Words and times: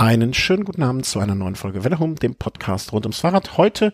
Einen 0.00 0.32
schönen 0.32 0.64
guten 0.64 0.82
Abend 0.82 1.04
zu 1.04 1.20
einer 1.20 1.34
neuen 1.34 1.56
Folge 1.56 1.84
Welle 1.84 1.98
dem 1.98 2.34
Podcast 2.34 2.94
rund 2.94 3.04
ums 3.04 3.18
Fahrrad. 3.18 3.58
Heute, 3.58 3.92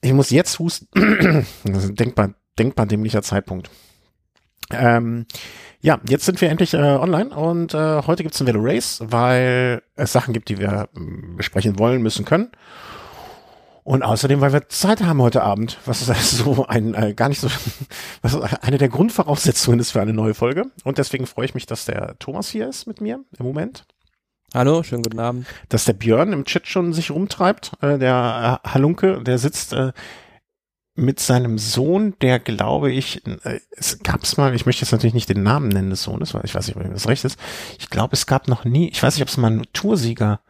ich 0.00 0.14
muss 0.14 0.30
jetzt 0.30 0.58
husten, 0.58 0.88
das 1.64 1.84
ist 1.84 1.90
ein 1.90 1.96
denkbar, 1.96 2.30
denkbar 2.58 2.86
dämlicher 2.86 3.20
Zeitpunkt. 3.20 3.68
Ähm, 4.70 5.26
ja, 5.82 6.00
jetzt 6.08 6.24
sind 6.24 6.40
wir 6.40 6.48
endlich 6.48 6.72
äh, 6.72 6.78
online 6.78 7.28
und 7.28 7.74
äh, 7.74 8.00
heute 8.06 8.22
gibt's 8.22 8.40
ein 8.40 8.46
Velo 8.46 8.60
Race, 8.62 9.02
weil 9.04 9.82
es 9.96 10.12
Sachen 10.12 10.32
gibt, 10.32 10.48
die 10.48 10.56
wir 10.56 10.88
äh, 10.96 11.00
besprechen 11.36 11.78
wollen, 11.78 12.00
müssen, 12.00 12.24
können. 12.24 12.50
Und 13.84 14.02
außerdem, 14.02 14.40
weil 14.40 14.54
wir 14.54 14.70
Zeit 14.70 15.02
haben 15.02 15.20
heute 15.20 15.42
Abend, 15.42 15.76
was 15.84 16.00
ist 16.00 16.08
also 16.08 16.54
so 16.54 16.66
ein 16.68 16.94
äh, 16.94 17.12
gar 17.12 17.28
nicht 17.28 17.42
so, 17.42 17.48
was 18.22 18.34
eine 18.62 18.78
der 18.78 18.88
Grundvoraussetzungen 18.88 19.78
ist 19.78 19.90
für 19.90 20.00
eine 20.00 20.14
neue 20.14 20.32
Folge. 20.32 20.70
Und 20.84 20.96
deswegen 20.96 21.26
freue 21.26 21.44
ich 21.44 21.54
mich, 21.54 21.66
dass 21.66 21.84
der 21.84 22.18
Thomas 22.18 22.48
hier 22.48 22.66
ist 22.66 22.86
mit 22.86 23.02
mir 23.02 23.22
im 23.38 23.44
Moment. 23.44 23.84
Hallo, 24.54 24.82
schönen 24.82 25.02
guten 25.02 25.20
Abend. 25.20 25.46
Dass 25.68 25.84
der 25.84 25.92
Björn 25.92 26.32
im 26.32 26.46
Chat 26.46 26.66
schon 26.66 26.94
sich 26.94 27.10
rumtreibt, 27.10 27.72
äh, 27.82 27.98
der 27.98 28.60
äh, 28.64 28.68
Halunke, 28.68 29.22
der 29.22 29.36
sitzt 29.36 29.74
äh, 29.74 29.92
mit 30.94 31.20
seinem 31.20 31.58
Sohn, 31.58 32.14
der 32.22 32.38
glaube 32.38 32.90
ich, 32.90 33.26
äh, 33.26 33.60
es 33.72 33.98
gab's 34.02 34.38
mal, 34.38 34.54
ich 34.54 34.64
möchte 34.64 34.82
jetzt 34.82 34.92
natürlich 34.92 35.12
nicht 35.12 35.28
den 35.28 35.42
Namen 35.42 35.68
nennen 35.68 35.90
des 35.90 36.02
Sohnes, 36.02 36.32
weil 36.32 36.46
ich 36.46 36.54
weiß 36.54 36.66
nicht, 36.66 36.78
ob 36.78 36.90
das 36.90 37.08
recht 37.08 37.26
ist. 37.26 37.38
Ich 37.78 37.90
glaube, 37.90 38.14
es 38.14 38.26
gab 38.26 38.48
noch 38.48 38.64
nie, 38.64 38.88
ich 38.88 39.02
weiß 39.02 39.16
nicht, 39.16 39.22
ob 39.22 39.28
es 39.28 39.36
mal 39.36 39.48
einen 39.48 39.66
Toursieger 39.74 40.40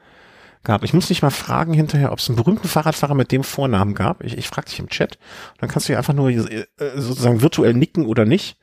gab. 0.62 0.84
Ich 0.84 0.94
muss 0.94 1.08
dich 1.08 1.22
mal 1.22 1.30
fragen 1.30 1.74
hinterher, 1.74 2.12
ob 2.12 2.20
es 2.20 2.28
einen 2.28 2.36
berühmten 2.36 2.68
Fahrradfahrer 2.68 3.14
mit 3.14 3.32
dem 3.32 3.42
Vornamen 3.42 3.94
gab. 3.94 4.22
Ich, 4.22 4.38
ich 4.38 4.46
frage 4.46 4.68
dich 4.68 4.78
im 4.78 4.88
Chat. 4.88 5.18
Dann 5.58 5.68
kannst 5.68 5.88
du 5.88 5.92
ja 5.92 5.98
einfach 5.98 6.14
nur 6.14 6.30
äh, 6.30 6.66
sozusagen 6.94 7.42
virtuell 7.42 7.74
nicken 7.74 8.06
oder 8.06 8.24
nicht. 8.24 8.58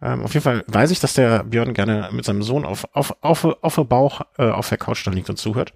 Ähm, 0.00 0.22
auf 0.22 0.34
jeden 0.34 0.44
Fall 0.44 0.64
weiß 0.68 0.90
ich, 0.90 1.00
dass 1.00 1.14
der 1.14 1.44
Björn 1.44 1.74
gerne 1.74 2.08
mit 2.12 2.24
seinem 2.24 2.42
Sohn 2.42 2.64
auf, 2.64 2.86
auf, 2.92 3.16
auf, 3.20 3.44
auf 3.44 3.74
dem 3.74 3.88
Bauch 3.88 4.20
äh, 4.38 4.50
auf 4.50 4.68
der 4.68 4.78
Couch 4.78 5.06
da 5.06 5.10
liegt 5.10 5.28
und 5.28 5.36
zuhört. 5.36 5.72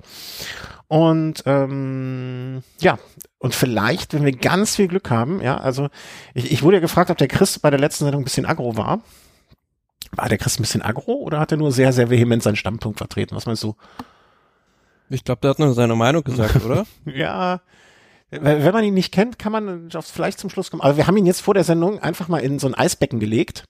Und 0.88 1.42
ähm, 1.46 2.62
ja, 2.80 2.98
und 3.38 3.54
vielleicht, 3.54 4.14
wenn 4.14 4.24
wir 4.24 4.32
ganz 4.32 4.76
viel 4.76 4.88
Glück 4.88 5.10
haben, 5.10 5.40
ja, 5.40 5.56
also 5.56 5.88
ich, 6.34 6.52
ich 6.52 6.62
wurde 6.62 6.76
ja 6.76 6.80
gefragt, 6.80 7.10
ob 7.10 7.18
der 7.18 7.28
Chris 7.28 7.58
bei 7.58 7.70
der 7.70 7.80
letzten 7.80 8.04
Sendung 8.04 8.22
ein 8.22 8.24
bisschen 8.24 8.46
aggro 8.46 8.76
war. 8.76 9.00
War 10.14 10.28
der 10.28 10.38
Chris 10.38 10.58
ein 10.58 10.62
bisschen 10.62 10.82
aggro 10.82 11.14
oder 11.14 11.40
hat 11.40 11.50
er 11.50 11.58
nur 11.58 11.72
sehr, 11.72 11.92
sehr 11.92 12.10
vehement 12.10 12.42
seinen 12.42 12.56
Standpunkt 12.56 12.98
vertreten? 12.98 13.34
Was 13.34 13.46
meinst 13.46 13.62
du? 13.62 13.74
Ich 15.08 15.24
glaube, 15.24 15.40
der 15.40 15.50
hat 15.50 15.58
nur 15.58 15.74
seine 15.74 15.96
Meinung 15.96 16.22
gesagt, 16.22 16.62
oder? 16.64 16.84
ja, 17.06 17.60
wenn 18.40 18.72
man 18.72 18.82
ihn 18.82 18.94
nicht 18.94 19.12
kennt, 19.12 19.38
kann 19.38 19.52
man 19.52 19.90
vielleicht 19.90 20.38
zum 20.38 20.48
Schluss 20.48 20.70
kommen. 20.70 20.80
Aber 20.80 20.96
wir 20.96 21.06
haben 21.06 21.16
ihn 21.18 21.26
jetzt 21.26 21.42
vor 21.42 21.52
der 21.52 21.64
Sendung 21.64 21.98
einfach 21.98 22.28
mal 22.28 22.38
in 22.38 22.58
so 22.58 22.66
ein 22.66 22.74
Eisbecken 22.74 23.20
gelegt, 23.20 23.64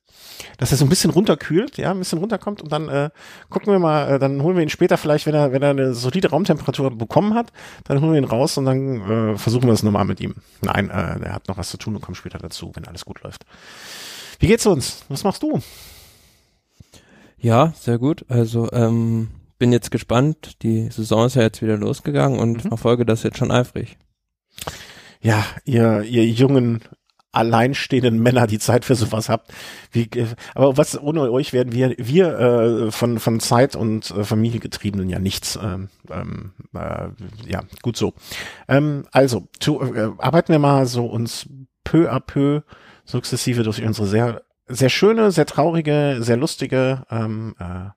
dass 0.58 0.70
er 0.70 0.78
so 0.78 0.84
ein 0.84 0.88
bisschen 0.88 1.10
runterkühlt, 1.10 1.78
ja, 1.78 1.90
ein 1.90 1.98
bisschen 1.98 2.20
runterkommt 2.20 2.62
und 2.62 2.70
dann 2.70 2.88
äh, 2.88 3.10
gucken 3.50 3.72
wir 3.72 3.80
mal, 3.80 4.08
äh, 4.08 4.18
dann 4.20 4.40
holen 4.40 4.56
wir 4.56 4.62
ihn 4.62 4.68
später 4.68 4.96
vielleicht, 4.98 5.26
wenn 5.26 5.34
er, 5.34 5.50
wenn 5.50 5.62
er 5.62 5.70
eine 5.70 5.94
solide 5.94 6.30
Raumtemperatur 6.30 6.96
bekommen 6.96 7.34
hat, 7.34 7.52
dann 7.84 8.00
holen 8.00 8.12
wir 8.12 8.18
ihn 8.18 8.24
raus 8.24 8.56
und 8.56 8.66
dann 8.66 9.32
äh, 9.32 9.36
versuchen 9.36 9.66
wir 9.66 9.72
es 9.72 9.82
nochmal 9.82 10.04
mit 10.04 10.20
ihm. 10.20 10.36
Nein, 10.60 10.90
äh, 10.90 11.24
er 11.24 11.32
hat 11.32 11.48
noch 11.48 11.58
was 11.58 11.68
zu 11.68 11.76
tun 11.76 11.96
und 11.96 12.00
kommt 12.00 12.16
später 12.16 12.38
dazu, 12.38 12.70
wenn 12.74 12.86
alles 12.86 13.04
gut 13.04 13.20
läuft. 13.22 13.44
Wie 14.38 14.46
geht's 14.46 14.66
uns? 14.66 15.04
Was 15.08 15.24
machst 15.24 15.42
du? 15.42 15.60
Ja, 17.36 17.72
sehr 17.76 17.98
gut. 17.98 18.24
Also 18.28 18.70
ähm, 18.70 19.28
bin 19.58 19.72
jetzt 19.72 19.90
gespannt. 19.90 20.62
Die 20.62 20.88
Saison 20.90 21.26
ist 21.26 21.34
ja 21.34 21.42
jetzt 21.42 21.62
wieder 21.62 21.76
losgegangen 21.76 22.38
und 22.38 22.64
mhm. 22.64 22.68
verfolge 22.68 23.04
das 23.04 23.24
jetzt 23.24 23.38
schon 23.38 23.50
eifrig 23.50 23.98
ja, 25.20 25.44
ihr, 25.64 26.02
ihr 26.02 26.26
jungen 26.26 26.82
alleinstehenden 27.32 28.22
Männer 28.22 28.46
die 28.46 28.58
Zeit 28.58 28.84
für 28.84 28.94
sowas 28.94 29.28
habt. 29.28 29.52
Wie, 29.90 30.02
äh, 30.14 30.26
aber 30.54 30.76
was 30.76 31.00
ohne 31.00 31.30
euch 31.30 31.52
werden 31.52 31.72
wir 31.72 31.94
wir 31.98 32.38
äh, 32.38 32.90
von 32.90 33.18
von 33.18 33.40
Zeit 33.40 33.74
und 33.74 34.10
äh, 34.10 34.24
Familie 34.24 34.60
getriebenen 34.60 35.08
ja 35.08 35.18
nichts. 35.18 35.58
Ähm, 35.60 35.88
ähm, 36.10 36.52
äh, 36.74 37.08
ja, 37.50 37.62
gut 37.80 37.96
so. 37.96 38.12
Ähm, 38.68 39.06
also 39.12 39.48
zu, 39.58 39.80
äh, 39.80 40.10
arbeiten 40.18 40.52
wir 40.52 40.58
mal 40.58 40.86
so 40.86 41.06
uns 41.06 41.48
peu 41.84 42.12
à 42.12 42.20
peu 42.20 42.60
sukzessive 43.04 43.62
durch 43.62 43.82
unsere 43.82 44.06
sehr 44.06 44.42
sehr 44.68 44.90
schöne, 44.90 45.32
sehr 45.32 45.46
traurige, 45.46 46.18
sehr 46.20 46.36
lustige 46.36 47.04
ähm, 47.10 47.54
äh, 47.58 47.90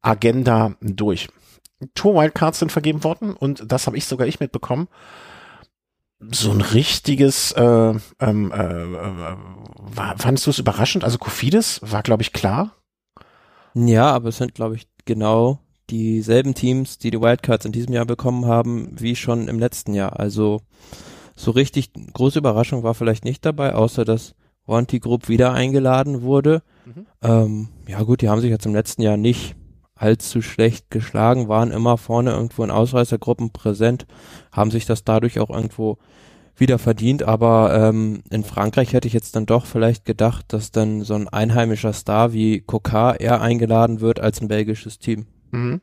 Agenda 0.00 0.74
durch. 0.80 1.28
Tour 1.94 2.14
Wildcards 2.14 2.58
sind 2.58 2.72
vergeben 2.72 3.04
worden 3.04 3.34
und 3.34 3.70
das 3.70 3.86
habe 3.86 3.96
ich 3.96 4.06
sogar 4.06 4.26
ich 4.26 4.40
mitbekommen 4.40 4.88
so 6.20 6.50
ein 6.50 6.60
richtiges, 6.60 7.52
äh, 7.52 7.94
ähm, 8.20 8.52
äh, 8.52 8.56
äh, 8.56 9.36
war, 9.76 10.18
fandest 10.18 10.46
du 10.46 10.50
es 10.50 10.58
überraschend? 10.58 11.04
Also 11.04 11.18
Kofidis 11.18 11.80
war, 11.82 12.02
glaube 12.02 12.22
ich, 12.22 12.32
klar. 12.32 12.74
Ja, 13.74 14.10
aber 14.10 14.30
es 14.30 14.38
sind, 14.38 14.54
glaube 14.54 14.76
ich, 14.76 14.88
genau 15.04 15.60
dieselben 15.90 16.54
Teams, 16.54 16.98
die 16.98 17.10
die 17.10 17.20
Wildcards 17.20 17.64
in 17.64 17.72
diesem 17.72 17.94
Jahr 17.94 18.04
bekommen 18.04 18.46
haben, 18.46 18.90
wie 18.98 19.16
schon 19.16 19.48
im 19.48 19.58
letzten 19.58 19.94
Jahr. 19.94 20.18
Also 20.18 20.60
so 21.36 21.52
richtig 21.52 21.92
große 22.12 22.38
Überraschung 22.38 22.82
war 22.82 22.94
vielleicht 22.94 23.24
nicht 23.24 23.44
dabei, 23.44 23.74
außer 23.74 24.04
dass 24.04 24.34
Wanty 24.66 24.98
Group 24.98 25.28
wieder 25.28 25.52
eingeladen 25.52 26.22
wurde. 26.22 26.62
Mhm. 26.84 27.06
Ähm, 27.22 27.68
ja 27.86 28.02
gut, 28.02 28.20
die 28.20 28.28
haben 28.28 28.40
sich 28.40 28.50
jetzt 28.50 28.66
im 28.66 28.74
letzten 28.74 29.02
Jahr 29.02 29.16
nicht 29.16 29.56
allzu 29.98 30.42
schlecht 30.42 30.90
geschlagen, 30.90 31.48
waren 31.48 31.70
immer 31.70 31.98
vorne 31.98 32.30
irgendwo 32.30 32.64
in 32.64 32.70
Ausreißergruppen 32.70 33.50
präsent, 33.50 34.06
haben 34.52 34.70
sich 34.70 34.86
das 34.86 35.04
dadurch 35.04 35.40
auch 35.40 35.50
irgendwo 35.50 35.98
wieder 36.56 36.78
verdient, 36.78 37.22
aber 37.22 37.72
ähm, 37.74 38.22
in 38.30 38.42
Frankreich 38.42 38.92
hätte 38.92 39.06
ich 39.06 39.14
jetzt 39.14 39.36
dann 39.36 39.46
doch 39.46 39.66
vielleicht 39.66 40.04
gedacht, 40.04 40.46
dass 40.48 40.72
dann 40.72 41.02
so 41.02 41.14
ein 41.14 41.28
einheimischer 41.28 41.92
Star 41.92 42.32
wie 42.32 42.60
Coca 42.60 43.14
eher 43.14 43.40
eingeladen 43.40 44.00
wird 44.00 44.20
als 44.20 44.40
ein 44.40 44.48
belgisches 44.48 44.98
Team. 44.98 45.26
Mhm. 45.50 45.80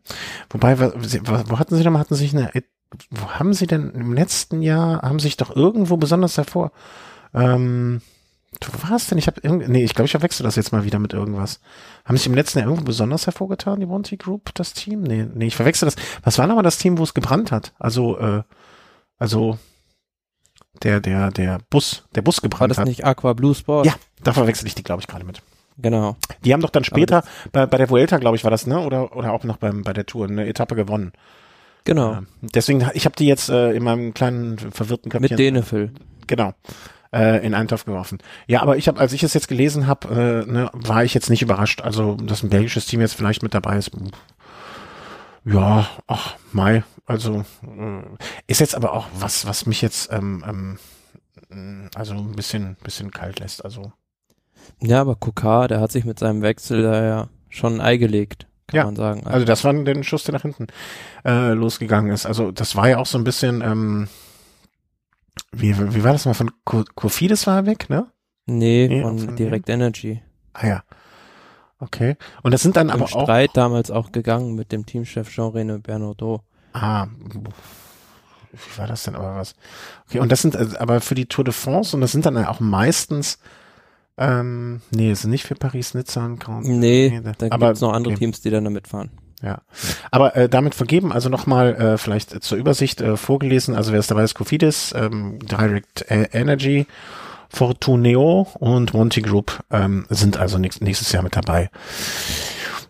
Wobei, 0.49 0.79
wo, 0.79 0.91
wo 0.91 1.59
hatten 1.59 1.75
sie 1.75 1.83
denn, 1.83 1.97
hatten 1.97 2.15
sich 2.15 2.35
eine, 2.35 2.51
wo 3.09 3.27
haben 3.27 3.53
sie 3.53 3.67
denn 3.67 3.91
im 3.91 4.13
letzten 4.13 4.61
Jahr, 4.61 5.01
haben 5.01 5.19
sich 5.19 5.37
doch 5.37 5.55
irgendwo 5.55 5.97
besonders 5.97 6.37
hervor, 6.37 6.71
ähm, 7.33 8.01
Du 8.59 8.69
warst 8.89 9.11
denn? 9.11 9.17
Ich 9.17 9.27
habe 9.27 9.41
irgendwie, 9.43 9.67
nee, 9.69 9.83
ich 9.83 9.93
glaube, 9.93 10.05
ich 10.05 10.11
verwechsel 10.11 10.43
das 10.43 10.55
jetzt 10.55 10.71
mal 10.71 10.83
wieder 10.85 10.99
mit 10.99 11.13
irgendwas. 11.13 11.59
Haben 12.05 12.17
sich 12.17 12.27
im 12.27 12.33
letzten 12.33 12.59
Jahr 12.59 12.67
irgendwo 12.67 12.85
besonders 12.85 13.25
hervorgetan, 13.25 13.79
die 13.79 13.85
Monty 13.85 14.17
Group, 14.17 14.53
das 14.53 14.73
Team? 14.73 15.01
Nee, 15.01 15.27
nee, 15.33 15.47
ich 15.47 15.55
verwechsel 15.55 15.87
das. 15.87 15.95
Was 16.23 16.37
war 16.37 16.47
nochmal 16.47 16.63
das 16.63 16.77
Team, 16.77 16.97
wo 16.97 17.03
es 17.03 17.13
gebrannt 17.13 17.51
hat? 17.51 17.73
Also, 17.79 18.17
äh, 18.17 18.43
also, 19.17 19.57
der, 20.83 20.99
der, 20.99 21.31
der 21.31 21.59
Bus, 21.69 22.03
der 22.15 22.21
Bus 22.21 22.41
gebrannt 22.41 22.61
hat. 22.61 22.61
War 22.61 22.67
das 22.69 22.77
hat. 22.77 22.87
nicht 22.87 23.05
Aqua 23.05 23.33
Blue 23.33 23.55
Sport? 23.55 23.85
Ja, 23.85 23.95
da 24.23 24.33
verwechsel 24.33 24.67
ich 24.67 24.75
die, 24.75 24.83
glaube 24.83 25.01
ich, 25.01 25.07
gerade 25.07 25.25
mit. 25.25 25.41
Genau. 25.77 26.15
Die 26.43 26.53
haben 26.53 26.61
doch 26.61 26.69
dann 26.69 26.85
später, 26.85 27.23
bei, 27.51 27.65
bei 27.65 27.77
der 27.77 27.89
Vuelta, 27.89 28.17
glaube 28.17 28.37
ich, 28.37 28.43
war 28.45 28.51
das, 28.51 28.65
ne? 28.65 28.79
Oder, 28.79 29.15
oder 29.15 29.33
auch 29.33 29.43
noch 29.43 29.57
beim, 29.57 29.83
bei 29.83 29.91
der 29.91 30.05
Tour, 30.05 30.27
eine 30.27 30.47
Etappe 30.47 30.75
gewonnen. 30.75 31.11
Genau. 31.83 32.13
Äh, 32.13 32.21
deswegen, 32.41 32.89
ich 32.93 33.05
habe 33.05 33.15
die 33.15 33.27
jetzt 33.27 33.49
äh, 33.49 33.73
in 33.73 33.83
meinem 33.83 34.13
kleinen 34.13 34.57
verwirrten 34.57 35.11
Köpfchen. 35.11 35.31
Mit 35.31 35.39
Denefil. 35.39 35.91
Genau 36.27 36.53
äh, 37.15 37.45
in 37.45 37.53
einen 37.53 37.69
Topf 37.69 37.85
geworfen. 37.85 38.19
Ja, 38.45 38.61
aber 38.61 38.75
ich 38.75 38.87
habe, 38.87 38.99
als 38.99 39.13
ich 39.13 39.23
es 39.23 39.33
jetzt 39.33 39.47
gelesen 39.47 39.87
habe, 39.87 40.45
äh, 40.47 40.51
ne, 40.51 40.69
war 40.73 41.03
ich 41.05 41.13
jetzt 41.13 41.29
nicht 41.29 41.41
überrascht. 41.41 41.81
Also, 41.81 42.15
dass 42.15 42.43
ein 42.43 42.49
belgisches 42.49 42.85
Team 42.85 42.99
jetzt 42.99 43.15
vielleicht 43.15 43.41
mit 43.41 43.53
dabei 43.53 43.77
ist. 43.77 43.91
Ja, 45.45 45.87
ach, 46.07 46.35
Mai. 46.51 46.83
Also 47.05 47.45
äh, 47.63 48.01
ist 48.47 48.59
jetzt 48.59 48.75
aber 48.75 48.93
auch 48.93 49.07
was, 49.17 49.47
was 49.47 49.65
mich 49.65 49.81
jetzt 49.81 50.11
ähm, 50.11 50.77
ähm, 51.49 51.89
also 51.95 52.15
ein 52.15 52.35
bisschen, 52.35 52.75
bisschen 52.83 53.11
kalt 53.11 53.39
lässt. 53.39 53.63
Also 53.63 53.93
ja, 54.81 55.01
aber 55.01 55.15
Kokar, 55.15 55.67
der 55.67 55.79
hat 55.79 55.91
sich 55.91 56.03
mit 56.03 56.17
seinem 56.19 56.41
Wechsel 56.41 56.81
da 56.81 57.05
ja 57.05 57.27
schon 57.49 57.75
ein 57.75 57.81
Ei 57.81 57.97
gelegt, 57.97 58.47
kann 58.67 58.77
ja, 58.77 58.85
man 58.85 58.95
sagen. 58.95 59.19
Also, 59.19 59.29
also 59.29 59.45
das 59.45 59.63
war 59.63 59.73
der 59.73 60.03
Schuss, 60.03 60.23
der 60.23 60.33
nach 60.33 60.41
hinten 60.41 60.67
äh, 61.23 61.53
losgegangen 61.53 62.11
ist. 62.11 62.25
Also 62.25 62.51
das 62.51 62.75
war 62.75 62.89
ja 62.89 62.97
auch 62.97 63.05
so 63.05 63.19
ein 63.19 63.23
bisschen 63.23 63.61
ähm, 63.61 64.07
wie, 65.55 65.93
wie 65.93 66.03
war 66.03 66.13
das 66.13 66.25
mal 66.25 66.33
von 66.33 66.51
Kofidis 66.63 67.47
war 67.47 67.57
er 67.57 67.65
weg, 67.65 67.89
ne? 67.89 68.07
Nee, 68.45 68.87
nee 68.89 69.01
von, 69.01 69.19
von 69.19 69.35
Direct 69.35 69.69
Energy. 69.69 70.21
Ah 70.53 70.67
ja. 70.67 70.83
Okay. 71.79 72.15
Und 72.43 72.53
das 72.53 72.61
sind 72.61 72.75
dann 72.75 72.89
Im 72.89 72.95
aber 72.95 73.07
Streit 73.07 73.19
auch. 73.19 73.23
Streit 73.23 73.49
damals 73.53 73.91
auch 73.91 74.11
gegangen 74.11 74.55
mit 74.55 74.71
dem 74.71 74.85
Teamchef 74.85 75.29
Jean-René 75.29 75.79
Bernardo. 75.79 76.41
Ah, 76.73 77.07
wie 78.51 78.77
war 78.77 78.87
das 78.87 79.03
denn 79.03 79.15
aber 79.15 79.35
was? 79.35 79.55
Okay, 80.07 80.19
und 80.19 80.31
das 80.31 80.41
sind 80.41 80.55
äh, 80.55 80.67
aber 80.79 81.01
für 81.01 81.15
die 81.15 81.25
Tour 81.25 81.43
de 81.43 81.53
France 81.53 81.95
und 81.95 82.01
das 82.01 82.11
sind 82.11 82.25
dann 82.25 82.37
auch 82.45 82.59
meistens 82.59 83.39
ähm, 84.17 84.81
nee, 84.91 85.11
es 85.11 85.21
sind 85.21 85.31
nicht 85.31 85.43
für 85.43 85.55
Paris, 85.55 85.93
Nizza 85.93 86.25
und 86.25 86.39
Grand. 86.39 86.65
Nee, 86.65 87.21
nee 87.21 87.33
da 87.37 87.49
gibt 87.49 87.63
es 87.63 87.81
noch 87.81 87.91
andere 87.91 88.13
okay. 88.13 88.19
Teams, 88.19 88.41
die 88.41 88.49
dann 88.49 88.63
damit 88.63 88.87
fahren. 88.87 89.11
Ja, 89.41 89.61
aber 90.11 90.35
äh, 90.35 90.49
damit 90.49 90.75
vergeben, 90.75 91.11
also 91.11 91.29
nochmal 91.29 91.75
äh, 91.75 91.97
vielleicht 91.97 92.41
zur 92.43 92.57
Übersicht 92.57 93.01
äh, 93.01 93.17
vorgelesen, 93.17 93.75
also 93.75 93.91
wer 93.91 93.99
ist 93.99 94.09
dabei 94.09 94.23
ist, 94.23 94.33
Cofidis, 94.33 94.93
ähm, 94.95 95.39
Direct 95.39 96.05
Energy, 96.09 96.87
Fortuneo 97.49 98.47
und 98.59 98.93
Monty 98.93 99.21
Group 99.21 99.59
ähm, 99.71 100.05
sind 100.09 100.37
also 100.37 100.57
nächst, 100.57 100.81
nächstes 100.81 101.11
Jahr 101.11 101.23
mit 101.23 101.35
dabei. 101.35 101.69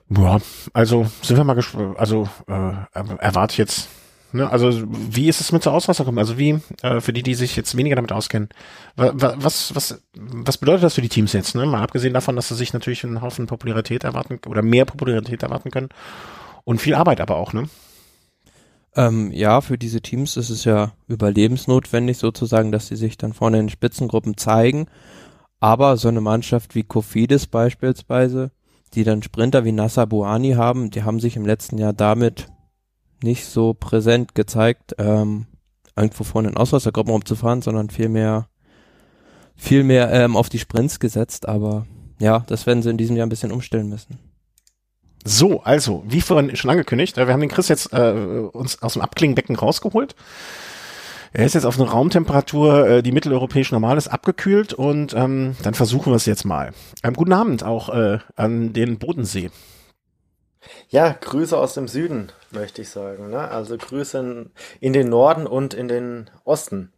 Ja, 0.09 0.37
also 0.73 1.07
sind 1.21 1.37
wir 1.37 1.43
mal 1.43 1.55
gespannt, 1.55 1.97
also 1.97 2.29
äh, 2.47 2.73
erwarte 3.19 3.57
jetzt, 3.57 3.89
ne, 4.35 4.49
also 4.49 4.83
wie 4.87 5.27
ist 5.27 5.41
es 5.41 5.51
mit 5.51 5.65
der 5.65 5.73
Auswahl 5.73 5.95
gekommen? 5.95 6.19
Also 6.19 6.37
wie, 6.37 6.59
äh, 6.81 7.01
für 7.01 7.13
die, 7.13 7.23
die 7.23 7.35
sich 7.35 7.55
jetzt 7.55 7.75
weniger 7.75 7.95
damit 7.95 8.11
auskennen, 8.11 8.49
was, 8.95 9.75
was, 9.75 10.01
was 10.15 10.57
bedeutet 10.57 10.83
das 10.83 10.95
für 10.95 11.01
die 11.01 11.09
Teams 11.09 11.33
jetzt, 11.33 11.55
ne? 11.55 11.65
Mal 11.65 11.81
abgesehen 11.81 12.13
davon, 12.13 12.35
dass 12.35 12.49
sie 12.49 12.55
sich 12.55 12.73
natürlich 12.73 13.03
einen 13.03 13.21
Haufen 13.21 13.47
Popularität 13.47 14.03
erwarten 14.03 14.39
oder 14.47 14.61
mehr 14.61 14.85
Popularität 14.85 15.43
erwarten 15.43 15.71
können 15.71 15.89
und 16.63 16.81
viel 16.81 16.95
Arbeit 16.95 17.21
aber 17.21 17.35
auch, 17.37 17.53
ne? 17.53 17.69
Ähm, 18.95 19.31
ja, 19.33 19.59
für 19.61 19.77
diese 19.77 20.01
Teams 20.01 20.37
ist 20.37 20.49
es 20.49 20.63
ja 20.63 20.93
überlebensnotwendig 21.07 22.17
sozusagen, 22.17 22.71
dass 22.71 22.87
sie 22.87 22.95
sich 22.95 23.17
dann 23.17 23.33
vorne 23.33 23.59
in 23.59 23.69
Spitzengruppen 23.69 24.37
zeigen. 24.37 24.87
Aber 25.59 25.97
so 25.97 26.07
eine 26.07 26.21
Mannschaft 26.21 26.75
wie 26.75 26.83
Kofidis 26.83 27.47
beispielsweise, 27.47 28.51
die 28.93 29.03
dann 29.03 29.23
Sprinter 29.23 29.65
wie 29.65 29.71
Nasser 29.71 30.07
Buani 30.07 30.53
haben, 30.53 30.91
die 30.91 31.03
haben 31.03 31.19
sich 31.19 31.35
im 31.35 31.45
letzten 31.45 31.77
Jahr 31.77 31.93
damit 31.93 32.47
nicht 33.23 33.45
so 33.45 33.73
präsent 33.73 34.35
gezeigt, 34.35 34.95
ähm, 34.97 35.45
irgendwo 35.95 36.23
vorne 36.23 36.49
in 36.49 36.57
Auswassergruppen 36.57 37.11
rumzufahren, 37.11 37.61
sondern 37.61 37.89
vielmehr 37.89 38.47
viel 39.55 39.83
mehr 39.83 40.11
ähm, 40.11 40.35
auf 40.35 40.49
die 40.49 40.59
Sprints 40.59 40.99
gesetzt. 40.99 41.47
Aber 41.47 41.85
ja, 42.19 42.43
das 42.47 42.65
werden 42.65 42.83
sie 42.83 42.89
in 42.89 42.97
diesem 42.97 43.15
Jahr 43.15 43.25
ein 43.25 43.29
bisschen 43.29 43.51
umstellen 43.51 43.89
müssen. 43.89 44.19
So, 45.23 45.63
also, 45.63 46.03
wie 46.07 46.21
vorhin 46.21 46.55
schon 46.55 46.69
angekündigt, 46.69 47.17
äh, 47.17 47.25
wir 47.25 47.33
haben 47.33 47.41
den 47.41 47.49
Chris 47.49 47.67
jetzt 47.67 47.91
äh, 47.93 48.11
uns 48.51 48.81
aus 48.81 48.93
dem 48.93 49.01
Abklingenbecken 49.01 49.55
rausgeholt. 49.55 50.15
Er 51.33 51.45
ist 51.45 51.53
jetzt 51.53 51.65
auf 51.65 51.77
eine 51.77 51.89
Raumtemperatur, 51.89 52.87
äh, 52.87 53.03
die 53.03 53.11
mitteleuropäisch 53.11 53.71
normal 53.71 53.97
ist, 53.97 54.07
abgekühlt 54.07 54.73
und 54.73 55.13
ähm, 55.13 55.55
dann 55.63 55.73
versuchen 55.73 56.13
wir 56.13 56.15
es 56.15 56.25
jetzt 56.25 56.45
mal. 56.45 56.71
Ähm, 57.03 57.13
guten 57.13 57.33
Abend 57.33 57.63
auch 57.63 57.89
äh, 57.89 58.19
an 58.35 58.71
den 58.71 58.99
Bodensee. 58.99 59.49
Ja, 60.89 61.15
Grüße 61.19 61.57
aus 61.57 61.73
dem 61.73 61.87
Süden, 61.87 62.31
möchte 62.51 62.81
ich 62.81 62.89
sagen. 62.89 63.29
Ne? 63.29 63.47
Also 63.49 63.77
Grüße 63.77 64.19
in, 64.19 64.51
in 64.79 64.93
den 64.93 65.09
Norden 65.09 65.47
und 65.47 65.73
in 65.73 65.87
den 65.87 66.29
Osten. 66.43 66.91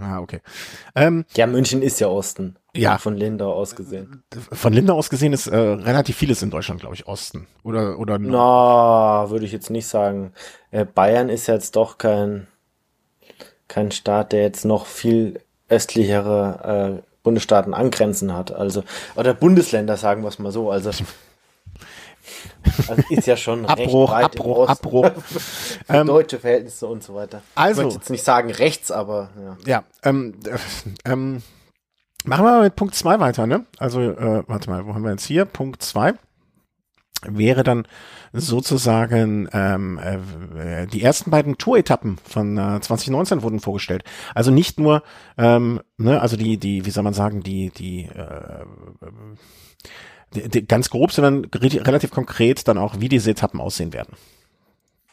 Ah, 0.00 0.20
okay. 0.20 0.40
Ähm, 0.94 1.24
ja, 1.34 1.46
München 1.46 1.82
ist 1.82 2.00
ja 2.00 2.08
Osten. 2.08 2.56
Ja. 2.74 2.98
Von 2.98 3.16
Lindau 3.16 3.52
aus 3.52 3.74
gesehen. 3.74 4.22
Von 4.52 4.72
Lindau 4.72 4.96
aus 4.96 5.10
gesehen 5.10 5.32
ist 5.32 5.46
äh, 5.46 5.56
relativ 5.56 6.16
vieles 6.16 6.42
in 6.42 6.50
Deutschland, 6.50 6.80
glaube 6.80 6.94
ich, 6.94 7.06
Osten. 7.06 7.46
Oder, 7.64 7.98
oder 7.98 8.18
Na, 8.18 9.24
no, 9.24 9.30
würde 9.30 9.44
ich 9.44 9.52
jetzt 9.52 9.70
nicht 9.70 9.86
sagen. 9.86 10.32
Äh, 10.70 10.84
Bayern 10.84 11.28
ist 11.28 11.48
jetzt 11.48 11.76
doch 11.76 11.98
kein, 11.98 12.46
kein 13.66 13.90
Staat, 13.90 14.32
der 14.32 14.42
jetzt 14.42 14.64
noch 14.64 14.86
viel 14.86 15.40
östlichere 15.68 17.00
äh, 17.00 17.02
Bundesstaaten 17.22 17.74
angrenzen 17.74 18.32
hat. 18.34 18.52
Also, 18.52 18.84
oder 19.16 19.34
Bundesländer, 19.34 19.96
sagen 19.96 20.22
wir 20.22 20.28
es 20.28 20.38
mal 20.38 20.52
so. 20.52 20.70
Also, 20.70 20.90
also 22.88 23.02
ist 23.10 23.26
ja 23.26 23.36
schon 23.36 23.66
Abbruch, 23.66 24.12
Abbruch, 24.12 24.68
Abbruch. 24.68 25.10
Für 25.22 25.40
ähm, 25.94 26.06
deutsche 26.06 26.38
Verhältnisse 26.38 26.86
und 26.86 27.02
so 27.02 27.14
weiter. 27.14 27.42
Also, 27.54 27.80
ich 27.80 27.86
möchte 27.86 28.00
jetzt 28.00 28.10
nicht 28.10 28.24
sagen 28.24 28.50
rechts, 28.50 28.90
aber 28.90 29.30
ja. 29.36 29.56
Ja, 29.66 29.84
ähm, 30.02 30.34
äh, 30.46 31.10
ähm, 31.10 31.42
machen 32.24 32.44
wir 32.44 32.50
mal 32.50 32.62
mit 32.62 32.76
Punkt 32.76 32.94
zwei 32.94 33.20
weiter, 33.20 33.46
ne? 33.46 33.66
Also, 33.78 34.00
äh, 34.00 34.42
warte 34.46 34.70
mal, 34.70 34.86
wo 34.86 34.94
haben 34.94 35.02
wir 35.02 35.10
jetzt 35.10 35.26
hier? 35.26 35.44
Punkt 35.44 35.82
zwei 35.82 36.14
wäre 37.22 37.64
dann 37.64 37.86
sozusagen 38.32 39.48
ähm, 39.52 39.98
äh, 39.98 40.86
die 40.86 41.02
ersten 41.02 41.30
beiden 41.30 41.58
Tour-Etappen 41.58 42.18
von 42.22 42.56
äh, 42.56 42.80
2019 42.80 43.42
wurden 43.42 43.60
vorgestellt. 43.60 44.04
Also 44.34 44.50
nicht 44.50 44.78
nur, 44.78 45.02
ähm, 45.36 45.80
ne, 45.96 46.20
also 46.20 46.36
die, 46.36 46.58
die, 46.58 46.84
wie 46.84 46.90
soll 46.90 47.04
man 47.04 47.14
sagen, 47.14 47.42
die, 47.42 47.70
die, 47.70 48.04
äh, 48.04 48.64
die, 49.02 49.06
die 49.86 50.17
ganz 50.68 50.90
grob, 50.90 51.12
sondern 51.12 51.44
relativ 51.44 52.10
konkret 52.10 52.68
dann 52.68 52.78
auch, 52.78 53.00
wie 53.00 53.08
diese 53.08 53.30
Etappen 53.30 53.60
aussehen 53.60 53.92
werden. 53.92 54.14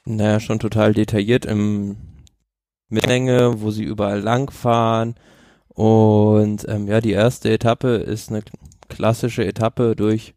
Naja, 0.06 0.40
schon 0.40 0.60
total 0.60 0.94
detailliert 0.94 1.46
im 1.46 1.98
Menge, 2.90 3.62
wo 3.62 3.72
sie 3.72 3.84
überall 3.84 4.20
langfahren. 4.20 5.16
Und 5.70 6.68
ähm, 6.70 6.88
ja, 6.88 7.02
die 7.02 7.12
erste 7.12 7.52
Etappe 7.52 7.96
ist 7.96 8.30
eine 8.30 8.44
klassische 8.88 9.46
Etappe 9.46 9.96
durch 9.96 10.36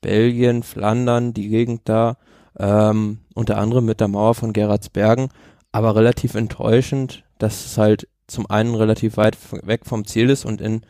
Belgien, 0.00 0.62
Flandern, 0.62 1.32
die 1.32 1.48
Gegend 1.48 1.82
da, 1.84 2.18
ähm, 2.58 3.20
unter 3.34 3.56
anderem 3.56 3.86
mit 3.86 4.00
der 4.00 4.08
Mauer 4.08 4.34
von 4.34 4.52
Gerardsbergen, 4.52 5.28
aber 5.72 5.96
relativ 5.96 6.34
enttäuschend, 6.34 7.24
dass 7.38 7.64
es 7.64 7.78
halt 7.78 8.08
zum 8.26 8.48
einen 8.50 8.74
relativ 8.74 9.16
weit 9.16 9.38
weg 9.66 9.82
vom 9.84 10.04
Ziel 10.04 10.28
ist 10.28 10.44
und 10.44 10.60
in 10.60 10.82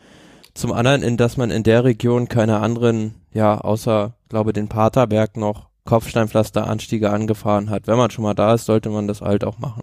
zum 0.55 0.73
anderen, 0.73 1.03
in 1.03 1.17
dass 1.17 1.37
man 1.37 1.51
in 1.51 1.63
der 1.63 1.85
Region 1.85 2.29
keine 2.29 2.61
anderen, 2.61 3.15
ja, 3.33 3.59
außer, 3.59 4.15
glaube 4.29 4.53
den 4.53 4.69
Paterberg 4.69 5.37
noch 5.37 5.69
Kopfsteinpflasteranstiege 5.85 7.11
angefahren 7.11 7.69
hat. 7.69 7.87
Wenn 7.87 7.99
man 7.99 8.11
schon 8.11 8.25
mal 8.25 8.35
da 8.35 8.55
ist, 8.55 8.65
sollte 8.65 8.89
man 8.89 9.07
das 9.07 9.21
halt 9.21 9.45
auch 9.45 9.59
machen. 9.59 9.83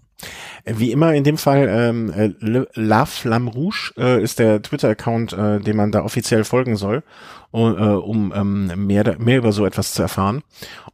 Wie 0.66 0.92
immer 0.92 1.14
in 1.14 1.24
dem 1.24 1.38
Fall, 1.38 1.68
ähm, 1.70 2.12
äh, 2.12 2.34
La 2.74 3.06
Flamme 3.06 3.52
Rouge 3.52 3.94
äh, 3.98 4.22
ist 4.22 4.40
der 4.40 4.62
Twitter-Account, 4.62 5.34
äh, 5.34 5.60
dem 5.60 5.78
man 5.78 5.92
da 5.92 6.04
offiziell 6.04 6.44
folgen 6.44 6.76
soll, 6.76 7.04
um, 7.52 7.78
äh, 7.78 7.82
um 7.82 8.34
ähm, 8.36 8.88
mehr, 8.88 9.16
mehr 9.20 9.38
über 9.38 9.52
so 9.52 9.66
etwas 9.66 9.94
zu 9.94 10.02
erfahren. 10.02 10.44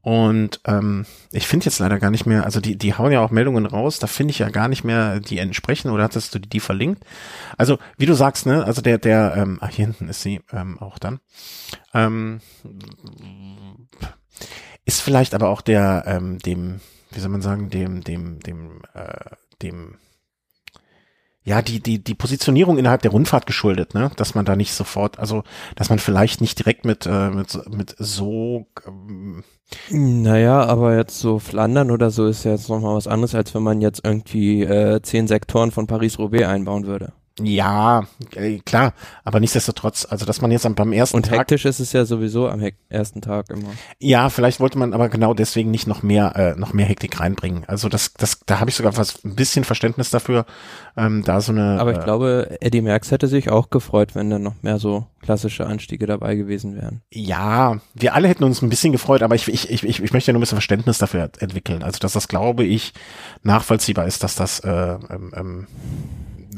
Und 0.01 0.61
ähm, 0.65 1.05
ich 1.33 1.47
finde 1.47 1.65
jetzt 1.65 1.79
leider 1.79 1.99
gar 1.99 2.11
nicht 2.11 2.25
mehr, 2.25 2.45
also 2.45 2.61
die, 2.61 2.77
die 2.77 2.93
hauen 2.93 3.11
ja 3.11 3.19
auch 3.19 3.31
Meldungen 3.31 3.65
raus, 3.65 3.99
da 3.99 4.07
finde 4.07 4.31
ich 4.31 4.39
ja 4.39 4.49
gar 4.49 4.69
nicht 4.69 4.85
mehr 4.85 5.19
die 5.19 5.37
entsprechen 5.39 5.91
oder 5.91 6.03
hattest 6.03 6.33
du 6.33 6.39
die, 6.39 6.47
die 6.47 6.61
verlinkt? 6.61 7.03
Also, 7.57 7.77
wie 7.97 8.05
du 8.05 8.13
sagst, 8.13 8.45
ne, 8.45 8.63
also 8.63 8.81
der, 8.81 8.97
der, 8.97 9.35
ähm, 9.35 9.57
ach, 9.61 9.69
hier 9.69 9.85
hinten 9.85 10.07
ist 10.07 10.21
sie 10.21 10.39
ähm, 10.53 10.79
auch 10.79 10.97
dann. 10.97 11.19
Ähm, 11.93 12.39
ist 14.87 15.01
vielleicht 15.01 15.35
aber 15.35 15.49
auch 15.49 15.61
der, 15.61 16.05
ähm, 16.07 16.39
dem, 16.39 16.79
wie 17.11 17.19
soll 17.19 17.29
man 17.29 17.41
sagen, 17.41 17.69
dem, 17.69 18.03
dem, 18.03 18.39
dem, 18.39 18.81
äh, 18.93 19.35
dem, 19.61 19.95
ja, 21.43 21.61
die, 21.61 21.81
die, 21.81 22.01
die 22.01 22.15
Positionierung 22.15 22.77
innerhalb 22.77 23.01
der 23.01 23.11
Rundfahrt 23.11 23.45
geschuldet, 23.45 23.93
ne? 23.93 24.11
Dass 24.15 24.33
man 24.33 24.45
da 24.45 24.55
nicht 24.55 24.73
sofort, 24.73 25.19
also, 25.19 25.43
dass 25.75 25.89
man 25.89 25.99
vielleicht 25.99 26.39
nicht 26.39 26.57
direkt 26.57 26.85
mit, 26.85 27.05
äh, 27.05 27.29
mit, 27.29 27.69
mit 27.69 27.95
so. 27.99 28.67
Ähm 28.87 29.43
naja, 29.89 30.63
aber 30.63 30.95
jetzt 30.95 31.19
so 31.19 31.39
Flandern 31.39 31.91
oder 31.91 32.09
so 32.09 32.25
ist 32.25 32.45
ja 32.45 32.51
jetzt 32.51 32.69
nochmal 32.69 32.95
was 32.95 33.07
anderes, 33.07 33.35
als 33.35 33.53
wenn 33.53 33.63
man 33.63 33.81
jetzt 33.81 34.05
irgendwie 34.05 34.63
äh, 34.63 35.01
zehn 35.01 35.27
Sektoren 35.27 35.71
von 35.71 35.87
Paris-Roubaix 35.87 36.47
einbauen 36.47 36.85
würde. 36.85 37.11
Ja, 37.39 38.07
äh, 38.35 38.59
klar, 38.59 38.93
aber 39.23 39.39
nichtsdestotrotz, 39.39 40.07
also 40.09 40.25
dass 40.25 40.41
man 40.41 40.49
jetzt 40.51 40.67
beim 40.75 40.91
ersten 40.91 41.17
Und 41.17 41.27
Tag. 41.27 41.39
hektisch 41.39 41.65
ist 41.65 41.79
es 41.79 41.93
ja 41.93 42.03
sowieso 42.05 42.49
am 42.49 42.67
ersten 42.89 43.21
Tag 43.21 43.49
immer. 43.51 43.69
Ja, 43.99 44.29
vielleicht 44.29 44.59
wollte 44.59 44.79
man 44.79 44.93
aber 44.93 45.09
genau 45.09 45.33
deswegen 45.33 45.69
nicht 45.69 45.85
noch 45.85 46.01
mehr, 46.01 46.35
äh, 46.35 46.59
noch 46.59 46.73
mehr 46.73 46.87
Hektik 46.87 47.19
reinbringen. 47.19 47.63
Also 47.67 47.89
das, 47.89 48.13
das, 48.13 48.39
da 48.45 48.59
habe 48.59 48.71
ich 48.71 48.75
sogar 48.75 48.97
was 48.97 49.23
ein 49.23 49.35
bisschen 49.35 49.63
Verständnis 49.63 50.09
dafür, 50.09 50.45
ähm, 50.95 51.23
da 51.23 51.39
so 51.41 51.51
eine. 51.51 51.79
Aber 51.79 51.91
ich 51.91 51.99
äh, 51.99 52.03
glaube, 52.03 52.57
Eddie 52.59 52.81
Merckx 52.81 53.11
hätte 53.11 53.27
sich 53.27 53.49
auch 53.51 53.69
gefreut, 53.69 54.15
wenn 54.15 54.29
dann 54.29 54.41
noch 54.43 54.63
mehr 54.63 54.79
so 54.79 55.05
klassische 55.21 55.67
Anstiege 55.67 56.07
dabei 56.07 56.35
gewesen 56.35 56.75
wären. 56.75 57.01
Ja, 57.11 57.79
wir 57.93 58.15
alle 58.15 58.29
hätten 58.29 58.45
uns 58.45 58.61
ein 58.61 58.69
bisschen 58.69 58.93
gefreut, 58.93 59.21
aber 59.21 59.35
ich, 59.35 59.47
ich, 59.47 59.69
ich, 59.69 59.83
ich, 59.83 60.01
ich 60.01 60.13
möchte 60.13 60.31
ja 60.31 60.33
nur 60.33 60.39
ein 60.39 60.41
bisschen 60.41 60.57
Verständnis 60.57 60.97
dafür 60.97 61.29
entwickeln. 61.39 61.83
Also 61.83 61.99
dass 61.99 62.13
das, 62.13 62.27
glaube 62.27 62.63
ich, 62.63 62.93
nachvollziehbar 63.43 64.07
ist, 64.07 64.23
dass 64.23 64.35
das 64.35 64.59
äh, 64.61 64.69
ähm, 64.69 65.33
ähm, 65.35 65.67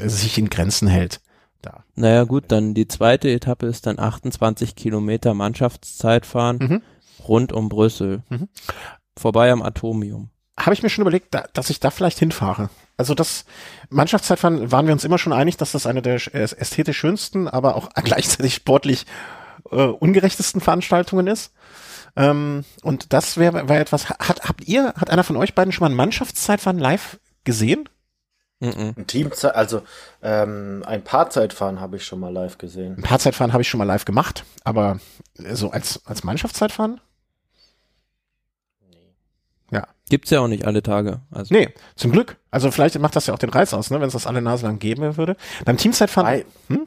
sich 0.07 0.37
in 0.37 0.49
Grenzen 0.49 0.87
hält. 0.87 1.21
Da. 1.61 1.83
Naja 1.95 2.23
gut, 2.23 2.45
dann 2.47 2.73
die 2.73 2.87
zweite 2.87 3.29
Etappe 3.29 3.65
ist 3.65 3.85
dann 3.85 3.99
28 3.99 4.75
Kilometer 4.75 5.33
Mannschaftszeitfahren 5.33 6.57
mhm. 6.57 6.81
rund 7.27 7.51
um 7.51 7.67
Brüssel. 7.67 8.23
Mhm. 8.29 8.47
Vorbei 9.17 9.51
am 9.51 9.61
Atomium. 9.61 10.29
Habe 10.57 10.73
ich 10.73 10.83
mir 10.83 10.89
schon 10.89 11.01
überlegt, 11.01 11.33
da, 11.33 11.45
dass 11.53 11.69
ich 11.69 11.79
da 11.79 11.89
vielleicht 11.89 12.19
hinfahre. 12.19 12.69
Also 12.97 13.13
das 13.13 13.45
Mannschaftszeitfahren 13.89 14.71
waren 14.71 14.87
wir 14.87 14.93
uns 14.93 15.03
immer 15.03 15.17
schon 15.17 15.33
einig, 15.33 15.57
dass 15.57 15.73
das 15.73 15.85
eine 15.85 16.01
der 16.01 16.15
ästhetisch 16.33 16.97
schönsten, 16.97 17.47
aber 17.47 17.75
auch 17.75 17.89
gleichzeitig 18.03 18.55
sportlich 18.55 19.05
äh, 19.71 19.83
ungerechtesten 19.83 20.61
Veranstaltungen 20.61 21.27
ist. 21.27 21.53
Ähm, 22.15 22.63
und 22.83 23.13
das 23.13 23.37
wäre 23.37 23.69
wär 23.69 23.79
etwas, 23.79 24.09
hat, 24.09 24.47
habt 24.47 24.67
ihr, 24.67 24.93
hat 24.97 25.09
einer 25.09 25.23
von 25.23 25.37
euch 25.37 25.55
beiden 25.55 25.71
schon 25.71 25.85
mal 25.85 25.91
ein 25.91 25.97
Mannschaftszeitfahren 25.97 26.79
live 26.79 27.19
gesehen? 27.43 27.87
Mhm. 28.59 28.93
Ein 28.97 29.07
Teamzeit, 29.07 29.55
also 29.55 29.83
ähm, 30.21 30.83
ein 30.85 31.01
Paarzeitfahren 31.03 31.79
habe 31.79 31.95
ich 31.95 32.05
schon 32.05 32.19
mal 32.19 32.31
live 32.31 32.57
gesehen. 32.57 32.97
Ein 32.97 33.03
Paarzeitfahren 33.03 33.53
habe 33.53 33.61
ich 33.61 33.69
schon 33.69 33.77
mal 33.77 33.85
live 33.85 34.03
gemacht, 34.03 34.43
aber 34.65 34.99
so 35.37 35.71
als, 35.71 36.05
als 36.05 36.25
Mannschaftszeitfahren? 36.25 36.99
Nee. 38.89 38.97
Ja. 39.71 39.87
Gibt's 40.09 40.29
ja 40.29 40.41
auch 40.41 40.49
nicht 40.49 40.65
alle 40.65 40.83
Tage. 40.83 41.21
Also. 41.31 41.53
Nee, 41.53 41.73
zum 41.95 42.11
Glück. 42.11 42.35
Also 42.51 42.69
vielleicht 42.69 42.99
macht 42.99 43.15
das 43.15 43.27
ja 43.27 43.33
auch 43.33 43.39
den 43.39 43.49
Reiz 43.49 43.73
aus, 43.73 43.91
ne, 43.91 44.01
wenn 44.01 44.07
es 44.07 44.13
das 44.13 44.27
alle 44.27 44.41
Nase 44.41 44.65
lang 44.65 44.77
geben 44.79 45.15
würde. 45.15 45.37
Beim 45.63 45.77
Teamzeitfahren. 45.77 46.43
Hm? 46.67 46.85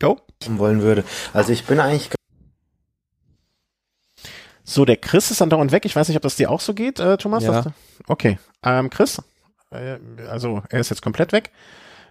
Go. 0.00 0.18
Wollen 0.46 0.80
würde. 0.80 1.04
Also 1.34 1.52
ich 1.52 1.64
bin 1.64 1.80
eigentlich 1.80 2.10
so, 4.64 4.84
der 4.84 4.98
Chris 4.98 5.30
ist 5.30 5.40
dann 5.40 5.48
dauernd 5.50 5.72
weg. 5.72 5.86
Ich 5.86 5.96
weiß 5.96 6.08
nicht, 6.08 6.16
ob 6.16 6.22
das 6.22 6.36
dir 6.36 6.50
auch 6.50 6.60
so 6.60 6.74
geht, 6.74 7.00
äh, 7.00 7.16
Thomas. 7.16 7.42
Ja. 7.42 7.64
Okay. 8.06 8.38
Ähm, 8.62 8.90
Chris? 8.90 9.20
Äh, 9.70 9.98
also 10.28 10.62
er 10.70 10.80
ist 10.80 10.90
jetzt 10.90 11.02
komplett 11.02 11.32
weg. 11.32 11.50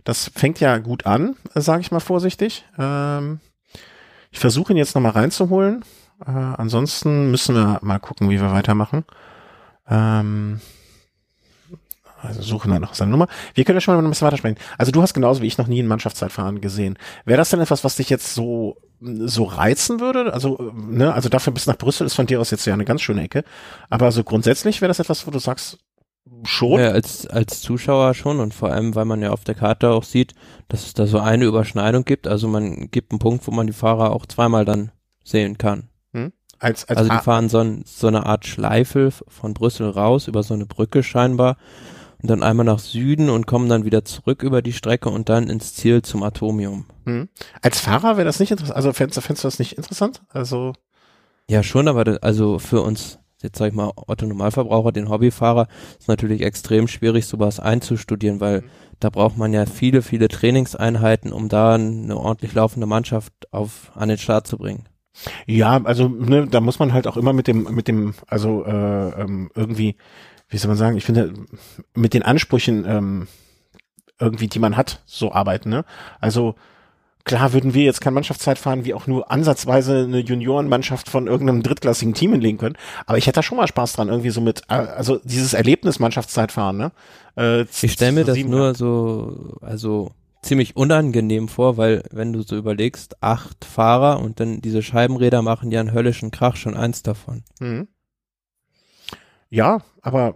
Das 0.03 0.31
fängt 0.35 0.59
ja 0.59 0.77
gut 0.77 1.05
an, 1.05 1.35
sage 1.53 1.81
ich 1.81 1.91
mal 1.91 1.99
vorsichtig. 1.99 2.65
Ähm, 2.77 3.39
ich 4.31 4.39
versuche 4.39 4.73
ihn 4.73 4.77
jetzt 4.77 4.95
nochmal 4.95 5.11
reinzuholen. 5.11 5.83
Äh, 6.25 6.31
ansonsten 6.31 7.29
müssen 7.31 7.55
wir 7.55 7.79
mal 7.81 7.99
gucken, 7.99 8.29
wie 8.29 8.39
wir 8.39 8.51
weitermachen. 8.51 9.05
Ähm, 9.89 10.61
also 12.21 12.41
suchen 12.41 12.71
wir 12.71 12.79
noch 12.79 12.93
seine 12.93 13.11
Nummer. 13.11 13.27
Wir 13.53 13.63
können 13.63 13.77
ja 13.77 13.81
schon 13.81 13.95
mal 13.95 14.03
ein 14.03 14.09
bisschen 14.09 14.25
weitersprechen. 14.25 14.57
Also 14.77 14.91
du 14.91 15.01
hast 15.01 15.13
genauso 15.13 15.41
wie 15.41 15.47
ich 15.47 15.57
noch 15.57 15.67
nie 15.67 15.81
ein 15.81 15.87
Mannschaftszeitfahren 15.87 16.61
gesehen. 16.61 16.97
Wäre 17.25 17.37
das 17.37 17.49
denn 17.49 17.61
etwas, 17.61 17.83
was 17.83 17.95
dich 17.95 18.09
jetzt 18.09 18.33
so 18.33 18.77
so 18.99 19.43
reizen 19.43 19.99
würde? 19.99 20.33
Also 20.33 20.71
ne, 20.73 21.13
also 21.13 21.29
dafür 21.29 21.53
bis 21.53 21.67
nach 21.67 21.77
Brüssel 21.77 22.07
ist 22.07 22.15
von 22.15 22.25
dir 22.25 22.41
aus 22.41 22.49
jetzt 22.49 22.65
ja 22.65 22.73
eine 22.73 22.85
ganz 22.85 23.01
schöne 23.01 23.23
Ecke. 23.23 23.43
Aber 23.89 24.11
so 24.11 24.23
grundsätzlich 24.23 24.81
wäre 24.81 24.89
das 24.89 24.99
etwas, 24.99 25.27
wo 25.27 25.31
du 25.31 25.39
sagst, 25.39 25.77
schon? 26.43 26.79
Ja, 26.79 26.89
als, 26.89 27.27
als 27.27 27.61
Zuschauer 27.61 28.13
schon 28.13 28.39
und 28.39 28.53
vor 28.53 28.71
allem, 28.71 28.95
weil 28.95 29.05
man 29.05 29.21
ja 29.21 29.31
auf 29.31 29.43
der 29.43 29.55
Karte 29.55 29.91
auch 29.91 30.03
sieht, 30.03 30.33
dass 30.67 30.85
es 30.85 30.93
da 30.93 31.07
so 31.07 31.19
eine 31.19 31.45
Überschneidung 31.45 32.05
gibt. 32.05 32.27
Also 32.27 32.47
man 32.47 32.89
gibt 32.91 33.11
einen 33.11 33.19
Punkt, 33.19 33.47
wo 33.47 33.51
man 33.51 33.67
die 33.67 33.73
Fahrer 33.73 34.11
auch 34.11 34.25
zweimal 34.25 34.65
dann 34.65 34.91
sehen 35.23 35.57
kann. 35.57 35.89
Hm? 36.13 36.31
Als, 36.59 36.85
als 36.85 36.97
also 36.99 37.11
die 37.11 37.17
fahren 37.19 37.49
so, 37.49 37.59
ein, 37.59 37.83
so 37.85 38.07
eine 38.07 38.25
Art 38.25 38.45
Schleife 38.45 39.11
von 39.27 39.53
Brüssel 39.53 39.89
raus 39.89 40.27
über 40.27 40.43
so 40.43 40.53
eine 40.53 40.65
Brücke 40.65 41.03
scheinbar 41.03 41.57
und 42.21 42.29
dann 42.29 42.43
einmal 42.43 42.65
nach 42.65 42.79
Süden 42.79 43.29
und 43.29 43.45
kommen 43.45 43.69
dann 43.69 43.85
wieder 43.85 44.03
zurück 44.05 44.43
über 44.43 44.61
die 44.61 44.73
Strecke 44.73 45.09
und 45.09 45.29
dann 45.29 45.49
ins 45.49 45.75
Ziel 45.75 46.01
zum 46.01 46.23
Atomium. 46.23 46.85
Hm. 47.05 47.29
Als 47.61 47.79
Fahrer 47.79 48.17
wäre 48.17 48.25
das 48.25 48.39
nicht 48.39 48.51
interessant, 48.51 48.75
also 48.75 48.93
fändest, 48.93 49.21
fändest 49.21 49.43
du 49.43 49.47
das 49.47 49.59
nicht 49.59 49.73
interessant? 49.73 50.21
Also 50.29 50.73
ja, 51.49 51.63
schon, 51.63 51.87
aber 51.87 52.03
das, 52.03 52.17
also 52.17 52.59
für 52.59 52.81
uns, 52.81 53.19
jetzt 53.41 53.57
sag 53.57 53.69
ich 53.69 53.73
mal, 53.73 53.91
Otto 53.95 54.25
Normalverbraucher, 54.25 54.91
den 54.91 55.09
Hobbyfahrer, 55.09 55.67
ist 55.99 56.07
natürlich 56.07 56.41
extrem 56.41 56.87
schwierig, 56.87 57.25
sowas 57.25 57.59
einzustudieren, 57.59 58.39
weil 58.39 58.61
mhm. 58.61 58.65
da 58.99 59.09
braucht 59.09 59.37
man 59.37 59.53
ja 59.53 59.65
viele, 59.65 60.01
viele 60.01 60.27
Trainingseinheiten, 60.27 61.31
um 61.31 61.49
da 61.49 61.75
eine 61.75 62.17
ordentlich 62.17 62.53
laufende 62.53 62.87
Mannschaft 62.87 63.33
auf 63.51 63.91
an 63.95 64.09
den 64.09 64.17
Start 64.17 64.47
zu 64.47 64.57
bringen. 64.57 64.87
Ja, 65.45 65.81
also 65.83 66.07
ne, 66.07 66.47
da 66.47 66.61
muss 66.61 66.79
man 66.79 66.93
halt 66.93 67.07
auch 67.07 67.17
immer 67.17 67.33
mit 67.33 67.47
dem, 67.47 67.63
mit 67.73 67.87
dem, 67.87 68.13
also 68.27 68.65
äh, 68.65 69.21
ähm, 69.21 69.49
irgendwie, 69.55 69.95
wie 70.49 70.57
soll 70.57 70.69
man 70.69 70.77
sagen, 70.77 70.97
ich 70.97 71.05
finde, 71.05 71.33
mit 71.95 72.13
den 72.13 72.23
Ansprüchen 72.23 72.85
ähm, 72.87 73.27
irgendwie, 74.19 74.47
die 74.47 74.59
man 74.59 74.77
hat, 74.77 75.01
so 75.05 75.31
arbeiten. 75.31 75.69
Ne? 75.69 75.85
Also 76.19 76.55
klar 77.27 77.53
würden 77.53 77.73
wir 77.73 77.83
jetzt 77.83 78.01
kein 78.01 78.13
Mannschaftszeitfahren 78.13 78.85
wie 78.85 78.93
auch 78.93 79.05
nur 79.05 79.29
ansatzweise 79.29 80.05
eine 80.05 80.19
Juniorenmannschaft 80.19 81.09
von 81.09 81.27
irgendeinem 81.27 81.61
drittklassigen 81.61 82.13
Team 82.13 82.31
hinlegen 82.31 82.57
können. 82.57 82.77
Aber 83.05 83.17
ich 83.19 83.27
hätte 83.27 83.35
da 83.35 83.43
schon 83.43 83.57
mal 83.57 83.67
Spaß 83.67 83.93
dran, 83.93 84.07
irgendwie 84.07 84.31
so 84.31 84.41
mit, 84.41 84.63
äh, 84.69 84.73
also 84.73 85.19
dieses 85.23 85.53
Erlebnis 85.53 85.99
Mannschaftszeitfahren, 85.99 86.77
ne? 86.77 86.91
Äh, 87.35 87.65
ich 87.81 87.91
stelle 87.91 88.13
mir 88.13 88.23
das 88.25 88.37
nur 88.37 88.73
so, 88.73 89.57
also 89.61 90.11
ziemlich 90.41 90.75
unangenehm 90.75 91.49
vor, 91.49 91.77
weil 91.77 92.03
wenn 92.11 92.33
du 92.33 92.41
so 92.41 92.55
überlegst, 92.55 93.21
acht 93.21 93.65
Fahrer 93.65 94.19
und 94.19 94.39
dann 94.39 94.61
diese 94.61 94.81
Scheibenräder 94.81 95.41
machen 95.41 95.71
ja 95.71 95.81
einen 95.81 95.91
höllischen 95.91 96.31
Krach, 96.31 96.55
schon 96.55 96.75
eins 96.75 97.03
davon. 97.03 97.43
Mhm. 97.59 97.87
Ja, 99.49 99.79
aber 100.01 100.35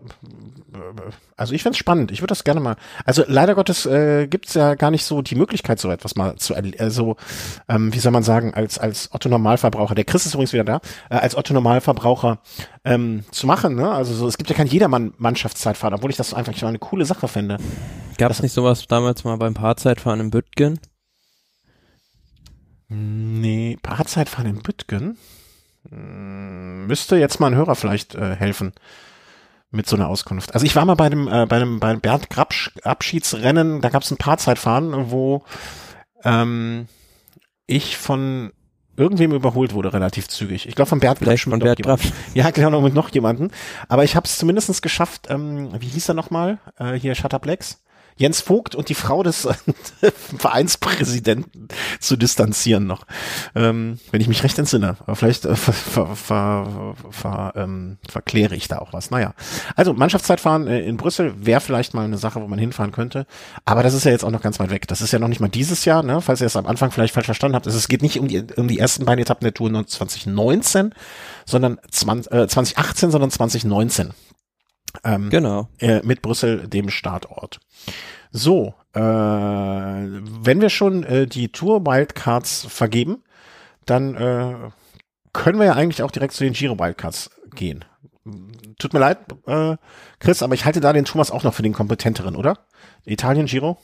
also 1.36 1.54
ich 1.54 1.63
find's 1.63 1.78
spannend. 1.78 2.12
Ich 2.12 2.22
würde 2.22 2.32
das 2.32 2.44
gerne 2.44 2.62
mal. 2.62 2.75
Also 3.06 3.24
leider 3.28 3.56
Gottes 3.56 3.86
äh, 3.86 4.28
gibt's 4.28 4.54
ja 4.54 4.75
gar 4.75 4.92
nicht 4.92 5.04
so 5.04 5.22
die 5.22 5.36
Möglichkeit, 5.36 5.80
so 5.80 5.92
etwas 5.92 6.16
mal 6.16 6.36
zu 6.38 6.56
also 6.56 7.18
ähm, 7.68 7.94
wie 7.94 8.00
soll 8.00 8.12
man 8.12 8.24
sagen, 8.24 8.54
als 8.54 8.78
als 8.78 9.13
Otto 9.13 9.28
Normalverbraucher. 9.28 9.96
Der 9.96 10.06
Chris 10.06 10.25
ist 10.25 10.34
übrigens 10.34 10.54
wieder 10.54 10.63
da. 10.63 10.82
Äh, 11.10 11.16
als 11.16 11.36
Otto 11.36 11.54
Normalverbraucher 11.54 12.40
ähm, 12.86 13.25
zu 13.32 13.48
machen. 13.48 13.75
Ne? 13.75 13.92
Also 13.92 14.13
so, 14.13 14.28
es 14.28 14.38
gibt 14.38 14.50
ja 14.50 14.56
kein 14.56 14.68
jedermann 14.68 15.13
Mannschaftszeitfahrt, 15.18 15.94
obwohl 15.94 16.12
ich 16.12 16.18
das 16.18 16.34
einfach 16.34 16.56
schon 16.56 16.70
eine 16.70 16.80
coole 16.80 17.06
Sache 17.06 17.28
fände. 17.28 17.58
Gab 18.18 18.32
es 18.32 18.42
nicht 18.42 18.54
sowas 18.54 18.88
damals 18.88 19.24
mal 19.24 19.38
beim 19.38 19.54
Paarzeitfahren 19.54 20.20
in 20.20 20.32
Büttgen? 20.32 20.80
Nee, 22.88 23.78
Paarzeitfahren 23.82 24.50
in 24.50 24.62
Büttgen? 24.62 25.18
Hm, 25.90 26.88
müsste 26.88 27.18
jetzt 27.18 27.40
mal 27.40 27.48
ein 27.48 27.56
Hörer 27.56 27.75
vielleicht 27.75 28.16
äh, 28.16 28.36
helfen 28.36 28.74
mit 29.72 29.88
so 29.88 29.96
einer 29.96 30.10
Auskunft. 30.10 30.54
Also 30.54 30.66
ich 30.66 30.75
war 30.75 30.86
mal 30.86 30.96
bei 30.96 31.10
dem 31.10 31.28
äh, 31.28 31.46
bei 31.46 31.60
dem 31.60 31.80
bei 31.80 31.96
Bernd 31.96 32.30
Grabsch 32.30 32.72
Abschiedsrennen, 32.84 33.82
da 33.82 33.90
gab 33.90 34.04
es 34.04 34.12
ein 34.12 34.18
paar 34.18 34.38
Zeitfahren, 34.38 35.12
wo 35.12 35.44
ähm, 36.24 36.88
ich 37.68 37.98
von 37.98 38.51
irgendwem 38.98 39.32
überholt 39.32 39.74
wurde 39.74 39.94
relativ 39.94 40.28
zügig. 40.28 40.68
Ich 40.68 40.75
glaube 40.75 40.90
von 40.90 41.00
Bert 41.00 41.20
Grabsch. 41.20 41.46
Von 41.46 41.60
Bert 41.60 41.82
Grabsch. 41.82 42.12
Ja, 42.34 42.51
genau, 42.51 42.82
mit 42.82 42.94
noch 42.94 43.10
jemanden. 43.10 43.51
Aber 43.88 44.04
ich 44.04 44.16
habe 44.16 44.25
es 44.25 44.38
zumindest 44.38 44.82
geschafft, 44.82 45.28
ähm, 45.30 45.70
wie 45.80 45.88
hieß 45.88 46.10
er 46.10 46.16
nochmal? 46.16 46.60
Äh, 46.78 46.94
hier 46.94 47.16
Shutterblacks. 47.16 47.82
Jens 48.18 48.41
Vogt 48.41 48.75
und 48.75 48.89
die 48.89 48.96
Frau 48.96 49.24
des 49.24 49.48
Vereinspräsidenten 50.38 51.68
zu 52.00 52.15
distanzieren 52.15 52.88
noch. 52.88 53.06
Ähm, 53.56 54.00
wenn 54.12 54.22
ich 54.22 54.27
mich 54.27 54.44
recht 54.44 54.58
entsinne. 54.60 54.98
Aber 55.00 55.15
vielleicht 55.15 55.46
äh, 55.46 55.56
ver, 55.56 55.74
ver, 56.15 56.96
ver, 57.10 57.53
ähm, 57.56 57.98
verkläre 58.08 58.56
ich 58.56 58.68
da 58.68 58.80
auch 58.80 58.94
was. 58.94 59.12
Naja. 59.12 59.34
Also 59.75 59.94
Mannschaftszeitfahren 59.94 60.68
äh, 60.68 60.82
in 60.82 60.98
Brüssel 60.98 61.34
wäre 61.38 61.62
vielleicht 61.62 61.94
mal 61.94 62.06
eine 62.06 62.18
Sache, 62.18 62.41
wo 62.41 62.48
man 62.48 62.60
hinfahren 62.60 62.91
könnte. 62.91 63.25
Aber 63.65 63.84
das 63.84 63.94
ist 63.94 64.06
ja 64.06 64.12
jetzt 64.12 64.24
auch 64.24 64.32
noch 64.32 64.41
ganz 64.41 64.60
weit 64.60 64.70
weg. 64.70 64.88
Das 64.88 65.01
ist 65.01 65.12
ja 65.12 65.20
noch 65.20 65.27
nicht 65.27 65.39
mal 65.39 65.50
dieses 65.50 65.86
Jahr, 65.86 66.03
ne? 66.03 66.22
falls 66.22 66.41
ihr 66.41 66.48
es 66.48 66.56
am 66.56 66.68
Anfang 66.68 66.91
vielleicht 66.91 67.13
falsch 67.13 67.25
verstanden 67.25 67.56
habt. 67.56 67.68
Es 67.68 67.88
geht 67.88 68.01
nicht 68.01 68.20
um 68.20 68.27
die, 68.27 68.44
um 68.56 68.68
die 68.68 68.80
ersten 68.80 69.06
beiden 69.06 69.22
Etappen 69.22 69.46
der 69.46 69.53
Tour 69.53 69.72
2019, 69.86 70.94
sondern 71.46 71.80
20, 71.89 72.32
äh, 72.32 72.48
2018, 72.48 73.12
sondern 73.12 73.32
2019. 73.32 74.12
Ähm, 75.03 75.29
genau. 75.29 75.69
Äh, 75.79 76.01
mit 76.03 76.21
Brüssel, 76.21 76.67
dem 76.67 76.89
Startort. 76.89 77.60
So, 78.31 78.74
äh, 78.93 79.00
wenn 79.00 80.62
wir 80.62 80.69
schon 80.69 81.03
äh, 81.03 81.27
die 81.27 81.51
Tour 81.51 81.86
Wildcards 81.86 82.65
vergeben, 82.69 83.24
dann 83.86 84.15
äh, 84.15 84.69
können 85.33 85.60
wir 85.60 85.65
ja 85.65 85.74
eigentlich 85.74 86.03
auch 86.03 86.12
direkt 86.12 86.33
zu 86.33 86.43
den 86.43 86.53
Giro 86.53 86.77
Wildcards 86.79 87.29
gehen. 87.55 87.86
Tut 88.77 88.93
mir 88.93 89.00
leid, 89.00 89.17
äh, 89.48 89.77
Chris, 90.19 90.43
aber 90.43 90.53
ich 90.53 90.65
halte 90.65 90.79
da 90.79 90.93
den 90.93 91.05
Thomas 91.05 91.31
auch 91.31 91.43
noch 91.43 91.53
für 91.53 91.63
den 91.63 91.74
kompetenteren, 91.74 92.36
oder? 92.36 92.60
Italien 93.05 93.48
Giro? 93.48 93.77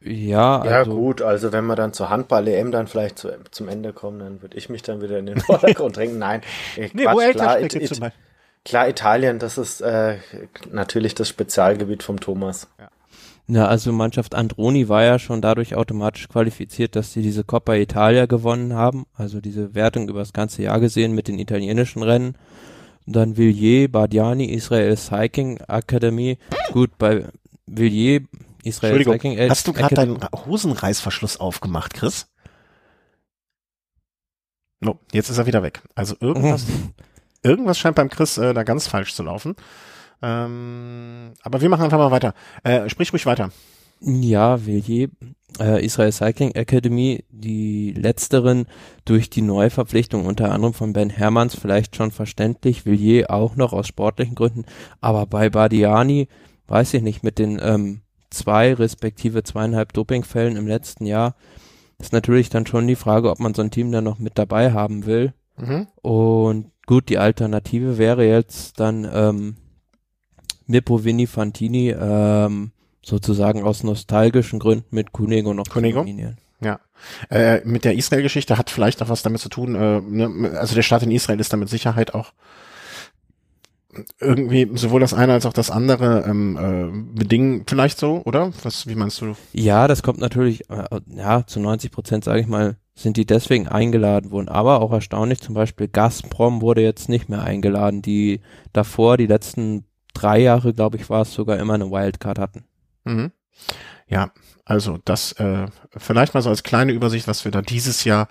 Ja, 0.00 0.60
also 0.60 0.70
ja 0.70 0.82
gut, 0.84 1.22
also 1.22 1.52
wenn 1.52 1.66
wir 1.66 1.76
dann 1.76 1.92
zur 1.92 2.10
Handball-EM 2.10 2.72
dann 2.72 2.86
vielleicht 2.86 3.18
zu, 3.18 3.30
zum 3.50 3.68
Ende 3.68 3.92
kommen, 3.92 4.18
dann 4.18 4.42
würde 4.42 4.56
ich 4.56 4.68
mich 4.68 4.82
dann 4.82 5.00
wieder 5.00 5.18
in 5.18 5.26
den 5.26 5.40
Vordergrund 5.40 5.96
drängen. 5.96 6.18
Nein, 6.18 6.42
nee, 6.76 7.04
Quatsch, 7.04 7.32
klar, 7.32 7.60
it, 7.60 7.74
it, 7.74 8.00
Klar, 8.64 8.88
Italien, 8.88 9.38
das 9.38 9.58
ist 9.58 9.82
äh, 9.82 10.18
natürlich 10.70 11.14
das 11.14 11.28
Spezialgebiet 11.28 12.02
vom 12.02 12.18
Thomas. 12.18 12.68
Ja. 12.78 12.88
Na, 13.46 13.68
also 13.68 13.92
Mannschaft 13.92 14.34
Androni 14.34 14.88
war 14.88 15.02
ja 15.04 15.18
schon 15.18 15.42
dadurch 15.42 15.74
automatisch 15.74 16.28
qualifiziert, 16.28 16.96
dass 16.96 17.12
sie 17.12 17.20
diese 17.20 17.44
Coppa 17.44 17.74
Italia 17.74 18.24
gewonnen 18.24 18.72
haben, 18.72 19.04
also 19.14 19.42
diese 19.42 19.74
Wertung 19.74 20.08
über 20.08 20.20
das 20.20 20.32
ganze 20.32 20.62
Jahr 20.62 20.80
gesehen 20.80 21.14
mit 21.14 21.28
den 21.28 21.38
italienischen 21.38 22.02
Rennen. 22.02 22.36
Und 23.06 23.16
dann 23.16 23.36
Villiers, 23.36 23.92
Bardiani, 23.92 24.46
Israel 24.46 24.96
Cycling 24.96 25.58
Academy. 25.68 26.38
Gut, 26.72 26.96
bei 26.96 27.26
Villiers, 27.66 28.22
Israel 28.62 29.04
Cycling 29.04 29.32
Academy. 29.32 29.48
Hast 29.50 29.68
du 29.68 29.74
gerade 29.74 29.94
deinen 29.94 30.18
Hosenreißverschluss 30.46 31.38
aufgemacht, 31.38 31.92
Chris? 31.92 32.28
No, 34.80 34.98
jetzt 35.12 35.28
ist 35.28 35.36
er 35.36 35.44
wieder 35.44 35.62
weg. 35.62 35.82
Also 35.94 36.16
irgendwas. 36.18 36.64
irgendwas 37.44 37.78
scheint 37.78 37.96
beim 37.96 38.08
Chris 38.08 38.38
äh, 38.38 38.54
da 38.54 38.64
ganz 38.64 38.88
falsch 38.88 39.14
zu 39.14 39.22
laufen. 39.22 39.54
Ähm, 40.22 41.32
aber 41.42 41.60
wir 41.60 41.68
machen 41.68 41.84
einfach 41.84 41.98
mal 41.98 42.10
weiter. 42.10 42.34
Äh, 42.64 42.88
sprich 42.88 43.12
ruhig 43.12 43.26
weiter. 43.26 43.50
Ja, 44.00 44.66
Villiers, 44.66 45.10
äh, 45.60 45.84
Israel 45.84 46.12
Cycling 46.12 46.50
Academy, 46.52 47.24
die 47.30 47.92
letzteren 47.92 48.66
durch 49.04 49.30
die 49.30 49.42
Neuverpflichtung 49.42 50.26
unter 50.26 50.52
anderem 50.52 50.74
von 50.74 50.92
Ben 50.92 51.10
Hermanns 51.10 51.54
vielleicht 51.54 51.96
schon 51.96 52.10
verständlich, 52.10 52.84
Villiers 52.84 53.30
auch 53.30 53.56
noch 53.56 53.72
aus 53.72 53.86
sportlichen 53.86 54.34
Gründen, 54.34 54.66
aber 55.00 55.26
bei 55.26 55.48
Bardiani, 55.48 56.28
weiß 56.66 56.94
ich 56.94 57.02
nicht, 57.02 57.22
mit 57.22 57.38
den 57.38 57.58
ähm, 57.62 58.02
zwei 58.30 58.74
respektive 58.74 59.42
zweieinhalb 59.42 59.92
Dopingfällen 59.92 60.56
im 60.56 60.66
letzten 60.66 61.06
Jahr, 61.06 61.34
ist 61.98 62.12
natürlich 62.12 62.50
dann 62.50 62.66
schon 62.66 62.86
die 62.86 62.96
Frage, 62.96 63.30
ob 63.30 63.38
man 63.38 63.54
so 63.54 63.62
ein 63.62 63.70
Team 63.70 63.92
dann 63.92 64.04
noch 64.04 64.18
mit 64.18 64.36
dabei 64.36 64.72
haben 64.72 65.06
will. 65.06 65.32
Mhm. 65.56 65.86
Und 66.02 66.72
Gut, 66.86 67.08
die 67.08 67.18
Alternative 67.18 67.98
wäre 67.98 68.26
jetzt 68.26 68.78
dann 68.80 69.08
ähm, 69.12 69.56
Mippo 70.66 71.04
Vini 71.04 71.26
Fantini 71.26 71.90
ähm, 71.90 72.72
sozusagen 73.02 73.62
aus 73.62 73.82
nostalgischen 73.82 74.58
Gründen 74.58 74.86
mit 74.90 75.12
Kunego 75.12 75.54
noch 75.54 75.68
Kunego? 75.68 75.98
kombinieren. 76.00 76.38
Ja. 76.60 76.80
Äh, 77.30 77.60
mit 77.64 77.84
der 77.84 77.94
Israel-Geschichte 77.94 78.56
hat 78.56 78.70
vielleicht 78.70 79.02
auch 79.02 79.08
was 79.08 79.22
damit 79.22 79.40
zu 79.40 79.48
tun, 79.48 79.74
äh, 79.74 80.00
ne, 80.00 80.58
also 80.58 80.74
der 80.74 80.82
Staat 80.82 81.02
in 81.02 81.10
Israel 81.10 81.40
ist 81.40 81.52
da 81.52 81.56
mit 81.56 81.68
Sicherheit 81.68 82.14
auch 82.14 82.32
irgendwie 84.20 84.70
sowohl 84.74 85.00
das 85.00 85.14
eine 85.14 85.32
als 85.32 85.46
auch 85.46 85.52
das 85.52 85.70
andere 85.70 86.24
ähm, 86.26 86.56
äh, 86.56 87.18
bedingen 87.18 87.64
vielleicht 87.66 87.98
so, 87.98 88.22
oder? 88.24 88.52
Was, 88.62 88.86
wie 88.86 88.94
meinst 88.94 89.20
du? 89.20 89.34
Ja, 89.52 89.88
das 89.88 90.02
kommt 90.02 90.18
natürlich, 90.18 90.68
äh, 90.70 90.84
ja, 91.08 91.46
zu 91.46 91.60
90 91.60 91.90
Prozent, 91.90 92.24
sage 92.24 92.40
ich 92.40 92.46
mal, 92.46 92.76
sind 92.94 93.16
die 93.16 93.26
deswegen 93.26 93.68
eingeladen 93.68 94.30
worden. 94.30 94.48
Aber 94.48 94.80
auch 94.80 94.92
erstaunlich, 94.92 95.40
zum 95.40 95.54
Beispiel 95.54 95.88
Gazprom 95.88 96.60
wurde 96.60 96.82
jetzt 96.82 97.08
nicht 97.08 97.28
mehr 97.28 97.42
eingeladen, 97.42 98.02
die 98.02 98.40
davor, 98.72 99.16
die 99.16 99.26
letzten 99.26 99.84
drei 100.14 100.38
Jahre, 100.38 100.72
glaube 100.72 100.96
ich, 100.96 101.10
war 101.10 101.22
es 101.22 101.32
sogar 101.32 101.58
immer 101.58 101.74
eine 101.74 101.90
Wildcard 101.90 102.38
hatten. 102.38 102.64
Mhm. 103.04 103.32
Ja, 104.06 104.30
also 104.64 104.98
das 105.04 105.32
äh, 105.32 105.66
vielleicht 105.96 106.34
mal 106.34 106.42
so 106.42 106.50
als 106.50 106.62
kleine 106.62 106.92
Übersicht, 106.92 107.26
was 107.26 107.44
wir 107.44 107.52
da 107.52 107.62
dieses 107.62 108.04
Jahr 108.04 108.28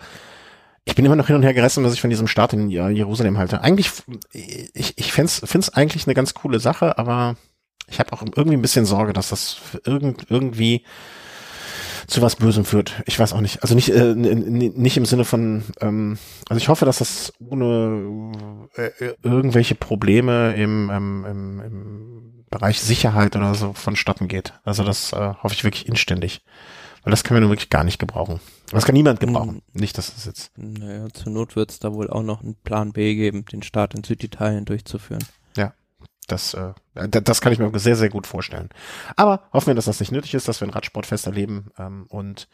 ich 0.85 0.95
bin 0.95 1.05
immer 1.05 1.15
noch 1.15 1.27
hin 1.27 1.35
und 1.35 1.43
her 1.43 1.53
gerissen, 1.53 1.83
was 1.83 1.93
ich 1.93 2.01
von 2.01 2.09
diesem 2.09 2.27
Start 2.27 2.53
in 2.53 2.69
Jerusalem 2.69 3.37
halte. 3.37 3.61
Eigentlich, 3.61 3.91
ich, 4.33 4.97
ich 4.97 5.13
finde 5.13 5.31
es 5.31 5.69
eigentlich 5.69 6.07
eine 6.07 6.13
ganz 6.13 6.33
coole 6.33 6.59
Sache, 6.59 6.97
aber 6.97 7.35
ich 7.87 7.99
habe 7.99 8.11
auch 8.13 8.21
irgendwie 8.21 8.57
ein 8.57 8.61
bisschen 8.61 8.85
Sorge, 8.85 9.13
dass 9.13 9.29
das 9.29 9.57
irgend, 9.85 10.29
irgendwie 10.29 10.83
zu 12.07 12.21
was 12.21 12.35
Bösem 12.35 12.65
führt. 12.65 13.01
Ich 13.05 13.17
weiß 13.17 13.33
auch 13.33 13.41
nicht. 13.41 13.61
Also 13.61 13.75
nicht, 13.75 13.89
äh, 13.89 14.13
nicht 14.13 14.97
im 14.97 15.05
Sinne 15.05 15.25
von, 15.25 15.63
ähm, 15.79 16.17
also 16.49 16.57
ich 16.57 16.67
hoffe, 16.67 16.85
dass 16.85 16.99
das 16.99 17.33
ohne 17.39 18.31
äh, 18.75 19.13
irgendwelche 19.21 19.75
Probleme 19.75 20.53
im, 20.55 20.89
ähm, 20.91 21.25
im, 21.29 21.61
im 21.61 22.45
Bereich 22.49 22.81
Sicherheit 22.81 23.35
oder 23.35 23.55
so 23.55 23.73
vonstatten 23.73 24.27
geht. 24.27 24.53
Also 24.63 24.83
das 24.83 25.13
äh, 25.13 25.33
hoffe 25.41 25.55
ich 25.55 25.63
wirklich 25.63 25.87
inständig. 25.87 26.41
Weil 27.03 27.11
das 27.11 27.23
können 27.23 27.37
wir 27.37 27.41
nun 27.41 27.51
wirklich 27.51 27.69
gar 27.69 27.83
nicht 27.83 27.99
gebrauchen. 27.99 28.39
Das 28.71 28.85
kann 28.85 28.93
niemand 28.93 29.19
gebrauchen. 29.19 29.61
Mhm. 29.73 29.81
Nicht, 29.81 29.97
dass 29.97 30.15
es 30.15 30.25
jetzt. 30.25 30.51
Naja, 30.57 31.07
zur 31.13 31.31
Not 31.31 31.55
wird 31.55 31.71
es 31.71 31.79
da 31.79 31.93
wohl 31.93 32.09
auch 32.09 32.23
noch 32.23 32.41
einen 32.41 32.55
Plan 32.55 32.91
B 32.91 33.15
geben, 33.15 33.45
den 33.45 33.63
Start 33.63 33.93
in 33.93 34.03
Süditalien 34.03 34.65
durchzuführen. 34.65 35.23
Ja. 35.55 35.73
Das, 36.27 36.53
äh, 36.53 36.73
das 36.95 37.41
kann 37.41 37.51
ich 37.51 37.59
mir 37.59 37.77
sehr, 37.77 37.97
sehr 37.97 38.09
gut 38.09 38.27
vorstellen. 38.27 38.69
Aber 39.17 39.41
hoffen 39.51 39.67
wir, 39.67 39.75
dass 39.75 39.85
das 39.85 39.99
nicht 39.99 40.11
nötig 40.11 40.33
ist, 40.33 40.47
dass 40.47 40.61
wir 40.61 40.67
ein 40.67 40.73
Radsportfest 40.73 41.27
erleben 41.27 41.71
ähm, 41.77 42.05
und 42.07 42.47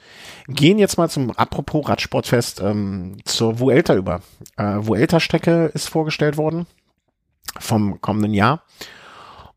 gehen 0.48 0.80
jetzt 0.80 0.98
mal 0.98 1.10
zum, 1.10 1.32
apropos 1.32 1.88
Radsportfest, 1.88 2.62
ähm, 2.62 3.18
zur 3.25 3.60
Vuelta 3.60 3.96
über. 3.96 4.22
Äh, 4.58 4.78
Vuelta-Strecke 4.80 5.66
ist 5.74 5.88
vorgestellt 5.88 6.38
worden 6.38 6.66
vom 7.60 8.01
kommenden 8.01 8.34
Jahr. 8.34 8.63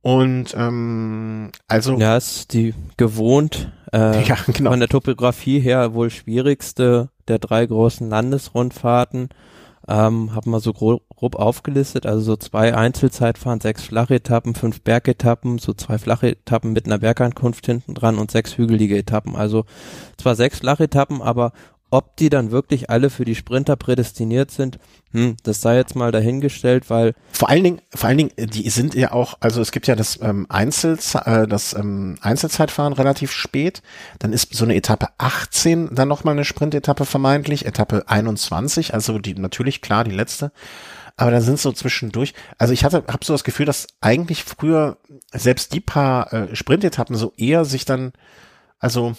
Und 0.02 0.54
ähm, 0.56 1.50
also 1.68 1.97
ja, 1.97 2.16
ist 2.16 2.52
die 2.52 2.75
gewohnt 2.97 3.73
äh, 3.92 4.23
ja, 4.26 4.37
genau. 4.52 4.71
von 4.71 4.80
der 4.80 4.88
Topografie 4.88 5.61
her 5.61 5.94
wohl 5.94 6.11
schwierigste 6.11 7.09
der 7.28 7.38
drei 7.38 7.64
großen 7.64 8.11
Landesrundfahrten 8.11 9.28
ähm, 9.88 10.35
haben 10.35 10.50
wir 10.50 10.61
so 10.61 10.73
grob, 10.73 11.02
grob 11.09 11.35
aufgelistet, 11.37 12.06
also 12.06 12.21
so 12.21 12.37
zwei 12.37 12.75
Einzelzeitfahren, 12.75 13.61
sechs 13.61 13.82
Flachetappen, 13.82 14.54
fünf 14.54 14.82
Bergetappen, 14.82 15.59
so 15.59 15.73
zwei 15.73 15.99
Flachetappen 15.99 16.73
mit 16.73 16.87
einer 16.87 16.99
Bergankunft 16.99 17.66
hinten 17.66 17.94
dran 17.94 18.18
und 18.18 18.30
sechs 18.30 18.56
hügelige 18.56 18.97
Etappen. 18.97 19.35
Also 19.35 19.64
zwar 20.18 20.37
sechs 20.37 20.61
Flachetappen, 20.61 21.21
aber 21.21 21.52
ob 21.92 22.16
die 22.16 22.30
dann 22.30 22.50
wirklich 22.50 22.88
alle 22.88 23.11
für 23.11 23.26
die 23.26 23.34
Sprinter 23.34 23.76
prädestiniert 23.76 24.50
sind, 24.50 24.78
hm, 25.12 25.37
das 25.42 25.61
sei 25.61 25.76
jetzt 25.76 25.94
mal 25.94 26.11
dahingestellt, 26.11 26.88
weil 26.88 27.12
vor 27.32 27.50
allen 27.50 27.62
Dingen, 27.62 27.82
vor 27.94 28.08
allen 28.08 28.16
Dingen, 28.16 28.30
die 28.38 28.70
sind 28.70 28.94
ja 28.94 29.12
auch, 29.12 29.37
also 29.40 29.61
es 29.61 29.72
gibt 29.72 29.87
ja 29.87 29.94
das 29.94 30.18
ähm, 30.22 30.46
Einzel, 30.49 30.99
äh, 31.26 31.46
das 31.46 31.75
ähm, 31.75 32.16
Einzelzeitfahren 32.22 32.94
relativ 32.94 33.30
spät, 33.30 33.82
dann 34.18 34.32
ist 34.32 34.54
so 34.54 34.64
eine 34.64 34.75
Etappe 34.75 35.08
18 35.18 35.94
dann 35.94 36.08
nochmal 36.08 36.32
eine 36.32 36.46
Sprintetappe 36.46 37.04
vermeintlich, 37.04 37.66
Etappe 37.66 38.04
21, 38.06 38.94
also 38.94 39.18
die 39.18 39.34
natürlich 39.34 39.82
klar 39.82 40.04
die 40.04 40.12
letzte, 40.12 40.50
aber 41.18 41.30
da 41.30 41.42
sind 41.42 41.61
so 41.61 41.72
zwischendurch, 41.72 42.32
also 42.56 42.72
ich 42.72 42.84
hatte, 42.84 43.04
habe 43.06 43.22
so 43.22 43.34
das 43.34 43.44
Gefühl, 43.44 43.66
dass 43.66 43.87
eigentlich 44.00 44.44
früher 44.44 44.96
selbst 45.34 45.75
die 45.75 45.80
paar 45.80 46.32
äh, 46.32 46.56
Sprintetappen 46.56 47.16
so 47.16 47.34
eher 47.37 47.66
sich 47.66 47.84
dann, 47.84 48.14
also 48.78 49.14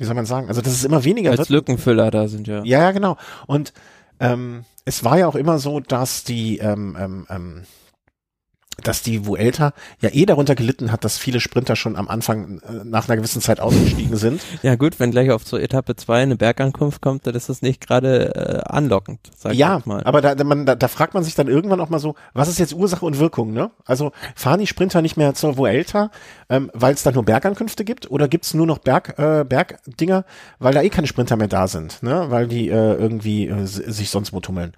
wie 0.00 0.04
soll 0.04 0.14
man 0.14 0.24
sagen, 0.24 0.48
also 0.48 0.62
das 0.62 0.72
ist 0.72 0.84
immer 0.84 1.04
weniger 1.04 1.30
Als 1.30 1.50
Lückenfüller 1.50 2.10
da 2.10 2.26
sind, 2.26 2.48
ja. 2.48 2.64
Ja, 2.64 2.80
ja, 2.80 2.90
genau. 2.90 3.18
Und 3.46 3.74
ähm, 4.18 4.64
es 4.86 5.04
war 5.04 5.18
ja 5.18 5.28
auch 5.28 5.34
immer 5.34 5.58
so, 5.58 5.78
dass 5.78 6.24
die 6.24 6.58
ähm, 6.58 6.96
ähm, 6.98 7.26
ähm 7.28 7.62
dass 8.82 9.02
die 9.02 9.26
Vuelta 9.26 9.74
ja 10.00 10.08
eh 10.10 10.24
darunter 10.24 10.54
gelitten 10.54 10.90
hat, 10.90 11.04
dass 11.04 11.18
viele 11.18 11.40
Sprinter 11.40 11.76
schon 11.76 11.96
am 11.96 12.08
Anfang 12.08 12.60
äh, 12.60 12.84
nach 12.84 13.08
einer 13.08 13.16
gewissen 13.16 13.42
Zeit 13.42 13.60
ausgestiegen 13.60 14.16
sind. 14.16 14.40
Ja 14.62 14.76
gut, 14.76 14.98
wenn 15.00 15.10
gleich 15.10 15.30
auf 15.30 15.46
so 15.46 15.58
Etappe 15.58 15.96
2 15.96 16.22
eine 16.22 16.36
Bergankunft 16.36 17.02
kommt, 17.02 17.26
dann 17.26 17.34
ist 17.34 17.50
das 17.50 17.60
nicht 17.60 17.86
gerade 17.86 18.34
äh, 18.34 18.72
anlockend, 18.72 19.20
sag 19.36 19.54
ja, 19.54 19.78
ich 19.78 19.86
mal. 19.86 20.02
aber 20.04 20.20
da, 20.22 20.42
man, 20.44 20.64
da, 20.64 20.74
da 20.76 20.88
fragt 20.88 21.14
man 21.14 21.24
sich 21.24 21.34
dann 21.34 21.48
irgendwann 21.48 21.80
auch 21.80 21.90
mal 21.90 21.98
so, 21.98 22.14
was 22.32 22.48
ist 22.48 22.58
jetzt 22.58 22.72
Ursache 22.72 23.04
und 23.04 23.18
Wirkung, 23.18 23.52
ne? 23.52 23.70
Also 23.84 24.12
fahren 24.34 24.60
die 24.60 24.66
Sprinter 24.66 25.02
nicht 25.02 25.16
mehr 25.18 25.34
zur 25.34 25.58
Vuelta, 25.58 26.10
ähm, 26.50 26.70
weil 26.74 26.94
es 26.94 27.02
da 27.02 27.12
nur 27.12 27.24
Bergankünfte 27.24 27.84
gibt 27.84 28.10
oder 28.10 28.28
gibt's 28.28 28.54
nur 28.54 28.66
noch 28.66 28.78
Berg, 28.78 29.18
äh, 29.18 29.44
Bergdinger, 29.44 30.24
weil 30.58 30.74
da 30.74 30.82
eh 30.82 30.90
keine 30.90 31.06
Sprinter 31.06 31.36
mehr 31.36 31.48
da 31.48 31.68
sind, 31.68 32.02
ne? 32.02 32.26
Weil 32.28 32.48
die 32.48 32.68
äh, 32.68 32.94
irgendwie 32.94 33.48
äh, 33.48 33.66
sich 33.66 34.10
sonst 34.10 34.32
wo 34.32 34.40
tummeln. 34.40 34.72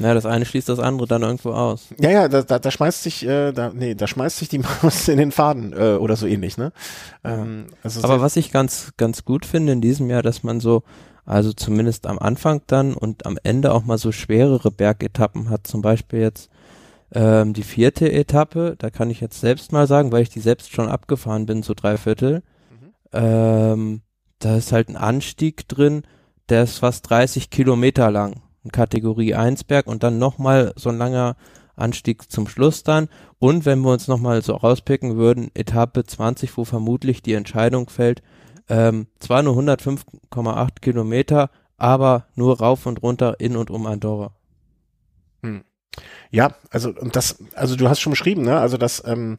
Ja, 0.00 0.14
das 0.14 0.26
eine 0.26 0.44
schließt 0.44 0.68
das 0.68 0.78
andere 0.78 1.08
dann 1.08 1.22
irgendwo 1.22 1.50
aus. 1.50 1.88
Ja, 1.98 2.10
ja, 2.10 2.28
da, 2.28 2.42
da, 2.42 2.58
da 2.58 2.70
schmeißt 2.70 3.02
sich 3.02 3.26
äh, 3.26 3.48
äh, 3.48 3.52
da, 3.52 3.70
nee, 3.74 3.94
da 3.94 4.06
schmeißt 4.06 4.38
sich 4.38 4.48
die 4.48 4.58
Maus 4.82 5.08
in 5.08 5.18
den 5.18 5.32
Faden 5.32 5.72
äh, 5.72 5.96
oder 5.96 6.16
so 6.16 6.26
ähnlich, 6.26 6.56
ne? 6.56 6.72
Ähm, 7.24 7.66
also 7.82 8.02
Aber 8.04 8.20
was 8.20 8.36
ich 8.36 8.50
ganz, 8.50 8.92
ganz 8.96 9.24
gut 9.24 9.46
finde 9.46 9.72
in 9.72 9.80
diesem 9.80 10.10
Jahr, 10.10 10.22
dass 10.22 10.42
man 10.42 10.60
so, 10.60 10.82
also 11.24 11.52
zumindest 11.52 12.06
am 12.06 12.18
Anfang 12.18 12.62
dann 12.66 12.94
und 12.94 13.26
am 13.26 13.38
Ende 13.42 13.72
auch 13.72 13.84
mal 13.84 13.98
so 13.98 14.12
schwerere 14.12 14.70
Bergetappen 14.70 15.50
hat, 15.50 15.66
zum 15.66 15.82
Beispiel 15.82 16.20
jetzt 16.20 16.50
ähm, 17.12 17.54
die 17.54 17.62
vierte 17.62 18.10
Etappe, 18.12 18.74
da 18.78 18.90
kann 18.90 19.10
ich 19.10 19.20
jetzt 19.20 19.40
selbst 19.40 19.72
mal 19.72 19.86
sagen, 19.86 20.12
weil 20.12 20.22
ich 20.22 20.30
die 20.30 20.40
selbst 20.40 20.72
schon 20.72 20.88
abgefahren 20.88 21.46
bin, 21.46 21.62
so 21.62 21.74
drei 21.74 21.96
Viertel, 21.96 22.42
mhm. 22.70 22.92
ähm, 23.12 24.00
da 24.38 24.56
ist 24.56 24.72
halt 24.72 24.88
ein 24.88 24.96
Anstieg 24.96 25.68
drin, 25.68 26.02
der 26.48 26.64
ist 26.64 26.78
fast 26.78 27.08
30 27.10 27.50
Kilometer 27.50 28.10
lang, 28.10 28.42
Kategorie 28.72 29.34
1 29.34 29.64
Berg 29.64 29.86
und 29.86 30.02
dann 30.02 30.18
nochmal 30.18 30.72
so 30.76 30.90
ein 30.90 30.98
langer 30.98 31.36
Anstieg 31.76 32.30
zum 32.30 32.48
Schluss 32.48 32.82
dann. 32.82 33.08
Und 33.38 33.64
wenn 33.64 33.80
wir 33.80 33.92
uns 33.92 34.08
nochmal 34.08 34.42
so 34.42 34.54
rauspicken 34.54 35.16
würden, 35.16 35.50
Etappe 35.54 36.04
20, 36.04 36.56
wo 36.56 36.64
vermutlich 36.64 37.22
die 37.22 37.34
Entscheidung 37.34 37.88
fällt, 37.88 38.22
ähm, 38.68 39.06
zwar 39.18 39.42
nur 39.42 39.56
105,8 39.56 40.80
Kilometer, 40.80 41.50
aber 41.76 42.26
nur 42.34 42.58
rauf 42.58 42.86
und 42.86 43.02
runter 43.02 43.40
in 43.40 43.56
und 43.56 43.70
um 43.70 43.86
Andorra. 43.86 44.32
Hm. 45.42 45.64
Ja, 46.30 46.54
also 46.70 46.90
und 46.90 47.16
das, 47.16 47.38
also 47.54 47.74
du 47.74 47.88
hast 47.88 48.00
schon 48.00 48.10
beschrieben, 48.10 48.42
ne? 48.42 48.60
Also 48.60 48.76
das, 48.76 49.02
ähm, 49.06 49.38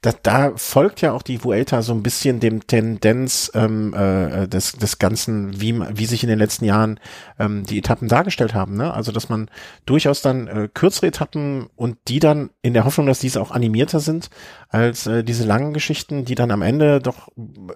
da, 0.00 0.12
da 0.22 0.52
folgt 0.56 1.02
ja 1.02 1.12
auch 1.12 1.22
die 1.22 1.44
Vuelta 1.44 1.82
so 1.82 1.92
ein 1.92 2.02
bisschen 2.02 2.40
dem 2.40 2.66
Tendenz 2.66 3.50
ähm, 3.54 3.92
äh, 3.92 4.48
des, 4.48 4.72
des 4.72 4.98
Ganzen, 4.98 5.60
wie, 5.60 5.78
wie 5.78 6.06
sich 6.06 6.22
in 6.22 6.30
den 6.30 6.38
letzten 6.38 6.64
Jahren 6.64 6.98
ähm, 7.38 7.64
die 7.64 7.78
Etappen 7.78 8.08
dargestellt 8.08 8.54
haben, 8.54 8.76
ne? 8.76 8.92
Also 8.94 9.12
dass 9.12 9.28
man 9.28 9.50
durchaus 9.84 10.22
dann 10.22 10.48
äh, 10.48 10.68
kürzere 10.72 11.08
Etappen 11.08 11.68
und 11.76 11.98
die 12.08 12.20
dann 12.20 12.50
in 12.62 12.72
der 12.72 12.86
Hoffnung, 12.86 13.06
dass 13.06 13.18
diese 13.18 13.40
auch 13.40 13.50
animierter 13.50 14.00
sind 14.00 14.30
als 14.70 15.06
äh, 15.06 15.22
diese 15.22 15.44
langen 15.44 15.74
Geschichten, 15.74 16.24
die 16.24 16.34
dann 16.34 16.50
am 16.50 16.62
Ende 16.62 17.00
doch 17.00 17.28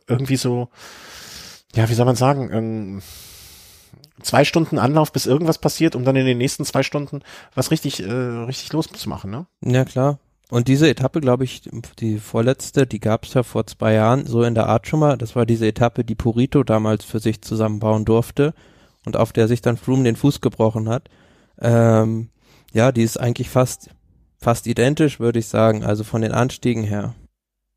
irgendwie 0.09 0.37
so, 0.37 0.71
ja, 1.75 1.89
wie 1.91 1.95
soll 1.95 2.07
man 2.07 2.17
sagen, 2.17 2.51
ähm, 2.51 3.03
zwei 4.23 4.45
Stunden 4.45 4.79
Anlauf, 4.79 5.13
bis 5.13 5.27
irgendwas 5.27 5.59
passiert, 5.59 5.97
um 5.97 6.05
dann 6.05 6.17
in 6.17 6.27
den 6.27 6.39
nächsten 6.39 6.65
zwei 6.65 6.83
Stunden 6.83 7.21
was 7.55 7.71
richtig, 7.71 8.03
äh, 8.03 8.11
richtig 8.11 8.73
loszumachen, 8.73 9.31
ne? 9.31 9.47
Ja, 9.65 9.85
klar. 9.85 10.19
Und 10.51 10.69
diese 10.69 10.89
Etappe, 10.89 11.21
glaube 11.21 11.45
ich, 11.45 11.63
die 11.99 12.19
vorletzte, 12.19 12.87
die 12.87 13.01
gab 13.01 13.25
es 13.25 13.35
ja 13.35 13.43
vor 13.43 13.67
zwei 13.67 13.95
Jahren 13.95 14.27
so 14.27 14.43
in 14.43 14.55
der 14.55 14.69
Art 14.69 14.87
schon 14.87 15.01
mal. 15.01 15.17
Das 15.17 15.35
war 15.35 15.47
diese 15.47 15.67
Etappe, 15.67 16.05
die 16.05 16.15
Purito 16.15 16.63
damals 16.63 17.05
für 17.05 17.19
sich 17.19 17.43
zusammenbauen 17.43 18.05
durfte 18.05 18.55
und 19.05 19.17
auf 19.17 19.33
der 19.33 19.49
sich 19.49 19.63
dann 19.63 19.77
Froome 19.77 20.05
den 20.05 20.17
Fuß 20.17 20.41
gebrochen 20.41 20.89
hat. 20.89 21.09
Ähm, 21.61 22.29
ja, 22.73 22.93
die 22.93 23.03
ist 23.03 23.19
eigentlich 23.19 23.49
fast, 23.49 23.91
fast 24.39 24.67
identisch, 24.67 25.19
würde 25.19 25.39
ich 25.39 25.47
sagen, 25.47 25.83
also 25.83 26.05
von 26.05 26.21
den 26.21 26.33
Anstiegen 26.33 26.85
her. 26.85 27.15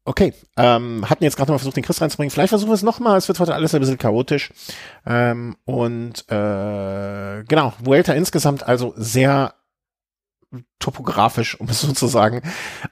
Okay, 0.08 0.34
ähm, 0.56 1.04
hatten 1.10 1.26
jetzt 1.26 1.36
gerade 1.36 1.52
mal 1.52 1.58
versucht, 1.58 1.76
den 1.76 1.84
Chris 1.84 2.00
reinzubringen. 2.00 2.32
Vielleicht 2.32 2.48
versuchen 2.48 2.70
wir 2.70 2.76
es 2.76 2.82
nochmal. 2.82 3.18
Es 3.18 3.28
wird 3.28 3.42
heute 3.42 3.54
alles 3.54 3.76
ein 3.76 3.82
bisschen 3.82 3.98
chaotisch. 3.98 4.54
Ähm, 5.06 5.58
und 5.66 6.24
äh, 6.32 7.44
genau, 7.44 7.74
Vuelta 7.84 8.14
insgesamt 8.14 8.66
also 8.66 8.94
sehr 8.96 9.54
topografisch, 10.80 11.60
um 11.60 11.68
es 11.68 11.82
so 11.82 11.92
zu 11.92 12.08
sagen, 12.08 12.42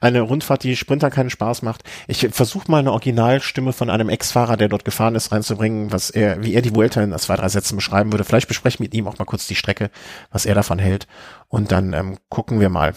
eine 0.02 0.20
Rundfahrt, 0.20 0.62
die 0.62 0.76
Sprinter 0.76 1.08
keinen 1.08 1.30
Spaß 1.30 1.62
macht. 1.62 1.84
Ich 2.06 2.28
versuche 2.32 2.70
mal 2.70 2.80
eine 2.80 2.92
Originalstimme 2.92 3.72
von 3.72 3.88
einem 3.88 4.10
Ex-Fahrer, 4.10 4.58
der 4.58 4.68
dort 4.68 4.84
gefahren 4.84 5.14
ist, 5.14 5.32
reinzubringen, 5.32 5.92
was 5.92 6.10
er, 6.10 6.42
wie 6.42 6.52
er 6.52 6.60
die 6.60 6.74
Vuelta 6.74 7.02
in 7.02 7.16
zwei, 7.16 7.36
drei 7.36 7.48
Sätzen 7.48 7.76
beschreiben 7.76 8.12
würde. 8.12 8.24
Vielleicht 8.24 8.48
besprechen 8.48 8.80
wir 8.80 8.88
mit 8.88 8.94
ihm 8.94 9.08
auch 9.08 9.18
mal 9.18 9.24
kurz 9.24 9.46
die 9.46 9.54
Strecke, 9.54 9.90
was 10.32 10.44
er 10.44 10.54
davon 10.54 10.78
hält. 10.78 11.06
Und 11.48 11.72
dann 11.72 11.94
ähm, 11.94 12.18
gucken 12.28 12.60
wir 12.60 12.68
mal, 12.68 12.92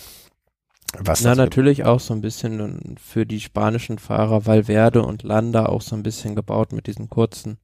was 0.97 1.21
Na, 1.21 1.35
natürlich 1.35 1.85
auch 1.85 1.99
so 1.99 2.13
ein 2.13 2.21
bisschen 2.21 2.95
für 3.01 3.25
die 3.25 3.39
spanischen 3.39 3.99
Fahrer 3.99 4.45
Valverde 4.45 5.03
und 5.03 5.23
Landa 5.23 5.65
auch 5.65 5.81
so 5.81 5.95
ein 5.95 6.03
bisschen 6.03 6.35
gebaut 6.35 6.71
mit 6.71 6.87
diesen 6.87 7.09
kurzen, 7.09 7.57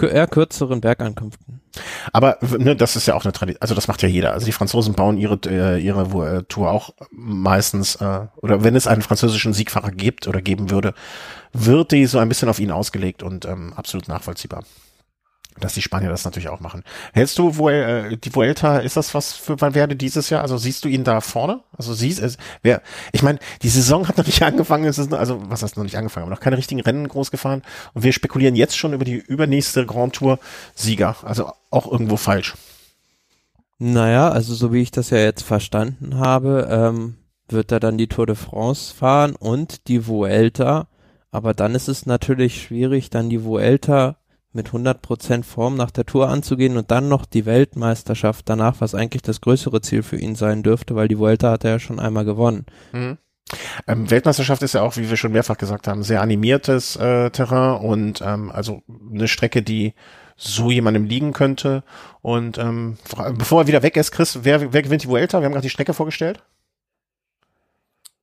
eher 0.00 0.26
kürzeren 0.26 0.80
Bergankünften. 0.80 1.60
Aber 2.12 2.38
ne, 2.58 2.76
das 2.76 2.96
ist 2.96 3.06
ja 3.06 3.14
auch 3.14 3.24
eine 3.24 3.32
Tradition, 3.32 3.62
also 3.62 3.74
das 3.74 3.88
macht 3.88 4.02
ja 4.02 4.08
jeder. 4.08 4.32
Also 4.32 4.46
die 4.46 4.52
Franzosen 4.52 4.94
bauen 4.94 5.16
ihre 5.16 5.38
äh, 5.46 5.78
ihre 5.78 6.38
äh, 6.38 6.42
Tour 6.44 6.70
auch 6.70 6.90
meistens 7.10 7.96
äh, 7.96 8.26
oder 8.36 8.62
wenn 8.64 8.76
es 8.76 8.86
einen 8.86 9.02
französischen 9.02 9.52
Siegfahrer 9.52 9.90
gibt 9.90 10.28
oder 10.28 10.42
geben 10.42 10.70
würde, 10.70 10.94
wird 11.52 11.92
die 11.92 12.06
so 12.06 12.18
ein 12.18 12.28
bisschen 12.28 12.48
auf 12.48 12.58
ihn 12.58 12.70
ausgelegt 12.70 13.22
und 13.22 13.44
ähm, 13.44 13.72
absolut 13.74 14.08
nachvollziehbar 14.08 14.64
dass 15.60 15.74
die 15.74 15.82
Spanier 15.82 16.08
das 16.08 16.24
natürlich 16.24 16.48
auch 16.48 16.60
machen. 16.60 16.82
Hältst 17.12 17.38
du 17.38 17.56
wohl 17.56 17.72
äh, 17.72 18.16
die 18.16 18.34
Vuelta, 18.34 18.78
ist 18.78 18.96
das 18.96 19.14
was 19.14 19.32
für 19.32 19.60
Valverde 19.60 19.96
dieses 19.96 20.30
Jahr? 20.30 20.42
Also 20.42 20.56
siehst 20.56 20.84
du 20.84 20.88
ihn 20.88 21.04
da 21.04 21.20
vorne? 21.20 21.60
Also 21.76 21.94
siehst 21.94 22.20
es, 22.20 22.38
wer, 22.62 22.82
ich 23.12 23.22
meine, 23.22 23.38
die 23.62 23.68
Saison 23.68 24.08
hat 24.08 24.18
noch 24.18 24.26
nicht 24.26 24.42
angefangen, 24.44 24.84
es 24.84 24.98
ist, 24.98 25.12
also 25.12 25.42
was 25.48 25.62
heißt 25.62 25.76
noch 25.76 25.84
nicht 25.84 25.96
angefangen, 25.96 26.24
aber 26.24 26.34
noch 26.34 26.40
keine 26.40 26.56
richtigen 26.56 26.80
Rennen 26.80 27.08
groß 27.08 27.30
gefahren 27.30 27.62
und 27.94 28.02
wir 28.02 28.12
spekulieren 28.12 28.56
jetzt 28.56 28.76
schon 28.76 28.92
über 28.92 29.04
die 29.04 29.16
übernächste 29.16 29.86
Grand 29.86 30.14
Tour 30.14 30.38
Sieger, 30.74 31.16
also 31.22 31.52
auch 31.70 31.90
irgendwo 31.90 32.16
falsch. 32.16 32.54
Naja, 33.78 34.30
also 34.30 34.54
so 34.54 34.72
wie 34.72 34.82
ich 34.82 34.90
das 34.90 35.10
ja 35.10 35.18
jetzt 35.18 35.42
verstanden 35.42 36.18
habe, 36.18 36.68
ähm, 36.70 37.16
wird 37.48 37.72
er 37.72 37.80
dann 37.80 37.98
die 37.98 38.08
Tour 38.08 38.26
de 38.26 38.36
France 38.36 38.94
fahren 38.94 39.36
und 39.36 39.88
die 39.88 40.06
Vuelta 40.06 40.88
aber 41.34 41.52
dann 41.52 41.74
ist 41.74 41.88
es 41.88 42.06
natürlich 42.06 42.62
schwierig, 42.62 43.10
dann 43.10 43.28
die 43.28 43.42
Vuelta 43.42 44.18
mit 44.54 44.68
100% 44.68 45.42
Form 45.44 45.76
nach 45.76 45.90
der 45.90 46.06
Tour 46.06 46.28
anzugehen 46.28 46.76
und 46.76 46.90
dann 46.90 47.08
noch 47.08 47.26
die 47.26 47.46
Weltmeisterschaft 47.46 48.48
danach, 48.48 48.80
was 48.80 48.94
eigentlich 48.94 49.22
das 49.22 49.40
größere 49.40 49.80
Ziel 49.80 50.02
für 50.02 50.16
ihn 50.16 50.34
sein 50.34 50.62
dürfte, 50.62 50.94
weil 50.94 51.08
die 51.08 51.18
Vuelta 51.18 51.50
hat 51.50 51.64
er 51.64 51.72
ja 51.72 51.78
schon 51.78 51.98
einmal 51.98 52.24
gewonnen. 52.24 52.66
Mhm. 52.92 53.18
Ähm, 53.86 54.10
Weltmeisterschaft 54.10 54.62
ist 54.62 54.74
ja 54.74 54.82
auch, 54.82 54.96
wie 54.96 55.10
wir 55.10 55.16
schon 55.16 55.32
mehrfach 55.32 55.58
gesagt 55.58 55.86
haben, 55.86 56.02
sehr 56.02 56.22
animiertes 56.22 56.96
äh, 56.96 57.30
Terrain 57.30 57.80
und 57.84 58.22
ähm, 58.22 58.50
also 58.50 58.82
eine 59.12 59.28
Strecke, 59.28 59.62
die 59.62 59.94
so 60.36 60.70
jemandem 60.70 61.04
liegen 61.04 61.32
könnte. 61.32 61.84
Und 62.22 62.58
ähm, 62.58 62.96
bevor 63.36 63.62
er 63.62 63.66
wieder 63.66 63.82
weg 63.82 63.96
ist, 63.96 64.12
Chris, 64.12 64.40
wer, 64.42 64.72
wer 64.72 64.82
gewinnt 64.82 65.04
die 65.04 65.08
Vuelta? 65.08 65.40
Wir 65.40 65.46
haben 65.46 65.52
gerade 65.52 65.62
die 65.62 65.70
Strecke 65.70 65.94
vorgestellt. 65.94 66.42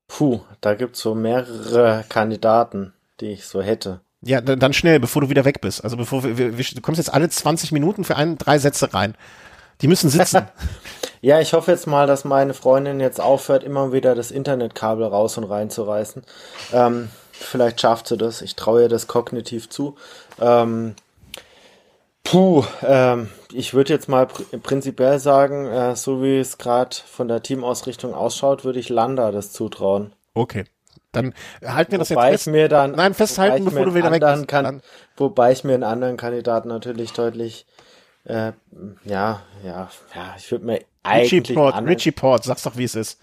Puh, 0.08 0.42
da 0.60 0.74
gibt's 0.74 1.00
so 1.00 1.16
mehrere 1.16 2.04
Kandidaten, 2.10 2.94
die 3.22 3.28
ich 3.28 3.46
so 3.46 3.62
hätte. 3.62 4.02
Ja, 4.24 4.40
dann 4.40 4.74
schnell, 4.74 5.00
bevor 5.00 5.24
du 5.24 5.30
wieder 5.30 5.46
weg 5.46 5.62
bist. 5.62 5.84
Also 5.84 5.98
bevor 5.98 6.24
wir, 6.24 6.38
wir, 6.38 6.66
du 6.76 6.82
kommst 6.82 7.00
jetzt 7.00 7.14
alle 7.14 7.28
20 7.28 7.72
Minuten 7.72 8.04
für 8.04 8.16
ein, 8.16 8.38
drei 8.38 8.60
Sätze 8.60 8.94
rein. 8.94 9.16
Die 9.82 9.88
müssen 9.88 10.12
sitzen. 10.12 10.48
ja, 11.22 11.40
ich 11.40 11.54
hoffe 11.54 11.72
jetzt 11.72 11.88
mal, 11.88 12.06
dass 12.06 12.24
meine 12.24 12.54
Freundin 12.54 13.00
jetzt 13.00 13.20
aufhört, 13.20 13.64
immer 13.64 13.92
wieder 13.92 14.14
das 14.14 14.30
Internetkabel 14.30 15.06
raus 15.06 15.40
und 15.40 15.46
reinzureißen. 15.46 16.24
Ähm, 16.72 17.10
vielleicht 17.32 17.82
schafft 17.82 18.08
sie 18.08 18.18
das. 18.18 18.44
Ich 18.44 18.56
traue 18.56 18.84
ihr 18.84 18.90
das 18.90 19.08
kognitiv 19.08 19.70
zu. 19.70 19.96
Ähm, 20.40 20.94
puh, 22.24 22.64
ähm, 22.84 23.30
ich 23.52 23.74
würde 23.74 23.92
jetzt 23.92 24.08
mal 24.08 24.28
pr 24.28 24.44
prinzipiell 24.62 25.18
sagen, 25.18 25.66
äh, 25.66 25.96
so 25.96 26.22
wie 26.22 26.38
es 26.38 26.60
gerade 26.60 26.96
von 26.96 27.28
der 27.28 27.42
Teamausrichtung 27.42 28.14
ausschaut, 28.14 28.64
würde 28.64 28.80
ich 28.80 28.90
Landa 28.90 29.32
das 29.32 29.52
zutrauen. 29.52 30.14
Okay. 30.36 30.66
Dann 31.12 31.34
halten 31.66 31.92
wir 31.92 32.00
das 32.00 32.12
wobei 32.12 32.32
jetzt 32.32 32.44
fest. 32.44 32.54
mir 32.54 32.70
dann, 32.70 32.92
Nein, 32.92 33.14
festhalten, 33.14 33.66
bevor 33.66 33.86
du 33.86 33.96
wieder 33.96 34.12
weg 34.12 34.22
bist. 34.22 34.48
Kann, 34.48 34.82
wobei 35.18 35.52
ich 35.52 35.64
mir 35.64 35.74
einen 35.74 35.84
anderen 35.84 36.18
Kandidaten 36.18 36.70
natürlich 36.70 37.12
deutlich 37.14 37.66
äh, 38.26 38.52
ja, 39.04 39.42
ja, 39.64 39.90
ja, 40.16 40.36
ich 40.38 40.52
würde 40.52 40.66
mir 40.66 40.80
eigentlich. 41.04 41.32
Richie 41.34 41.54
Port, 41.54 41.86
Richie 41.86 42.12
Port, 42.12 42.44
sag's 42.44 42.64
doch, 42.64 42.78
wie 42.78 42.84
es 42.84 42.96
ist. 42.96 43.20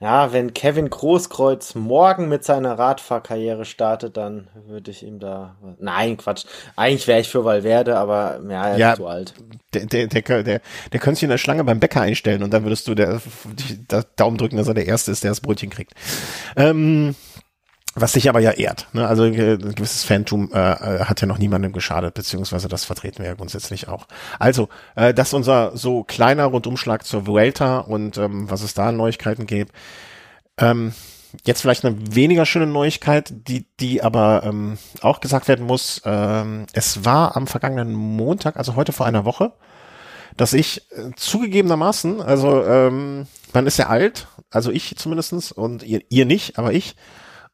Ja, 0.00 0.32
wenn 0.32 0.54
Kevin 0.54 0.88
Großkreuz 0.88 1.74
morgen 1.74 2.28
mit 2.28 2.44
seiner 2.44 2.78
Radfahrkarriere 2.78 3.64
startet, 3.64 4.16
dann 4.16 4.46
würde 4.68 4.92
ich 4.92 5.02
ihm 5.02 5.18
da. 5.18 5.56
Nein, 5.80 6.16
Quatsch. 6.16 6.44
Eigentlich 6.76 7.08
wäre 7.08 7.20
ich 7.20 7.28
für 7.28 7.44
Valverde, 7.44 7.96
aber 7.96 8.40
ja, 8.48 8.68
er 8.68 8.78
ja, 8.78 8.90
ist 8.92 8.98
zu 8.98 9.08
alt. 9.08 9.34
Der, 9.74 9.86
der, 9.86 10.06
der, 10.06 10.42
der, 10.44 10.60
der 10.92 11.00
könnte 11.00 11.16
sich 11.16 11.24
in 11.24 11.30
der 11.30 11.38
Schlange 11.38 11.64
beim 11.64 11.80
Bäcker 11.80 12.00
einstellen 12.00 12.44
und 12.44 12.52
dann 12.52 12.62
würdest 12.62 12.86
du 12.86 12.94
der, 12.94 13.20
der 13.90 14.04
Daumen 14.14 14.38
drücken, 14.38 14.56
dass 14.56 14.68
er 14.68 14.74
der 14.74 14.86
Erste 14.86 15.10
ist, 15.10 15.24
der 15.24 15.32
das 15.32 15.40
Brötchen 15.40 15.70
kriegt. 15.70 15.94
Ähm, 16.54 17.16
was 17.94 18.12
sich 18.12 18.28
aber 18.28 18.40
ja 18.40 18.52
ehrt. 18.52 18.86
Ne? 18.92 19.06
Also 19.06 19.24
äh, 19.24 19.54
ein 19.54 19.74
gewisses 19.74 20.04
Phantom 20.04 20.50
äh, 20.52 20.56
äh, 20.56 21.04
hat 21.04 21.20
ja 21.20 21.26
noch 21.26 21.38
niemandem 21.38 21.72
geschadet, 21.72 22.14
beziehungsweise 22.14 22.68
das 22.68 22.84
vertreten 22.84 23.18
wir 23.22 23.30
ja 23.30 23.34
grundsätzlich 23.34 23.88
auch. 23.88 24.06
Also, 24.38 24.68
äh, 24.94 25.14
das 25.14 25.28
ist 25.28 25.34
unser 25.34 25.76
so 25.76 26.04
kleiner 26.04 26.46
Rundumschlag 26.46 27.04
zur 27.04 27.26
Vuelta 27.26 27.78
und 27.78 28.18
ähm, 28.18 28.50
was 28.50 28.62
es 28.62 28.74
da 28.74 28.88
an 28.88 28.96
Neuigkeiten 28.96 29.46
gibt. 29.46 29.72
Ähm, 30.58 30.92
jetzt 31.44 31.60
vielleicht 31.60 31.84
eine 31.84 31.96
weniger 32.14 32.46
schöne 32.46 32.66
Neuigkeit, 32.66 33.32
die, 33.32 33.66
die 33.80 34.02
aber 34.02 34.42
ähm, 34.44 34.78
auch 35.02 35.20
gesagt 35.20 35.48
werden 35.48 35.66
muss. 35.66 36.02
Ähm, 36.04 36.66
es 36.72 37.04
war 37.04 37.36
am 37.36 37.46
vergangenen 37.46 37.94
Montag, 37.94 38.56
also 38.56 38.76
heute 38.76 38.92
vor 38.92 39.06
einer 39.06 39.24
Woche, 39.24 39.52
dass 40.36 40.52
ich 40.52 40.82
äh, 40.92 41.10
zugegebenermaßen, 41.16 42.20
also 42.20 42.64
ähm, 42.64 43.26
man 43.52 43.66
ist 43.66 43.78
ja 43.78 43.88
alt, 43.88 44.28
also 44.50 44.70
ich 44.70 44.96
zumindestens 44.96 45.52
und 45.52 45.82
ihr, 45.82 46.02
ihr 46.08 46.26
nicht, 46.26 46.58
aber 46.58 46.72
ich, 46.72 46.96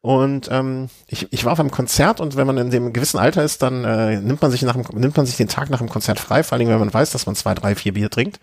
und 0.05 0.49
ähm, 0.51 0.89
ich, 1.07 1.33
ich 1.33 1.45
war 1.45 1.53
auf 1.53 1.59
einem 1.59 1.71
Konzert 1.71 2.19
und 2.19 2.35
wenn 2.35 2.45
man 2.45 2.59
in 2.59 2.69
dem 2.69 2.93
gewissen 2.93 3.17
Alter 3.17 3.43
ist, 3.43 3.63
dann 3.63 3.83
äh, 3.83 4.21
nimmt 4.21 4.39
man 4.39 4.51
sich 4.51 4.61
nach 4.61 4.75
dem, 4.75 4.83
nimmt 4.99 5.17
man 5.17 5.25
sich 5.25 5.35
den 5.35 5.47
Tag 5.47 5.71
nach 5.71 5.79
dem 5.79 5.89
Konzert 5.89 6.19
frei, 6.19 6.43
vor 6.43 6.55
allem 6.55 6.67
wenn 6.67 6.77
man 6.77 6.93
weiß, 6.93 7.09
dass 7.09 7.25
man 7.25 7.33
zwei, 7.33 7.55
drei, 7.55 7.73
vier 7.73 7.95
Bier 7.95 8.11
trinkt. 8.11 8.39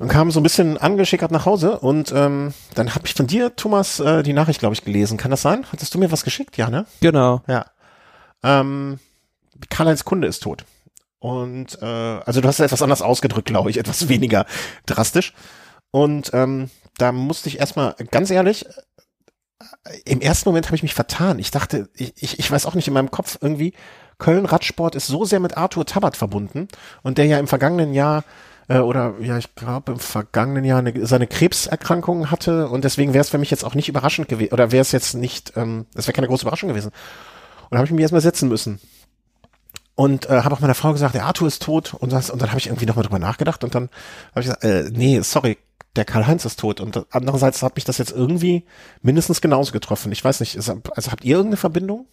Und 0.00 0.08
kam 0.08 0.32
so 0.32 0.40
ein 0.40 0.42
bisschen 0.42 0.78
angeschickert 0.78 1.30
nach 1.30 1.46
Hause 1.46 1.78
und 1.78 2.10
ähm, 2.10 2.52
dann 2.74 2.96
habe 2.96 3.06
ich 3.06 3.14
von 3.14 3.28
dir, 3.28 3.54
Thomas, 3.54 4.00
äh, 4.00 4.24
die 4.24 4.32
Nachricht, 4.32 4.58
glaube 4.58 4.74
ich, 4.74 4.82
gelesen. 4.82 5.16
Kann 5.16 5.30
das 5.30 5.42
sein? 5.42 5.64
Hattest 5.70 5.94
du 5.94 5.98
mir 6.00 6.10
was 6.10 6.24
geschickt? 6.24 6.56
Ja, 6.56 6.70
ne? 6.70 6.86
Genau. 7.00 7.42
Ja. 7.46 7.66
Ähm, 8.42 8.98
Karl-Heinz 9.68 10.04
Kunde 10.04 10.26
ist 10.26 10.42
tot. 10.42 10.64
Und 11.20 11.80
äh, 11.82 11.84
also 11.84 12.40
du 12.40 12.48
hast 12.48 12.58
ja 12.58 12.64
etwas 12.64 12.82
anders 12.82 13.02
ausgedrückt, 13.02 13.46
glaube 13.46 13.70
ich, 13.70 13.78
etwas 13.78 14.08
weniger 14.08 14.44
drastisch. 14.86 15.34
Und 15.92 16.32
ähm, 16.34 16.68
da 16.98 17.12
musste 17.12 17.48
ich 17.48 17.58
erstmal, 17.58 17.94
ganz 18.10 18.30
ehrlich, 18.30 18.66
im 20.04 20.20
ersten 20.20 20.48
Moment 20.48 20.66
habe 20.66 20.76
ich 20.76 20.82
mich 20.82 20.94
vertan. 20.94 21.38
Ich 21.38 21.50
dachte, 21.50 21.88
ich, 21.94 22.12
ich, 22.16 22.38
ich 22.38 22.50
weiß 22.50 22.66
auch 22.66 22.74
nicht 22.74 22.88
in 22.88 22.94
meinem 22.94 23.10
Kopf 23.10 23.38
irgendwie, 23.40 23.74
Köln 24.18 24.46
Radsport 24.46 24.94
ist 24.94 25.06
so 25.06 25.24
sehr 25.24 25.40
mit 25.40 25.56
Arthur 25.56 25.86
Tabat 25.86 26.16
verbunden 26.16 26.68
und 27.02 27.18
der 27.18 27.26
ja 27.26 27.38
im 27.38 27.48
vergangenen 27.48 27.94
Jahr 27.94 28.24
äh, 28.68 28.78
oder 28.78 29.14
ja, 29.20 29.38
ich 29.38 29.54
glaube 29.54 29.92
im 29.92 29.98
vergangenen 29.98 30.64
Jahr 30.64 30.78
eine, 30.78 31.06
seine 31.06 31.26
Krebserkrankung 31.26 32.30
hatte 32.30 32.68
und 32.68 32.84
deswegen 32.84 33.14
wäre 33.14 33.22
es 33.22 33.30
für 33.30 33.38
mich 33.38 33.50
jetzt 33.50 33.64
auch 33.64 33.74
nicht 33.74 33.88
überraschend 33.88 34.28
gewesen 34.28 34.52
oder 34.52 34.72
wäre 34.72 34.82
es 34.82 34.92
jetzt 34.92 35.14
nicht, 35.14 35.54
ähm, 35.56 35.86
das 35.94 36.06
wäre 36.06 36.14
keine 36.14 36.28
große 36.28 36.42
Überraschung 36.42 36.68
gewesen. 36.68 36.88
Und 36.88 37.72
da 37.72 37.78
habe 37.78 37.86
ich 37.86 37.92
mich 37.92 38.02
erstmal 38.02 38.20
setzen 38.20 38.48
müssen. 38.48 38.80
Und 39.94 40.30
äh, 40.30 40.42
habe 40.42 40.54
auch 40.54 40.60
meiner 40.60 40.74
Frau 40.74 40.92
gesagt, 40.92 41.14
der 41.14 41.26
Arthur 41.26 41.46
ist 41.46 41.62
tot 41.62 41.94
und, 41.94 42.12
das, 42.12 42.30
und 42.30 42.40
dann 42.40 42.48
habe 42.50 42.58
ich 42.58 42.68
irgendwie 42.68 42.86
nochmal 42.86 43.04
drüber 43.04 43.18
nachgedacht 43.18 43.64
und 43.64 43.74
dann 43.74 43.90
habe 44.30 44.40
ich 44.40 44.46
gesagt, 44.46 44.64
äh, 44.64 44.90
nee, 44.90 45.20
sorry, 45.20 45.58
der 45.96 46.04
Karl-Heinz 46.04 46.44
ist 46.44 46.60
tot. 46.60 46.80
Und 46.80 47.06
andererseits 47.10 47.62
hat 47.62 47.76
mich 47.76 47.84
das 47.84 47.98
jetzt 47.98 48.12
irgendwie 48.12 48.64
mindestens 49.02 49.40
genauso 49.40 49.72
getroffen. 49.72 50.12
Ich 50.12 50.24
weiß 50.24 50.40
nicht, 50.40 50.56
also 50.56 50.80
habt 51.10 51.24
ihr 51.24 51.36
irgendeine 51.36 51.56
Verbindung? 51.56 52.06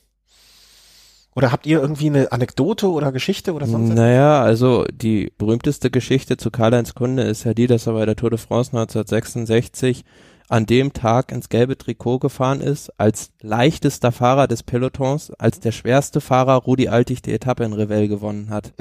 Oder 1.36 1.52
habt 1.52 1.68
ihr 1.68 1.80
irgendwie 1.80 2.08
eine 2.08 2.32
Anekdote 2.32 2.90
oder 2.90 3.12
Geschichte 3.12 3.54
oder 3.54 3.68
sonst 3.68 3.94
Naja, 3.94 4.42
also 4.42 4.86
die 4.92 5.32
berühmteste 5.38 5.92
Geschichte 5.92 6.36
zu 6.38 6.50
Karl-Heinz 6.50 6.96
Kunde 6.96 7.22
ist 7.24 7.44
ja 7.44 7.54
die, 7.54 7.68
dass 7.68 7.86
er 7.86 7.94
bei 7.94 8.08
der 8.08 8.16
Tour 8.16 8.32
de 8.32 8.40
France 8.40 8.72
1966 8.72 10.04
an 10.50 10.66
dem 10.66 10.94
Tag 10.94 11.32
ins 11.32 11.50
gelbe 11.50 11.78
Trikot 11.78 12.18
gefahren 12.18 12.62
ist, 12.62 12.90
als 13.00 13.32
leichtester 13.42 14.12
Fahrer 14.12 14.48
des 14.48 14.64
Pelotons, 14.64 15.32
als 15.32 15.60
der 15.60 15.72
schwerste 15.72 16.22
Fahrer 16.22 16.56
Rudi 16.56 16.88
Altig 16.88 17.22
die 17.22 17.34
Etappe 17.34 17.66
in 17.66 17.74
Revell 17.74 18.08
gewonnen 18.08 18.50
hat. 18.50 18.74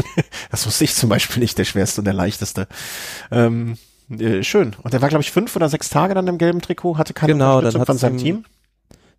das 0.50 0.66
wusste 0.66 0.84
ich 0.84 0.94
zum 0.94 1.08
Beispiel 1.08 1.40
nicht, 1.40 1.56
der 1.56 1.64
schwerste 1.64 2.02
und 2.02 2.04
der 2.06 2.14
leichteste. 2.14 2.66
Ähm, 3.30 3.78
äh, 4.20 4.42
schön. 4.42 4.74
Und 4.82 4.94
er 4.94 5.02
war, 5.02 5.08
glaube 5.08 5.22
ich, 5.22 5.32
fünf 5.32 5.54
oder 5.56 5.68
sechs 5.68 5.90
Tage 5.90 6.14
dann 6.14 6.26
im 6.26 6.38
gelben 6.38 6.60
Trikot, 6.60 6.98
hatte 6.98 7.14
keine 7.14 7.32
genau, 7.32 7.58
Unterstützung 7.58 7.86
von 7.86 7.98
seinem 7.98 8.18
Team. 8.18 8.44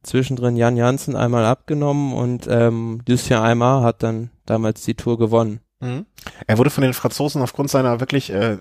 Zwischendrin 0.03 0.57
Jan 0.57 0.75
Janssen 0.75 1.15
einmal 1.15 1.45
abgenommen 1.45 2.13
und 2.13 2.45
ähm, 2.49 3.01
Lucien 3.07 3.39
Aymar 3.39 3.83
hat 3.83 4.03
dann 4.03 4.31
damals 4.45 4.83
die 4.83 4.95
Tour 4.95 5.17
gewonnen. 5.17 5.61
Mhm. 5.79 6.05
Er 6.47 6.57
wurde 6.57 6.69
von 6.69 6.83
den 6.83 6.93
Franzosen 6.93 7.41
aufgrund 7.41 7.69
seiner 7.69 7.99
wirklich, 7.99 8.31
äh, 8.31 8.53
äh, 8.53 8.59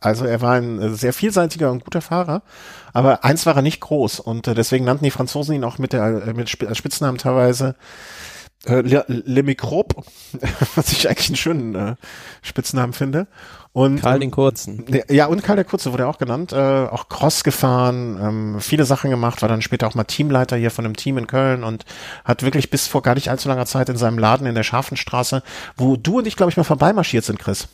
also 0.00 0.24
er 0.24 0.40
war 0.40 0.54
ein 0.54 0.94
sehr 0.94 1.12
vielseitiger 1.12 1.70
und 1.70 1.84
guter 1.84 2.00
Fahrer, 2.00 2.42
aber 2.92 3.24
eins 3.24 3.46
war 3.46 3.56
er 3.56 3.62
nicht 3.62 3.80
groß 3.80 4.20
und 4.20 4.46
äh, 4.48 4.54
deswegen 4.54 4.84
nannten 4.84 5.04
die 5.04 5.10
Franzosen 5.10 5.54
ihn 5.54 5.64
auch 5.64 5.78
mit 5.78 5.92
der 5.92 6.34
mit 6.34 6.48
Spitznamen 6.48 7.18
teilweise 7.18 7.74
äh, 8.66 8.80
Le, 8.80 9.04
Le 9.08 9.42
Microbe, 9.42 10.02
was 10.74 10.92
ich 10.92 11.08
eigentlich 11.08 11.28
einen 11.28 11.36
schönen 11.36 11.74
äh, 11.74 11.96
Spitznamen 12.42 12.92
finde. 12.92 13.28
Und, 13.76 14.00
Karl 14.00 14.20
den 14.20 14.30
Kurzen. 14.30 14.86
Ja, 15.10 15.26
und 15.26 15.42
Karl 15.42 15.56
der 15.56 15.66
Kurze 15.66 15.92
wurde 15.92 16.06
auch 16.06 16.16
genannt. 16.16 16.50
Äh, 16.50 16.86
auch 16.86 17.10
Cross 17.10 17.44
gefahren, 17.44 18.18
ähm, 18.18 18.56
viele 18.58 18.86
Sachen 18.86 19.10
gemacht, 19.10 19.42
war 19.42 19.50
dann 19.50 19.60
später 19.60 19.86
auch 19.86 19.94
mal 19.94 20.04
Teamleiter 20.04 20.56
hier 20.56 20.70
von 20.70 20.86
einem 20.86 20.96
Team 20.96 21.18
in 21.18 21.26
Köln 21.26 21.62
und 21.62 21.84
hat 22.24 22.42
wirklich 22.42 22.70
bis 22.70 22.86
vor 22.86 23.02
gar 23.02 23.16
nicht 23.16 23.28
allzu 23.28 23.50
langer 23.50 23.66
Zeit 23.66 23.90
in 23.90 23.98
seinem 23.98 24.18
Laden 24.18 24.46
in 24.46 24.54
der 24.54 24.62
Scharfenstraße, 24.62 25.42
wo 25.76 25.96
du 25.96 26.20
und 26.20 26.26
ich, 26.26 26.36
glaube 26.36 26.50
ich, 26.50 26.56
mal 26.56 26.64
vorbeimarschiert 26.64 27.26
sind, 27.26 27.38
Chris, 27.38 27.68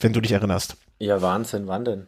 wenn 0.00 0.14
du 0.14 0.22
dich 0.22 0.32
erinnerst. 0.32 0.78
Ja, 0.98 1.20
Wahnsinn, 1.20 1.66
wann 1.66 1.84
denn? 1.84 2.06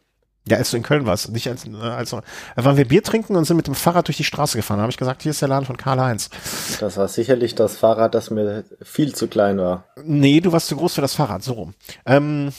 Ja, 0.48 0.56
als 0.56 0.70
du 0.70 0.78
in 0.78 0.82
Köln 0.82 1.04
warst, 1.04 1.30
nicht 1.30 1.48
als, 1.48 1.66
also, 1.74 2.22
da 2.54 2.64
waren 2.64 2.78
wir 2.78 2.88
Bier 2.88 3.02
trinken 3.02 3.36
und 3.36 3.44
sind 3.44 3.58
mit 3.58 3.66
dem 3.66 3.74
Fahrrad 3.74 4.08
durch 4.08 4.16
die 4.16 4.24
Straße 4.24 4.56
gefahren. 4.56 4.78
Da 4.78 4.82
habe 4.84 4.92
ich 4.92 4.96
gesagt, 4.96 5.22
hier 5.22 5.32
ist 5.32 5.42
der 5.42 5.48
Laden 5.48 5.66
von 5.66 5.76
Karl-Heinz. 5.76 6.30
Das 6.80 6.96
war 6.96 7.08
sicherlich 7.08 7.54
das 7.54 7.76
Fahrrad, 7.76 8.14
das 8.14 8.30
mir 8.30 8.64
viel 8.80 9.14
zu 9.14 9.26
klein 9.28 9.58
war. 9.58 9.84
Nee, 10.02 10.40
du 10.40 10.52
warst 10.52 10.68
zu 10.68 10.76
groß 10.76 10.94
für 10.94 11.02
das 11.02 11.14
Fahrrad, 11.14 11.42
so 11.42 11.52
rum. 11.52 11.74
Ähm, 12.06 12.52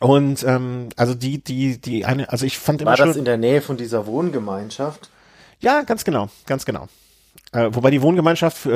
und 0.00 0.42
ähm, 0.44 0.88
also 0.96 1.14
die, 1.14 1.42
die, 1.42 1.80
die 1.80 2.04
eine, 2.04 2.30
also 2.30 2.46
ich 2.46 2.58
fand 2.58 2.82
immer 2.82 2.92
War 2.92 2.96
schon, 2.96 3.08
das 3.08 3.16
in 3.16 3.24
der 3.24 3.36
Nähe 3.36 3.62
von 3.62 3.76
dieser 3.76 4.06
Wohngemeinschaft? 4.06 5.10
Ja, 5.60 5.82
ganz 5.82 6.04
genau, 6.04 6.28
ganz 6.46 6.64
genau. 6.64 6.88
Äh, 7.52 7.70
wobei 7.72 7.90
die 7.90 8.02
Wohngemeinschaft, 8.02 8.66
äh, 8.66 8.68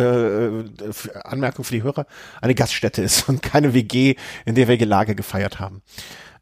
für 0.93 1.25
Anmerkung 1.25 1.65
für 1.65 1.75
die 1.75 1.83
Hörer, 1.83 2.07
eine 2.41 2.55
Gaststätte 2.55 3.03
ist 3.03 3.29
und 3.29 3.43
keine 3.43 3.75
WG, 3.75 4.15
in 4.45 4.55
der 4.55 4.69
wir 4.69 4.79
Gelage 4.79 5.15
gefeiert 5.15 5.61
haben. 5.61 5.83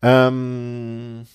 Ähm, 0.02 1.26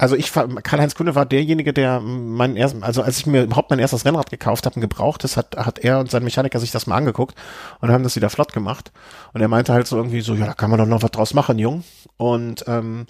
also 0.00 0.16
ich 0.16 0.32
Karl-Heinz 0.32 0.94
Kunde 0.94 1.14
war 1.14 1.26
derjenige, 1.26 1.74
der 1.74 2.00
meinen 2.00 2.56
ersten, 2.56 2.82
also 2.82 3.02
als 3.02 3.18
ich 3.18 3.26
mir 3.26 3.42
überhaupt 3.42 3.68
mein 3.68 3.78
erstes 3.78 4.06
Rennrad 4.06 4.30
gekauft 4.30 4.64
habe, 4.64 4.76
ein 4.76 4.80
gebrauchtes, 4.80 5.36
hat, 5.36 5.56
hat 5.58 5.78
er 5.78 6.00
und 6.00 6.10
sein 6.10 6.24
Mechaniker 6.24 6.58
sich 6.58 6.70
das 6.70 6.86
mal 6.86 6.96
angeguckt 6.96 7.34
und 7.80 7.90
haben 7.90 8.02
das 8.02 8.16
wieder 8.16 8.30
flott 8.30 8.54
gemacht. 8.54 8.92
Und 9.34 9.42
er 9.42 9.48
meinte 9.48 9.74
halt 9.74 9.86
so 9.86 9.98
irgendwie 9.98 10.22
so, 10.22 10.34
ja, 10.34 10.46
da 10.46 10.54
kann 10.54 10.70
man 10.70 10.78
doch 10.78 10.86
noch 10.86 11.02
was 11.02 11.10
draus 11.10 11.34
machen, 11.34 11.58
Jung. 11.58 11.84
Und 12.16 12.64
ähm, 12.66 13.08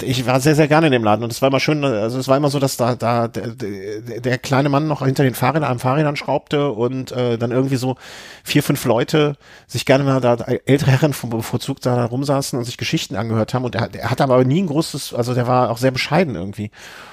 ich 0.00 0.26
war 0.26 0.40
sehr, 0.40 0.54
sehr 0.54 0.68
gerne 0.68 0.86
in 0.86 0.92
dem 0.92 1.04
Laden 1.04 1.22
und 1.22 1.30
es 1.30 1.42
war 1.42 1.48
immer 1.48 1.60
schön, 1.60 1.84
also 1.84 2.18
es 2.18 2.26
war 2.26 2.36
immer 2.36 2.48
so, 2.48 2.58
dass 2.58 2.76
da, 2.76 2.94
da 2.94 3.28
der, 3.28 3.50
der, 3.50 4.38
kleine 4.38 4.68
Mann 4.68 4.88
noch 4.88 5.04
hinter 5.04 5.22
den 5.22 5.34
Fahrrädern 5.34 5.70
am 5.70 5.78
Fahrrädern 5.78 6.16
schraubte 6.16 6.70
und 6.70 7.12
äh, 7.12 7.36
dann 7.36 7.50
irgendwie 7.50 7.76
so 7.76 7.96
vier, 8.42 8.62
fünf 8.62 8.84
Leute 8.84 9.36
sich 9.66 9.84
gerne 9.84 10.04
mal 10.04 10.20
da, 10.20 10.34
ältere 10.64 10.92
Herren 10.92 11.12
vom 11.12 11.30
bevorzugt 11.30 11.84
da 11.84 12.06
rumsaßen 12.06 12.58
und 12.58 12.64
sich 12.64 12.78
Geschichten 12.78 13.16
angehört 13.16 13.52
haben 13.52 13.64
und 13.64 13.74
er, 13.74 13.94
er 13.94 14.10
hatte 14.10 14.24
aber 14.24 14.42
nie 14.44 14.62
ein 14.62 14.66
großes, 14.66 15.12
also 15.12 15.34
der 15.34 15.46
war 15.46 15.70
auch 15.70 15.78
sehr 15.78 15.90
bescheiden 15.90 16.34
irgendwie. 16.34 16.70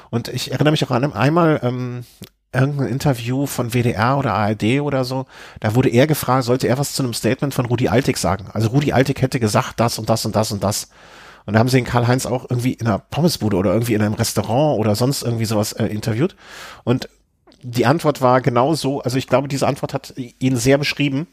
Und 0.09 0.29
ich 0.29 0.51
erinnere 0.51 0.71
mich 0.71 0.83
auch 0.85 0.91
an 0.91 1.13
einmal, 1.13 1.59
ähm, 1.61 2.05
irgendein 2.51 2.87
Interview 2.87 3.45
von 3.45 3.73
WDR 3.73 4.17
oder 4.17 4.33
ARD 4.33 4.81
oder 4.81 5.03
so, 5.03 5.25
da 5.59 5.75
wurde 5.75 5.89
er 5.89 6.07
gefragt, 6.07 6.45
sollte 6.45 6.67
er 6.67 6.79
was 6.79 6.93
zu 6.93 7.03
einem 7.03 7.13
Statement 7.13 7.53
von 7.53 7.65
Rudi 7.65 7.89
Altig 7.89 8.17
sagen. 8.17 8.47
Also 8.53 8.69
Rudi 8.69 8.91
Altig 8.91 9.21
hätte 9.21 9.39
gesagt, 9.39 9.79
das 9.79 9.99
und 9.99 10.09
das 10.09 10.25
und 10.25 10.35
das 10.35 10.51
und 10.51 10.63
das. 10.63 10.85
Und 10.85 10.91
da 11.45 11.59
haben 11.59 11.69
sie 11.69 11.77
den 11.77 11.85
Karl-Heinz 11.85 12.25
auch 12.25 12.45
irgendwie 12.49 12.73
in 12.73 12.87
einer 12.87 12.99
Pommesbude 12.99 13.57
oder 13.57 13.73
irgendwie 13.73 13.93
in 13.93 14.01
einem 14.01 14.13
Restaurant 14.13 14.79
oder 14.79 14.95
sonst 14.95 15.23
irgendwie 15.23 15.45
sowas 15.45 15.73
äh, 15.73 15.85
interviewt. 15.85 16.35
Und 16.83 17.09
die 17.61 17.85
Antwort 17.85 18.21
war 18.21 18.41
genau 18.41 18.73
so, 18.75 19.01
also 19.01 19.17
ich 19.17 19.27
glaube, 19.27 19.47
diese 19.47 19.67
Antwort 19.67 19.93
hat 19.93 20.13
ihn 20.15 20.55
sehr 20.55 20.77
beschrieben, 20.77 21.27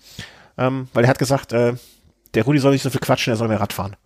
ähm, 0.59 0.89
weil 0.93 1.05
er 1.05 1.11
hat 1.11 1.19
gesagt, 1.19 1.53
äh, 1.53 1.75
der 2.35 2.45
Rudi 2.45 2.59
soll 2.59 2.73
nicht 2.73 2.83
so 2.83 2.91
viel 2.91 3.01
quatschen, 3.01 3.33
er 3.33 3.37
soll 3.37 3.49
mehr 3.49 3.61
Rad 3.61 3.73
fahren. 3.73 3.97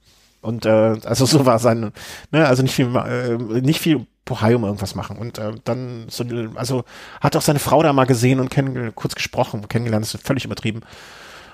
Und 0.42 0.64
äh, 0.64 0.96
also 1.04 1.26
so 1.26 1.44
war 1.46 1.58
sein, 1.58 1.92
ne, 2.30 2.46
also 2.46 2.62
nicht 2.62 2.74
viel, 2.74 2.94
äh, 2.96 3.36
nicht 3.60 3.80
viel 3.80 4.06
Bohai 4.24 4.56
um 4.56 4.64
irgendwas 4.64 4.94
machen. 4.94 5.18
Und 5.18 5.38
äh, 5.38 5.52
dann 5.64 6.06
so, 6.08 6.24
also 6.54 6.84
hat 7.20 7.36
auch 7.36 7.42
seine 7.42 7.58
Frau 7.58 7.82
da 7.82 7.92
mal 7.92 8.06
gesehen 8.06 8.40
und 8.40 8.54
kurz 8.94 9.14
gesprochen, 9.14 9.68
kennengelernt, 9.68 10.06
ist 10.06 10.26
völlig 10.26 10.44
übertrieben. 10.44 10.80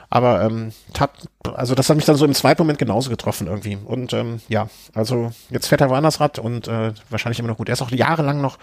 Aber 0.09 0.43
ähm, 0.43 0.73
tat, 0.93 1.11
also 1.55 1.75
das 1.75 1.89
hat 1.89 1.97
mich 1.97 2.07
dann 2.07 2.17
so 2.17 2.25
im 2.25 2.35
zweiten 2.35 2.63
Moment 2.63 2.79
genauso 2.79 3.11
getroffen 3.11 3.47
irgendwie. 3.47 3.77
Und 3.77 4.13
ähm, 4.13 4.41
ja, 4.49 4.69
also 4.95 5.33
jetzt 5.51 5.67
fährt 5.67 5.81
er 5.81 5.91
woanders 5.91 6.21
Rad 6.21 6.39
und 6.39 6.69
äh, 6.69 6.93
wahrscheinlich 7.11 7.39
immer 7.39 7.49
noch 7.49 7.57
gut. 7.57 7.69
Er 7.69 7.75
ist 7.75 7.83
auch 7.83 7.91
jahrelang 7.91 8.41
noch 8.41 8.59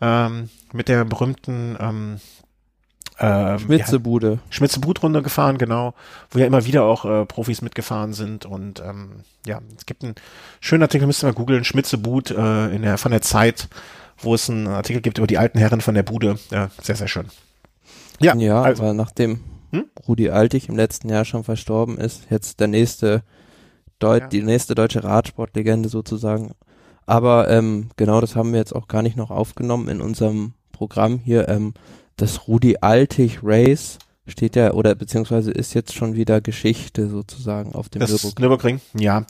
ähm, 0.00 0.48
mit 0.72 0.88
der 0.88 1.04
berühmten 1.04 1.76
ähm, 1.80 2.20
ähm, 3.20 3.58
Schmitzebude. 3.58 4.32
Ja, 4.32 4.38
Schmitzebude-Runde 4.50 5.22
gefahren, 5.22 5.58
genau, 5.58 5.94
wo 6.30 6.38
ja 6.38 6.46
immer 6.46 6.64
wieder 6.64 6.84
auch 6.84 7.04
äh, 7.04 7.26
Profis 7.26 7.62
mitgefahren 7.62 8.12
sind. 8.12 8.46
Und 8.46 8.80
ähm, 8.80 9.24
ja, 9.44 9.60
es 9.76 9.86
gibt 9.86 10.04
einen 10.04 10.14
schönen 10.60 10.82
Artikel, 10.82 11.06
müsst 11.06 11.22
ihr 11.22 11.26
mal 11.26 11.34
googeln, 11.34 11.64
Schmitzebud 11.64 12.30
äh, 12.30 12.68
in 12.68 12.82
der, 12.82 12.96
von 12.98 13.10
der 13.10 13.22
Zeit, 13.22 13.68
wo 14.18 14.34
es 14.34 14.48
einen 14.48 14.68
Artikel 14.68 15.02
gibt 15.02 15.18
über 15.18 15.26
die 15.26 15.38
alten 15.38 15.58
Herren 15.58 15.80
von 15.80 15.94
der 15.94 16.02
Bude. 16.02 16.38
Ja, 16.50 16.70
sehr, 16.80 16.96
sehr 16.96 17.08
schön. 17.08 17.26
Ja, 18.20 18.34
ja 18.36 18.62
also, 18.62 18.82
aber 18.82 18.94
nachdem 18.94 19.40
hm? 19.70 19.84
Rudi 20.06 20.30
Altig 20.30 20.68
im 20.68 20.76
letzten 20.76 21.08
Jahr 21.08 21.24
schon 21.24 21.44
verstorben 21.44 21.98
ist, 21.98 22.30
jetzt 22.30 22.60
der 22.60 22.68
nächste 22.68 23.22
Deut 23.98 24.22
ja. 24.22 24.28
die 24.28 24.42
nächste 24.42 24.74
deutsche 24.74 25.02
Radsportlegende 25.02 25.88
sozusagen. 25.88 26.52
Aber 27.06 27.48
ähm, 27.48 27.88
genau 27.96 28.20
das 28.20 28.36
haben 28.36 28.52
wir 28.52 28.58
jetzt 28.58 28.74
auch 28.74 28.86
gar 28.86 29.02
nicht 29.02 29.16
noch 29.16 29.30
aufgenommen 29.30 29.88
in 29.88 30.00
unserem 30.00 30.52
Programm 30.72 31.18
hier. 31.18 31.48
Ähm, 31.48 31.74
das 32.16 32.46
Rudi 32.46 32.76
Altig 32.80 33.40
Race 33.42 33.98
steht 34.26 34.56
ja 34.56 34.72
oder 34.72 34.94
beziehungsweise 34.94 35.50
ist 35.50 35.74
jetzt 35.74 35.94
schon 35.94 36.14
wieder 36.14 36.40
Geschichte 36.40 37.08
sozusagen 37.08 37.74
auf 37.74 37.88
dem 37.88 38.00
das 38.00 38.10
Nürburgring. 38.10 38.40
Nürburgring. 38.40 38.80
Ja, 38.94 39.24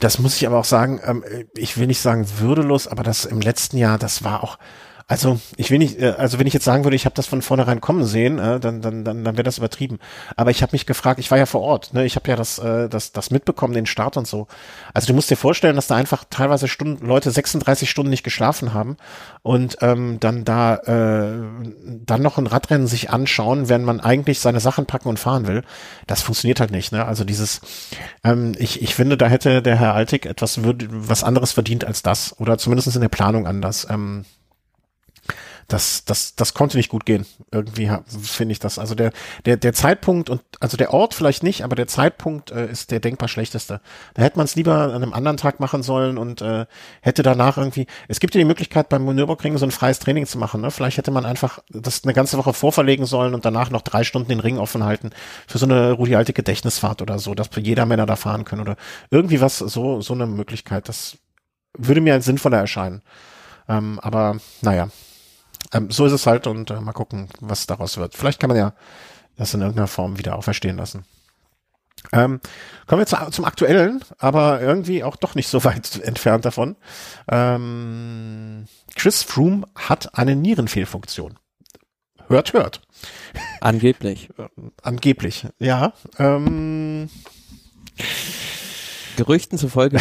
das 0.00 0.18
muss 0.18 0.36
ich 0.36 0.46
aber 0.46 0.58
auch 0.58 0.64
sagen. 0.64 1.00
Ähm, 1.04 1.24
ich 1.54 1.76
will 1.76 1.86
nicht 1.86 2.00
sagen 2.00 2.26
würdelos, 2.38 2.86
aber 2.86 3.02
das 3.02 3.24
im 3.24 3.40
letzten 3.40 3.76
Jahr, 3.76 3.98
das 3.98 4.24
war 4.24 4.42
auch 4.42 4.58
also 5.08 5.38
ich 5.56 5.70
will 5.70 5.78
nicht, 5.78 6.00
äh, 6.00 6.14
also 6.18 6.40
wenn 6.40 6.48
ich 6.48 6.52
jetzt 6.52 6.64
sagen 6.64 6.82
würde, 6.82 6.96
ich 6.96 7.04
habe 7.04 7.14
das 7.14 7.26
von 7.26 7.40
vornherein 7.40 7.80
kommen 7.80 8.04
sehen, 8.04 8.40
äh, 8.40 8.58
dann 8.58 8.82
dann 8.82 9.04
dann, 9.04 9.22
dann 9.22 9.36
wäre 9.36 9.44
das 9.44 9.58
übertrieben. 9.58 10.00
Aber 10.34 10.50
ich 10.50 10.62
habe 10.62 10.72
mich 10.72 10.84
gefragt, 10.84 11.20
ich 11.20 11.30
war 11.30 11.38
ja 11.38 11.46
vor 11.46 11.60
Ort, 11.60 11.94
ne? 11.94 12.04
ich 12.04 12.16
habe 12.16 12.28
ja 12.28 12.34
das 12.34 12.58
äh, 12.58 12.88
das 12.88 13.12
das 13.12 13.30
mitbekommen, 13.30 13.72
den 13.72 13.86
Start 13.86 14.16
und 14.16 14.26
so. 14.26 14.48
Also 14.94 15.06
du 15.06 15.14
musst 15.14 15.30
dir 15.30 15.36
vorstellen, 15.36 15.76
dass 15.76 15.86
da 15.86 15.94
einfach 15.94 16.24
teilweise 16.28 16.66
Stunden 16.66 17.06
Leute 17.06 17.30
36 17.30 17.88
Stunden 17.88 18.10
nicht 18.10 18.24
geschlafen 18.24 18.74
haben 18.74 18.96
und 19.42 19.76
ähm, 19.80 20.18
dann 20.18 20.44
da 20.44 20.74
äh, 20.74 21.38
dann 22.04 22.22
noch 22.22 22.38
ein 22.38 22.48
Radrennen 22.48 22.88
sich 22.88 23.08
anschauen, 23.10 23.68
wenn 23.68 23.84
man 23.84 24.00
eigentlich 24.00 24.40
seine 24.40 24.58
Sachen 24.58 24.86
packen 24.86 25.08
und 25.08 25.20
fahren 25.20 25.46
will. 25.46 25.62
Das 26.08 26.22
funktioniert 26.22 26.58
halt 26.58 26.72
nicht. 26.72 26.90
Ne? 26.90 27.04
Also 27.04 27.22
dieses, 27.22 27.60
ähm, 28.24 28.54
ich 28.58 28.82
ich 28.82 28.96
finde, 28.96 29.16
da 29.16 29.28
hätte 29.28 29.62
der 29.62 29.78
Herr 29.78 29.94
Altig 29.94 30.26
etwas 30.26 30.64
würd, 30.64 30.88
was 30.90 31.22
anderes 31.22 31.52
verdient 31.52 31.84
als 31.84 32.02
das 32.02 32.34
oder 32.40 32.58
zumindest 32.58 32.92
in 32.96 33.02
der 33.02 33.08
Planung 33.08 33.46
anders. 33.46 33.86
Ähm, 33.88 34.24
das, 35.68 36.04
das, 36.04 36.36
das 36.36 36.54
konnte 36.54 36.76
nicht 36.76 36.88
gut 36.88 37.06
gehen. 37.06 37.26
Irgendwie 37.50 37.90
finde 38.08 38.52
ich 38.52 38.58
das. 38.58 38.78
Also 38.78 38.94
der, 38.94 39.12
der, 39.44 39.56
der 39.56 39.72
Zeitpunkt 39.72 40.30
und 40.30 40.42
also 40.60 40.76
der 40.76 40.92
Ort 40.92 41.14
vielleicht 41.14 41.42
nicht, 41.42 41.64
aber 41.64 41.74
der 41.74 41.88
Zeitpunkt 41.88 42.50
äh, 42.50 42.70
ist 42.70 42.90
der 42.90 43.00
denkbar 43.00 43.28
schlechteste. 43.28 43.80
Da 44.14 44.22
hätte 44.22 44.36
man 44.36 44.44
es 44.44 44.54
lieber 44.54 44.74
an 44.76 45.02
einem 45.02 45.12
anderen 45.12 45.36
Tag 45.36 45.58
machen 45.58 45.82
sollen 45.82 46.18
und 46.18 46.40
äh, 46.40 46.66
hätte 47.00 47.22
danach 47.22 47.56
irgendwie. 47.56 47.86
Es 48.08 48.20
gibt 48.20 48.34
ja 48.34 48.38
die 48.38 48.44
Möglichkeit 48.44 48.88
beim 48.88 49.04
Nürburgring 49.04 49.58
so 49.58 49.66
ein 49.66 49.72
freies 49.72 49.98
Training 49.98 50.26
zu 50.26 50.38
machen. 50.38 50.60
Ne? 50.60 50.70
Vielleicht 50.70 50.98
hätte 50.98 51.10
man 51.10 51.26
einfach 51.26 51.58
das 51.68 52.04
eine 52.04 52.14
ganze 52.14 52.38
Woche 52.38 52.52
vorverlegen 52.52 53.06
sollen 53.06 53.34
und 53.34 53.44
danach 53.44 53.70
noch 53.70 53.82
drei 53.82 54.04
Stunden 54.04 54.28
den 54.28 54.40
Ring 54.40 54.58
offen 54.58 54.84
halten 54.84 55.10
für 55.46 55.58
so 55.58 55.66
eine 55.66 55.92
Rudi 55.92 56.14
alte 56.14 56.32
Gedächtnisfahrt 56.32 57.02
oder 57.02 57.18
so, 57.18 57.34
dass 57.34 57.50
jeder 57.56 57.86
Männer 57.86 58.06
da 58.06 58.16
fahren 58.16 58.44
können 58.44 58.62
oder 58.62 58.76
irgendwie 59.10 59.40
was 59.40 59.58
so 59.58 60.00
so 60.00 60.14
eine 60.14 60.26
Möglichkeit. 60.26 60.88
Das 60.88 61.18
würde 61.76 62.00
mir 62.00 62.14
als 62.14 62.24
sinnvoller 62.24 62.58
erscheinen. 62.58 63.02
Ähm, 63.68 63.98
aber 64.00 64.36
naja, 64.62 64.88
ähm, 65.72 65.90
so 65.90 66.06
ist 66.06 66.12
es 66.12 66.26
halt 66.26 66.46
und 66.46 66.70
äh, 66.70 66.80
mal 66.80 66.92
gucken, 66.92 67.28
was 67.40 67.66
daraus 67.66 67.96
wird. 67.96 68.14
Vielleicht 68.14 68.40
kann 68.40 68.48
man 68.48 68.56
ja 68.56 68.72
das 69.36 69.54
in 69.54 69.60
irgendeiner 69.60 69.88
Form 69.88 70.18
wieder 70.18 70.36
auferstehen 70.36 70.76
lassen. 70.76 71.04
Ähm, 72.12 72.40
kommen 72.86 73.00
wir 73.00 73.06
zu, 73.06 73.16
zum 73.30 73.44
aktuellen, 73.44 74.04
aber 74.18 74.60
irgendwie 74.60 75.02
auch 75.02 75.16
doch 75.16 75.34
nicht 75.34 75.48
so 75.48 75.64
weit 75.64 76.00
entfernt 76.00 76.44
davon. 76.44 76.76
Ähm, 77.30 78.66
Chris 78.94 79.22
Froome 79.22 79.66
hat 79.74 80.18
eine 80.18 80.36
Nierenfehlfunktion. 80.36 81.38
Hört, 82.28 82.52
hört. 82.52 82.80
Angeblich. 83.60 84.30
Angeblich, 84.82 85.46
ja. 85.58 85.92
Ähm, 86.18 87.08
Gerüchten 89.16 89.58
zufolge 89.58 89.98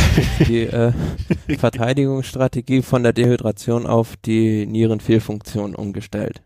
die 0.47 0.63
äh, 0.63 0.93
Verteidigungsstrategie 1.57 2.81
von 2.81 3.03
der 3.03 3.13
Dehydration 3.13 3.87
auf 3.87 4.15
die 4.17 4.65
Nierenfehlfunktion 4.65 5.75
umgestellt. 5.75 6.41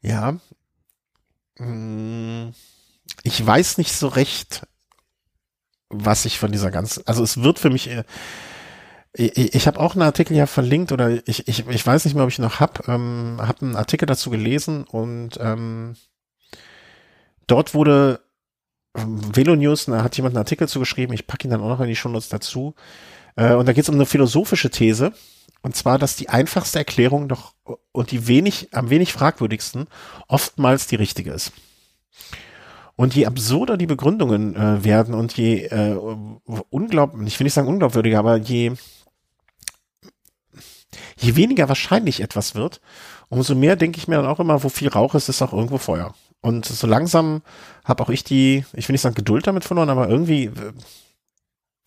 Ja. 0.00 0.38
Hm, 1.56 2.52
ich 3.22 3.44
weiß 3.44 3.78
nicht 3.78 3.92
so 3.92 4.08
recht, 4.08 4.66
was 5.88 6.24
ich 6.24 6.38
von 6.38 6.52
dieser 6.52 6.70
ganzen, 6.70 7.06
also 7.06 7.22
es 7.22 7.42
wird 7.42 7.58
für 7.58 7.70
mich, 7.70 7.88
äh, 7.90 8.04
ich, 9.12 9.54
ich 9.54 9.66
habe 9.66 9.80
auch 9.80 9.94
einen 9.94 10.02
Artikel 10.02 10.36
ja 10.36 10.46
verlinkt 10.46 10.92
oder 10.92 11.26
ich, 11.26 11.48
ich, 11.48 11.66
ich 11.66 11.86
weiß 11.86 12.04
nicht 12.04 12.14
mehr, 12.14 12.24
ob 12.24 12.30
ich 12.30 12.38
noch 12.38 12.60
hab, 12.60 12.86
ähm, 12.88 13.38
habe 13.40 13.62
einen 13.62 13.76
Artikel 13.76 14.06
dazu 14.06 14.30
gelesen 14.30 14.84
und 14.84 15.38
ähm, 15.40 15.96
dort 17.46 17.74
wurde 17.74 18.20
Velo 18.94 19.54
News, 19.56 19.86
da 19.86 20.02
hat 20.02 20.16
jemand 20.16 20.34
einen 20.34 20.42
Artikel 20.42 20.68
zugeschrieben, 20.68 21.14
ich 21.14 21.26
packe 21.26 21.46
ihn 21.46 21.50
dann 21.50 21.60
auch 21.60 21.68
noch 21.68 21.80
in 21.80 21.88
die 21.88 21.96
Shownotes 21.96 22.28
dazu. 22.28 22.74
Äh, 23.36 23.54
und 23.54 23.66
da 23.66 23.72
geht 23.72 23.84
es 23.84 23.88
um 23.88 23.94
eine 23.94 24.06
philosophische 24.06 24.70
These. 24.70 25.12
Und 25.62 25.76
zwar, 25.76 25.98
dass 25.98 26.16
die 26.16 26.28
einfachste 26.28 26.78
Erklärung 26.78 27.28
doch 27.28 27.54
und 27.92 28.10
die 28.10 28.28
wenig, 28.28 28.68
am 28.72 28.90
wenig 28.90 29.12
fragwürdigsten 29.12 29.86
oftmals 30.28 30.86
die 30.86 30.96
richtige 30.96 31.32
ist. 31.32 31.52
Und 32.94 33.14
je 33.14 33.26
absurder 33.26 33.76
die 33.76 33.86
Begründungen 33.86 34.56
äh, 34.56 34.84
werden 34.84 35.14
und 35.14 35.36
je 35.36 35.66
äh, 35.66 35.96
unglaublich, 36.70 37.28
ich 37.28 37.38
will 37.38 37.44
nicht 37.44 37.54
sagen 37.54 37.68
unglaubwürdiger, 37.68 38.18
aber 38.18 38.36
je, 38.36 38.72
je 41.16 41.36
weniger 41.36 41.68
wahrscheinlich 41.68 42.20
etwas 42.20 42.54
wird, 42.54 42.80
umso 43.28 43.54
mehr 43.54 43.76
denke 43.76 43.98
ich 43.98 44.08
mir 44.08 44.16
dann 44.16 44.26
auch 44.26 44.40
immer, 44.40 44.64
wo 44.64 44.68
viel 44.68 44.88
Rauch 44.88 45.14
ist, 45.14 45.28
ist 45.28 45.42
auch 45.42 45.52
irgendwo 45.52 45.78
Feuer. 45.78 46.14
Und 46.40 46.66
so 46.66 46.86
langsam 46.86 47.42
habe 47.84 48.02
auch 48.02 48.10
ich 48.10 48.22
die, 48.22 48.64
ich 48.72 48.88
will 48.88 48.94
nicht 48.94 49.02
sagen 49.02 49.14
Geduld 49.14 49.46
damit 49.46 49.64
verloren, 49.64 49.90
aber 49.90 50.08
irgendwie, 50.08 50.50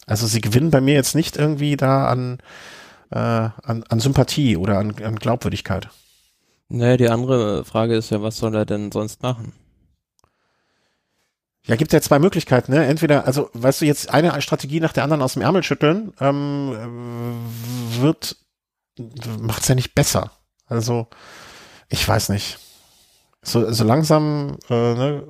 also 0.06 0.28
sie 0.28 0.42
gewinnen 0.42 0.72
bei 0.72 0.82
mir 0.82 0.94
jetzt 0.94 1.16
nicht 1.16 1.38
irgendwie 1.38 1.78
da 1.78 2.08
an, 2.08 2.40
äh, 3.12 3.18
an, 3.18 3.84
an 3.88 4.00
Sympathie 4.00 4.58
oder 4.58 4.78
an, 4.80 4.94
an 5.04 5.16
Glaubwürdigkeit. 5.16 5.90
Naja, 6.68 6.98
die 6.98 7.10
andere 7.10 7.64
Frage 7.66 7.96
ist 7.96 8.10
ja, 8.10 8.22
was 8.22 8.38
soll 8.38 8.56
er 8.56 8.66
denn 8.66 8.92
sonst 8.92 9.22
machen? 9.24 9.54
Ja, 11.66 11.76
gibt 11.76 11.94
ja 11.94 12.02
zwei 12.02 12.18
Möglichkeiten, 12.18 12.72
ne? 12.72 12.86
Entweder, 12.86 13.28
also, 13.28 13.50
weißt 13.54 13.82
du, 13.82 13.86
jetzt 13.86 14.10
eine 14.10 14.42
Strategie 14.42 14.80
nach 14.80 14.94
der 14.94 15.04
anderen 15.04 15.22
aus 15.22 15.34
dem 15.34 15.44
Ärmel 15.44 15.62
schütteln, 15.64 16.12
ähm, 16.20 17.36
wird, 18.00 18.36
macht's 19.40 19.68
ja 19.68 19.76
nicht 19.76 19.94
besser. 19.94 20.32
Also, 20.66 21.08
ich 21.90 22.06
weiß 22.08 22.30
nicht 22.30 22.58
so, 23.44 23.72
so 23.72 23.84
langsam 23.84 24.58
äh, 24.70 24.94
ne, 24.94 25.24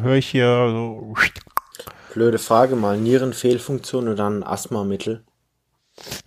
höre 0.00 0.16
ich 0.16 0.28
hier 0.28 0.68
so. 0.70 1.14
Blöde 2.14 2.38
Frage 2.38 2.76
mal, 2.76 2.98
Nierenfehlfunktion 2.98 4.08
oder 4.08 4.28
ein 4.28 4.42
Asthmamittel? 4.42 5.24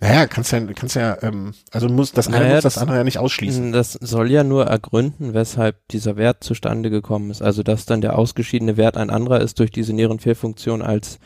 Naja, 0.00 0.26
kannst 0.26 0.52
ja, 0.52 0.60
kannst 0.74 0.96
ja, 0.96 1.16
ähm, 1.22 1.54
also 1.70 1.88
muss 1.88 2.12
das 2.12 2.28
eine 2.28 2.38
naja, 2.38 2.54
muss 2.54 2.62
das, 2.62 2.74
das 2.74 2.82
andere 2.82 2.98
ja 2.98 3.04
nicht 3.04 3.18
ausschließen. 3.18 3.72
Das 3.72 3.92
soll 3.92 4.30
ja 4.30 4.44
nur 4.44 4.66
ergründen, 4.66 5.34
weshalb 5.34 5.76
dieser 5.88 6.16
Wert 6.16 6.44
zustande 6.44 6.90
gekommen 6.90 7.30
ist. 7.30 7.42
Also 7.42 7.62
dass 7.62 7.86
dann 7.86 8.00
der 8.00 8.18
ausgeschiedene 8.18 8.76
Wert 8.76 8.96
ein 8.96 9.10
anderer 9.10 9.40
ist 9.40 9.58
durch 9.58 9.70
diese 9.70 9.92
Nierenfehlfunktion 9.92 10.82
als 10.82 11.18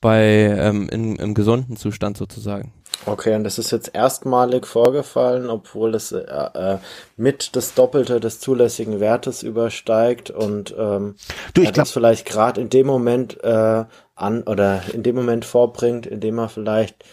bei 0.00 0.56
ähm, 0.58 0.88
in, 0.88 1.16
im 1.16 1.34
gesunden 1.34 1.76
Zustand 1.76 2.16
sozusagen. 2.16 2.72
Okay, 3.06 3.34
und 3.34 3.44
das 3.44 3.58
ist 3.58 3.72
jetzt 3.72 3.90
erstmalig 3.94 4.66
vorgefallen, 4.66 5.50
obwohl 5.50 5.94
es 5.94 6.12
äh, 6.12 6.20
äh, 6.20 6.78
mit 7.16 7.56
das 7.56 7.74
Doppelte 7.74 8.20
des 8.20 8.38
zulässigen 8.38 9.00
Wertes 9.00 9.42
übersteigt 9.42 10.30
und 10.30 10.74
ähm, 10.78 11.16
Du, 11.54 11.62
ich 11.62 11.72
glaub- 11.72 11.84
das 11.84 11.92
vielleicht 11.92 12.26
gerade 12.26 12.60
in 12.60 12.68
dem 12.68 12.86
Moment 12.86 13.42
äh, 13.42 13.84
an 14.14 14.42
oder 14.44 14.82
in 14.92 15.02
dem 15.02 15.16
Moment 15.16 15.44
vorbringt, 15.44 16.06
in 16.06 16.20
dem 16.20 16.38
er 16.38 16.48
vielleicht 16.48 17.04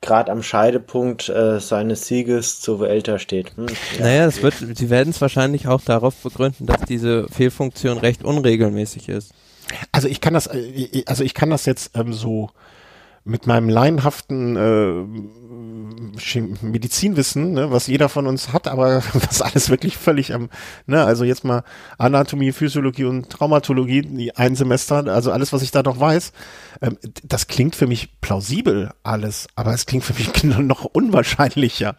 gerade 0.00 0.30
am 0.30 0.42
Scheidepunkt 0.42 1.28
äh, 1.28 1.60
seines 1.60 2.06
Sieges 2.06 2.60
zu 2.60 2.78
Vuelta 2.78 3.18
steht. 3.18 3.56
Hm, 3.56 3.66
ja. 3.98 4.04
Naja, 4.04 4.26
es 4.26 4.42
wird, 4.42 4.54
sie 4.76 4.90
werden 4.90 5.10
es 5.10 5.20
wahrscheinlich 5.20 5.68
auch 5.68 5.80
darauf 5.80 6.14
begründen, 6.16 6.66
dass 6.66 6.82
diese 6.82 7.26
Fehlfunktion 7.28 7.98
recht 7.98 8.24
unregelmäßig 8.24 9.08
ist. 9.08 9.32
Also 9.92 10.08
ich 10.08 10.20
kann 10.20 10.34
das, 10.34 10.48
äh, 10.48 11.04
also 11.06 11.24
ich 11.24 11.34
kann 11.34 11.50
das 11.50 11.66
jetzt 11.66 11.96
ähm, 11.96 12.12
so 12.12 12.50
mit 13.24 13.46
meinem 13.46 13.68
laienhaften 13.68 14.56
äh, 14.56 15.04
Medizinwissen, 16.62 17.52
ne, 17.52 17.70
was 17.70 17.86
jeder 17.86 18.08
von 18.08 18.26
uns 18.26 18.52
hat, 18.52 18.66
aber 18.66 19.02
was 19.12 19.42
alles 19.42 19.70
wirklich 19.70 19.96
völlig 19.96 20.34
am, 20.34 20.50
ne, 20.86 21.04
also 21.04 21.24
jetzt 21.24 21.44
mal 21.44 21.62
Anatomie, 21.98 22.52
Physiologie 22.52 23.04
und 23.04 23.30
Traumatologie, 23.30 24.32
ein 24.34 24.56
Semester, 24.56 25.06
also 25.06 25.30
alles, 25.30 25.52
was 25.52 25.62
ich 25.62 25.70
da 25.70 25.82
noch 25.82 26.00
weiß, 26.00 26.32
ähm, 26.80 26.98
das 27.22 27.46
klingt 27.46 27.76
für 27.76 27.86
mich 27.86 28.20
plausibel 28.20 28.90
alles, 29.02 29.46
aber 29.54 29.72
es 29.72 29.86
klingt 29.86 30.04
für 30.04 30.14
mich 30.14 30.42
noch 30.58 30.84
unwahrscheinlicher. 30.84 31.96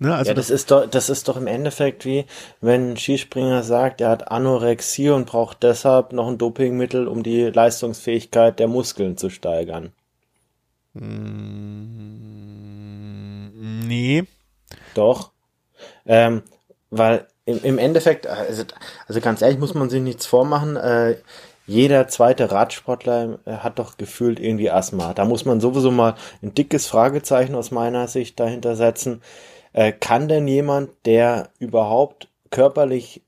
Ne, 0.00 0.14
also 0.14 0.30
ja, 0.30 0.34
das 0.34 0.50
ist 0.50 0.70
doch, 0.70 0.86
das 0.86 1.08
ist 1.08 1.26
doch 1.26 1.36
im 1.36 1.48
Endeffekt 1.48 2.04
wie, 2.04 2.24
wenn 2.60 2.92
ein 2.92 2.96
Skispringer 2.96 3.64
sagt, 3.64 4.00
er 4.00 4.10
hat 4.10 4.30
Anorexie 4.30 5.10
und 5.10 5.26
braucht 5.26 5.62
deshalb 5.64 6.12
noch 6.12 6.28
ein 6.28 6.38
Dopingmittel, 6.38 7.08
um 7.08 7.24
die 7.24 7.44
Leistungsfähigkeit 7.44 8.60
der 8.60 8.68
Muskeln 8.68 9.16
zu 9.16 9.28
steigern. 9.28 9.92
Nee. 13.86 14.24
Doch. 14.94 15.32
Ähm, 16.06 16.42
weil 16.90 17.26
im, 17.44 17.62
im 17.62 17.78
Endeffekt, 17.78 18.26
also, 18.26 18.64
also 19.06 19.20
ganz 19.20 19.42
ehrlich, 19.42 19.58
muss 19.58 19.74
man 19.74 19.90
sich 19.90 20.02
nichts 20.02 20.26
vormachen. 20.26 20.76
Äh, 20.76 21.16
jeder 21.66 22.08
zweite 22.08 22.50
Radsportler 22.50 23.38
äh, 23.44 23.52
hat 23.52 23.78
doch 23.78 23.96
gefühlt 23.96 24.40
irgendwie 24.40 24.70
Asthma. 24.70 25.14
Da 25.14 25.24
muss 25.24 25.44
man 25.44 25.60
sowieso 25.60 25.90
mal 25.90 26.14
ein 26.42 26.54
dickes 26.54 26.86
Fragezeichen 26.86 27.54
aus 27.54 27.70
meiner 27.70 28.08
Sicht 28.08 28.40
dahinter 28.40 28.74
setzen. 28.74 29.22
Äh, 29.72 29.92
kann 29.92 30.28
denn 30.28 30.48
jemand, 30.48 30.90
der 31.04 31.50
überhaupt 31.58 32.28
körperlich 32.50 33.22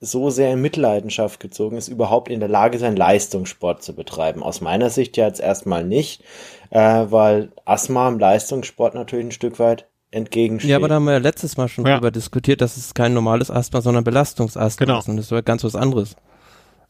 so 0.00 0.30
sehr 0.30 0.52
in 0.52 0.60
Mitleidenschaft 0.60 1.40
gezogen 1.40 1.76
ist, 1.76 1.88
überhaupt 1.88 2.30
in 2.30 2.40
der 2.40 2.48
Lage 2.48 2.78
sein, 2.78 2.96
Leistungssport 2.96 3.82
zu 3.82 3.94
betreiben? 3.94 4.42
Aus 4.42 4.60
meiner 4.60 4.90
Sicht 4.90 5.16
ja 5.16 5.26
jetzt 5.26 5.40
erstmal 5.40 5.84
nicht, 5.84 6.22
äh, 6.70 6.78
weil 7.08 7.50
Asthma 7.64 8.08
im 8.08 8.18
Leistungssport 8.18 8.94
natürlich 8.94 9.26
ein 9.26 9.32
Stück 9.32 9.58
weit 9.58 9.86
entgegensteht. 10.10 10.70
Ja, 10.70 10.76
aber 10.76 10.88
da 10.88 10.94
haben 10.94 11.04
wir 11.04 11.12
ja 11.12 11.18
letztes 11.18 11.56
Mal 11.56 11.68
schon 11.68 11.84
Ja. 11.86 11.96
drüber 11.96 12.10
diskutiert, 12.10 12.60
dass 12.60 12.76
es 12.76 12.94
kein 12.94 13.12
normales 13.12 13.50
Asthma, 13.50 13.80
sondern 13.82 14.04
Belastungsasthma 14.04 14.86
Genau. 14.86 14.98
ist. 15.00 15.08
Und 15.08 15.16
das 15.18 15.30
war 15.30 15.42
ganz 15.42 15.64
was 15.64 15.74
anderes. 15.74 16.16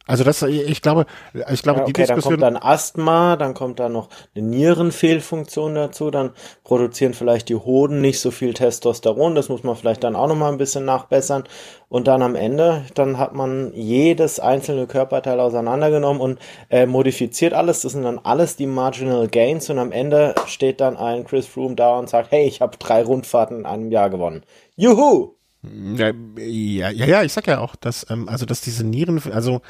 Also 0.09 0.25
das, 0.25 0.42
ich 0.42 0.83
glaube, 0.83 1.07
ich 1.51 1.62
glaube, 1.62 1.81
Ja, 1.81 1.85
die 1.85 1.90
okay, 1.90 2.07
dann 2.07 2.16
Diskussion. 2.16 2.40
kommt 2.40 2.42
dann 2.42 2.57
Asthma, 2.57 3.37
dann 3.37 3.55
kommt 3.55 3.79
da 3.79 3.88
noch 3.90 4.09
eine 4.35 4.44
Nierenfehlfunktion 4.47 5.75
dazu, 5.75 6.11
dann 6.11 6.31
produzieren 6.64 7.14
vielleicht 7.14 7.51
die 7.51 7.57
Hoden 7.57 8.01
nicht 8.01 8.18
so 8.21 8.31
viel 8.31 8.55
Testosteron, 8.55 9.35
das 9.35 9.51
muss 9.51 9.64
man 9.64 9.77
vielleicht 9.77 10.03
dann 10.05 10.16
auch 10.16 10.27
noch 10.29 10.35
mal 10.37 10.51
ein 10.51 10.59
bisschen 10.59 10.87
nachbessern 10.87 11.44
und 11.90 12.09
dann 12.09 12.23
am 12.23 12.35
Ende, 12.35 12.85
dann 12.94 13.18
hat 13.18 13.35
man 13.35 13.73
jedes 13.75 14.40
einzelne 14.40 14.87
Körperteil 14.87 15.40
auseinandergenommen 15.40 16.23
und 16.23 16.38
äh, 16.71 16.87
modifiziert 16.87 17.53
alles, 17.53 17.83
das 17.83 17.92
sind 17.92 18.03
dann 18.05 18.18
alles 18.18 18.57
die 18.57 18.66
Marginal 18.66 19.29
Gains 19.29 19.71
und 19.71 19.79
am 19.79 19.92
Ende 19.92 20.35
steht 20.47 20.81
dann 20.81 20.97
ein 20.97 21.25
Chris 21.25 21.47
Froome 21.47 21.77
da 21.77 21.99
und 21.99 22.09
sagt, 22.09 22.33
hey, 22.33 22.47
ich 22.49 22.62
habe 22.62 22.79
drei 22.79 23.03
Rundfahrten 23.03 23.59
in 23.61 23.66
einem 23.66 23.92
Jahr 23.92 24.11
gewonnen. 24.11 24.42
Juhu! 24.77 25.35
Ja, 25.62 26.12
ja, 26.38 26.90
ja, 26.90 27.07
ja, 27.07 27.23
ich 27.25 27.33
sag 27.33 27.49
ja 27.49 27.59
auch, 27.59 27.75
dass, 27.75 28.07
ähm, 28.11 28.29
also 28.29 28.47
dass 28.47 28.61
diese 28.61 28.85
Nieren, 28.85 29.21
also 29.33 29.61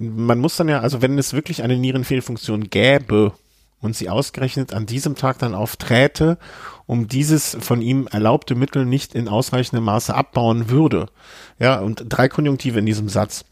man 0.00 0.38
muss 0.38 0.56
dann 0.56 0.68
ja, 0.68 0.80
also 0.80 1.02
wenn 1.02 1.18
es 1.18 1.32
wirklich 1.32 1.62
eine 1.62 1.76
Nierenfehlfunktion 1.76 2.70
gäbe 2.70 3.32
und 3.80 3.96
sie 3.96 4.08
ausgerechnet 4.08 4.72
an 4.72 4.86
diesem 4.86 5.14
Tag 5.14 5.38
dann 5.38 5.54
aufträte, 5.54 6.38
um 6.86 7.08
dieses 7.08 7.56
von 7.60 7.82
ihm 7.82 8.08
erlaubte 8.10 8.54
Mittel 8.54 8.84
nicht 8.84 9.14
in 9.14 9.28
ausreichendem 9.28 9.84
Maße 9.84 10.14
abbauen 10.14 10.70
würde. 10.70 11.06
Ja, 11.58 11.80
und 11.80 12.04
drei 12.08 12.28
Konjunktive 12.28 12.78
in 12.78 12.86
diesem 12.86 13.08
Satz. 13.08 13.44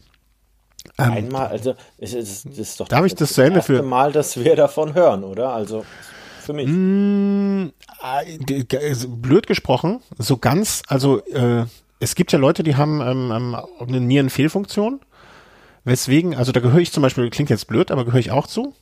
Ähm, 0.97 1.11
Einmal, 1.11 1.47
also 1.47 1.75
es 1.97 2.13
ist, 2.13 2.45
das 2.45 2.57
ist 2.57 2.79
doch 2.79 2.87
Darf 2.87 3.05
ich 3.05 3.15
das 3.15 3.33
zu 3.33 3.41
Ende 3.41 3.57
erste 3.57 3.73
führen? 3.73 3.85
Mal, 3.87 4.11
dass 4.11 4.37
wir 4.37 4.55
davon 4.55 4.93
hören, 4.93 5.23
oder? 5.23 5.53
Also 5.53 5.85
für 6.41 6.53
mich. 6.53 6.67
Mm, 6.67 7.67
äh, 8.01 8.77
also 8.77 9.09
blöd 9.09 9.47
gesprochen, 9.47 9.99
so 10.17 10.37
ganz, 10.37 10.81
also 10.87 11.23
äh, 11.25 11.65
es 11.99 12.15
gibt 12.15 12.31
ja 12.31 12.39
Leute, 12.39 12.63
die 12.63 12.75
haben 12.75 13.01
ähm, 13.01 13.31
ähm, 13.31 13.57
eine 13.79 13.99
Nierenfehlfunktion, 13.99 15.01
weswegen, 15.87 16.35
also 16.35 16.51
da 16.51 16.59
gehöre 16.59 16.81
ich 16.81 16.91
zum 16.91 17.01
Beispiel, 17.01 17.29
klingt 17.29 17.49
jetzt 17.49 17.67
blöd, 17.67 17.91
aber 17.91 18.05
gehöre 18.05 18.19
ich 18.19 18.31
auch 18.31 18.45
zu, 18.45 18.73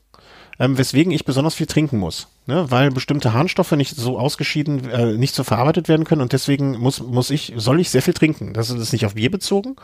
ähm, 0.59 0.77
weswegen 0.77 1.11
ich 1.11 1.25
besonders 1.25 1.55
viel 1.55 1.67
trinken 1.67 1.97
muss, 1.97 2.27
ne? 2.47 2.65
weil 2.69 2.91
bestimmte 2.91 3.33
Harnstoffe 3.33 3.71
nicht 3.73 3.95
so 3.95 4.17
ausgeschieden, 4.17 4.89
äh, 4.89 5.13
nicht 5.13 5.35
so 5.35 5.43
verarbeitet 5.43 5.87
werden 5.87 6.05
können 6.05 6.21
und 6.21 6.33
deswegen 6.33 6.77
muss, 6.77 7.01
muss 7.01 7.29
ich, 7.29 7.53
soll 7.57 7.79
ich 7.79 7.89
sehr 7.89 8.01
viel 8.01 8.13
trinken. 8.13 8.53
Das 8.53 8.69
ist 8.69 8.93
nicht 8.93 9.05
auf 9.05 9.15
Bier 9.15 9.29
bezogen, 9.29 9.75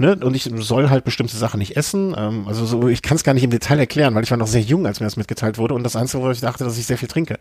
ne? 0.00 0.16
Und 0.16 0.34
ich 0.34 0.50
soll 0.56 0.90
halt 0.90 1.04
bestimmte 1.04 1.36
Sachen 1.36 1.58
nicht 1.58 1.76
essen. 1.76 2.14
Ähm, 2.18 2.44
also 2.48 2.66
so, 2.66 2.88
ich 2.88 3.02
kann 3.02 3.16
es 3.16 3.22
gar 3.22 3.34
nicht 3.34 3.44
im 3.44 3.50
Detail 3.50 3.78
erklären, 3.78 4.14
weil 4.14 4.24
ich 4.24 4.30
war 4.30 4.38
noch 4.38 4.46
sehr 4.48 4.60
jung, 4.62 4.86
als 4.86 4.98
mir 4.98 5.06
das 5.06 5.16
mitgeteilt 5.16 5.58
wurde. 5.58 5.74
Und 5.74 5.84
das 5.84 5.94
Einzige, 5.94 6.22
wo 6.22 6.30
ich 6.30 6.40
dachte, 6.40 6.64
dass 6.64 6.76
ich 6.78 6.86
sehr 6.86 6.98
viel 6.98 7.08
trinke. 7.08 7.38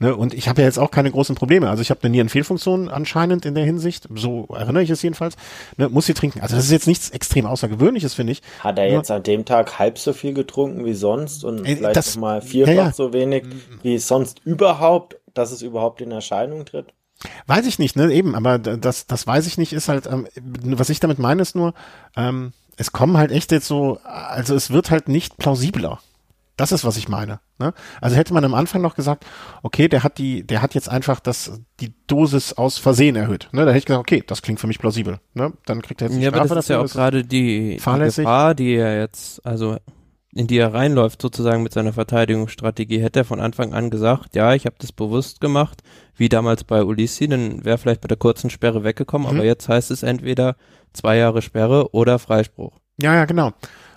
Ne? 0.00 0.16
Und 0.16 0.34
ich 0.34 0.48
habe 0.48 0.62
ja 0.62 0.66
jetzt 0.66 0.78
auch 0.78 0.90
keine 0.90 1.10
großen 1.10 1.36
Probleme. 1.36 1.70
Also 1.70 1.82
ich 1.82 1.90
habe 1.90 2.00
eine 2.02 2.10
Nierenfehlfunktion 2.10 2.88
anscheinend 2.88 3.46
in 3.46 3.54
der 3.54 3.64
Hinsicht. 3.64 4.08
So 4.14 4.46
erinnere 4.52 4.82
ich 4.82 4.90
es 4.90 5.02
jedenfalls. 5.02 5.36
Ne? 5.76 5.88
Muss 5.88 6.06
sie 6.06 6.14
trinken. 6.14 6.40
Also 6.40 6.56
das 6.56 6.64
ist 6.64 6.72
jetzt 6.72 6.86
nichts 6.88 7.10
extrem 7.10 7.46
Außergewöhnliches, 7.46 8.14
finde 8.14 8.32
ich. 8.32 8.42
Hat 8.60 8.78
er 8.78 8.86
Nur- 8.88 8.96
jetzt 8.96 9.10
an 9.10 9.22
dem 9.22 9.44
Tag 9.44 9.78
halb 9.78 9.98
so 9.98 10.12
viel 10.12 10.32
getrunken 10.34 10.84
wie 10.84 10.94
sonst 10.94 11.44
und 11.44 11.64
Ey, 11.64 11.76
vielleicht 11.76 11.96
das- 11.96 12.16
mal 12.16 12.40
vierfach 12.42 12.72
ja, 12.72 12.84
ja. 12.86 12.92
so 12.92 13.12
wenig 13.12 13.44
wie 13.82 13.98
sonst 13.98 14.40
überhaupt, 14.44 15.16
dass 15.34 15.52
es 15.52 15.62
überhaupt 15.62 16.00
in 16.00 16.10
Erscheinung 16.10 16.64
tritt? 16.64 16.86
Weiß 17.46 17.66
ich 17.66 17.78
nicht, 17.78 17.96
ne, 17.96 18.12
eben, 18.12 18.34
aber 18.34 18.58
das, 18.58 19.06
das 19.06 19.26
weiß 19.26 19.46
ich 19.46 19.58
nicht, 19.58 19.72
ist 19.72 19.88
halt, 19.88 20.06
ähm, 20.06 20.28
was 20.62 20.88
ich 20.88 21.00
damit 21.00 21.18
meine, 21.18 21.42
ist 21.42 21.56
nur, 21.56 21.74
ähm, 22.16 22.52
es 22.76 22.92
kommen 22.92 23.16
halt 23.16 23.32
echt 23.32 23.50
jetzt 23.50 23.66
so, 23.66 23.98
also 24.04 24.54
es 24.54 24.70
wird 24.70 24.90
halt 24.90 25.08
nicht 25.08 25.36
plausibler. 25.36 25.98
Das 26.56 26.72
ist, 26.72 26.84
was 26.84 26.96
ich 26.96 27.08
meine. 27.08 27.38
Ne? 27.60 27.72
Also 28.00 28.16
hätte 28.16 28.34
man 28.34 28.44
am 28.44 28.52
Anfang 28.52 28.82
noch 28.82 28.96
gesagt, 28.96 29.24
okay, 29.62 29.86
der 29.86 30.02
hat 30.02 30.18
die, 30.18 30.44
der 30.44 30.60
hat 30.60 30.74
jetzt 30.74 30.88
einfach 30.88 31.20
das, 31.20 31.60
die 31.78 31.92
Dosis 32.08 32.52
aus 32.52 32.78
Versehen 32.78 33.14
erhöht. 33.14 33.48
Ne? 33.52 33.60
Da 33.64 33.68
hätte 33.68 33.78
ich 33.78 33.84
gesagt, 33.84 34.00
okay, 34.00 34.24
das 34.26 34.42
klingt 34.42 34.58
für 34.58 34.66
mich 34.66 34.80
plausibel. 34.80 35.20
Ne? 35.34 35.52
Dann 35.66 35.82
kriegt 35.82 36.02
er 36.02 36.08
jetzt 36.08 36.16
die 36.16 36.22
Ja, 36.22 36.30
aber 36.30 36.38
Strafe 36.38 36.54
das 36.56 36.64
ist 36.64 36.68
ja 36.68 36.80
auch 36.80 36.88
gerade 36.88 37.24
die, 37.24 37.76
die. 37.76 37.76
Gefahr, 37.76 38.56
die 38.56 38.74
er 38.74 38.98
jetzt, 38.98 39.44
also 39.46 39.76
in 40.34 40.46
die 40.46 40.58
er 40.58 40.74
reinläuft, 40.74 41.22
sozusagen 41.22 41.62
mit 41.62 41.72
seiner 41.72 41.92
Verteidigungsstrategie. 41.94 43.00
Hätte 43.00 43.20
er 43.20 43.24
von 43.24 43.40
Anfang 43.40 43.72
an 43.72 43.90
gesagt, 43.90 44.36
ja, 44.36 44.54
ich 44.54 44.66
habe 44.66 44.76
das 44.78 44.92
bewusst 44.92 45.40
gemacht, 45.40 45.82
wie 46.16 46.28
damals 46.28 46.64
bei 46.64 46.84
Ulissi, 46.84 47.28
dann 47.28 47.64
wäre 47.64 47.78
vielleicht 47.78 48.00
bei 48.02 48.08
der 48.08 48.16
kurzen 48.18 48.50
Sperre 48.50 48.84
weggekommen, 48.84 49.28
Mhm. 49.30 49.36
aber 49.38 49.46
jetzt 49.46 49.68
heißt 49.68 49.90
es 49.90 50.02
entweder 50.02 50.56
zwei 50.92 51.16
Jahre 51.16 51.42
Sperre 51.42 51.92
oder 51.94 52.18
Freispruch. 52.18 52.72
Ja, 53.00 53.14
ja, 53.14 53.24
genau. 53.24 53.52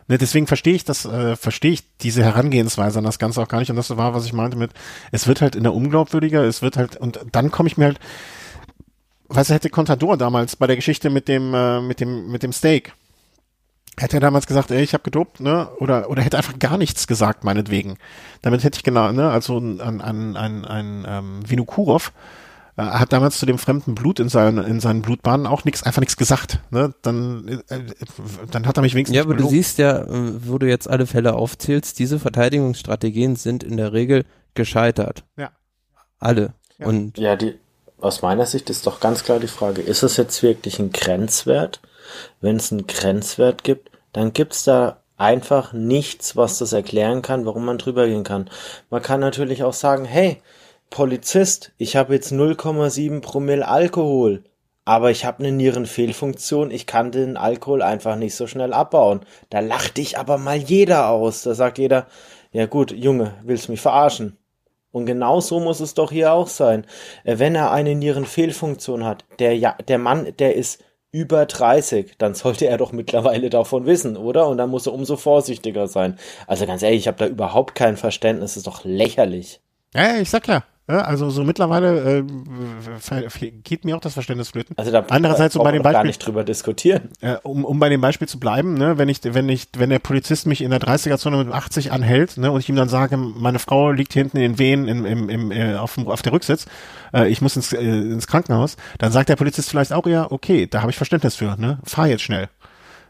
Ne, 0.07 0.17
deswegen 0.17 0.47
verstehe 0.47 0.73
ich 0.73 0.83
das, 0.83 1.05
äh, 1.05 1.35
verstehe 1.35 1.71
ich 1.71 1.97
diese 1.97 2.23
Herangehensweise 2.23 2.99
an 2.99 3.05
das 3.05 3.19
Ganze 3.19 3.41
auch 3.41 3.47
gar 3.47 3.59
nicht. 3.59 3.69
Und 3.69 3.75
das 3.77 3.95
war, 3.95 4.13
was 4.13 4.25
ich 4.25 4.33
meinte 4.33 4.57
mit, 4.57 4.71
es 5.11 5.27
wird 5.27 5.41
halt 5.41 5.55
in 5.55 5.63
der 5.63 5.73
unglaubwürdiger, 5.73 6.43
es 6.43 6.61
wird 6.61 6.75
halt, 6.77 6.97
und 6.97 7.19
dann 7.31 7.51
komme 7.51 7.67
ich 7.67 7.77
mir 7.77 7.85
halt, 7.85 7.99
was 9.27 9.49
hätte 9.49 9.69
Contador 9.69 10.17
damals 10.17 10.55
bei 10.55 10.67
der 10.67 10.75
Geschichte 10.75 11.09
mit 11.09 11.27
dem, 11.27 11.53
äh, 11.53 11.81
mit 11.81 11.99
dem, 11.99 12.29
mit 12.31 12.43
dem 12.43 12.51
Steak? 12.51 12.93
Hätte 14.01 14.17
er 14.17 14.21
damals 14.21 14.47
gesagt, 14.47 14.71
ey, 14.71 14.81
ich 14.81 14.93
habe 14.93 15.03
gedopt, 15.03 15.39
ne? 15.39 15.69
Oder, 15.79 16.09
oder 16.09 16.21
hätte 16.21 16.37
einfach 16.37 16.57
gar 16.59 16.77
nichts 16.77 17.07
gesagt, 17.07 17.43
meinetwegen. 17.43 17.97
Damit 18.41 18.63
hätte 18.63 18.77
ich 18.77 18.83
genau, 18.83 19.11
ne? 19.11 19.29
Also 19.29 19.57
ein, 19.59 19.79
ein, 19.79 20.01
ein, 20.01 20.35
ein, 20.35 20.65
ein 20.65 21.05
ähm, 21.07 21.49
Vinokurov 21.49 22.11
äh, 22.77 22.81
hat 22.83 23.13
damals 23.13 23.37
zu 23.37 23.45
dem 23.45 23.57
fremden 23.57 23.93
Blut 23.95 24.19
in 24.19 24.29
seinen, 24.29 24.63
in 24.65 24.79
seinen 24.79 25.01
Blutbahnen 25.01 25.45
auch 25.45 25.65
nichts, 25.65 25.83
einfach 25.83 25.99
nichts 25.99 26.17
gesagt. 26.17 26.59
Ne? 26.71 26.93
Dann, 27.01 27.47
äh, 27.69 27.75
äh, 27.75 27.81
dann 28.49 28.65
hat 28.65 28.77
er 28.77 28.81
mich 28.81 28.95
wenigstens 28.95 29.15
Ja, 29.15 29.23
aber 29.23 29.33
du 29.33 29.37
belogen. 29.37 29.55
siehst 29.55 29.77
ja, 29.77 30.01
äh, 30.01 30.47
wo 30.47 30.57
du 30.57 30.67
jetzt 30.67 30.89
alle 30.89 31.05
Fälle 31.05 31.33
aufzählst, 31.33 31.99
diese 31.99 32.19
Verteidigungsstrategien 32.19 33.35
sind 33.35 33.63
in 33.63 33.77
der 33.77 33.93
Regel 33.93 34.25
gescheitert. 34.55 35.23
Ja. 35.37 35.51
Alle. 36.19 36.53
Ja. 36.79 36.87
Und 36.87 37.17
Ja, 37.17 37.35
die, 37.35 37.55
aus 37.99 38.21
meiner 38.21 38.45
Sicht 38.47 38.69
ist 38.69 38.87
doch 38.87 38.99
ganz 38.99 39.23
klar 39.23 39.39
die 39.39 39.47
Frage, 39.47 39.81
ist 39.81 40.01
es 40.01 40.17
jetzt 40.17 40.41
wirklich 40.41 40.79
ein 40.79 40.91
Grenzwert? 40.91 41.81
Wenn 42.41 42.55
es 42.57 42.71
einen 42.71 42.87
Grenzwert 42.87 43.63
gibt, 43.63 43.90
dann 44.13 44.33
gibt's 44.33 44.63
da 44.63 45.01
einfach 45.17 45.73
nichts, 45.73 46.35
was 46.35 46.57
das 46.57 46.73
erklären 46.73 47.21
kann, 47.21 47.45
warum 47.45 47.65
man 47.65 47.77
drüber 47.77 48.07
gehen 48.07 48.23
kann. 48.23 48.49
Man 48.89 49.01
kann 49.01 49.19
natürlich 49.19 49.63
auch 49.63 49.73
sagen, 49.73 50.05
hey, 50.05 50.41
Polizist, 50.89 51.71
ich 51.77 51.95
habe 51.95 52.13
jetzt 52.13 52.31
0,7 52.31 53.21
Promille 53.21 53.67
Alkohol, 53.67 54.43
aber 54.83 55.11
ich 55.11 55.25
habe 55.25 55.39
eine 55.39 55.51
Nierenfehlfunktion, 55.51 56.71
ich 56.71 56.87
kann 56.87 57.11
den 57.11 57.37
Alkohol 57.37 57.81
einfach 57.81 58.15
nicht 58.15 58.35
so 58.35 58.47
schnell 58.47 58.73
abbauen. 58.73 59.21
Da 59.49 59.59
lacht 59.59 59.97
dich 59.97 60.17
aber 60.17 60.37
mal 60.37 60.57
jeder 60.57 61.09
aus. 61.09 61.43
Da 61.43 61.53
sagt 61.53 61.77
jeder, 61.77 62.07
ja 62.51 62.65
gut, 62.65 62.91
Junge, 62.91 63.35
willst 63.43 63.69
mich 63.69 63.79
verarschen? 63.79 64.37
Und 64.91 65.05
genau 65.05 65.39
so 65.39 65.59
muss 65.59 65.79
es 65.79 65.93
doch 65.93 66.11
hier 66.11 66.33
auch 66.33 66.47
sein. 66.47 66.85
Äh, 67.23 67.39
wenn 67.39 67.55
er 67.55 67.71
eine 67.71 67.95
Nierenfehlfunktion 67.95 69.05
hat, 69.05 69.23
der, 69.39 69.57
ja, 69.57 69.77
der 69.87 69.97
Mann, 69.97 70.33
der 70.39 70.55
ist 70.55 70.83
über 71.11 71.45
30, 71.45 72.17
dann 72.17 72.33
sollte 72.33 72.67
er 72.67 72.77
doch 72.77 72.91
mittlerweile 72.91 73.49
davon 73.49 73.85
wissen, 73.85 74.15
oder? 74.15 74.47
Und 74.47 74.57
dann 74.57 74.69
muss 74.69 74.87
er 74.87 74.93
umso 74.93 75.17
vorsichtiger 75.17 75.87
sein. 75.87 76.17
Also 76.47 76.65
ganz 76.65 76.81
ehrlich, 76.81 77.01
ich 77.01 77.07
habe 77.07 77.17
da 77.17 77.27
überhaupt 77.27 77.75
kein 77.75 77.97
Verständnis, 77.97 78.51
das 78.51 78.57
ist 78.57 78.67
doch 78.67 78.85
lächerlich. 78.85 79.59
Ja, 79.93 80.17
ich 80.17 80.29
sag 80.29 80.47
ja. 80.47 80.63
Also 80.87 81.29
so 81.29 81.43
mittlerweile 81.43 82.19
äh, 82.19 83.51
geht 83.63 83.85
mir 83.85 83.95
auch 83.95 84.01
das 84.01 84.13
Verständnis 84.13 84.49
flöten. 84.49 84.77
Also 84.77 84.91
da 84.91 85.05
Andererseits, 85.09 85.55
um 85.55 85.63
bei 85.63 85.71
dem 85.71 85.83
Beispiel, 85.83 85.93
gar 85.93 86.03
nicht 86.03 86.25
drüber 86.25 86.43
diskutieren. 86.43 87.09
Äh, 87.21 87.35
um, 87.43 87.63
um 87.63 87.79
bei 87.79 87.87
dem 87.87 88.01
Beispiel 88.01 88.27
zu 88.27 88.39
bleiben, 88.39 88.73
ne, 88.73 88.97
wenn 88.97 89.07
ich, 89.07 89.19
wenn 89.23 89.47
ich, 89.47 89.67
wenn 89.77 89.89
der 89.89 89.99
Polizist 89.99 90.47
mich 90.47 90.61
in 90.61 90.71
der 90.71 90.81
30er-Zone 90.81 91.37
mit 91.37 91.53
80 91.53 91.91
anhält, 91.91 92.37
ne, 92.37 92.51
und 92.51 92.59
ich 92.59 92.67
ihm 92.67 92.75
dann 92.75 92.89
sage, 92.89 93.15
meine 93.15 93.59
Frau 93.59 93.91
liegt 93.91 94.13
hinten 94.13 94.37
in 94.37 94.43
den 94.43 94.59
Wehen 94.59 94.87
im, 94.87 95.05
im, 95.05 95.29
im, 95.29 95.51
äh, 95.51 95.75
auf, 95.75 95.95
dem, 95.95 96.07
auf 96.07 96.21
der 96.23 96.33
Rücksitz, 96.33 96.65
äh, 97.13 97.29
ich 97.29 97.41
muss 97.41 97.55
ins, 97.55 97.71
äh, 97.71 97.79
ins 97.79 98.27
Krankenhaus, 98.27 98.75
dann 98.97 99.11
sagt 99.11 99.29
der 99.29 99.35
Polizist 99.35 99.69
vielleicht 99.69 99.93
auch, 99.93 100.05
ja, 100.07 100.29
okay, 100.29 100.67
da 100.67 100.81
habe 100.81 100.91
ich 100.91 100.97
Verständnis 100.97 101.35
für, 101.35 101.55
ne, 101.57 101.79
fahr 101.85 102.07
jetzt 102.07 102.23
schnell. 102.23 102.49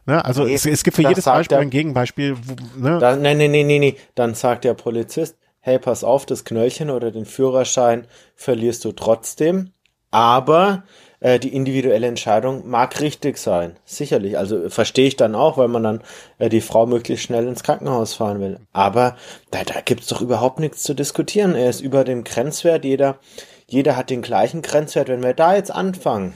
Ne, 0.06 0.24
also 0.24 0.46
nee, 0.46 0.56
es, 0.56 0.66
es 0.66 0.84
gibt 0.84 0.96
für 0.96 1.04
jedes 1.04 1.26
Beispiel 1.26 1.58
der, 1.58 1.60
ein 1.60 1.70
Gegenbeispiel. 1.70 2.36
Wo, 2.44 2.56
ne? 2.80 2.98
Da, 3.00 3.16
nee, 3.16 3.36
nee, 3.36 3.48
nee, 3.48 3.64
nee, 3.64 3.78
nee. 3.78 3.98
Dann 4.16 4.34
sagt 4.34 4.64
der 4.64 4.74
Polizist, 4.74 5.38
hey, 5.62 5.80
pass 5.80 6.04
auf, 6.04 6.26
das 6.26 6.44
Knöllchen 6.44 6.90
oder 6.90 7.12
den 7.12 7.26
Führerschein 7.26 8.08
verlierst 8.36 8.84
du 8.84 8.92
trotzdem, 8.92 9.72
aber 10.10 10.84
äh, 11.22 11.40
die 11.40 11.54
individuelle 11.54 12.08
Entscheidung 12.08 12.68
mag 12.68 13.00
richtig 13.00 13.38
sein. 13.38 13.78
Sicherlich. 13.86 14.38
Also 14.38 14.70
verstehe 14.70 15.08
ich 15.08 15.16
dann 15.16 15.36
auch, 15.36 15.58
weil 15.58 15.70
man 15.70 15.84
dann 15.84 16.04
äh, 16.40 16.50
die 16.50 16.62
Frau 16.62 16.86
möglichst 16.86 17.26
schnell 17.26 17.48
ins 17.48 17.64
Krankenhaus 17.64 18.16
fahren 18.16 18.42
will. 18.42 18.60
Aber 18.74 19.16
da, 19.52 19.64
da 19.64 19.82
gibt's 19.82 20.08
doch 20.08 20.22
überhaupt 20.22 20.60
nichts 20.60 20.84
zu 20.84 20.94
diskutieren. 20.94 21.56
Er 21.56 21.70
ist 21.70 21.80
über 21.80 22.04
dem 22.04 22.24
Grenzwert. 22.24 22.84
Jeder, 22.84 23.20
jeder 23.68 23.96
hat 23.96 24.10
den 24.10 24.24
gleichen 24.24 24.62
Grenzwert. 24.62 25.08
Wenn 25.08 25.24
wir 25.24 25.34
da 25.34 25.56
jetzt 25.56 25.72
anfangen, 25.72 26.34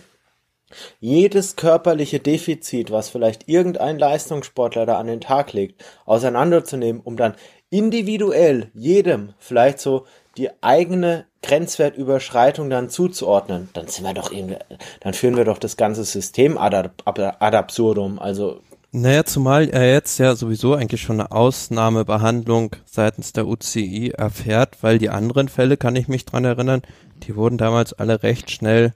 jedes 1.00 1.56
körperliche 1.56 2.20
Defizit, 2.20 2.92
was 2.92 3.10
vielleicht 3.10 3.48
irgendein 3.48 3.98
Leistungssportler 3.98 4.86
da 4.86 4.98
an 4.98 5.08
den 5.08 5.22
Tag 5.22 5.54
legt, 5.54 5.84
auseinanderzunehmen, 6.06 7.02
um 7.02 7.18
dann 7.18 7.36
individuell 7.76 8.72
jedem 8.74 9.34
vielleicht 9.38 9.80
so 9.80 10.06
die 10.38 10.50
eigene 10.62 11.26
Grenzwertüberschreitung 11.44 12.70
dann 12.70 12.90
zuzuordnen, 12.90 13.70
dann 13.74 13.88
sind 13.88 14.06
wir 14.06 14.14
doch 14.14 14.32
irgendwie, 14.32 14.58
dann 15.02 15.14
führen 15.14 15.36
wir 15.36 15.44
doch 15.44 15.58
das 15.58 15.76
ganze 15.76 16.06
System 16.06 16.58
ad, 16.58 16.90
ad 17.06 17.58
absurdum. 17.58 18.18
Also 18.20 18.62
naja, 18.92 19.26
zumal 19.26 19.70
er 19.70 19.92
jetzt 19.92 20.18
ja 20.20 20.36
sowieso 20.36 20.74
eigentlich 20.74 21.02
schon 21.02 21.20
eine 21.20 21.32
Ausnahmebehandlung 21.34 22.78
seitens 22.86 23.34
der 23.34 23.46
UCI 23.46 24.14
erfährt, 24.18 24.78
weil 24.82 24.98
die 24.98 25.10
anderen 25.10 25.50
Fälle, 25.50 25.76
kann 25.76 25.98
ich 25.98 26.08
mich 26.08 26.24
dran 26.24 26.46
erinnern, 26.46 26.82
die 27.24 27.36
wurden 27.36 27.58
damals 27.58 27.92
alle 27.92 28.24
recht 28.24 28.52
schnell 28.52 28.94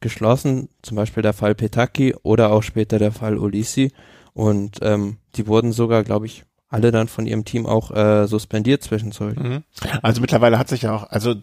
geschlossen, 0.00 0.70
zum 0.80 0.96
Beispiel 0.96 1.22
der 1.22 1.34
Fall 1.34 1.54
Petaki 1.54 2.14
oder 2.22 2.50
auch 2.50 2.62
später 2.62 2.98
der 2.98 3.12
Fall 3.12 3.36
Ulisi 3.36 3.92
und 4.32 4.78
ähm, 4.80 5.18
die 5.36 5.46
wurden 5.46 5.72
sogar, 5.72 6.02
glaube 6.02 6.24
ich, 6.24 6.44
alle 6.72 6.90
dann 6.90 7.06
von 7.06 7.26
ihrem 7.26 7.44
Team 7.44 7.66
auch 7.66 7.90
äh, 7.90 8.26
suspendiert 8.26 8.82
zwischenzeitlich. 8.82 9.38
Mhm. 9.38 9.62
Also 10.00 10.20
mittlerweile 10.20 10.58
hat 10.58 10.68
sich 10.68 10.82
ja 10.82 10.94
auch, 10.94 11.10
also 11.10 11.34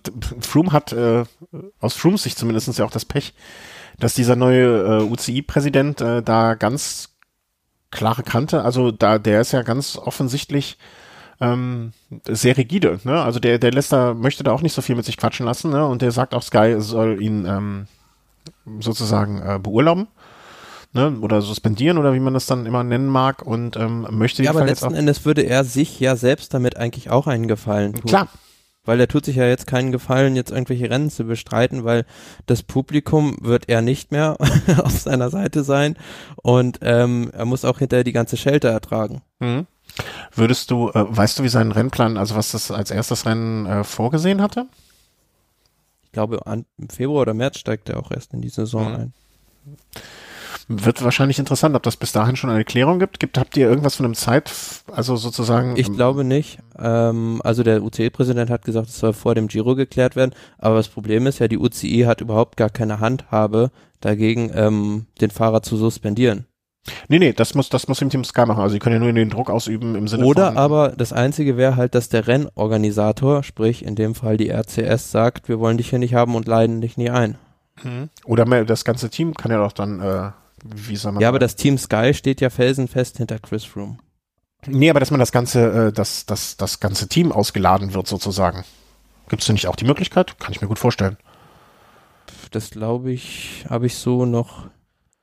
Froome 0.41 0.71
hat 0.71 0.91
äh, 0.91 1.23
aus 1.79 1.95
Froomes 1.95 2.23
Sicht 2.23 2.37
zumindest 2.37 2.77
ja 2.77 2.85
auch 2.85 2.91
das 2.91 3.05
Pech, 3.05 3.33
dass 3.99 4.15
dieser 4.15 4.35
neue 4.35 4.99
äh, 4.99 5.03
UCI-Präsident 5.03 6.01
äh, 6.01 6.23
da 6.23 6.55
ganz 6.55 7.15
klare 7.91 8.23
Kante, 8.23 8.63
also 8.63 8.91
da 8.91 9.19
der 9.19 9.41
ist 9.41 9.51
ja 9.51 9.61
ganz 9.61 9.97
offensichtlich 9.97 10.77
ähm, 11.41 11.93
sehr 12.27 12.57
rigide, 12.57 12.99
ne? 13.03 13.21
Also 13.21 13.39
der 13.39 13.59
der 13.59 13.71
lässt 13.71 13.91
möchte 13.91 14.43
da 14.43 14.51
auch 14.51 14.61
nicht 14.61 14.73
so 14.73 14.81
viel 14.81 14.95
mit 14.95 15.05
sich 15.05 15.17
quatschen 15.17 15.45
lassen, 15.45 15.71
ne? 15.71 15.85
Und 15.85 16.01
der 16.01 16.11
sagt 16.11 16.33
auch 16.33 16.43
Sky 16.43 16.75
soll 16.79 17.21
ihn 17.21 17.45
ähm, 17.45 17.87
sozusagen 18.79 19.41
äh, 19.41 19.59
beurlauben 19.59 20.07
ne, 20.93 21.17
oder 21.21 21.41
suspendieren 21.41 21.97
oder 21.97 22.13
wie 22.13 22.19
man 22.19 22.33
das 22.33 22.45
dann 22.45 22.65
immer 22.65 22.83
nennen 22.83 23.07
mag 23.07 23.41
und 23.41 23.75
ähm, 23.77 24.07
möchte 24.11 24.43
ja, 24.43 24.51
aber 24.51 24.65
letzten 24.65 24.93
Endes 24.93 25.25
würde 25.25 25.43
er 25.43 25.63
sich 25.63 25.99
ja 25.99 26.15
selbst 26.15 26.53
damit 26.53 26.77
eigentlich 26.77 27.09
auch 27.09 27.27
einen 27.27 27.47
Gefallen 27.47 27.93
tun. 27.93 28.09
Klar. 28.09 28.27
Weil 28.85 28.99
er 28.99 29.07
tut 29.07 29.25
sich 29.25 29.35
ja 29.35 29.45
jetzt 29.45 29.67
keinen 29.67 29.91
Gefallen, 29.91 30.35
jetzt 30.35 30.51
irgendwelche 30.51 30.89
Rennen 30.89 31.11
zu 31.11 31.25
bestreiten, 31.25 31.83
weil 31.83 32.05
das 32.47 32.63
Publikum 32.63 33.37
wird 33.41 33.69
er 33.69 33.81
nicht 33.81 34.11
mehr 34.11 34.37
auf 34.77 34.97
seiner 34.97 35.29
Seite 35.29 35.63
sein 35.63 35.95
und 36.37 36.79
ähm, 36.81 37.29
er 37.33 37.45
muss 37.45 37.65
auch 37.65 37.79
hinterher 37.79 38.03
die 38.03 38.13
ganze 38.13 38.37
Schelte 38.37 38.69
ertragen. 38.69 39.21
Mhm. 39.39 39.67
Würdest 40.33 40.71
du, 40.71 40.89
äh, 40.89 41.05
weißt 41.07 41.39
du, 41.39 41.43
wie 41.43 41.49
sein 41.49 41.71
Rennplan, 41.71 42.17
also 42.17 42.35
was 42.35 42.51
das 42.51 42.71
als 42.71 42.89
erstes 42.89 43.25
Rennen 43.25 43.65
äh, 43.65 43.83
vorgesehen 43.83 44.41
hatte? 44.41 44.65
Ich 46.03 46.11
glaube, 46.13 46.47
an, 46.47 46.65
im 46.77 46.89
Februar 46.89 47.21
oder 47.21 47.33
März 47.33 47.59
steigt 47.59 47.89
er 47.89 47.99
auch 47.99 48.11
erst 48.11 48.33
in 48.33 48.41
die 48.41 48.49
Saison 48.49 48.89
mhm. 48.89 48.95
ein. 48.95 49.13
Wird 50.71 51.03
wahrscheinlich 51.03 51.39
interessant, 51.39 51.75
ob 51.75 51.81
das 51.81 51.97
bis 51.97 52.11
dahin 52.11 52.35
schon 52.35 52.51
eine 52.51 52.63
Klärung 52.63 52.99
gibt. 52.99 53.19
Gibt, 53.19 53.39
habt 53.39 53.57
ihr 53.57 53.67
irgendwas 53.67 53.95
von 53.95 54.05
einem 54.05 54.13
Zeit, 54.13 54.51
also 54.91 55.15
sozusagen? 55.15 55.75
Ich 55.77 55.87
ähm, 55.87 55.95
glaube 55.95 56.23
nicht. 56.23 56.59
Ähm, 56.77 57.41
also 57.43 57.63
der 57.63 57.81
UCI-Präsident 57.81 58.51
hat 58.51 58.65
gesagt, 58.65 58.89
es 58.89 58.99
soll 58.99 59.13
vor 59.13 59.33
dem 59.33 59.47
Giro 59.47 59.73
geklärt 59.73 60.15
werden. 60.15 60.35
Aber 60.59 60.75
das 60.75 60.87
Problem 60.87 61.25
ist 61.25 61.39
ja, 61.39 61.47
die 61.47 61.57
UCI 61.57 62.03
hat 62.05 62.21
überhaupt 62.21 62.55
gar 62.55 62.69
keine 62.69 62.99
Handhabe 62.99 63.71
dagegen, 63.99 64.51
ähm, 64.53 65.07
den 65.19 65.31
Fahrer 65.31 65.63
zu 65.63 65.75
suspendieren. 65.75 66.45
Nee, 67.07 67.17
nee, 67.17 67.33
das 67.33 67.55
muss, 67.55 67.69
das 67.69 67.87
muss 67.87 68.01
im 68.03 68.11
Team 68.11 68.23
Sky 68.23 68.45
machen. 68.45 68.61
Also 68.61 68.73
sie 68.73 68.79
können 68.79 68.95
ja 68.95 68.99
nur 68.99 69.11
den 69.11 69.31
Druck 69.31 69.49
ausüben 69.49 69.95
im 69.95 70.07
Sinne 70.07 70.23
Oder 70.23 70.47
von. 70.47 70.53
Oder 70.53 70.61
aber 70.61 70.89
das 70.89 71.13
Einzige 71.13 71.57
wäre 71.57 71.77
halt, 71.77 71.95
dass 71.95 72.09
der 72.09 72.27
Rennorganisator, 72.27 73.41
sprich 73.41 73.83
in 73.83 73.95
dem 73.95 74.13
Fall 74.13 74.37
die 74.37 74.49
RCS, 74.49 75.09
sagt, 75.09 75.49
wir 75.49 75.59
wollen 75.59 75.77
dich 75.77 75.89
hier 75.89 75.99
nicht 75.99 76.13
haben 76.13 76.35
und 76.35 76.47
leiden 76.47 76.79
dich 76.79 76.95
nie 76.95 77.09
ein. 77.09 77.39
Mhm. 77.83 78.09
Oder 78.25 78.45
das 78.65 78.85
ganze 78.85 79.09
Team 79.09 79.33
kann 79.33 79.51
ja 79.51 79.57
doch 79.57 79.71
dann 79.71 79.99
äh, 79.99 80.29
wie 80.63 80.95
soll 80.95 81.13
man 81.13 81.21
Ja, 81.21 81.29
aber 81.29 81.39
das 81.39 81.55
Team 81.55 81.77
Sky 81.77 82.13
steht 82.13 82.41
ja 82.41 82.49
felsenfest 82.49 83.17
hinter 83.17 83.39
Chris 83.39 83.65
Froome. 83.65 83.97
Nee, 84.67 84.89
aber 84.89 84.99
dass 84.99 85.11
man 85.11 85.19
das 85.19 85.31
ganze, 85.31 85.87
äh, 85.87 85.93
das, 85.93 86.25
das, 86.25 86.57
das 86.57 86.79
ganze 86.79 87.07
Team 87.07 87.31
ausgeladen 87.31 87.93
wird 87.93 88.07
sozusagen. 88.07 88.65
Gibt 89.29 89.41
es 89.41 89.45
denn 89.45 89.53
nicht 89.53 89.67
auch 89.67 89.75
die 89.75 89.85
Möglichkeit? 89.85 90.39
Kann 90.39 90.51
ich 90.51 90.61
mir 90.61 90.67
gut 90.67 90.79
vorstellen. 90.79 91.17
Das 92.51 92.71
glaube 92.71 93.11
ich, 93.11 93.65
habe 93.69 93.85
ich 93.85 93.95
so 93.95 94.25
noch 94.25 94.67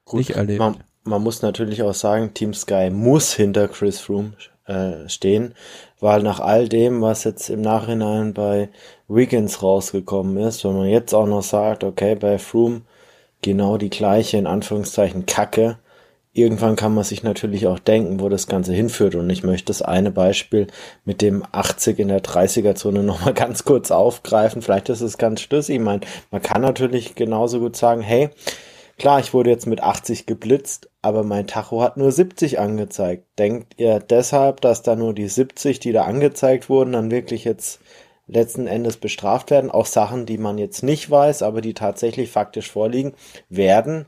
gut, 0.04 0.18
nicht 0.18 0.30
erlebt. 0.30 0.60
Man, 0.60 0.76
man, 1.04 1.22
muss 1.22 1.42
natürlich 1.42 1.82
auch 1.82 1.94
sagen, 1.94 2.32
Team 2.32 2.54
Sky 2.54 2.90
muss 2.90 3.32
hinter 3.32 3.68
Chris 3.68 4.00
Froome 4.00 4.32
äh, 4.66 5.08
stehen, 5.08 5.54
weil 6.00 6.22
nach 6.22 6.40
all 6.40 6.68
dem, 6.68 7.02
was 7.02 7.24
jetzt 7.24 7.50
im 7.50 7.60
Nachhinein 7.60 8.32
bei 8.32 8.70
Wiggins 9.08 9.62
rausgekommen 9.62 10.36
ist, 10.38 10.64
wenn 10.64 10.76
man 10.76 10.88
jetzt 10.88 11.14
auch 11.14 11.26
noch 11.26 11.42
sagt, 11.42 11.84
okay, 11.84 12.14
bei 12.14 12.38
Froome 12.38 12.82
genau 13.46 13.76
die 13.78 13.90
gleiche, 13.90 14.38
in 14.38 14.48
Anführungszeichen, 14.48 15.24
Kacke. 15.24 15.78
Irgendwann 16.32 16.74
kann 16.74 16.92
man 16.92 17.04
sich 17.04 17.22
natürlich 17.22 17.68
auch 17.68 17.78
denken, 17.78 18.18
wo 18.18 18.28
das 18.28 18.48
Ganze 18.48 18.74
hinführt. 18.74 19.14
Und 19.14 19.30
ich 19.30 19.44
möchte 19.44 19.66
das 19.66 19.82
eine 19.82 20.10
Beispiel 20.10 20.66
mit 21.04 21.22
dem 21.22 21.44
80 21.52 22.00
in 22.00 22.08
der 22.08 22.24
30er-Zone 22.24 23.02
nochmal 23.04 23.34
ganz 23.34 23.64
kurz 23.64 23.92
aufgreifen. 23.92 24.62
Vielleicht 24.62 24.88
ist 24.88 25.00
es 25.00 25.16
ganz 25.16 25.42
schlüssig. 25.42 25.76
Ich 25.76 25.82
meine, 25.82 26.00
man 26.32 26.42
kann 26.42 26.60
natürlich 26.60 27.14
genauso 27.14 27.60
gut 27.60 27.76
sagen, 27.76 28.02
hey, 28.02 28.30
klar, 28.98 29.20
ich 29.20 29.32
wurde 29.32 29.50
jetzt 29.50 29.68
mit 29.68 29.80
80 29.80 30.26
geblitzt, 30.26 30.90
aber 31.00 31.22
mein 31.22 31.46
Tacho 31.46 31.82
hat 31.82 31.96
nur 31.96 32.10
70 32.10 32.58
angezeigt. 32.58 33.26
Denkt 33.38 33.74
ihr 33.76 34.00
deshalb, 34.00 34.60
dass 34.60 34.82
da 34.82 34.96
nur 34.96 35.14
die 35.14 35.28
70, 35.28 35.78
die 35.78 35.92
da 35.92 36.02
angezeigt 36.02 36.68
wurden, 36.68 36.92
dann 36.92 37.12
wirklich 37.12 37.44
jetzt 37.44 37.78
letzten 38.26 38.66
Endes 38.66 38.96
bestraft 38.96 39.50
werden. 39.50 39.70
Auch 39.70 39.86
Sachen, 39.86 40.26
die 40.26 40.38
man 40.38 40.58
jetzt 40.58 40.82
nicht 40.82 41.10
weiß, 41.10 41.42
aber 41.42 41.60
die 41.60 41.74
tatsächlich 41.74 42.30
faktisch 42.30 42.70
vorliegen, 42.70 43.14
werden 43.48 44.06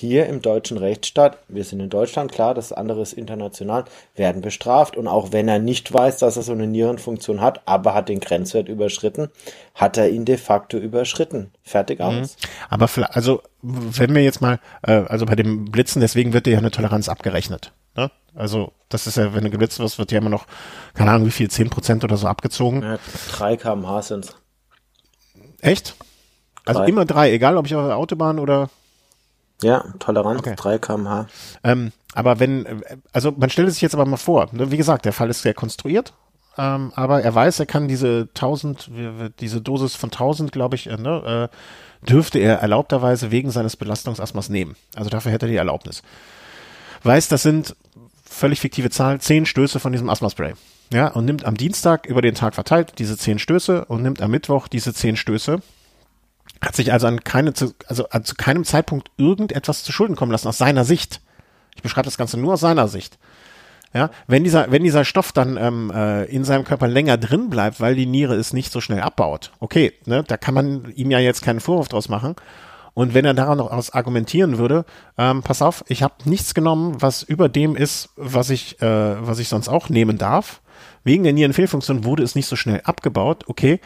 hier 0.00 0.26
im 0.26 0.42
deutschen 0.42 0.78
Rechtsstaat, 0.78 1.38
wir 1.48 1.64
sind 1.64 1.80
in 1.80 1.90
Deutschland, 1.90 2.30
klar, 2.30 2.54
das 2.54 2.72
andere 2.72 3.02
ist 3.02 3.14
international, 3.14 3.84
werden 4.14 4.42
bestraft. 4.42 4.96
Und 4.96 5.08
auch 5.08 5.32
wenn 5.32 5.48
er 5.48 5.58
nicht 5.58 5.92
weiß, 5.92 6.18
dass 6.18 6.36
er 6.36 6.44
so 6.44 6.52
eine 6.52 6.68
Nierenfunktion 6.68 7.40
hat, 7.40 7.62
aber 7.66 7.94
hat 7.94 8.08
den 8.08 8.20
Grenzwert 8.20 8.68
überschritten, 8.68 9.28
hat 9.74 9.96
er 9.96 10.08
ihn 10.08 10.24
de 10.24 10.36
facto 10.36 10.78
überschritten. 10.78 11.50
Fertig 11.64 12.00
aus. 12.00 12.36
Mhm. 12.36 12.48
Aber 12.70 12.88
also, 13.10 13.42
wenn 13.60 14.14
wir 14.14 14.22
jetzt 14.22 14.40
mal, 14.40 14.60
äh, 14.82 14.92
also 14.92 15.26
bei 15.26 15.34
dem 15.34 15.64
Blitzen, 15.64 16.00
deswegen 16.00 16.32
wird 16.32 16.46
dir 16.46 16.52
ja 16.52 16.58
eine 16.58 16.70
Toleranz 16.70 17.08
abgerechnet. 17.08 17.72
Also, 18.38 18.72
das 18.88 19.08
ist 19.08 19.16
ja, 19.16 19.34
wenn 19.34 19.42
du 19.42 19.50
geblitzt 19.50 19.80
wirst, 19.80 19.98
wird 19.98 20.12
ja 20.12 20.18
immer 20.18 20.30
noch, 20.30 20.46
keine 20.94 21.10
Ahnung, 21.10 21.26
wie 21.26 21.32
viel, 21.32 21.48
10% 21.48 22.04
oder 22.04 22.16
so 22.16 22.28
abgezogen. 22.28 22.82
Ja, 22.82 22.98
3 23.32 23.56
kmh 23.56 24.02
sind's. 24.02 24.36
Echt? 25.60 25.96
Also 26.64 26.80
drei. 26.80 26.88
immer 26.88 27.04
drei, 27.04 27.32
egal 27.32 27.56
ob 27.56 27.66
ich 27.66 27.74
auf 27.74 27.86
der 27.86 27.96
Autobahn 27.96 28.38
oder. 28.38 28.70
Ja, 29.62 29.84
Toleranz 29.98 30.38
okay. 30.38 30.54
3 30.56 30.78
kmh. 30.78 31.26
Ähm, 31.64 31.92
aber 32.14 32.38
wenn, 32.38 32.82
also 33.12 33.32
man 33.36 33.50
stellt 33.50 33.72
sich 33.72 33.82
jetzt 33.82 33.94
aber 33.94 34.06
mal 34.06 34.16
vor, 34.16 34.48
ne, 34.52 34.70
wie 34.70 34.76
gesagt, 34.76 35.04
der 35.04 35.12
Fall 35.12 35.30
ist 35.30 35.42
sehr 35.42 35.54
konstruiert, 35.54 36.12
ähm, 36.56 36.92
aber 36.94 37.22
er 37.22 37.34
weiß, 37.34 37.58
er 37.58 37.66
kann 37.66 37.88
diese 37.88 38.28
1000, 38.34 38.90
diese 39.40 39.60
Dosis 39.60 39.96
von 39.96 40.10
1000, 40.10 40.52
glaube 40.52 40.76
ich, 40.76 40.88
äh, 40.88 40.96
ne, 40.96 41.50
äh, 41.50 42.06
dürfte 42.06 42.38
er 42.38 42.60
erlaubterweise 42.60 43.32
wegen 43.32 43.50
seines 43.50 43.76
Belastungsasthmas 43.76 44.48
nehmen. 44.48 44.76
Also 44.94 45.10
dafür 45.10 45.32
hätte 45.32 45.46
er 45.46 45.50
die 45.50 45.56
Erlaubnis. 45.56 46.02
Weiß, 47.02 47.28
das 47.28 47.42
sind 47.42 47.74
völlig 48.38 48.60
fiktive 48.60 48.90
Zahl, 48.90 49.20
zehn 49.20 49.46
Stöße 49.46 49.80
von 49.80 49.92
diesem 49.92 50.08
Asthma-Spray. 50.08 50.54
ja, 50.92 51.08
und 51.08 51.24
nimmt 51.24 51.44
am 51.44 51.56
Dienstag 51.56 52.06
über 52.06 52.22
den 52.22 52.34
Tag 52.34 52.54
verteilt 52.54 52.94
diese 52.98 53.16
zehn 53.16 53.38
Stöße 53.38 53.84
und 53.86 54.02
nimmt 54.02 54.22
am 54.22 54.30
Mittwoch 54.30 54.68
diese 54.68 54.94
zehn 54.94 55.16
Stöße. 55.16 55.60
Hat 56.62 56.74
sich 56.74 56.92
also 56.92 57.06
an 57.06 57.22
keine, 57.22 57.52
also 57.86 58.06
zu 58.22 58.34
keinem 58.34 58.64
Zeitpunkt 58.64 59.10
irgendetwas 59.16 59.84
zu 59.84 59.92
Schulden 59.92 60.16
kommen 60.16 60.32
lassen 60.32 60.48
aus 60.48 60.58
seiner 60.58 60.84
Sicht. 60.84 61.20
Ich 61.76 61.82
beschreibe 61.82 62.06
das 62.06 62.16
Ganze 62.18 62.38
nur 62.38 62.54
aus 62.54 62.60
seiner 62.60 62.88
Sicht. 62.88 63.18
Ja, 63.94 64.10
wenn 64.26 64.44
dieser, 64.44 64.70
wenn 64.70 64.82
dieser 64.82 65.04
Stoff 65.04 65.32
dann 65.32 65.56
ähm, 65.56 65.90
äh, 65.94 66.24
in 66.24 66.44
seinem 66.44 66.64
Körper 66.64 66.88
länger 66.88 67.16
drin 67.16 67.48
bleibt, 67.48 67.80
weil 67.80 67.94
die 67.94 68.06
Niere 68.06 68.34
es 68.34 68.52
nicht 68.52 68.70
so 68.70 68.80
schnell 68.80 69.00
abbaut, 69.00 69.52
okay, 69.60 69.94
ne, 70.04 70.24
da 70.26 70.36
kann 70.36 70.52
man 70.52 70.92
ihm 70.94 71.10
ja 71.10 71.18
jetzt 71.18 71.42
keinen 71.42 71.60
Vorwurf 71.60 71.88
draus 71.88 72.08
machen. 72.08 72.36
Und 72.98 73.14
wenn 73.14 73.24
er 73.24 73.32
daran 73.32 73.58
noch 73.58 73.70
aus 73.70 73.92
argumentieren 73.92 74.58
würde, 74.58 74.84
ähm, 75.16 75.44
pass 75.44 75.62
auf, 75.62 75.84
ich 75.86 76.02
habe 76.02 76.14
nichts 76.24 76.52
genommen, 76.52 76.96
was 76.98 77.22
über 77.22 77.48
dem 77.48 77.76
ist, 77.76 78.08
was 78.16 78.50
ich, 78.50 78.82
äh, 78.82 79.24
was 79.24 79.38
ich 79.38 79.48
sonst 79.48 79.68
auch 79.68 79.88
nehmen 79.88 80.18
darf. 80.18 80.60
Wegen 81.04 81.22
der 81.22 81.32
Nierenfehlfunktion 81.32 82.02
wurde 82.02 82.24
es 82.24 82.34
nicht 82.34 82.48
so 82.48 82.56
schnell 82.56 82.80
abgebaut, 82.82 83.44
okay, 83.46 83.78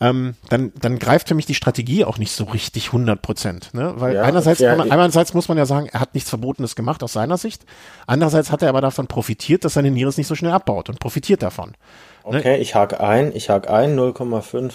ähm, 0.00 0.36
dann, 0.48 0.72
dann 0.80 1.00
greift 1.00 1.26
für 1.26 1.34
mich 1.34 1.46
die 1.46 1.56
Strategie 1.56 2.04
auch 2.04 2.18
nicht 2.18 2.30
so 2.30 2.44
richtig 2.44 2.86
100 2.86 3.20
Prozent. 3.20 3.74
Ne? 3.74 3.94
Weil 3.96 4.14
ja, 4.14 4.22
einerseits, 4.22 4.60
ja, 4.60 4.76
man, 4.76 4.92
einerseits 4.92 5.34
muss 5.34 5.48
man 5.48 5.58
ja 5.58 5.66
sagen, 5.66 5.88
er 5.92 5.98
hat 5.98 6.14
nichts 6.14 6.30
Verbotenes 6.30 6.76
gemacht 6.76 7.02
aus 7.02 7.14
seiner 7.14 7.38
Sicht. 7.38 7.64
Andererseits 8.06 8.52
hat 8.52 8.62
er 8.62 8.68
aber 8.68 8.80
davon 8.80 9.08
profitiert, 9.08 9.64
dass 9.64 9.74
seine 9.74 9.90
Niere 9.90 10.10
es 10.10 10.18
nicht 10.18 10.28
so 10.28 10.36
schnell 10.36 10.52
abbaut 10.52 10.88
und 10.88 11.00
profitiert 11.00 11.42
davon. 11.42 11.70
Ne? 11.70 12.38
Okay, 12.38 12.52
ne? 12.52 12.58
ich 12.58 12.76
hake 12.76 13.00
ein, 13.00 13.34
ich 13.34 13.50
hake 13.50 13.68
ein, 13.68 13.98
0,5 13.98 14.72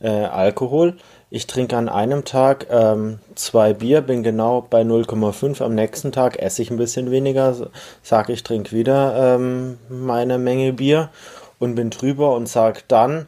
äh, 0.00 0.08
Alkohol. 0.08 0.96
Ich 1.32 1.46
trinke 1.46 1.76
an 1.76 1.88
einem 1.88 2.24
Tag 2.24 2.66
ähm, 2.70 3.20
zwei 3.36 3.72
Bier, 3.72 4.00
bin 4.00 4.24
genau 4.24 4.66
bei 4.68 4.82
0,5. 4.82 5.62
Am 5.62 5.76
nächsten 5.76 6.10
Tag 6.10 6.40
esse 6.40 6.60
ich 6.60 6.72
ein 6.72 6.76
bisschen 6.76 7.12
weniger, 7.12 7.54
sage 8.02 8.32
ich 8.32 8.42
trinke 8.42 8.72
wieder 8.72 9.36
ähm, 9.36 9.78
meine 9.88 10.38
Menge 10.38 10.72
Bier 10.72 11.10
und 11.60 11.76
bin 11.76 11.90
drüber 11.90 12.34
und 12.34 12.48
sage 12.48 12.80
dann, 12.88 13.26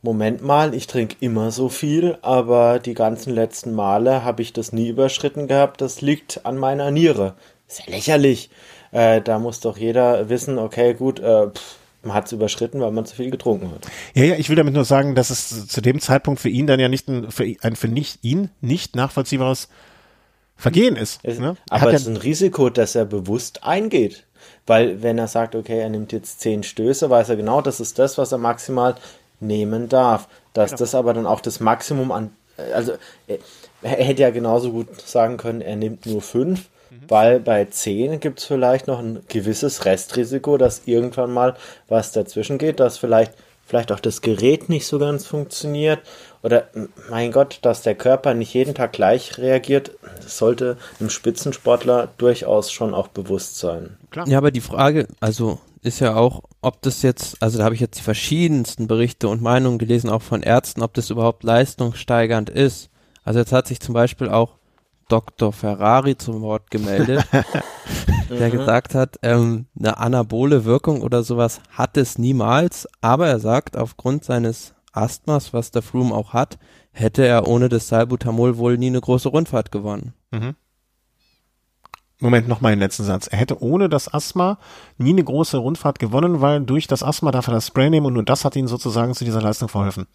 Moment 0.00 0.42
mal, 0.42 0.74
ich 0.74 0.86
trinke 0.86 1.16
immer 1.20 1.50
so 1.50 1.68
viel, 1.68 2.16
aber 2.22 2.78
die 2.78 2.94
ganzen 2.94 3.34
letzten 3.34 3.74
Male 3.74 4.24
habe 4.24 4.40
ich 4.40 4.54
das 4.54 4.72
nie 4.72 4.88
überschritten 4.88 5.46
gehabt. 5.46 5.82
Das 5.82 6.00
liegt 6.00 6.46
an 6.46 6.56
meiner 6.56 6.90
Niere. 6.90 7.34
Ist 7.68 7.86
ja 7.86 7.92
lächerlich. 7.92 8.48
Äh, 8.92 9.20
da 9.20 9.38
muss 9.38 9.60
doch 9.60 9.76
jeder 9.76 10.30
wissen, 10.30 10.58
okay, 10.58 10.94
gut, 10.94 11.20
äh, 11.20 11.48
pff, 11.48 11.76
man 12.02 12.14
hat 12.14 12.26
es 12.26 12.32
überschritten, 12.32 12.80
weil 12.80 12.90
man 12.90 13.06
zu 13.06 13.16
viel 13.16 13.30
getrunken 13.30 13.70
hat. 13.70 13.86
Ja, 14.14 14.24
ja, 14.24 14.34
ich 14.36 14.48
will 14.48 14.56
damit 14.56 14.74
nur 14.74 14.84
sagen, 14.84 15.14
dass 15.14 15.30
es 15.30 15.68
zu 15.68 15.80
dem 15.80 16.00
Zeitpunkt 16.00 16.40
für 16.40 16.48
ihn 16.48 16.66
dann 16.66 16.80
ja 16.80 16.88
nicht 16.88 17.08
ein, 17.08 17.30
für, 17.30 17.44
ein, 17.60 17.76
für 17.76 17.88
nicht, 17.88 18.18
ihn 18.22 18.50
nicht 18.60 18.96
nachvollziehbares 18.96 19.68
Vergehen 20.56 20.96
ist. 20.96 21.24
ne? 21.24 21.56
Aber 21.70 21.92
es 21.92 22.02
ist 22.02 22.08
ein 22.08 22.16
Risiko, 22.16 22.70
dass 22.70 22.94
er 22.94 23.04
bewusst 23.04 23.64
eingeht. 23.64 24.24
Weil 24.66 25.02
wenn 25.02 25.18
er 25.18 25.26
sagt, 25.26 25.54
okay, 25.54 25.80
er 25.80 25.88
nimmt 25.88 26.12
jetzt 26.12 26.40
zehn 26.40 26.62
Stöße, 26.62 27.10
weiß 27.10 27.30
er 27.30 27.36
genau, 27.36 27.60
das 27.60 27.80
ist 27.80 27.98
das, 27.98 28.16
was 28.16 28.32
er 28.32 28.38
maximal 28.38 28.94
nehmen 29.40 29.88
darf. 29.88 30.28
Dass 30.52 30.70
genau. 30.70 30.78
das 30.78 30.94
aber 30.94 31.14
dann 31.14 31.26
auch 31.26 31.40
das 31.40 31.58
Maximum 31.58 32.12
an, 32.12 32.30
also 32.72 32.92
er, 33.26 33.38
er, 33.82 34.04
hätte 34.04 34.22
ja 34.22 34.30
genauso 34.30 34.70
gut 34.70 35.00
sagen 35.00 35.36
können, 35.36 35.62
er 35.62 35.76
nimmt 35.76 36.06
nur 36.06 36.22
fünf. 36.22 36.68
Weil 37.08 37.40
bei 37.40 37.64
zehn 37.66 38.20
gibt 38.20 38.40
es 38.40 38.44
vielleicht 38.44 38.86
noch 38.86 38.98
ein 38.98 39.20
gewisses 39.28 39.84
Restrisiko, 39.84 40.56
dass 40.58 40.82
irgendwann 40.86 41.32
mal 41.32 41.56
was 41.88 42.12
dazwischen 42.12 42.58
geht, 42.58 42.80
dass 42.80 42.98
vielleicht, 42.98 43.32
vielleicht 43.64 43.92
auch 43.92 44.00
das 44.00 44.20
Gerät 44.20 44.68
nicht 44.68 44.86
so 44.86 44.98
ganz 44.98 45.26
funktioniert 45.26 46.00
oder 46.42 46.64
mein 47.10 47.32
Gott, 47.32 47.58
dass 47.62 47.82
der 47.82 47.94
Körper 47.94 48.34
nicht 48.34 48.54
jeden 48.54 48.74
Tag 48.74 48.92
gleich 48.92 49.38
reagiert, 49.38 49.92
das 50.22 50.38
sollte 50.38 50.76
einem 50.98 51.10
Spitzensportler 51.10 52.08
durchaus 52.18 52.72
schon 52.72 52.94
auch 52.94 53.08
bewusst 53.08 53.58
sein. 53.58 53.96
Klar. 54.10 54.26
Ja, 54.28 54.38
aber 54.38 54.50
die 54.50 54.60
Frage, 54.60 55.06
also 55.20 55.58
ist 55.82 56.00
ja 56.00 56.14
auch, 56.14 56.42
ob 56.60 56.80
das 56.82 57.02
jetzt, 57.02 57.36
also 57.40 57.58
da 57.58 57.64
habe 57.64 57.74
ich 57.74 57.80
jetzt 57.80 57.98
die 57.98 58.04
verschiedensten 58.04 58.86
Berichte 58.86 59.28
und 59.28 59.42
Meinungen 59.42 59.78
gelesen, 59.78 60.10
auch 60.10 60.22
von 60.22 60.42
Ärzten, 60.42 60.82
ob 60.82 60.94
das 60.94 61.10
überhaupt 61.10 61.42
leistungssteigernd 61.42 62.50
ist. 62.50 62.88
Also 63.24 63.40
jetzt 63.40 63.52
hat 63.52 63.66
sich 63.66 63.80
zum 63.80 63.94
Beispiel 63.94 64.28
auch 64.28 64.56
Dr. 65.08 65.52
Ferrari 65.52 66.16
zum 66.16 66.40
Wort 66.42 66.70
gemeldet, 66.70 67.26
der 68.30 68.48
mhm. 68.48 68.52
gesagt 68.52 68.94
hat, 68.94 69.18
ähm, 69.22 69.66
eine 69.78 69.98
anabole 69.98 70.64
Wirkung 70.64 71.02
oder 71.02 71.22
sowas 71.22 71.60
hat 71.70 71.96
es 71.96 72.18
niemals, 72.18 72.88
aber 73.00 73.28
er 73.28 73.38
sagt, 73.38 73.76
aufgrund 73.76 74.24
seines 74.24 74.74
Asthmas, 74.92 75.52
was 75.52 75.70
der 75.70 75.82
Froome 75.82 76.14
auch 76.14 76.32
hat, 76.32 76.58
hätte 76.92 77.26
er 77.26 77.48
ohne 77.48 77.68
das 77.68 77.88
Salbutamol 77.88 78.58
wohl 78.58 78.78
nie 78.78 78.88
eine 78.88 79.00
große 79.00 79.28
Rundfahrt 79.28 79.72
gewonnen. 79.72 80.12
Mhm. 80.30 80.54
Moment, 82.20 82.46
noch 82.46 82.60
mal 82.60 82.70
den 82.70 82.78
letzten 82.78 83.02
Satz. 83.02 83.26
Er 83.26 83.38
hätte 83.38 83.60
ohne 83.60 83.88
das 83.88 84.12
Asthma 84.12 84.58
nie 84.96 85.10
eine 85.10 85.24
große 85.24 85.56
Rundfahrt 85.56 85.98
gewonnen, 85.98 86.40
weil 86.40 86.60
durch 86.60 86.86
das 86.86 87.02
Asthma 87.02 87.32
darf 87.32 87.48
er 87.48 87.54
das 87.54 87.66
Spray 87.66 87.90
nehmen 87.90 88.06
und 88.06 88.12
nur 88.14 88.22
das 88.22 88.44
hat 88.44 88.54
ihn 88.54 88.68
sozusagen 88.68 89.14
zu 89.14 89.24
dieser 89.24 89.42
Leistung 89.42 89.68
verholfen. 89.68 90.06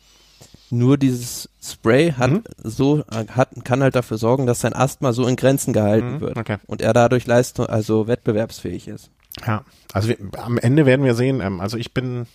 Nur 0.70 0.98
dieses 0.98 1.50
Spray 1.64 2.12
hat 2.12 2.32
mhm. 2.32 2.44
so 2.64 3.04
hat 3.10 3.50
kann 3.64 3.82
halt 3.82 3.96
dafür 3.96 4.18
sorgen, 4.18 4.46
dass 4.46 4.60
sein 4.60 4.74
Asthma 4.74 5.14
so 5.14 5.26
in 5.26 5.38
Grenzen 5.38 5.72
gehalten 5.72 6.16
mhm, 6.16 6.22
wird 6.22 6.38
okay. 6.38 6.58
und 6.68 6.82
er 6.82 6.94
dadurch 6.94 7.26
Leistung 7.26 7.68
also 7.68 8.08
wettbewerbsfähig 8.08 8.88
ist. 8.88 9.10
Ja, 9.46 9.64
also 9.94 10.10
wir, 10.10 10.18
am 10.38 10.58
Ende 10.58 10.86
werden 10.86 11.06
wir 11.06 11.16
sehen. 11.16 11.42
Ähm, 11.42 11.62
also 11.62 11.78
ich 11.78 11.94
bin 11.94 12.28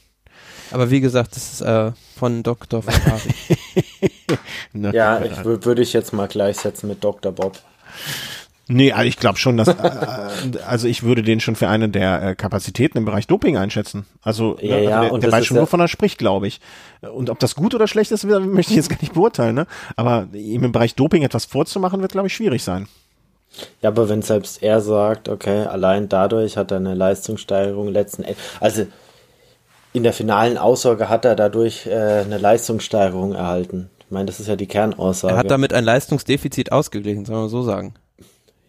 aber 0.71 0.91
wie 0.91 1.01
gesagt, 1.01 1.37
das 1.37 1.53
ist 1.53 1.61
äh, 1.61 1.93
von 2.17 2.43
Dr. 2.43 2.83
Ferrari. 2.83 3.35
ja, 4.93 5.23
ich 5.23 5.45
würde 5.45 5.83
ich 5.83 5.93
jetzt 5.93 6.13
mal 6.13 6.29
gleichsetzen 6.29 6.89
mit 6.89 7.05
Dr. 7.05 7.33
Bob. 7.33 7.59
Nee, 8.73 8.93
also 8.93 9.07
ich 9.07 9.19
glaube 9.19 9.39
schon, 9.39 9.57
dass 9.57 9.69
äh, 9.69 9.73
äh, 9.73 10.59
also 10.67 10.89
ich 10.89 11.03
würde 11.03 11.23
den 11.23 11.41
schon 11.41 11.57
für 11.57 11.69
eine 11.69 11.89
der 11.89 12.23
äh, 12.23 12.35
Kapazitäten 12.35 12.99
im 12.99 13.05
Bereich 13.05 13.27
Doping 13.27 13.57
einschätzen. 13.57 14.07
Also, 14.23 14.57
ja, 14.61 14.77
also 14.77 14.89
ja, 14.89 15.09
der, 15.09 15.19
der 15.19 15.33
weiß 15.33 15.47
schon, 15.47 15.57
ja 15.57 15.63
wovon 15.63 15.81
er 15.81 15.89
spricht, 15.89 16.19
glaube 16.19 16.47
ich. 16.47 16.61
Und 17.01 17.29
ob 17.29 17.39
das 17.39 17.55
gut 17.55 17.75
oder 17.75 17.87
schlecht 17.87 18.13
ist, 18.13 18.25
möchte 18.25 18.73
ich 18.73 18.77
jetzt 18.77 18.89
gar 18.89 19.01
nicht 19.01 19.15
beurteilen. 19.15 19.55
Ne? 19.55 19.67
Aber 19.97 20.29
ihm 20.33 20.65
im 20.65 20.73
Bereich 20.73 20.95
Doping 20.95 21.23
etwas 21.23 21.45
vorzumachen, 21.45 22.01
wird, 22.01 22.13
glaube 22.13 22.29
ich, 22.29 22.35
schwierig 22.35 22.63
sein. 22.63 22.89
Ja, 23.83 23.91
aber 23.91 24.09
wenn 24.09 24.23
selbst 24.23 24.63
er 24.63 24.81
sagt, 24.81 25.29
okay, 25.29 25.67
allein 25.67 26.09
dadurch 26.09 26.57
hat 26.57 26.71
er 26.71 26.79
eine 26.79 26.95
Leistungssteigerung 26.95 27.89
letzten 27.89 28.23
Endes, 28.23 28.43
also 28.61 28.87
in 29.93 30.03
der 30.05 30.15
finalen 30.15 30.57
Aussage 30.57 31.11
hat 31.11 31.27
er 31.27 31.37
dadurch 31.37 31.87
äh, 31.87 32.23
eine 32.25 32.39
Leistungssteigerung 32.39 33.35
erhalten. 33.35 33.91
Ich 33.99 34.11
meine, 34.11 34.25
das 34.25 34.41
ist 34.41 34.47
ja 34.47 34.57
die 34.57 34.67
Kernaussage. 34.67 35.35
Er 35.35 35.39
hat 35.39 35.51
damit 35.51 35.75
ein 35.75 35.85
Leistungsdefizit 35.85 36.73
ausgeglichen, 36.73 37.27
soll 37.27 37.37
man 37.37 37.49
so 37.51 37.63
sagen. 37.63 37.95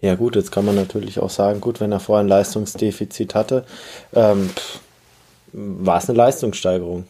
Ja 0.04 0.16
gut, 0.16 0.36
jetzt 0.36 0.52
kann 0.52 0.66
man 0.66 0.76
natürlich 0.76 1.18
auch 1.20 1.30
sagen, 1.30 1.62
gut, 1.62 1.80
wenn 1.80 1.94
er 1.94 2.02
vorher 2.02 2.26
ein 2.26 2.28
Leistungsdefizit 2.28 3.36
hatte, 3.36 3.64
ähm, 4.12 4.50
war 5.54 6.00
es 6.00 6.10
eine 6.10 6.18
Leistungssteigerung. 6.18 7.06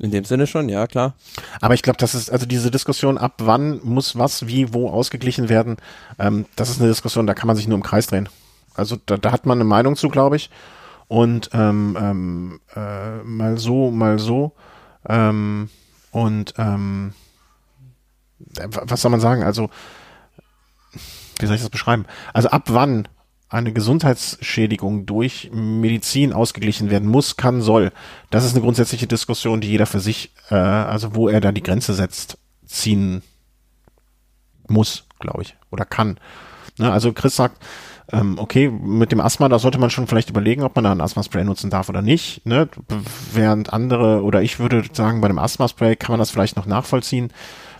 In 0.00 0.10
dem 0.10 0.24
Sinne 0.24 0.48
schon, 0.48 0.68
ja, 0.68 0.88
klar. 0.88 1.14
Aber 1.60 1.74
ich 1.74 1.82
glaube, 1.82 1.98
das 1.98 2.16
ist, 2.16 2.28
also 2.28 2.44
diese 2.44 2.72
Diskussion, 2.72 3.18
ab 3.18 3.34
wann 3.38 3.78
muss 3.84 4.18
was, 4.18 4.48
wie, 4.48 4.74
wo 4.74 4.90
ausgeglichen 4.90 5.48
werden, 5.48 5.76
ähm, 6.18 6.46
das 6.56 6.70
ist 6.70 6.80
eine 6.80 6.88
Diskussion, 6.88 7.28
da 7.28 7.34
kann 7.34 7.46
man 7.46 7.54
sich 7.54 7.68
nur 7.68 7.76
im 7.76 7.84
Kreis 7.84 8.08
drehen. 8.08 8.28
Also 8.74 8.96
da, 9.06 9.16
da 9.16 9.30
hat 9.30 9.46
man 9.46 9.58
eine 9.58 9.64
Meinung 9.64 9.94
zu, 9.94 10.08
glaube 10.08 10.34
ich. 10.34 10.50
Und 11.06 11.50
ähm, 11.52 11.96
ähm, 12.00 12.60
äh, 12.74 13.22
mal 13.22 13.58
so, 13.58 13.92
mal 13.92 14.18
so. 14.18 14.50
Ähm, 15.08 15.70
und 16.10 16.52
ähm, 16.58 17.12
was 18.40 19.02
soll 19.02 19.12
man 19.12 19.20
sagen? 19.20 19.44
Also 19.44 19.70
wie 21.40 21.46
soll 21.46 21.56
ich 21.56 21.62
das 21.62 21.70
beschreiben? 21.70 22.06
Also 22.32 22.48
ab 22.48 22.64
wann 22.68 23.08
eine 23.48 23.72
Gesundheitsschädigung 23.72 25.06
durch 25.06 25.50
Medizin 25.52 26.32
ausgeglichen 26.32 26.90
werden 26.90 27.08
muss, 27.08 27.36
kann, 27.36 27.62
soll. 27.62 27.92
Das 28.30 28.44
ist 28.44 28.52
eine 28.52 28.62
grundsätzliche 28.62 29.06
Diskussion, 29.06 29.60
die 29.60 29.68
jeder 29.68 29.86
für 29.86 30.00
sich, 30.00 30.32
äh, 30.50 30.54
also 30.54 31.14
wo 31.14 31.28
er 31.28 31.40
da 31.40 31.52
die 31.52 31.62
Grenze 31.62 31.94
setzt, 31.94 32.38
ziehen 32.64 33.22
muss, 34.68 35.04
glaube 35.20 35.42
ich, 35.42 35.56
oder 35.70 35.84
kann. 35.84 36.18
Ne, 36.78 36.90
also 36.90 37.12
Chris 37.12 37.36
sagt, 37.36 37.62
ähm, 38.12 38.36
okay, 38.38 38.68
mit 38.68 39.12
dem 39.12 39.20
Asthma, 39.20 39.48
da 39.48 39.58
sollte 39.58 39.78
man 39.78 39.90
schon 39.90 40.06
vielleicht 40.06 40.30
überlegen, 40.30 40.62
ob 40.62 40.74
man 40.74 40.84
da 40.84 40.92
ein 40.92 41.00
Asthma-Spray 41.00 41.44
nutzen 41.44 41.70
darf 41.70 41.88
oder 41.88 42.02
nicht. 42.02 42.44
Ne? 42.46 42.68
Während 43.32 43.72
andere, 43.72 44.22
oder 44.22 44.42
ich 44.42 44.58
würde 44.58 44.84
sagen, 44.92 45.20
bei 45.20 45.28
dem 45.28 45.38
Asthma-Spray 45.38 45.96
kann 45.96 46.12
man 46.12 46.18
das 46.18 46.30
vielleicht 46.30 46.56
noch 46.56 46.66
nachvollziehen 46.66 47.32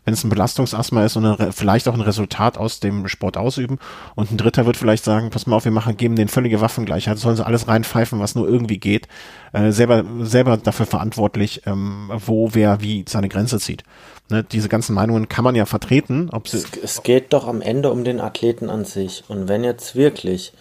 wenn 0.07 0.14
es 0.14 0.22
ein 0.22 0.30
Belastungsasthma 0.30 1.04
ist 1.04 1.16
und 1.16 1.26
eine, 1.26 1.52
vielleicht 1.52 1.88
auch 1.88 1.94
ein 1.94 2.00
Resultat 2.00 2.57
aus 2.57 2.78
dem 2.78 3.09
Sport 3.09 3.36
ausüben. 3.36 3.78
Und 4.14 4.30
ein 4.30 4.38
Dritter 4.38 4.64
wird 4.64 4.76
vielleicht 4.76 5.04
sagen, 5.04 5.30
pass 5.30 5.48
mal 5.48 5.57
auf, 5.57 5.64
wir 5.64 5.72
machen, 5.72 5.96
geben 5.96 6.14
den 6.14 6.28
völlige 6.28 6.61
Waffengleichheit, 6.61 7.18
sollen 7.18 7.34
sie 7.34 7.44
alles 7.44 7.66
reinpfeifen, 7.66 8.20
was 8.20 8.36
nur 8.36 8.48
irgendwie 8.48 8.78
geht. 8.78 9.09
Äh, 9.52 9.72
selber, 9.72 10.04
selber 10.20 10.59
dafür 10.59 10.86
verantwortlich, 10.86 11.62
ähm, 11.66 12.12
wo 12.24 12.50
wer 12.52 12.80
wie 12.80 13.04
seine 13.09 13.28
Grenze 13.28 13.59
zieht. 13.59 13.82
Ne, 14.28 14.44
diese 14.44 14.68
ganzen 14.68 14.94
Meinungen 14.94 15.28
kann 15.28 15.42
man 15.42 15.57
ja 15.57 15.66
vertreten. 15.66 16.30
Ob 16.30 16.46
sie, 16.46 16.59
es, 16.59 16.66
es 16.80 17.02
geht 17.02 17.32
doch 17.32 17.48
am 17.48 17.61
Ende 17.61 17.90
um 17.90 18.04
den 18.04 18.20
Athleten 18.20 18.70
an 18.70 18.84
sich. 18.84 19.24
Und 19.26 19.48
wenn 19.48 19.64
jetzt 19.64 19.96
wirklich 19.96 20.52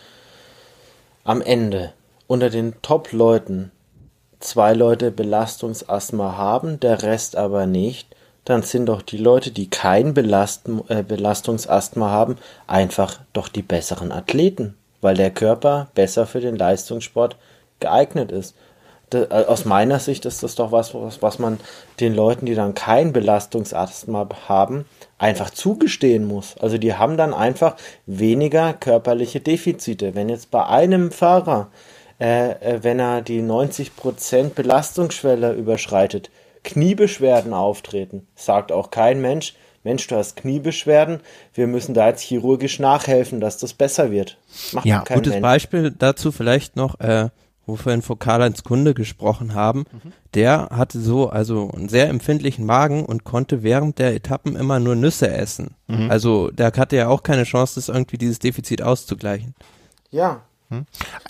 am 1.24 1.41
Ende 1.41 1.93
unter 2.26 2.50
den 2.50 2.82
Top-Leuten 2.82 3.72
zwei 4.39 4.74
Leute 4.74 5.12
Belastungsasthma 5.12 6.36
haben, 6.36 6.80
der 6.80 7.04
Rest 7.04 7.36
aber 7.36 7.68
nicht, 7.68 8.14
dann 8.46 8.62
sind 8.62 8.86
doch 8.86 9.02
die 9.02 9.18
Leute, 9.18 9.52
die 9.52 9.70
kein 9.70 10.14
Belast 10.14 10.70
äh, 10.88 11.04
Belastungsasthma 11.04 12.10
haben, 12.10 12.38
einfach 12.68 13.20
doch 13.34 13.50
die 13.50 13.64
besseren 13.64 14.12
Athleten, 14.12 14.76
weil 15.02 15.16
der 15.16 15.32
Körper 15.32 15.89
besser 15.96 16.28
für 16.28 16.39
den 16.39 16.56
Leistungssport 16.56 17.36
geeignet 17.80 18.32
ist. 18.32 18.56
äh, 19.12 19.26
aus 19.28 19.66
meiner 19.66 20.00
Sicht 20.00 20.26
ist 20.26 20.43
das 20.43 20.56
doch 20.56 20.72
was, 20.72 20.93
was, 20.93 21.22
was 21.24 21.39
man 21.39 21.60
den 22.00 22.16
Leuten, 22.16 22.46
die 22.46 22.56
dann 22.56 22.76
kein 22.76 23.14
Belastungsasthma 23.14 24.30
haben, 24.48 24.86
einfach 25.18 25.50
zugestehen 25.50 26.26
muss. 26.26 26.56
Also 26.60 26.78
die 26.78 26.93
haben 26.93 27.18
dann 27.18 27.34
einfach 27.34 27.76
weniger 28.06 28.74
körperliche 28.74 29.39
Defizite. 29.39 30.14
Wenn 30.14 30.30
jetzt 30.30 30.52
bei 30.52 30.64
einem 30.68 31.12
Fahrer, 31.12 31.70
äh, 32.20 32.52
äh 32.52 32.84
wenn 32.84 33.00
er 33.00 33.24
die 33.24 33.41
90% 33.41 34.50
Belastungsschwelle 34.50 35.54
überschreitet, 35.54 36.30
Kniebeschwerden 36.66 37.53
auftreten, 37.53 38.28
sagt 38.36 38.74
auch 38.74 38.91
kein 38.91 39.22
Mensch, 39.22 39.53
Mensch, 39.84 40.07
du 40.07 40.16
hast 40.16 40.36
Kniebeschwerden, 40.36 41.20
wir 41.53 41.68
müssen 41.68 41.93
da 41.93 42.07
jetzt 42.07 42.22
chirurgisch 42.22 42.80
nachhelfen, 42.80 43.39
dass 43.39 43.59
das 43.59 43.74
besser 43.74 44.09
wird. 44.11 44.39
Macht 44.74 44.86
ja, 44.86 45.01
kein 45.01 45.18
gutes 45.18 45.34
Mensch. 45.34 45.43
Beispiel 45.43 45.91
dazu 45.91 46.32
vielleicht 46.32 46.76
noch, 46.76 46.99
äh, 46.99 47.30
wo 47.68 47.74
wir 47.74 47.78
vorhin 47.78 48.01
von 48.01 48.18
Karl-Heinz 48.18 48.63
Kunde 48.63 48.95
gesprochen 48.95 49.53
haben, 49.53 49.86
mhm. 49.91 50.11
der 50.34 50.70
hatte 50.72 50.99
so 50.99 51.30
also 51.30 51.70
einen 51.70 51.88
sehr 51.88 52.09
empfindlichen 52.09 52.66
Magen 52.66 53.05
und 53.05 53.24
konnte 53.24 53.61
während 53.61 53.99
der 53.99 54.16
Etappen 54.16 54.55
immer 54.55 54.80
nur 54.80 54.95
Nüsse 54.95 55.30
essen. 55.30 55.76
Mhm. 55.88 56.09
Also 56.09 56.49
der 56.49 56.72
hatte 56.76 56.95
ja 56.95 57.07
auch 57.07 57.22
keine 57.22 57.43
Chance, 57.43 57.76
das 57.76 57.88
irgendwie 57.88 58.18
dieses 58.18 58.39
Defizit 58.39 58.82
auszugleichen. 58.82 59.53
Ja. 60.09 60.41
Hm? 60.70 60.86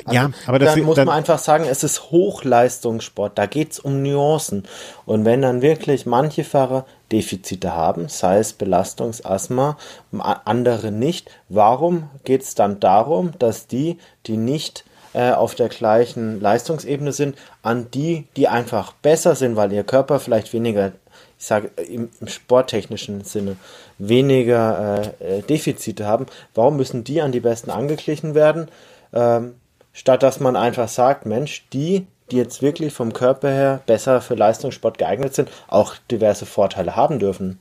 Also, 0.05 0.15
ja, 0.15 0.31
aber 0.47 0.59
das, 0.59 0.75
dann 0.75 0.83
muss 0.83 0.95
dann, 0.95 1.07
man 1.07 1.17
einfach 1.17 1.39
sagen, 1.39 1.65
es 1.69 1.83
ist 1.83 2.11
Hochleistungssport, 2.11 3.37
da 3.37 3.45
geht's 3.45 3.79
um 3.79 4.01
Nuancen. 4.01 4.63
Und 5.05 5.25
wenn 5.25 5.41
dann 5.41 5.61
wirklich 5.61 6.05
manche 6.05 6.43
Fahrer 6.43 6.85
Defizite 7.11 7.75
haben, 7.75 8.07
sei 8.07 8.39
es 8.39 8.53
Belastungsasthma, 8.53 9.77
andere 10.11 10.91
nicht, 10.91 11.29
warum 11.49 12.09
geht's 12.23 12.55
dann 12.55 12.79
darum, 12.79 13.33
dass 13.37 13.67
die, 13.67 13.97
die 14.25 14.37
nicht 14.37 14.85
äh, 15.15 15.31
auf 15.31 15.55
der 15.55 15.69
gleichen 15.69 16.41
Leistungsebene 16.41 17.11
sind, 17.11 17.37
an 17.61 17.89
die, 17.91 18.27
die 18.35 18.47
einfach 18.47 18.91
besser 18.91 19.35
sind, 19.35 19.55
weil 19.55 19.71
ihr 19.71 19.83
Körper 19.83 20.19
vielleicht 20.19 20.51
weniger, 20.51 20.91
ich 21.39 21.45
sage 21.45 21.71
im, 21.87 22.09
im 22.19 22.27
sporttechnischen 22.27 23.23
Sinne, 23.23 23.55
weniger 23.97 25.13
äh, 25.21 25.37
äh, 25.37 25.41
Defizite 25.41 26.05
haben, 26.05 26.25
warum 26.53 26.75
müssen 26.75 27.03
die 27.03 27.21
an 27.21 27.31
die 27.31 27.39
Besten 27.39 27.69
angeglichen 27.69 28.35
werden, 28.35 28.67
ähm, 29.15 29.55
statt 29.93 30.23
dass 30.23 30.39
man 30.39 30.55
einfach 30.55 30.89
sagt, 30.89 31.25
Mensch, 31.25 31.67
die, 31.73 32.05
die 32.31 32.37
jetzt 32.37 32.61
wirklich 32.61 32.93
vom 32.93 33.13
Körper 33.13 33.49
her 33.49 33.81
besser 33.85 34.21
für 34.21 34.35
Leistungssport 34.35 34.97
geeignet 34.97 35.33
sind, 35.33 35.49
auch 35.67 35.95
diverse 36.11 36.45
Vorteile 36.45 36.95
haben 36.95 37.19
dürfen. 37.19 37.59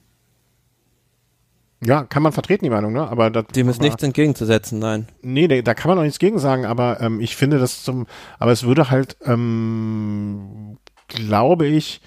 Ja, 1.84 2.04
kann 2.04 2.22
man 2.22 2.32
vertreten, 2.32 2.64
die 2.64 2.70
Meinung, 2.70 2.92
ne? 2.92 3.06
Aber 3.08 3.30
das, 3.30 3.46
dem 3.48 3.68
ist 3.68 3.76
aber, 3.76 3.88
nichts 3.88 4.02
entgegenzusetzen, 4.02 4.78
nein. 4.78 5.06
Nee, 5.20 5.62
da 5.62 5.74
kann 5.74 5.90
man 5.90 5.98
auch 5.98 6.02
nichts 6.02 6.18
gegen 6.18 6.38
sagen, 6.38 6.64
aber 6.64 7.00
ähm, 7.00 7.20
ich 7.20 7.36
finde 7.36 7.58
das 7.58 7.84
zum, 7.84 8.06
aber 8.38 8.52
es 8.52 8.64
würde 8.64 8.90
halt, 8.90 9.16
ähm, 9.24 10.78
glaube 11.08 11.66
ich, 11.66 12.00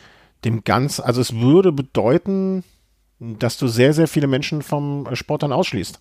dem 0.45 0.63
ganz, 0.63 0.99
also 0.99 1.21
es 1.21 1.35
würde 1.35 1.71
bedeuten, 1.71 2.63
dass 3.19 3.57
du 3.57 3.67
sehr, 3.67 3.93
sehr 3.93 4.07
viele 4.07 4.27
Menschen 4.27 4.61
vom 4.61 5.07
Sport 5.15 5.43
dann 5.43 5.53
ausschließt. 5.53 5.99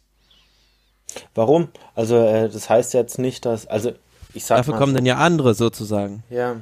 Warum? 1.34 1.68
Also, 1.94 2.16
äh, 2.16 2.48
das 2.48 2.68
heißt 2.68 2.94
jetzt 2.94 3.18
nicht, 3.18 3.44
dass, 3.44 3.66
also 3.66 3.92
ich 4.34 4.44
sag 4.44 4.58
Dafür 4.58 4.74
mal, 4.74 4.78
kommen 4.78 4.94
dann 4.94 5.06
ja 5.06 5.16
andere 5.16 5.54
sozusagen. 5.54 6.22
Ja. 6.30 6.56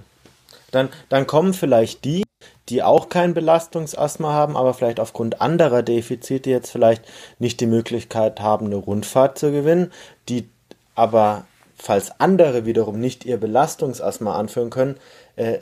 Dann, 0.70 0.88
dann 1.08 1.26
kommen 1.26 1.54
vielleicht 1.54 2.04
die, 2.04 2.24
die 2.68 2.82
auch 2.82 3.08
kein 3.08 3.34
Belastungsasthma 3.34 4.32
haben, 4.32 4.56
aber 4.56 4.74
vielleicht 4.74 5.00
aufgrund 5.00 5.40
anderer 5.40 5.82
Defizite 5.82 6.50
jetzt 6.50 6.70
vielleicht 6.70 7.04
nicht 7.38 7.60
die 7.60 7.66
Möglichkeit 7.66 8.40
haben, 8.40 8.66
eine 8.66 8.76
Rundfahrt 8.76 9.38
zu 9.38 9.52
gewinnen, 9.52 9.92
die 10.28 10.48
aber, 10.94 11.44
falls 11.76 12.20
andere 12.20 12.66
wiederum 12.66 12.98
nicht 12.98 13.24
ihr 13.24 13.36
Belastungsasthma 13.36 14.36
anführen 14.36 14.70
können, 14.70 14.96
äh, 15.36 15.58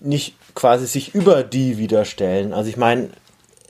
nicht 0.00 0.34
quasi 0.54 0.86
sich 0.86 1.14
über 1.14 1.42
die 1.42 1.78
wieder 1.78 2.04
stellen. 2.04 2.52
Also 2.52 2.68
ich 2.68 2.76
meine, 2.76 3.10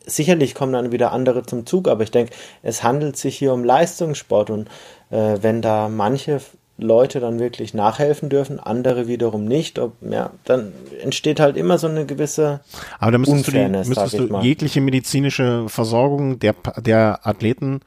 sicherlich 0.06 0.54
kommen 0.54 0.72
dann 0.72 0.92
wieder 0.92 1.12
andere 1.12 1.44
zum 1.44 1.66
Zug, 1.66 1.88
aber 1.88 2.02
ich 2.02 2.10
denke, 2.10 2.32
es 2.62 2.82
handelt 2.82 3.16
sich 3.16 3.36
hier 3.36 3.52
um 3.52 3.64
Leistungssport 3.64 4.50
und 4.50 4.68
äh, 5.10 5.38
wenn 5.40 5.62
da 5.62 5.88
manche 5.88 6.40
Leute 6.78 7.20
dann 7.20 7.38
wirklich 7.38 7.74
nachhelfen 7.74 8.28
dürfen, 8.28 8.58
andere 8.58 9.06
wiederum 9.06 9.44
nicht. 9.44 9.78
Ob, 9.78 9.94
ja, 10.02 10.30
dann 10.44 10.72
entsteht 11.02 11.40
halt 11.40 11.56
immer 11.56 11.78
so 11.78 11.86
eine 11.86 12.06
gewisse 12.06 12.60
Aber 12.98 13.12
da 13.12 13.18
müsstest 13.18 13.48
Unfairness, 13.48 13.88
du, 13.88 13.94
die, 13.94 14.00
müsstest 14.00 14.30
du 14.30 14.38
jegliche 14.40 14.80
medizinische 14.80 15.68
Versorgung 15.68 16.38
der, 16.38 16.54
der 16.78 17.20
Athleten 17.26 17.80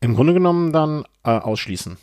im 0.00 0.14
Grunde 0.14 0.32
genommen 0.32 0.72
dann 0.72 1.04
äh, 1.24 1.30
ausschließen. 1.30 1.96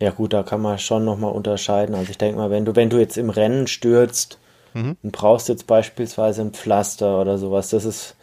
Ja 0.00 0.10
gut, 0.10 0.32
da 0.32 0.44
kann 0.44 0.60
man 0.60 0.78
schon 0.78 1.04
nochmal 1.04 1.32
unterscheiden. 1.32 1.94
Also 1.94 2.10
ich 2.10 2.18
denke 2.18 2.38
mal, 2.38 2.50
wenn 2.50 2.64
du, 2.64 2.76
wenn 2.76 2.88
du 2.88 2.98
jetzt 2.98 3.18
im 3.18 3.30
Rennen 3.30 3.66
stürzt 3.66 4.38
mhm. 4.78 4.96
und 5.02 5.12
brauchst 5.12 5.48
jetzt 5.48 5.66
beispielsweise 5.66 6.42
ein 6.42 6.52
Pflaster 6.52 7.20
oder 7.20 7.38
sowas, 7.38 7.70
das 7.70 7.84
ist 7.84 8.14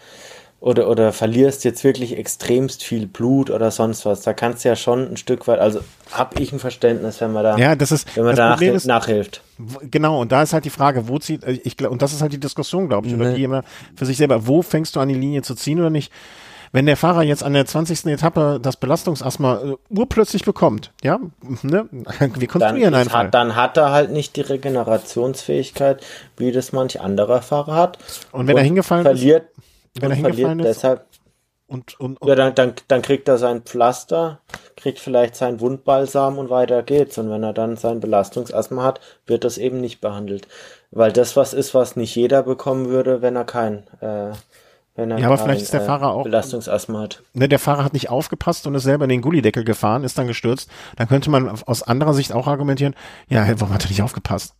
oder, 0.65 0.89
oder 0.89 1.13
verlierst 1.13 1.63
jetzt 1.63 1.83
wirklich 1.83 2.17
extremst 2.17 2.83
viel 2.83 3.05
Blut 3.05 3.51
oder 3.51 3.69
sonst 3.69 4.03
was. 4.05 4.21
Da 4.21 4.33
kannst 4.33 4.65
du 4.65 4.69
ja 4.69 4.75
schon 4.75 5.11
ein 5.11 5.15
Stück 5.17 5.47
weit, 5.47 5.59
also 5.59 5.81
habe 6.11 6.41
ich 6.41 6.51
ein 6.53 6.59
Verständnis, 6.59 7.21
wenn 7.21 7.33
man 7.33 7.43
da, 7.43 7.57
ja, 7.57 7.75
das 7.75 7.91
ist, 7.91 8.15
wenn 8.15 8.23
man 8.23 8.35
da 8.35 8.55
ist, 8.55 8.87
nachhilft. 8.87 9.43
Genau, 9.91 10.19
und 10.19 10.31
da 10.31 10.41
ist 10.41 10.53
halt 10.53 10.65
die 10.65 10.71
Frage, 10.71 11.07
wo 11.07 11.19
zieht, 11.19 11.43
äh, 11.43 11.59
ich 11.63 11.79
und 11.87 12.01
das 12.01 12.13
ist 12.13 12.21
halt 12.23 12.33
die 12.33 12.39
Diskussion, 12.39 12.87
glaube 12.87 13.07
ich, 13.07 13.13
nee. 13.13 13.21
oder 13.21 13.33
die 13.33 13.43
immer 13.43 13.63
für 13.95 14.07
sich 14.07 14.17
selber, 14.17 14.47
wo 14.47 14.63
fängst 14.63 14.95
du 14.95 14.99
an 14.99 15.09
die 15.09 15.15
Linie 15.15 15.43
zu 15.43 15.53
ziehen 15.53 15.79
oder 15.79 15.91
nicht? 15.91 16.11
Wenn 16.71 16.85
der 16.85 16.97
Fahrer 16.97 17.23
jetzt 17.23 17.43
an 17.43 17.53
der 17.53 17.65
20. 17.65 18.05
Etappe 18.05 18.59
das 18.61 18.77
Belastungsasthma 18.77 19.61
äh, 19.61 19.75
urplötzlich 19.89 20.43
bekommt, 20.43 20.91
ja, 21.03 21.19
ne, 21.61 21.87
wir 22.19 22.47
konstruieren 22.47 22.93
dann 22.93 23.01
einfach. 23.01 23.19
Hat, 23.19 23.33
dann 23.33 23.55
hat 23.55 23.77
er 23.77 23.91
halt 23.91 24.11
nicht 24.11 24.35
die 24.35 24.41
Regenerationsfähigkeit, 24.41 26.03
wie 26.37 26.51
das 26.51 26.71
manch 26.71 27.01
anderer 27.01 27.41
Fahrer 27.41 27.75
hat. 27.75 27.97
Und 28.31 28.47
wenn 28.47 28.55
und 28.55 28.61
er 28.61 28.65
hingefallen 28.65 29.03
verliert, 29.03 29.49
ist, 29.55 30.01
wenn 30.01 30.11
er 30.11 30.17
hingefallen 30.17 30.59
ist. 30.59 30.67
Deshalb, 30.67 31.05
und, 31.67 31.99
und, 31.99 32.21
und 32.21 32.27
ja, 32.27 32.35
dann, 32.35 32.53
dann, 32.53 32.73
dann 32.87 33.01
kriegt 33.01 33.27
er 33.27 33.39
sein 33.39 33.63
Pflaster, 33.63 34.39
kriegt 34.75 34.99
vielleicht 34.99 35.35
sein 35.35 35.59
Wundbalsam 35.59 36.37
und 36.37 36.51
weiter 36.51 36.83
geht's. 36.83 37.17
Und 37.17 37.31
wenn 37.31 37.43
er 37.43 37.53
dann 37.53 37.75
sein 37.75 37.99
Belastungsasthma 37.99 38.83
hat, 38.83 39.01
wird 39.25 39.43
das 39.43 39.57
eben 39.57 39.81
nicht 39.81 39.99
behandelt. 39.99 40.47
Weil 40.91 41.11
das 41.11 41.35
was 41.35 41.53
ist, 41.53 41.73
was 41.73 41.95
nicht 41.95 42.15
jeder 42.15 42.43
bekommen 42.43 42.89
würde, 42.89 43.23
wenn 43.23 43.35
er 43.35 43.45
kein, 43.45 43.87
äh, 43.99 44.31
ja, 44.97 45.27
aber 45.27 45.37
vielleicht 45.37 45.61
ist 45.61 45.73
der 45.73 45.81
äh, 45.81 45.85
Fahrer 45.85 46.11
auch 46.11 46.23
Belastungsasthma 46.23 47.01
hat. 47.01 47.23
Ne, 47.33 47.49
der 47.49 47.59
Fahrer 47.59 47.83
hat 47.83 47.93
nicht 47.93 48.09
aufgepasst 48.09 48.65
und 48.65 48.75
ist 48.75 48.83
selber 48.83 49.03
in 49.05 49.09
den 49.09 49.21
Gullideckel 49.21 49.65
gefahren, 49.65 50.03
ist 50.03 50.17
dann 50.17 50.27
gestürzt. 50.27 50.69
Dann 50.95 51.07
könnte 51.07 51.29
man 51.29 51.49
aus 51.49 51.83
anderer 51.83 52.13
Sicht 52.13 52.31
auch 52.31 52.47
argumentieren, 52.47 52.95
ja, 53.27 53.45
warum 53.59 53.73
hat 53.73 53.83
er 53.83 53.89
nicht 53.89 54.01
aufgepasst? 54.01 54.55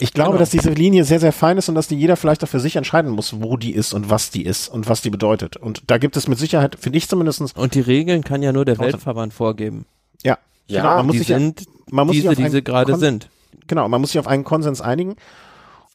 Ich 0.00 0.12
glaube, 0.12 0.30
genau. 0.30 0.40
dass 0.40 0.50
diese 0.50 0.70
Linie 0.70 1.04
sehr, 1.04 1.18
sehr 1.18 1.32
fein 1.32 1.58
ist 1.58 1.68
und 1.68 1.74
dass 1.74 1.88
die 1.88 1.96
jeder 1.96 2.16
vielleicht 2.16 2.44
auch 2.44 2.48
für 2.48 2.60
sich 2.60 2.76
entscheiden 2.76 3.10
muss, 3.10 3.40
wo 3.40 3.56
die 3.56 3.72
ist 3.72 3.94
und 3.94 4.10
was 4.10 4.30
die 4.30 4.44
ist 4.44 4.68
und 4.68 4.88
was 4.88 5.02
die 5.02 5.10
bedeutet. 5.10 5.56
Und 5.56 5.82
da 5.88 5.98
gibt 5.98 6.16
es 6.16 6.28
mit 6.28 6.38
Sicherheit, 6.38 6.76
finde 6.78 6.98
ich 6.98 7.08
zumindestens. 7.08 7.52
Und 7.52 7.74
die 7.74 7.80
Regeln 7.80 8.22
kann 8.22 8.42
ja 8.42 8.52
nur 8.52 8.64
der 8.64 8.78
Weltverband 8.78 9.32
vorgeben. 9.32 9.86
Ja. 10.22 10.38
Ja, 10.68 10.82
genau, 10.82 10.96
man 10.96 11.06
muss 11.06 11.12
die 11.14 11.18
sich, 11.18 11.26
sind 11.28 11.64
man 11.90 12.06
muss 12.06 12.16
diese, 12.16 12.34
die 12.34 12.48
sie 12.48 12.62
gerade 12.62 12.96
sind. 12.96 13.28
Genau, 13.66 13.88
man 13.88 14.00
muss 14.00 14.12
sich 14.12 14.18
auf 14.18 14.28
einen 14.28 14.44
Konsens 14.44 14.80
einigen. 14.80 15.16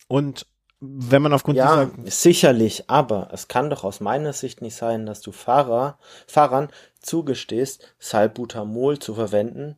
Und 0.08 0.48
wenn 0.86 1.22
man 1.22 1.34
aufgrund 1.34 1.58
ja, 1.58 1.86
dieser 1.86 2.12
sicherlich, 2.12 2.90
aber 2.90 3.30
es 3.32 3.48
kann 3.48 3.70
doch 3.70 3.86
aus 3.86 4.02
meiner 4.02 4.34
Sicht 4.34 4.62
nicht 4.62 4.76
sein, 4.76 5.06
dass 5.06 5.22
du 5.22 5.32
Fahrer, 5.32 5.98
Fahrern 6.28 6.70
zugestehst, 7.00 7.96
Salbutamol 8.00 9.00
zu 9.00 9.16
verwenden, 9.16 9.78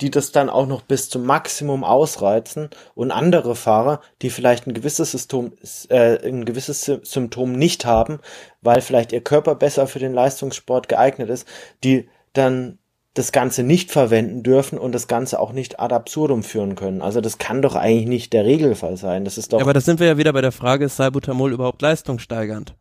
die 0.00 0.10
das 0.10 0.32
dann 0.32 0.50
auch 0.50 0.66
noch 0.66 0.82
bis 0.82 1.08
zum 1.08 1.24
Maximum 1.24 1.84
ausreizen 1.84 2.70
und 2.94 3.12
andere 3.12 3.54
Fahrer, 3.54 4.00
die 4.22 4.30
vielleicht 4.30 4.66
ein 4.66 4.74
gewisses 4.74 5.12
Symptom, 5.12 5.52
äh, 5.88 6.26
ein 6.26 6.44
gewisses 6.44 6.84
Symptom 6.84 7.52
nicht 7.52 7.84
haben, 7.84 8.18
weil 8.60 8.80
vielleicht 8.80 9.12
ihr 9.12 9.22
Körper 9.22 9.54
besser 9.54 9.86
für 9.86 10.00
den 10.00 10.14
Leistungssport 10.14 10.88
geeignet 10.88 11.30
ist, 11.30 11.46
die 11.84 12.08
dann 12.32 12.78
das 13.14 13.32
Ganze 13.32 13.62
nicht 13.62 13.90
verwenden 13.90 14.42
dürfen 14.42 14.78
und 14.78 14.92
das 14.92 15.08
Ganze 15.08 15.40
auch 15.40 15.52
nicht 15.52 15.80
ad 15.80 15.94
absurdum 15.94 16.42
führen 16.42 16.76
können. 16.76 17.02
Also 17.02 17.20
das 17.20 17.38
kann 17.38 17.60
doch 17.60 17.74
eigentlich 17.74 18.06
nicht 18.06 18.32
der 18.32 18.44
Regelfall 18.44 18.96
sein. 18.96 19.24
Das 19.24 19.36
ist 19.36 19.52
doch. 19.52 19.58
Ja, 19.58 19.64
aber 19.64 19.72
da 19.72 19.80
sind 19.80 19.98
wir 19.98 20.06
ja 20.06 20.16
wieder 20.16 20.32
bei 20.32 20.40
der 20.40 20.52
Frage, 20.52 20.84
ist 20.84 20.96
Salbutamol 20.96 21.52
überhaupt 21.52 21.82
leistungssteigernd? 21.82 22.76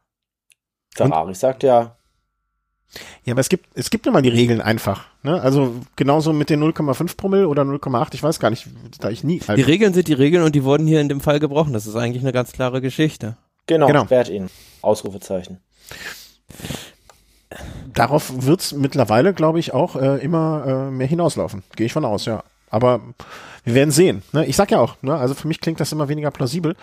Ferrari 0.96 1.34
sagt 1.34 1.64
ja. 1.64 1.96
Ja, 3.24 3.34
aber 3.34 3.42
es 3.42 3.50
gibt, 3.50 3.68
es 3.76 3.90
gibt 3.92 4.08
immer 4.08 4.22
die 4.22 4.30
Regeln 4.30 4.62
einfach. 4.62 5.06
Ne? 5.22 5.40
Also 5.40 5.76
genauso 5.96 6.34
mit 6.34 6.50
den 6.50 6.64
0,5 6.64 7.18
Promille 7.18 7.48
oder 7.48 7.62
0,8, 7.62 8.16
ich 8.16 8.24
weiß 8.24 8.40
gar 8.40 8.50
nicht, 8.50 8.68
da 9.00 9.10
ich 9.10 9.24
nie. 9.24 9.40
Die 9.40 9.62
Regeln 9.62 9.94
sind 9.94 10.08
die 10.08 10.14
Regeln 10.14 10.44
und 10.44 10.56
die 10.56 10.64
wurden 10.64 10.88
hier 10.88 11.00
in 11.00 11.10
dem 11.10 11.22
Fall 11.22 11.40
gebrochen. 11.40 11.74
Das 11.74 11.86
ist 11.86 11.96
eigentlich 11.96 12.24
eine 12.24 12.34
ganz 12.34 12.52
klare 12.52 12.82
Geschichte. 12.82 13.38
Genau, 13.68 13.86
genau. 13.86 14.10
wert 14.10 14.30
ihn. 14.30 14.50
Ausrufezeichen. 14.82 15.60
Darauf 17.94 18.32
wird's 18.46 18.74
mittlerweile, 18.74 19.34
glaube 19.34 19.60
ich, 19.60 19.74
auch 19.74 19.96
äh, 19.96 20.18
immer 20.18 20.64
äh, 20.66 20.92
mehr 20.92 21.08
hinauslaufen. 21.08 21.64
Gehe 21.76 21.88
ich 21.88 21.94
von 21.94 22.06
aus, 22.06 22.26
ja. 22.26 22.44
Aber 22.70 23.02
wir 23.64 23.74
werden 23.74 23.92
sehen. 23.92 24.22
Ne? 24.32 24.46
Ich 24.46 24.56
sag 24.56 24.72
ja 24.72 24.80
auch, 24.80 24.96
ne? 25.02 25.16
also 25.16 25.34
für 25.34 25.48
mich 25.48 25.60
klingt 25.60 25.80
das 25.80 25.92
immer 25.92 26.08
weniger 26.08 26.32
plausibel. 26.32 26.76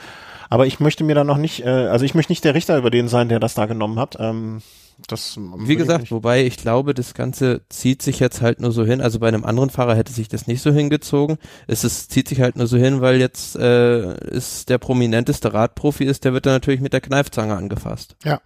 Aber 0.48 0.66
ich 0.66 0.80
möchte 0.80 1.04
mir 1.04 1.14
da 1.14 1.24
noch 1.24 1.38
nicht, 1.38 1.64
äh, 1.64 1.68
also 1.68 2.04
ich 2.04 2.14
möchte 2.14 2.32
nicht 2.32 2.44
der 2.44 2.54
Richter 2.54 2.78
über 2.78 2.90
den 2.90 3.08
sein, 3.08 3.28
der 3.28 3.40
das 3.40 3.54
da 3.54 3.66
genommen 3.66 3.98
hat. 3.98 4.16
Ähm, 4.18 4.62
das 5.08 5.38
Wie 5.58 5.76
gesagt, 5.76 6.10
wobei 6.10 6.44
ich 6.44 6.56
glaube, 6.56 6.94
das 6.94 7.12
Ganze 7.12 7.60
zieht 7.68 8.00
sich 8.00 8.18
jetzt 8.18 8.40
halt 8.40 8.60
nur 8.60 8.72
so 8.72 8.84
hin. 8.84 9.02
Also 9.02 9.18
bei 9.18 9.28
einem 9.28 9.44
anderen 9.44 9.68
Fahrer 9.68 9.94
hätte 9.94 10.12
sich 10.12 10.28
das 10.28 10.46
nicht 10.46 10.62
so 10.62 10.72
hingezogen. 10.72 11.36
Es 11.66 11.84
ist, 11.84 12.10
zieht 12.10 12.28
sich 12.28 12.40
halt 12.40 12.56
nur 12.56 12.66
so 12.66 12.78
hin, 12.78 13.02
weil 13.02 13.16
jetzt 13.20 13.56
äh, 13.56 14.16
ist 14.30 14.70
der 14.70 14.78
prominenteste 14.78 15.52
Radprofi 15.52 16.04
ist, 16.04 16.24
der 16.24 16.32
wird 16.32 16.46
dann 16.46 16.54
natürlich 16.54 16.80
mit 16.80 16.94
der 16.94 17.02
Kneifzange 17.02 17.54
angefasst. 17.54 18.16
Ja. 18.24 18.40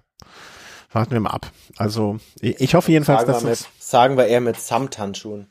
Warten 0.93 1.13
wir 1.13 1.21
mal 1.21 1.31
ab. 1.31 1.51
Also 1.77 2.19
ich, 2.41 2.61
ich 2.61 2.75
hoffe 2.75 2.91
jedenfalls, 2.91 3.21
sagen 3.21 3.33
dass 3.33 3.43
wir, 3.43 3.51
mit, 3.51 3.69
sagen 3.79 4.17
wir 4.17 4.27
eher 4.27 4.41
mit 4.41 4.57
Samthandschuhen. 4.59 5.47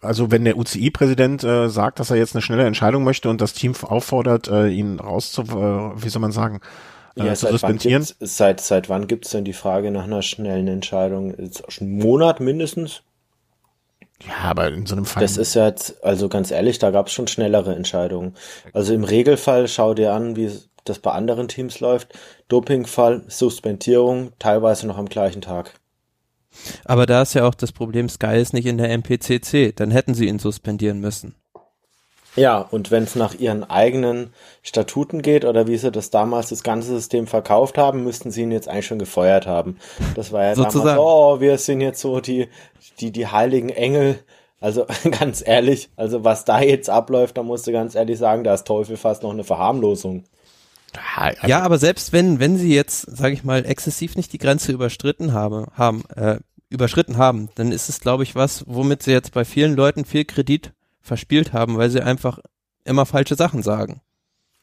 Also 0.00 0.30
wenn 0.30 0.44
der 0.44 0.56
UCI-Präsident 0.56 1.44
äh, 1.44 1.68
sagt, 1.68 2.00
dass 2.00 2.10
er 2.10 2.16
jetzt 2.16 2.34
eine 2.34 2.42
schnelle 2.42 2.66
Entscheidung 2.66 3.04
möchte 3.04 3.28
und 3.28 3.40
das 3.40 3.52
Team 3.52 3.74
auffordert, 3.82 4.48
äh, 4.48 4.68
ihn 4.68 4.98
rauszu, 4.98 5.42
äh, 5.42 6.02
wie 6.02 6.08
soll 6.08 6.22
man 6.22 6.32
sagen, 6.32 6.60
äh, 7.16 7.26
ja, 7.26 7.34
zu 7.34 7.48
suspendieren. 7.48 8.06
Seit, 8.20 8.60
seit 8.60 8.88
wann 8.88 9.06
gibt's 9.06 9.30
denn 9.30 9.44
die 9.44 9.52
Frage 9.52 9.90
nach 9.90 10.04
einer 10.04 10.22
schnellen 10.22 10.68
Entscheidung? 10.68 11.32
Ist 11.32 11.70
schon 11.70 11.88
einen 11.88 11.98
Monat 11.98 12.40
mindestens? 12.40 13.02
Ja, 14.26 14.50
aber 14.50 14.68
in 14.68 14.86
so 14.86 14.96
einem 14.96 15.04
Fall. 15.04 15.22
Das 15.22 15.36
ist 15.36 15.54
ja 15.54 15.66
jetzt, 15.66 16.02
also 16.02 16.28
ganz 16.28 16.50
ehrlich, 16.50 16.78
da 16.78 16.90
gab's 16.90 17.12
schon 17.12 17.28
schnellere 17.28 17.74
Entscheidungen. 17.74 18.34
Also 18.72 18.92
im 18.92 19.04
Regelfall 19.04 19.68
schau 19.68 19.94
dir 19.94 20.12
an, 20.12 20.34
wie 20.36 20.50
das 20.84 20.98
bei 20.98 21.12
anderen 21.12 21.48
Teams 21.48 21.80
läuft. 21.80 22.18
Dopingfall, 22.48 23.22
Suspendierung, 23.28 24.32
teilweise 24.38 24.86
noch 24.86 24.98
am 24.98 25.06
gleichen 25.06 25.40
Tag. 25.40 25.74
Aber 26.84 27.06
da 27.06 27.22
ist 27.22 27.34
ja 27.34 27.46
auch 27.46 27.54
das 27.54 27.72
Problem, 27.72 28.08
Sky 28.08 28.40
ist 28.40 28.54
nicht 28.54 28.66
in 28.66 28.78
der 28.78 28.90
MPCC, 28.90 29.76
dann 29.76 29.90
hätten 29.90 30.14
sie 30.14 30.26
ihn 30.26 30.38
suspendieren 30.38 30.98
müssen. 30.98 31.34
Ja, 32.38 32.58
und 32.60 32.92
wenn 32.92 33.02
es 33.02 33.16
nach 33.16 33.34
ihren 33.34 33.64
eigenen 33.64 34.32
Statuten 34.62 35.22
geht 35.22 35.44
oder 35.44 35.66
wie 35.66 35.76
sie 35.76 35.90
das 35.90 36.10
damals 36.10 36.50
das 36.50 36.62
ganze 36.62 36.88
System 36.88 37.26
verkauft 37.26 37.76
haben, 37.78 38.04
müssten 38.04 38.30
sie 38.30 38.42
ihn 38.42 38.52
jetzt 38.52 38.68
eigentlich 38.68 38.86
schon 38.86 39.00
gefeuert 39.00 39.46
haben. 39.46 39.78
Das 40.14 40.30
war 40.30 40.44
ja 40.44 40.54
Sozusagen. 40.54 40.86
damals, 40.86 41.00
oh, 41.00 41.40
wir 41.40 41.58
sind 41.58 41.80
jetzt 41.80 42.00
so 42.00 42.20
die, 42.20 42.48
die, 43.00 43.10
die 43.10 43.26
heiligen 43.26 43.70
Engel. 43.70 44.20
Also 44.60 44.86
ganz 45.18 45.42
ehrlich, 45.44 45.90
also 45.96 46.22
was 46.22 46.44
da 46.44 46.60
jetzt 46.60 46.88
abläuft, 46.88 47.36
da 47.36 47.42
musst 47.42 47.66
du 47.66 47.72
ganz 47.72 47.96
ehrlich 47.96 48.18
sagen, 48.18 48.44
da 48.44 48.54
ist 48.54 48.66
Teufel 48.66 48.96
fast 48.96 49.24
noch 49.24 49.32
eine 49.32 49.44
Verharmlosung. 49.44 50.24
Also 51.16 51.46
ja, 51.46 51.60
aber 51.60 51.78
selbst 51.78 52.12
wenn, 52.12 52.38
wenn 52.38 52.56
sie 52.56 52.74
jetzt, 52.74 53.02
sage 53.16 53.34
ich 53.34 53.44
mal, 53.44 53.66
exzessiv 53.66 54.16
nicht 54.16 54.32
die 54.32 54.38
Grenze 54.38 54.72
überstritten 54.72 55.32
habe, 55.32 55.66
haben, 55.74 56.04
äh, 56.14 56.38
überschritten 56.70 57.18
haben, 57.18 57.50
dann 57.56 57.72
ist 57.72 57.88
es, 57.88 58.00
glaube 58.00 58.22
ich, 58.22 58.34
was, 58.34 58.64
womit 58.66 59.02
sie 59.02 59.12
jetzt 59.12 59.32
bei 59.32 59.44
vielen 59.44 59.74
Leuten 59.74 60.04
viel 60.04 60.24
Kredit 60.24 60.72
verspielt 61.08 61.52
haben, 61.52 61.76
weil 61.76 61.90
sie 61.90 62.00
einfach 62.00 62.38
immer 62.84 63.06
falsche 63.06 63.34
Sachen 63.34 63.62
sagen. 63.62 64.00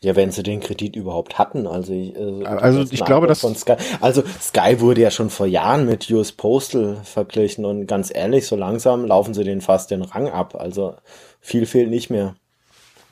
Ja, 0.01 0.15
wenn 0.15 0.31
sie 0.31 0.43
den 0.43 0.59
Kredit 0.59 0.95
überhaupt 0.95 1.37
hatten, 1.39 1.67
also 1.67 1.93
ich, 1.93 2.15
also, 2.15 2.45
also 2.45 2.93
ich 2.93 3.03
glaube, 3.05 3.27
dass 3.27 3.41
Sky, 3.41 3.75
also 4.01 4.23
Sky 4.39 4.79
wurde 4.79 5.01
ja 5.01 5.09
schon 5.09 5.29
vor 5.29 5.47
Jahren 5.47 5.85
mit 5.85 6.09
US 6.11 6.31
Postal 6.31 6.97
verglichen 7.03 7.65
und 7.65 7.87
ganz 7.87 8.13
ehrlich, 8.13 8.45
so 8.45 8.55
langsam 8.55 9.05
laufen 9.05 9.33
sie 9.33 9.43
den 9.43 9.61
fast 9.61 9.91
den 9.91 10.03
Rang 10.03 10.29
ab, 10.29 10.55
also 10.59 10.95
viel 11.39 11.65
fehlt 11.65 11.89
nicht 11.89 12.09
mehr. 12.09 12.35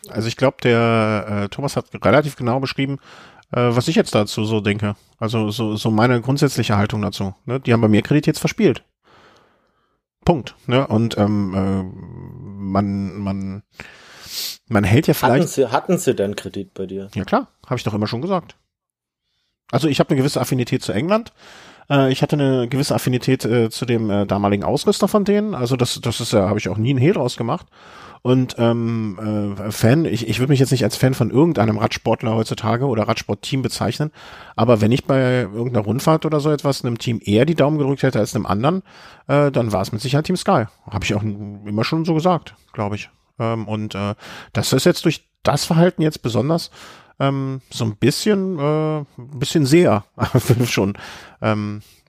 Also 0.10 0.28
ich 0.28 0.38
glaube, 0.38 0.58
der 0.62 1.44
äh, 1.46 1.50
Thomas 1.50 1.76
hat 1.78 1.86
relativ 2.04 2.36
genau 2.36 2.60
beschrieben, 2.60 3.00
äh, 3.52 3.70
was 3.70 3.88
ich 3.88 3.96
jetzt 3.96 4.14
dazu 4.14 4.44
so 4.46 4.60
denke. 4.60 4.96
Also 5.18 5.50
so, 5.52 5.76
so 5.76 5.90
meine 5.90 6.20
grundsätzliche 6.22 6.78
Haltung 6.78 7.02
dazu. 7.02 7.34
Ne? 7.46 7.60
Die 7.60 7.72
haben 7.72 7.82
bei 7.82 7.88
mir 7.88 8.02
Kredit 8.02 8.28
jetzt 8.28 8.40
verspielt. 8.40 8.84
Punkt. 10.26 10.56
Ne? 10.68 10.86
Und 10.88 11.18
ähm, 11.18 11.54
äh, 11.56 12.43
man, 12.64 13.18
man, 13.18 13.64
man 14.68 14.84
hält 14.84 15.08
ja 15.08 15.14
vielleicht. 15.14 15.44
Hatten 15.44 15.48
sie, 15.48 15.68
hatten 15.68 15.98
sie 15.98 16.16
denn 16.16 16.36
Kredit 16.36 16.74
bei 16.74 16.86
dir? 16.86 17.10
Ja 17.14 17.26
klar, 17.26 17.48
habe 17.66 17.78
ich 17.78 17.84
doch 17.84 17.94
immer 17.94 18.08
schon 18.08 18.22
gesagt. 18.22 18.56
Also 19.72 19.88
ich 19.88 20.00
habe 20.00 20.12
eine 20.12 20.18
gewisse 20.18 20.40
Affinität 20.40 20.84
zu 20.84 20.92
England. 20.92 21.34
Äh, 21.90 22.12
ich 22.12 22.22
hatte 22.22 22.36
eine 22.36 22.68
gewisse 22.68 22.96
Affinität 22.96 23.46
äh, 23.46 23.70
zu 23.70 23.86
dem 23.86 24.10
äh, 24.10 24.26
damaligen 24.26 24.64
Ausrüster 24.64 25.08
von 25.08 25.26
denen. 25.26 25.56
Also 25.56 25.76
das, 25.76 26.00
das 26.02 26.22
ist 26.22 26.34
ja, 26.34 26.48
habe 26.48 26.60
ich 26.60 26.70
auch 26.70 26.78
nie 26.78 26.94
ein 26.94 26.98
Hehl 26.98 27.14
draus 27.14 27.38
gemacht. 27.38 27.68
Und 28.24 28.56
ähm, 28.58 29.58
äh, 29.60 29.72
Fan, 29.72 30.06
ich, 30.06 30.30
ich 30.30 30.40
würde 30.40 30.52
mich 30.52 30.60
jetzt 30.62 30.72
nicht 30.72 30.86
als 30.86 30.96
Fan 30.96 31.14
von 31.14 31.30
irgendeinem 31.30 31.78
Radsportler 31.78 32.34
heutzutage 32.34 32.86
oder 32.86 33.06
Radsportteam 33.06 33.62
bezeichnen, 33.62 34.12
aber 34.56 34.80
wenn 34.80 34.94
ich 34.94 35.04
bei 35.04 35.42
irgendeiner 35.42 35.86
Rundfahrt 35.86 36.26
oder 36.26 36.40
so 36.40 36.50
etwas 36.50 36.86
einem 36.86 36.98
Team 36.98 37.20
eher 37.22 37.44
die 37.46 37.54
Daumen 37.54 37.78
gedrückt 37.78 38.02
hätte 38.02 38.20
als 38.20 38.34
einem 38.34 38.46
anderen, 38.46 38.82
äh, 39.28 39.52
dann 39.52 39.74
war 39.74 39.82
es 39.82 39.92
mit 39.92 40.02
Sicherheit 40.02 40.26
Team 40.26 40.38
Sky. 40.38 40.66
Habe 40.90 41.04
ich 41.04 41.14
auch 41.14 41.22
immer 41.22 41.84
schon 41.84 42.06
so 42.06 42.14
gesagt, 42.14 42.56
glaube 42.72 42.96
ich. 42.96 43.10
Ähm, 43.40 43.68
und 43.68 43.94
äh, 43.94 44.16
das 44.54 44.72
ist 44.72 44.86
jetzt 44.86 45.04
durch 45.04 45.28
das 45.44 45.66
Verhalten 45.66 46.02
jetzt 46.02 46.22
besonders 46.22 46.72
ähm, 47.20 47.60
so 47.70 47.84
ein 47.84 47.98
bisschen, 47.98 48.58
äh, 48.58 48.98
ein 49.00 49.06
bisschen 49.18 49.66
sehr 49.66 50.06
schon. 50.66 50.98
Ähm, 51.42 51.82
äh, 51.82 52.03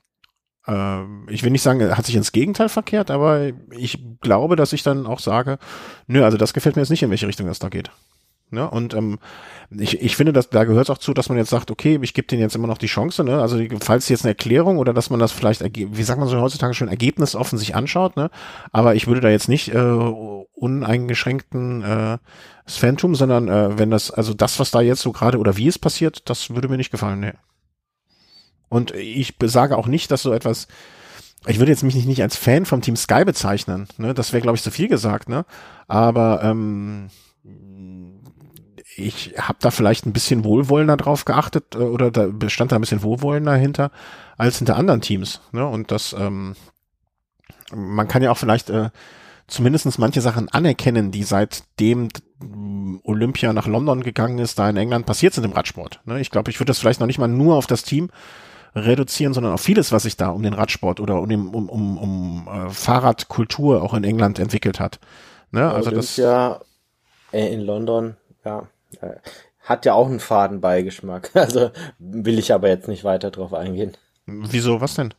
ich 0.67 1.43
will 1.43 1.51
nicht 1.51 1.61
sagen, 1.61 1.79
er 1.79 1.97
hat 1.97 2.05
sich 2.05 2.15
ins 2.15 2.31
Gegenteil 2.31 2.69
verkehrt, 2.69 3.11
aber 3.11 3.51
ich 3.71 4.03
glaube, 4.21 4.55
dass 4.55 4.73
ich 4.73 4.83
dann 4.83 5.05
auch 5.05 5.19
sage, 5.19 5.59
nö, 6.07 6.23
also 6.23 6.37
das 6.37 6.53
gefällt 6.53 6.75
mir 6.75 6.81
jetzt 6.81 6.89
nicht, 6.89 7.03
in 7.03 7.09
welche 7.11 7.27
Richtung 7.27 7.47
das 7.47 7.59
da 7.59 7.69
geht. 7.69 7.91
Ne? 8.51 8.69
Und 8.69 8.93
ähm, 8.93 9.17
ich, 9.71 10.01
ich 10.01 10.15
finde, 10.15 10.31
dass 10.31 10.49
da 10.49 10.63
gehört 10.63 10.85
es 10.85 10.89
auch 10.89 10.99
zu, 10.99 11.13
dass 11.13 11.29
man 11.29 11.37
jetzt 11.37 11.49
sagt, 11.49 11.71
okay, 11.71 11.99
ich 12.01 12.13
gebe 12.13 12.27
denen 12.27 12.41
jetzt 12.41 12.55
immer 12.55 12.67
noch 12.67 12.77
die 12.77 12.85
Chance, 12.85 13.23
ne? 13.23 13.41
Also 13.41 13.59
falls 13.81 14.07
jetzt 14.07 14.23
eine 14.23 14.31
Erklärung 14.31 14.77
oder 14.77 14.93
dass 14.93 15.09
man 15.09 15.19
das 15.19 15.31
vielleicht, 15.31 15.63
wie 15.63 16.03
sagt 16.03 16.19
man 16.19 16.29
so 16.29 16.39
heutzutage 16.39 16.75
schon, 16.75 16.87
ergebnisoffen 16.87 17.57
sich 17.57 17.75
anschaut, 17.75 18.15
ne? 18.15 18.29
Aber 18.71 18.93
ich 18.93 19.07
würde 19.07 19.21
da 19.21 19.29
jetzt 19.29 19.49
nicht 19.49 19.73
äh, 19.73 19.79
uneingeschränkten 20.53 21.83
äh, 21.83 22.17
Phantom, 22.67 23.15
sondern 23.15 23.47
äh, 23.47 23.79
wenn 23.79 23.89
das, 23.89 24.11
also 24.11 24.35
das, 24.35 24.59
was 24.59 24.69
da 24.69 24.81
jetzt 24.81 25.01
so 25.01 25.11
gerade 25.11 25.39
oder 25.39 25.57
wie 25.57 25.67
es 25.67 25.79
passiert, 25.79 26.29
das 26.29 26.51
würde 26.51 26.69
mir 26.69 26.77
nicht 26.77 26.91
gefallen, 26.91 27.19
ne. 27.19 27.33
Und 28.69 28.91
ich 28.91 29.35
sage 29.43 29.77
auch 29.77 29.87
nicht, 29.87 30.11
dass 30.11 30.21
so 30.21 30.33
etwas, 30.33 30.67
ich 31.47 31.59
würde 31.59 31.71
jetzt 31.71 31.83
mich 31.83 31.95
nicht, 31.95 32.07
nicht 32.07 32.21
als 32.21 32.35
Fan 32.35 32.65
vom 32.65 32.81
Team 32.81 32.95
Sky 32.95 33.25
bezeichnen, 33.25 33.87
ne? 33.97 34.13
Das 34.13 34.33
wäre, 34.33 34.41
glaube 34.41 34.57
ich, 34.57 34.63
zu 34.63 34.71
viel 34.71 34.87
gesagt, 34.87 35.29
ne? 35.29 35.45
Aber 35.87 36.43
ähm, 36.43 37.09
ich 38.97 39.33
habe 39.37 39.57
da 39.61 39.71
vielleicht 39.71 40.05
ein 40.05 40.13
bisschen 40.13 40.43
wohlwollender 40.43 40.97
drauf 40.97 41.25
geachtet 41.25 41.75
äh, 41.75 41.79
oder 41.79 42.11
da 42.11 42.27
bestand 42.27 42.71
da 42.71 42.77
ein 42.77 42.81
bisschen 42.81 43.03
wohlwollender 43.03 43.55
hinter 43.55 43.91
als 44.37 44.57
hinter 44.57 44.77
anderen 44.77 45.01
Teams. 45.01 45.41
Ne? 45.51 45.65
Und 45.67 45.91
das, 45.91 46.15
ähm, 46.17 46.55
man 47.73 48.07
kann 48.07 48.23
ja 48.23 48.31
auch 48.31 48.37
vielleicht 48.37 48.69
äh, 48.69 48.89
zumindest 49.47 49.99
manche 49.99 50.21
Sachen 50.21 50.49
anerkennen, 50.49 51.11
die 51.11 51.23
seitdem 51.23 52.09
Olympia 53.03 53.53
nach 53.53 53.67
London 53.67 54.01
gegangen 54.01 54.39
ist, 54.39 54.57
da 54.59 54.69
in 54.69 54.77
England 54.77 55.05
passiert 55.05 55.33
sind 55.33 55.43
im 55.43 55.51
Radsport. 55.51 56.01
Ne? 56.05 56.19
Ich 56.19 56.31
glaube, 56.31 56.51
ich 56.51 56.59
würde 56.59 56.69
das 56.69 56.79
vielleicht 56.79 56.99
noch 56.99 57.07
nicht 57.07 57.19
mal 57.19 57.27
nur 57.27 57.55
auf 57.55 57.67
das 57.67 57.83
Team 57.83 58.09
reduzieren, 58.75 59.33
sondern 59.33 59.53
auf 59.53 59.61
vieles, 59.61 59.91
was 59.91 60.03
sich 60.03 60.17
da 60.17 60.29
um 60.29 60.43
den 60.43 60.53
Radsport 60.53 60.99
oder 60.99 61.21
um, 61.21 61.29
den, 61.29 61.47
um, 61.47 61.69
um, 61.69 61.97
um 61.97 62.47
äh, 62.47 62.69
Fahrradkultur 62.69 63.81
auch 63.81 63.93
in 63.93 64.03
England 64.03 64.37
entwickelt 64.37 64.79
hat. 64.79 64.99
Ne? 65.51 65.71
Also 65.71 65.91
Olympia 65.91 66.59
das 66.59 66.67
äh, 67.31 67.53
in 67.53 67.61
London, 67.61 68.17
ja, 68.43 68.67
äh, 69.01 69.15
hat 69.61 69.85
ja 69.85 69.93
auch 69.93 70.07
einen 70.07 70.19
Fadenbeigeschmack. 70.19 71.31
Also 71.35 71.71
will 71.99 72.37
ich 72.37 72.53
aber 72.53 72.67
jetzt 72.67 72.87
nicht 72.87 73.03
weiter 73.03 73.31
drauf 73.31 73.53
eingehen. 73.53 73.95
Wieso, 74.25 74.81
was 74.81 74.95
denn? 74.95 75.13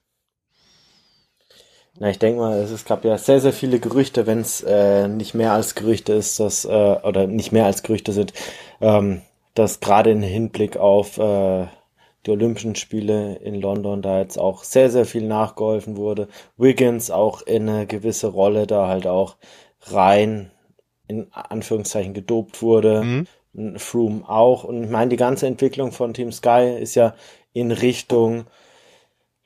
Na, 1.99 2.11
ich 2.11 2.19
denke 2.19 2.41
mal, 2.41 2.59
es 2.59 2.85
gab 2.85 3.05
ja 3.05 3.17
sehr, 3.17 3.41
sehr 3.41 3.55
viele 3.55 3.79
Gerüchte, 3.79 4.27
wenn 4.27 4.41
es 4.41 4.63
äh, 4.63 5.09
nicht 5.09 5.35
mehr 5.35 5.53
als 5.53 5.75
Gerüchte 5.75 6.13
ist, 6.13 6.39
dass, 6.41 6.67
äh, 6.67 6.69
oder 6.69 7.27
nicht 7.27 7.53
mehr 7.53 7.65
als 7.65 7.83
Gerüchte 7.83 8.13
sind, 8.13 8.35
ähm, 8.83 9.23
dass 9.55 9.81
gerade 9.81 10.11
im 10.11 10.21
Hinblick 10.21 10.77
auf 10.77 11.17
äh, 11.17 11.67
die 12.27 12.31
Olympischen 12.31 12.75
Spiele 12.75 13.37
in 13.37 13.55
London 13.55 14.03
da 14.03 14.19
jetzt 14.19 14.39
auch 14.39 14.65
sehr, 14.65 14.91
sehr 14.91 15.07
viel 15.07 15.23
nachgeholfen 15.23 15.97
wurde. 15.97 16.29
Wiggins 16.57 17.11
auch 17.11 17.43
in 17.43 17.69
eine 17.69 17.87
gewisse 17.87 18.29
Rolle 18.29 18.67
da 18.67 18.89
halt 18.89 19.07
auch 19.07 19.37
rein 19.83 20.51
in 21.09 21.29
Anführungszeichen 21.33 22.15
gedopt 22.15 22.63
wurde. 22.63 23.03
Mhm. 23.03 23.79
Froome 23.79 24.29
auch. 24.29 24.65
Und 24.65 24.85
ich 24.85 24.91
meine, 24.91 25.11
die 25.11 25.17
ganze 25.17 25.47
Entwicklung 25.47 25.93
von 25.93 26.13
Team 26.13 26.33
Sky 26.33 26.77
ist 26.79 26.95
ja 26.95 27.15
in 27.53 27.71
Richtung 27.71 28.47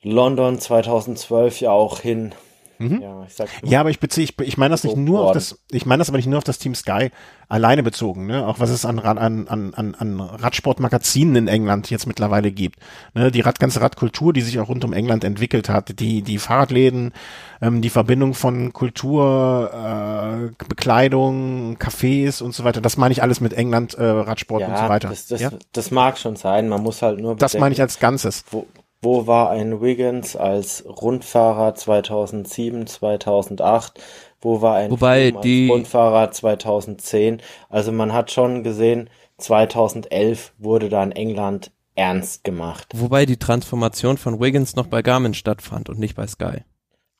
London 0.02 0.58
2012 0.58 1.60
ja 1.60 1.70
auch 1.70 2.00
hin 2.00 2.32
Mhm. 2.80 3.02
Ja, 3.02 3.24
ich 3.26 3.34
sag 3.34 3.48
ja, 3.62 3.80
aber 3.80 3.90
ich 3.90 4.00
beziehe, 4.00 4.24
ich, 4.24 4.38
ich 4.40 4.56
meine 4.56 4.72
das 4.72 4.84
nicht 4.84 4.96
nur 4.96 5.20
auf 5.20 5.32
das, 5.32 5.60
ich 5.70 5.84
meine 5.84 6.00
das 6.00 6.08
aber 6.08 6.16
nicht 6.16 6.26
nur 6.26 6.38
auf 6.38 6.44
das 6.44 6.58
Team 6.58 6.74
Sky 6.74 7.10
alleine 7.46 7.82
bezogen, 7.82 8.26
ne? 8.26 8.46
Auch 8.46 8.58
was 8.58 8.70
es 8.70 8.86
an, 8.86 8.98
an, 9.00 9.48
an, 9.48 9.74
an, 9.74 9.94
an 9.94 10.20
Radsportmagazinen 10.20 11.36
in 11.36 11.48
England 11.48 11.90
jetzt 11.90 12.06
mittlerweile 12.06 12.52
gibt. 12.52 12.78
Ne? 13.12 13.30
Die 13.30 13.40
Rad, 13.40 13.60
ganze 13.60 13.82
Radkultur, 13.82 14.32
die 14.32 14.40
sich 14.40 14.58
auch 14.60 14.68
rund 14.68 14.82
um 14.84 14.94
England 14.94 15.24
entwickelt 15.24 15.68
hat, 15.68 16.00
die, 16.00 16.22
die 16.22 16.38
Fahrradläden, 16.38 17.12
ähm, 17.60 17.82
die 17.82 17.90
Verbindung 17.90 18.32
von 18.32 18.72
Kultur, 18.72 19.70
äh, 19.74 20.64
Bekleidung, 20.68 21.76
Cafés 21.76 22.42
und 22.42 22.54
so 22.54 22.64
weiter. 22.64 22.80
Das 22.80 22.96
meine 22.96 23.12
ich 23.12 23.22
alles 23.22 23.42
mit 23.42 23.52
England, 23.52 23.92
äh, 23.92 24.04
Radsport 24.04 24.62
ja, 24.62 24.68
und 24.68 24.78
so 24.78 24.88
weiter. 24.88 25.08
Das, 25.08 25.26
das, 25.26 25.40
ja? 25.42 25.50
das 25.72 25.90
mag 25.90 26.16
schon 26.16 26.36
sein. 26.36 26.68
Man 26.68 26.82
muss 26.82 27.02
halt 27.02 27.18
nur 27.18 27.34
bedenken, 27.34 27.40
Das 27.40 27.58
meine 27.58 27.74
ich 27.74 27.80
als 27.82 27.98
Ganzes. 27.98 28.44
Wo, 28.50 28.66
wo 29.02 29.26
war 29.26 29.50
ein 29.50 29.80
Wiggins 29.80 30.36
als 30.36 30.84
Rundfahrer 30.86 31.74
2007, 31.74 32.86
2008? 32.86 34.00
wo 34.42 34.62
war 34.62 34.76
ein 34.76 34.90
Wobei 34.90 35.32
als 35.34 35.42
die- 35.42 35.68
Rundfahrer 35.68 36.30
2010. 36.30 37.42
Also 37.68 37.92
man 37.92 38.12
hat 38.14 38.30
schon 38.30 38.62
gesehen, 38.62 39.10
2011 39.36 40.52
wurde 40.58 40.88
da 40.88 41.02
in 41.02 41.12
England 41.12 41.72
ernst 41.94 42.44
gemacht. 42.44 42.88
Wobei 42.94 43.26
die 43.26 43.36
Transformation 43.36 44.16
von 44.16 44.40
Wiggins 44.40 44.76
noch 44.76 44.86
bei 44.86 45.02
Garmin 45.02 45.34
stattfand 45.34 45.88
und 45.90 45.98
nicht 45.98 46.14
bei 46.16 46.26
Sky. 46.26 46.58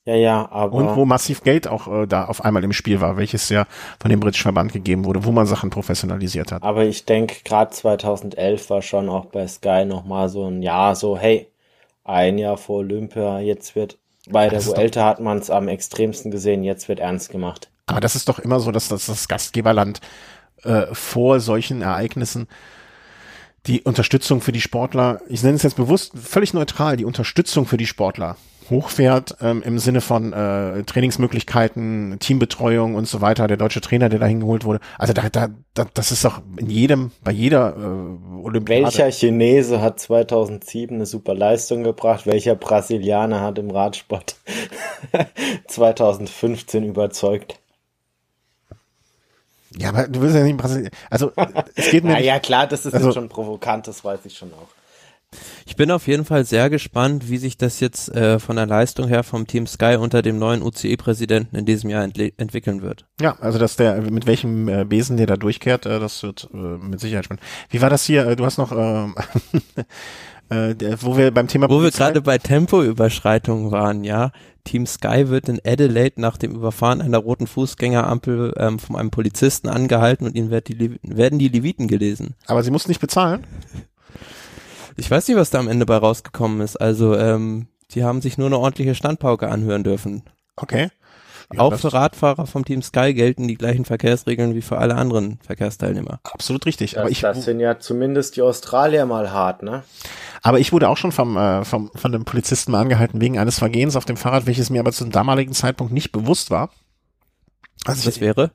Ja, 0.07 0.14
ja, 0.14 0.49
aber 0.51 0.74
Und 0.78 0.97
wo 0.97 1.05
massiv 1.05 1.43
Geld 1.43 1.68
auch 1.68 1.87
äh, 1.87 2.07
da 2.07 2.24
auf 2.24 2.43
einmal 2.43 2.64
im 2.64 2.72
Spiel 2.72 3.03
war, 3.03 3.18
welches 3.18 3.51
ja 3.51 3.66
von 4.01 4.11
dem 4.11 4.18
britischen 4.20 4.45
Verband 4.45 4.72
gegeben 4.72 5.05
wurde, 5.05 5.24
wo 5.24 5.31
man 5.31 5.45
Sachen 5.45 5.68
professionalisiert 5.68 6.53
hat. 6.53 6.62
Aber 6.62 6.85
ich 6.85 7.05
denke, 7.05 7.37
gerade 7.45 7.70
2011 7.70 8.70
war 8.70 8.81
schon 8.81 9.11
auch 9.11 9.26
bei 9.26 9.47
Sky 9.47 9.85
nochmal 9.85 10.31
so 10.31 10.47
ein 10.47 10.62
Jahr 10.62 10.97
so, 10.97 11.18
hey, 11.18 11.49
ein 12.05 12.39
Jahr 12.39 12.57
vor 12.57 12.79
Olympia, 12.79 13.41
jetzt 13.41 13.75
wird, 13.75 13.99
bei 14.29 14.49
der 14.49 14.65
Vuelta 14.65 15.05
hat 15.05 15.21
man 15.21 15.39
es 15.39 15.51
am 15.51 15.69
extremsten 15.69 16.31
gesehen, 16.31 16.63
jetzt 16.63 16.89
wird 16.89 17.01
ernst 17.01 17.31
gemacht. 17.31 17.71
Aber 17.87 18.01
das 18.01 18.15
ist 18.15 18.29
doch 18.29 18.39
immer 18.39 18.61
so, 18.61 18.71
dass 18.71 18.89
das, 18.89 19.07
das 19.07 19.29
Gastgeberland 19.29 20.01
äh, 20.63 20.87
vor 20.93 21.41
solchen 21.41 21.83
Ereignissen 21.83 22.47
die 23.67 23.83
Unterstützung 23.83 24.41
für 24.41 24.53
die 24.53 24.61
Sportler, 24.61 25.21
ich 25.29 25.43
nenne 25.43 25.57
es 25.57 25.63
jetzt 25.63 25.77
bewusst 25.77 26.13
völlig 26.17 26.55
neutral, 26.55 26.97
die 26.97 27.05
Unterstützung 27.05 27.67
für 27.67 27.77
die 27.77 27.87
Sportler 27.87 28.37
hochfährt 28.71 29.37
ähm, 29.41 29.62
im 29.62 29.79
Sinne 29.79 30.01
von 30.01 30.33
äh, 30.33 30.83
Trainingsmöglichkeiten, 30.85 32.16
Teambetreuung 32.21 32.95
und 32.95 33.07
so 33.09 33.21
weiter. 33.21 33.49
Der 33.49 33.57
deutsche 33.57 33.81
Trainer, 33.81 34.09
der 34.09 34.18
da 34.21 34.27
hingeholt 34.27 34.64
wurde. 34.64 34.81
Also 34.99 35.12
da, 35.12 35.29
da, 35.29 35.49
da 35.75 35.87
das 35.93 36.12
ist 36.12 36.25
doch 36.25 36.41
in 36.57 36.71
jedem, 36.71 37.11
bei 37.25 37.33
jeder 37.33 37.77
äh, 37.77 38.43
Olympiade. 38.45 38.85
Welcher 38.85 39.11
Chinese 39.11 39.81
hat 39.81 39.99
2007 40.01 40.95
eine 40.95 41.07
super 41.07 41.35
Leistung 41.35 41.83
gebracht? 41.83 42.27
Welcher 42.27 42.55
Brasilianer 42.55 43.41
hat 43.41 43.59
im 43.59 43.71
Radsport 43.71 44.37
2015 45.68 46.85
überzeugt? 46.85 47.59
Ja, 49.77 49.91
aber 49.91 50.09
du 50.09 50.21
willst 50.21 50.35
ja 50.35 50.43
nicht 50.43 50.51
in 50.53 50.57
Brasilien. 50.57 50.91
Also 51.11 51.31
es 51.77 51.91
geht 51.91 52.03
mir 52.05 52.21
Ja, 52.21 52.41
klar, 52.41 52.66
das 52.66 52.87
ist 52.87 52.95
Also- 52.95 53.07
jetzt 53.09 53.14
schon 53.14 53.29
provokant, 53.29 53.87
das 53.87 54.05
weiß 54.05 54.21
ich 54.25 54.37
schon 54.37 54.53
auch. 54.53 54.68
Ich 55.66 55.76
bin 55.76 55.91
auf 55.91 56.09
jeden 56.09 56.24
Fall 56.24 56.45
sehr 56.45 56.68
gespannt, 56.70 57.28
wie 57.28 57.39
sich 57.39 57.57
das 57.57 57.81
jetzt 57.81 58.09
äh, 58.14 58.39
von 58.41 58.57
der 58.57 58.66
Leistung 58.66 59.07
her 59.07 59.22
vom 59.22 59.47
Team 59.47 59.66
Sky 59.66 59.97
unter 59.99 60.22
dem 60.22 60.39
neuen 60.39 60.62
UCI-Präsidenten 60.62 61.57
in 61.57 61.64
diesem 61.64 61.91
Jahr 61.91 62.03
entwickeln 62.03 62.83
wird. 62.83 63.07
Ja, 63.20 63.37
also 63.41 63.59
dass 63.59 63.76
der 63.76 64.03
mit 64.03 64.26
welchem 64.26 64.68
äh, 64.68 64.85
Besen 64.85 65.16
der 65.16 65.26
da 65.26 65.37
durchkehrt, 65.37 65.87
äh, 65.87 66.01
das 66.01 66.22
wird 66.22 66.49
äh, 66.53 66.57
mit 66.57 67.01
Sicherheit 67.01 67.26
spannend. 67.26 67.43
Wie 67.68 67.81
war 67.81 67.91
das 67.91 68.05
hier? 68.05 68.26
Äh, 68.26 68.37
du 68.37 68.45
hast 68.45 68.59
noch, 68.59 68.72
ähm, 68.72 69.14
äh, 70.51 70.74
wo 71.01 71.16
wir 71.16 71.31
beim 71.31 71.47
Thema 71.47 71.70
Wo 71.70 71.83
wir 71.83 71.91
gerade 71.93 72.20
bei 72.20 72.39
Tempoüberschreitungen 72.39 73.70
waren, 73.70 74.05
ja. 74.05 74.33
Team 74.64 74.87
Sky 74.87 75.28
wird 75.28 75.49
in 75.49 75.61
Adelaide 75.64 76.20
nach 76.20 76.37
dem 76.37 76.55
Überfahren 76.55 77.01
einer 77.01 77.18
roten 77.18 77.47
Fußgängerampel 77.47 78.53
ähm, 78.59 78.78
von 78.78 78.97
einem 78.97 79.11
Polizisten 79.11 79.68
angehalten 79.68 80.26
und 80.26 80.35
ihnen 80.35 80.51
wird 80.51 80.68
die, 80.68 80.99
werden 81.03 81.39
die 81.39 81.49
Leviten 81.49 81.89
gelesen. 81.89 82.35
aber 82.47 82.62
sie 82.62 82.70
mussten 82.70 82.91
nicht 82.91 83.01
bezahlen. 83.01 83.47
Ich 85.01 85.11
weiß 85.11 85.29
nicht, 85.29 85.37
was 85.37 85.51
da 85.51 85.59
am 85.59 85.69
Ende 85.69 85.87
bei 85.87 85.97
rausgekommen 85.97 86.61
ist. 86.61 86.77
Also, 86.77 87.17
ähm, 87.17 87.69
die 87.93 88.05
haben 88.05 88.23
sich 88.23 88.39
nur 88.39 88.47
eine 88.47 88.59
ordentliche 88.59 88.95
Standpauke 88.95 89.49
anhören 89.49 89.83
dürfen. 89.83 90.23
Okay. 90.57 90.91
Ja, 91.53 91.61
Auch 91.63 91.75
für 91.75 91.93
Radfahrer 91.93 92.47
vom 92.47 92.65
Team 92.65 92.81
Sky 92.81 93.13
gelten 93.13 93.49
die 93.49 93.57
gleichen 93.57 93.85
Verkehrsregeln 93.85 94.55
wie 94.55 94.63
für 94.63 94.79
alle 94.79 94.95
anderen 94.95 95.41
Verkehrsteilnehmer. 95.45 96.21
Absolut 96.23 96.65
richtig. 96.67 96.93
Das, 96.93 97.01
Aber 97.01 97.11
ich, 97.11 97.23
das 97.23 97.45
sind 97.45 97.59
ja 97.59 97.81
zumindest 97.81 98.37
die 98.37 98.43
Australier 98.43 99.05
mal 99.05 99.33
hart, 99.33 99.65
ne? 99.65 99.83
aber 100.43 100.59
ich 100.59 100.73
wurde 100.73 100.89
auch 100.89 100.97
schon 100.97 101.13
vom, 101.13 101.37
äh, 101.37 101.65
vom, 101.65 101.91
von 101.95 102.15
einem 102.15 102.25
Polizisten 102.25 102.73
mal 102.73 102.81
angehalten 102.81 103.21
wegen 103.21 103.39
eines 103.39 103.59
Vergehens 103.59 103.97
auf 103.97 104.05
dem 104.05 104.17
Fahrrad, 104.17 104.47
welches 104.47 104.71
mir 104.71 104.81
aber 104.81 104.93
zum 104.93 105.11
damaligen 105.11 105.53
Zeitpunkt 105.53 105.93
nicht 105.93 106.13
bewusst 106.13 106.51
war. 106.51 106.71
Also 107.85 108.05
Das 108.05 108.17
ich, 108.17 108.21
wäre? 108.21 108.51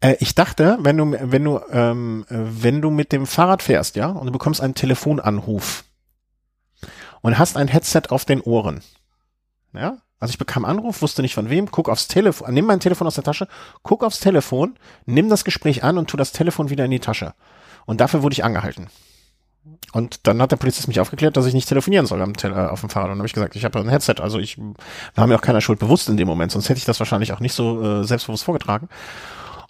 Äh, 0.00 0.16
ich 0.20 0.34
dachte, 0.34 0.78
wenn 0.80 0.96
du, 0.96 1.16
wenn 1.20 1.44
du, 1.44 1.60
ähm, 1.70 2.24
äh, 2.28 2.34
wenn 2.38 2.82
du 2.82 2.90
mit 2.90 3.12
dem 3.12 3.26
Fahrrad 3.26 3.62
fährst, 3.62 3.96
ja, 3.96 4.08
und 4.08 4.26
du 4.26 4.32
bekommst 4.32 4.60
einen 4.60 4.74
Telefonanruf 4.74 5.84
und 7.20 7.38
hast 7.38 7.56
ein 7.56 7.68
Headset 7.68 8.02
auf 8.10 8.24
den 8.24 8.40
Ohren, 8.40 8.82
ja, 9.72 9.98
also 10.22 10.30
ich 10.30 10.38
bekam 10.38 10.64
Anruf, 10.64 11.02
wusste 11.02 11.20
nicht 11.20 11.34
von 11.34 11.50
wem, 11.50 11.70
guck 11.70 11.88
aufs 11.88 12.06
Telefon, 12.06 12.54
nimm 12.54 12.66
mein 12.66 12.78
Telefon 12.78 13.08
aus 13.08 13.16
der 13.16 13.24
Tasche, 13.24 13.48
guck 13.82 14.04
aufs 14.04 14.20
Telefon, 14.20 14.76
nimm 15.04 15.28
das 15.28 15.44
Gespräch 15.44 15.82
an 15.82 15.98
und 15.98 16.08
tu 16.08 16.16
das 16.16 16.30
Telefon 16.30 16.70
wieder 16.70 16.84
in 16.84 16.92
die 16.92 17.00
Tasche. 17.00 17.34
Und 17.86 18.00
dafür 18.00 18.22
wurde 18.22 18.34
ich 18.34 18.44
angehalten. 18.44 18.86
Und 19.92 20.26
dann 20.26 20.40
hat 20.40 20.52
der 20.52 20.56
Polizist 20.56 20.88
mich 20.88 21.00
aufgeklärt, 21.00 21.36
dass 21.36 21.46
ich 21.46 21.54
nicht 21.54 21.68
telefonieren 21.68 22.06
soll 22.06 22.22
am 22.22 22.36
Tele 22.36 22.70
auf 22.70 22.80
dem 22.80 22.88
Fahrrad. 22.88 23.10
Und 23.10 23.18
habe 23.18 23.26
ich 23.26 23.32
gesagt, 23.32 23.56
ich 23.56 23.64
habe 23.64 23.78
ein 23.80 23.88
Headset, 23.88 24.14
also 24.20 24.38
ich 24.38 24.58
war 25.16 25.26
mir 25.26 25.34
auch 25.34 25.42
keiner 25.42 25.60
Schuld 25.60 25.78
bewusst 25.78 26.08
in 26.08 26.16
dem 26.16 26.28
Moment, 26.28 26.52
sonst 26.52 26.68
hätte 26.68 26.78
ich 26.78 26.84
das 26.84 27.00
wahrscheinlich 27.00 27.32
auch 27.32 27.40
nicht 27.40 27.52
so 27.52 27.82
äh, 27.82 28.04
selbstbewusst 28.04 28.44
vorgetragen. 28.44 28.88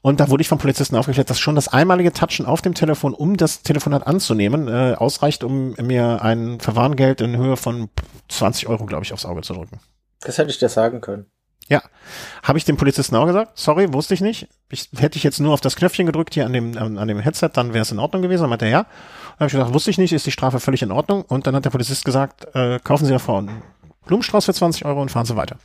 Und 0.03 0.19
da 0.19 0.29
wurde 0.29 0.43
ich 0.43 0.49
vom 0.49 0.59
Polizisten 0.59 0.97
aufgeklärt, 0.97 1.31
dass 1.31 1.39
schon 1.39 1.55
das 1.55 1.69
einmalige 1.69 2.13
Touchen 2.13 2.45
auf 2.45 2.61
dem 2.61 2.75
Telefon, 2.75 3.15
um 3.15 3.37
das 3.37 3.63
Telefonat 3.63 4.05
anzunehmen, 4.07 4.67
äh, 4.67 4.95
ausreicht, 4.95 5.45
um 5.45 5.75
mir 5.81 6.23
ein 6.23 6.59
Verwarngeld 6.59 7.21
in 7.21 7.37
Höhe 7.37 7.57
von 7.57 7.89
20 8.29 8.67
Euro, 8.69 8.87
glaube 8.87 9.05
ich, 9.05 9.13
aufs 9.13 9.25
Auge 9.25 9.43
zu 9.43 9.55
drücken. 9.55 9.79
Das 10.21 10.39
hätte 10.39 10.51
ich 10.51 10.59
dir 10.59 10.69
sagen 10.69 11.01
können. 11.01 11.27
Ja, 11.69 11.83
habe 12.43 12.59
ich 12.59 12.65
dem 12.65 12.77
Polizisten 12.77 13.15
auch 13.15 13.27
gesagt, 13.27 13.53
sorry, 13.59 13.93
wusste 13.93 14.15
ich 14.15 14.21
nicht. 14.21 14.49
Ich, 14.71 14.91
hätte 14.97 15.17
ich 15.17 15.23
jetzt 15.23 15.39
nur 15.39 15.55
auf 15.55 15.61
das 15.61 15.77
Knöpfchen 15.77 16.07
gedrückt 16.07 16.35
hier 16.35 16.47
an 16.47 16.53
dem, 16.53 16.77
an, 16.77 16.99
an 16.99 17.07
dem 17.07 17.21
Headset, 17.21 17.51
dann 17.55 17.73
wäre 17.73 17.83
es 17.83 17.93
in 17.93 18.01
Ordnung 18.01 18.23
gewesen. 18.23 18.43
Dann 18.43 18.51
meinte 18.51 18.65
er, 18.65 18.71
ja. 18.71 18.83
Dann 18.83 19.39
habe 19.39 19.47
ich 19.47 19.53
gesagt, 19.53 19.73
wusste 19.73 19.91
ich 19.91 19.99
nicht, 19.99 20.13
ist 20.13 20.27
die 20.27 20.33
Strafe 20.33 20.59
völlig 20.59 20.83
in 20.83 20.91
Ordnung. 20.91 21.23
Und 21.23 21.47
dann 21.47 21.55
hat 21.55 21.65
der 21.65 21.71
Polizist 21.71 22.05
gesagt, 22.05 22.49
äh, 22.55 22.81
kaufen 22.81 23.07
Sie 23.07 23.13
davor 23.13 23.39
einen 23.39 23.63
Blumenstrauß 24.07 24.47
für 24.47 24.55
20 24.55 24.85
Euro 24.85 25.01
und 25.01 25.11
fahren 25.11 25.27
Sie 25.27 25.37
weiter. 25.37 25.57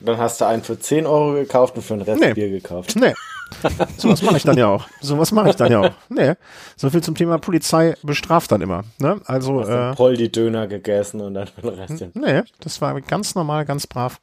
Dann 0.00 0.16
hast 0.16 0.40
du 0.40 0.46
einen 0.46 0.62
für 0.62 0.78
10 0.78 1.06
Euro 1.06 1.34
gekauft 1.34 1.76
und 1.76 1.82
für 1.82 1.94
den 1.94 2.02
Rest 2.02 2.20
Nee. 2.20 2.32
Bier 2.34 2.48
gekauft. 2.50 2.96
Nee, 2.96 3.14
sowas 3.96 4.22
mache 4.22 4.36
ich 4.36 4.42
dann 4.42 4.56
ja 4.56 4.68
auch. 4.68 4.86
Sowas 5.00 5.32
mache 5.32 5.50
ich 5.50 5.56
dann 5.56 5.72
ja 5.72 5.80
auch. 5.80 5.90
Nee, 6.08 6.34
so 6.76 6.90
viel 6.90 7.02
zum 7.02 7.14
Thema 7.14 7.38
Polizei 7.38 7.94
bestraft 8.02 8.52
dann 8.52 8.60
immer. 8.60 8.82
Ne? 8.98 9.20
Also, 9.26 9.60
Hast 9.60 9.68
äh, 9.68 9.94
voll 9.96 10.16
die 10.16 10.30
Döner 10.30 10.66
gegessen 10.66 11.20
und 11.20 11.34
dann 11.34 11.48
den 11.62 11.68
Rest 11.70 12.04
nee, 12.14 12.42
das 12.60 12.80
war 12.80 13.00
ganz 13.00 13.34
normal, 13.34 13.64
ganz 13.64 13.86
brav 13.86 14.20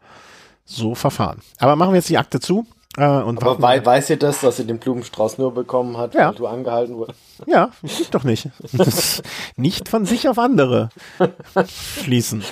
so 0.65 0.95
verfahren. 0.95 1.41
Aber 1.59 1.75
machen 1.75 1.91
wir 1.91 1.97
jetzt 1.97 2.09
die 2.09 2.17
Akte 2.17 2.39
zu. 2.39 2.65
Äh, 2.97 3.07
und 3.07 3.41
Aber 3.41 3.61
wei 3.61 3.84
weiß 3.86 4.09
ihr 4.09 4.17
das, 4.17 4.41
dass 4.41 4.57
sie 4.57 4.65
den 4.65 4.77
Blumenstrauß 4.79 5.38
nur 5.38 5.53
bekommen 5.53 5.97
hat, 5.97 6.13
Ja. 6.13 6.29
weil 6.29 6.36
du 6.36 6.47
angehalten 6.47 6.95
wurdest? 6.97 7.19
Ja, 7.45 7.71
stimmt 7.86 8.13
doch 8.13 8.23
nicht. 8.23 8.49
Nicht 9.55 9.88
von 9.88 10.05
sich 10.05 10.27
auf 10.27 10.38
andere 10.38 10.89
schließen. 12.03 12.43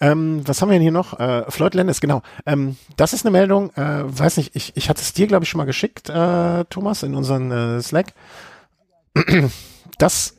Ähm, 0.00 0.42
was 0.46 0.62
haben 0.62 0.70
wir 0.70 0.74
denn 0.74 0.82
hier 0.82 0.92
noch? 0.92 1.18
Äh, 1.20 1.50
Floyd 1.50 1.74
Landis, 1.74 2.00
genau. 2.00 2.22
Ähm, 2.46 2.76
das 2.96 3.12
ist 3.12 3.26
eine 3.26 3.32
Meldung, 3.32 3.70
äh, 3.74 4.02
weiß 4.06 4.38
nicht, 4.38 4.56
ich, 4.56 4.76
ich 4.76 4.88
hatte 4.88 5.02
es 5.02 5.12
dir, 5.12 5.26
glaube 5.26 5.44
ich, 5.44 5.50
schon 5.50 5.58
mal 5.58 5.66
geschickt, 5.66 6.08
äh, 6.08 6.64
Thomas, 6.64 7.02
in 7.02 7.14
unseren 7.14 7.50
äh, 7.50 7.82
Slack. 7.82 8.14
Das 9.98 10.34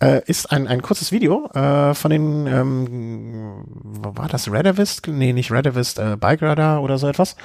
äh, 0.00 0.22
ist 0.26 0.50
ein, 0.50 0.66
ein 0.66 0.80
kurzes 0.80 1.12
Video 1.12 1.50
äh, 1.52 1.92
von 1.92 2.10
den, 2.10 2.46
ähm, 2.46 3.64
war 3.82 4.28
das, 4.28 4.50
Redavist? 4.50 5.06
Nee, 5.08 5.34
nicht 5.34 5.52
Redavist, 5.52 5.98
äh, 5.98 6.16
Bike 6.18 6.40
Radar 6.40 6.82
oder 6.82 6.96
so 6.96 7.06
etwas. 7.08 7.36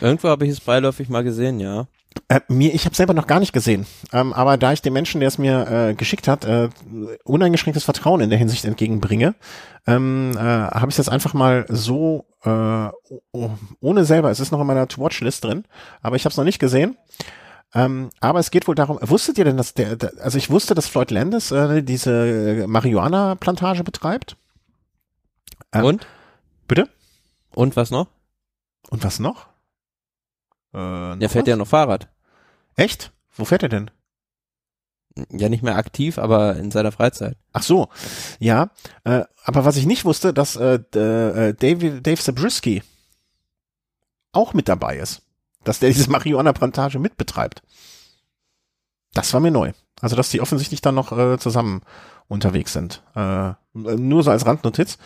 Irgendwo 0.00 0.28
habe 0.28 0.46
ich 0.46 0.52
es 0.52 0.60
beiläufig 0.60 1.10
mal 1.10 1.22
gesehen, 1.22 1.60
ja. 1.60 1.86
Äh, 2.28 2.40
mir, 2.48 2.74
ich 2.74 2.84
habe 2.86 2.94
selber 2.94 3.14
noch 3.14 3.26
gar 3.26 3.40
nicht 3.40 3.52
gesehen, 3.52 3.86
ähm, 4.12 4.32
aber 4.32 4.56
da 4.56 4.72
ich 4.72 4.82
dem 4.82 4.92
Menschen, 4.92 5.20
der 5.20 5.28
es 5.28 5.38
mir 5.38 5.68
äh, 5.68 5.94
geschickt 5.94 6.26
hat, 6.26 6.44
äh, 6.44 6.68
uneingeschränktes 7.24 7.84
Vertrauen 7.84 8.20
in 8.20 8.30
der 8.30 8.38
Hinsicht 8.38 8.64
entgegenbringe, 8.64 9.34
ähm, 9.86 10.32
äh, 10.36 10.40
habe 10.40 10.86
ich 10.88 10.94
es 10.94 10.98
jetzt 10.98 11.08
einfach 11.08 11.34
mal 11.34 11.66
so 11.68 12.26
äh, 12.44 12.88
oh, 13.32 13.50
ohne 13.80 14.04
selber. 14.04 14.30
Es 14.30 14.40
ist 14.40 14.50
noch 14.50 14.60
in 14.60 14.66
meiner 14.66 14.88
To-Watch-List 14.88 15.44
drin, 15.44 15.64
aber 16.02 16.16
ich 16.16 16.24
habe 16.24 16.32
es 16.32 16.36
noch 16.36 16.44
nicht 16.44 16.58
gesehen. 16.58 16.96
Ähm, 17.74 18.10
aber 18.18 18.40
es 18.40 18.50
geht 18.50 18.66
wohl 18.66 18.74
darum. 18.74 18.98
Wusstet 19.00 19.38
ihr 19.38 19.44
denn, 19.44 19.56
dass 19.56 19.74
der, 19.74 19.94
der 19.94 20.12
also 20.20 20.38
ich 20.38 20.50
wusste, 20.50 20.74
dass 20.74 20.88
Floyd 20.88 21.12
Landis 21.12 21.52
äh, 21.52 21.82
diese 21.82 22.66
Marihuana-Plantage 22.66 23.84
betreibt. 23.84 24.36
Ja. 25.72 25.82
Und? 25.82 26.06
Bitte? 26.66 26.88
Und 27.54 27.76
was 27.76 27.90
noch? 27.92 28.08
Und 28.90 29.04
was 29.04 29.20
noch? 29.20 29.49
Äh, 30.72 31.16
Der 31.16 31.28
fährt 31.28 31.48
ja 31.48 31.56
noch 31.56 31.68
Fahrrad. 31.68 32.08
Echt? 32.76 33.12
Wo 33.34 33.44
fährt 33.44 33.62
er 33.62 33.68
denn? 33.68 33.90
Ja, 35.30 35.48
nicht 35.48 35.62
mehr 35.62 35.76
aktiv, 35.76 36.18
aber 36.18 36.56
in 36.56 36.70
seiner 36.70 36.92
Freizeit. 36.92 37.36
Ach 37.52 37.62
so, 37.62 37.88
ja. 38.38 38.70
Äh, 39.04 39.24
aber 39.44 39.64
was 39.64 39.76
ich 39.76 39.86
nicht 39.86 40.04
wusste, 40.04 40.32
dass 40.32 40.56
äh, 40.56 40.74
äh, 40.74 41.54
Dave, 41.54 42.00
Dave 42.00 42.20
Zabriskie 42.20 42.82
auch 44.32 44.54
mit 44.54 44.68
dabei 44.68 44.96
ist. 44.96 45.22
Dass 45.64 45.80
der 45.80 45.90
diese 45.90 46.10
Marihuana-Plantage 46.10 46.98
mitbetreibt. 46.98 47.62
Das 49.12 49.34
war 49.34 49.40
mir 49.40 49.50
neu. 49.50 49.72
Also, 50.00 50.16
dass 50.16 50.30
die 50.30 50.40
offensichtlich 50.40 50.80
dann 50.80 50.94
noch 50.94 51.12
äh, 51.12 51.38
zusammen 51.38 51.82
unterwegs 52.28 52.72
sind. 52.72 53.02
Äh, 53.14 53.52
nur 53.74 54.22
so 54.22 54.30
als 54.30 54.46
Randnotiz. 54.46 54.96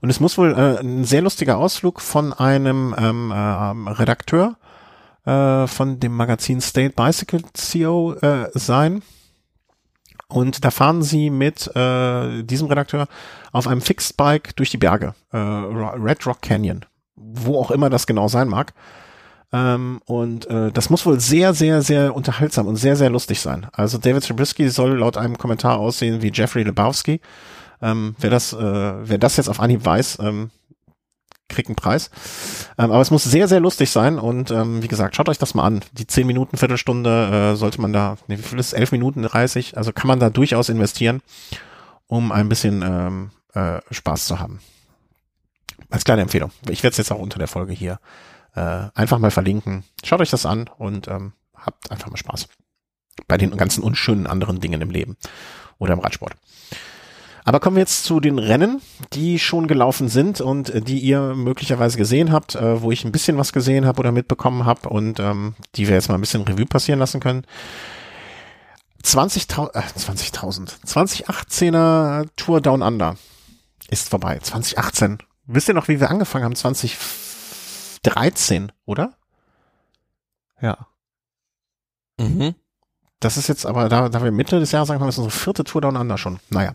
Und 0.00 0.10
es 0.10 0.20
muss 0.20 0.38
wohl 0.38 0.52
äh, 0.52 0.78
ein 0.80 1.04
sehr 1.04 1.22
lustiger 1.22 1.56
Ausflug 1.56 2.00
von 2.00 2.32
einem 2.34 2.94
ähm, 2.96 3.30
äh, 3.30 3.90
Redakteur 3.90 4.56
äh, 4.60 4.75
von 5.26 5.98
dem 5.98 6.14
Magazin 6.14 6.60
State 6.60 6.94
Bicycle 6.94 7.42
CO 7.52 8.14
äh, 8.14 8.48
sein. 8.54 9.02
Und 10.28 10.64
da 10.64 10.70
fahren 10.70 11.02
sie 11.02 11.30
mit 11.30 11.74
äh, 11.76 12.42
diesem 12.42 12.68
Redakteur 12.68 13.06
auf 13.52 13.68
einem 13.68 13.80
Fixed 13.80 14.16
Bike 14.16 14.56
durch 14.56 14.70
die 14.70 14.78
Berge, 14.78 15.14
äh, 15.32 15.38
Red 15.38 16.26
Rock 16.26 16.42
Canyon. 16.42 16.84
wo 17.16 17.58
auch 17.58 17.70
immer 17.70 17.90
das 17.90 18.06
genau 18.06 18.28
sein 18.28 18.48
mag. 18.48 18.74
Ähm, 19.52 20.00
und 20.06 20.46
äh, 20.50 20.72
das 20.72 20.90
muss 20.90 21.06
wohl 21.06 21.20
sehr, 21.20 21.54
sehr, 21.54 21.82
sehr 21.82 22.14
unterhaltsam 22.14 22.66
und 22.66 22.76
sehr, 22.76 22.96
sehr 22.96 23.10
lustig 23.10 23.40
sein. 23.40 23.68
Also 23.72 23.98
David 23.98 24.24
Zabriskie 24.24 24.68
soll 24.68 24.98
laut 24.98 25.16
einem 25.16 25.38
Kommentar 25.38 25.78
aussehen 25.78 26.22
wie 26.22 26.32
Jeffrey 26.32 26.64
Lebowski. 26.64 27.20
Ähm, 27.80 28.16
wer 28.18 28.30
das, 28.30 28.52
äh, 28.52 28.58
wer 29.08 29.18
das 29.18 29.36
jetzt 29.36 29.48
auf 29.48 29.60
Anhieb 29.60 29.84
weiß, 29.84 30.18
ähm, 30.20 30.50
kriegt 31.48 31.68
einen 31.68 31.76
Preis. 31.76 32.10
Ähm, 32.78 32.90
aber 32.90 33.00
es 33.00 33.10
muss 33.10 33.24
sehr, 33.24 33.48
sehr 33.48 33.60
lustig 33.60 33.90
sein 33.90 34.18
und 34.18 34.50
ähm, 34.50 34.82
wie 34.82 34.88
gesagt, 34.88 35.16
schaut 35.16 35.28
euch 35.28 35.38
das 35.38 35.54
mal 35.54 35.64
an. 35.64 35.80
Die 35.92 36.06
10 36.06 36.26
Minuten, 36.26 36.56
Viertelstunde 36.56 37.52
äh, 37.52 37.56
sollte 37.56 37.80
man 37.80 37.92
da, 37.92 38.16
nee, 38.26 38.38
wie 38.38 38.42
viel 38.42 38.58
ist 38.58 38.72
11 38.72 38.92
Minuten 38.92 39.22
30, 39.22 39.76
also 39.76 39.92
kann 39.92 40.08
man 40.08 40.20
da 40.20 40.30
durchaus 40.30 40.68
investieren, 40.68 41.22
um 42.06 42.32
ein 42.32 42.48
bisschen 42.48 42.82
ähm, 42.82 43.30
äh, 43.54 43.80
Spaß 43.90 44.26
zu 44.26 44.38
haben. 44.38 44.60
Als 45.90 46.04
kleine 46.04 46.22
Empfehlung. 46.22 46.50
Ich 46.68 46.82
werde 46.82 46.92
es 46.92 46.98
jetzt 46.98 47.12
auch 47.12 47.18
unter 47.18 47.38
der 47.38 47.48
Folge 47.48 47.72
hier 47.72 48.00
äh, 48.54 48.88
einfach 48.94 49.18
mal 49.18 49.30
verlinken. 49.30 49.84
Schaut 50.04 50.20
euch 50.20 50.30
das 50.30 50.46
an 50.46 50.68
und 50.78 51.08
ähm, 51.08 51.32
habt 51.54 51.90
einfach 51.90 52.10
mal 52.10 52.16
Spaß. 52.16 52.48
Bei 53.28 53.38
den 53.38 53.56
ganzen 53.56 53.82
unschönen 53.82 54.26
anderen 54.26 54.60
Dingen 54.60 54.82
im 54.82 54.90
Leben 54.90 55.16
oder 55.78 55.92
im 55.92 56.00
Radsport. 56.00 56.34
Aber 57.46 57.60
kommen 57.60 57.76
wir 57.76 57.82
jetzt 57.82 58.02
zu 58.02 58.18
den 58.18 58.40
Rennen, 58.40 58.82
die 59.12 59.38
schon 59.38 59.68
gelaufen 59.68 60.08
sind 60.08 60.40
und 60.40 60.70
äh, 60.70 60.82
die 60.82 60.98
ihr 60.98 61.36
möglicherweise 61.36 61.96
gesehen 61.96 62.32
habt, 62.32 62.56
äh, 62.56 62.82
wo 62.82 62.90
ich 62.90 63.04
ein 63.04 63.12
bisschen 63.12 63.38
was 63.38 63.52
gesehen 63.52 63.86
habe 63.86 64.00
oder 64.00 64.10
mitbekommen 64.10 64.64
habe 64.64 64.88
und 64.88 65.20
ähm, 65.20 65.54
die 65.76 65.86
wir 65.86 65.94
jetzt 65.94 66.08
mal 66.08 66.16
ein 66.16 66.20
bisschen 66.20 66.42
Revue 66.42 66.66
passieren 66.66 66.98
lassen 66.98 67.20
können. 67.20 67.46
20.000, 69.04 69.74
äh, 69.74 69.78
20.000, 69.78 70.80
2018er 70.84 72.26
Tour 72.34 72.60
Down 72.60 72.82
Under 72.82 73.14
ist 73.90 74.08
vorbei. 74.08 74.40
2018. 74.42 75.18
Wisst 75.46 75.68
ihr 75.68 75.74
noch, 75.74 75.86
wie 75.86 76.00
wir 76.00 76.10
angefangen 76.10 76.46
haben? 76.46 76.56
2013, 76.56 78.72
oder? 78.86 79.14
Ja. 80.60 80.88
Mhm. 82.18 82.56
Das 83.20 83.36
ist 83.36 83.48
jetzt 83.48 83.64
aber, 83.64 83.88
da, 83.88 84.08
da 84.08 84.22
wir 84.22 84.30
Mitte 84.30 84.60
des 84.60 84.72
Jahres 84.72 84.90
angefangen 84.90 85.04
haben, 85.04 85.08
ist 85.10 85.18
unsere 85.18 85.38
vierte 85.38 85.64
Tour 85.64 85.80
Down 85.80 85.96
Under 85.96 86.18
schon. 86.18 86.38
Naja. 86.50 86.74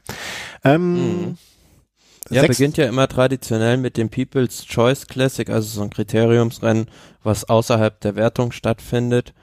Ähm, 0.64 0.94
mhm. 0.94 1.38
Ja, 2.30 2.46
beginnt 2.46 2.78
ja 2.78 2.88
immer 2.88 3.08
traditionell 3.08 3.78
mit 3.78 3.98
dem 3.98 4.10
People's 4.10 4.66
Choice 4.66 5.08
Classic, 5.08 5.50
also 5.50 5.68
so 5.68 5.82
ein 5.82 5.90
Kriteriumsrennen, 5.90 6.88
was 7.24 7.50
außerhalb 7.50 8.00
der 8.00 8.16
Wertung 8.16 8.52
stattfindet. 8.52 9.34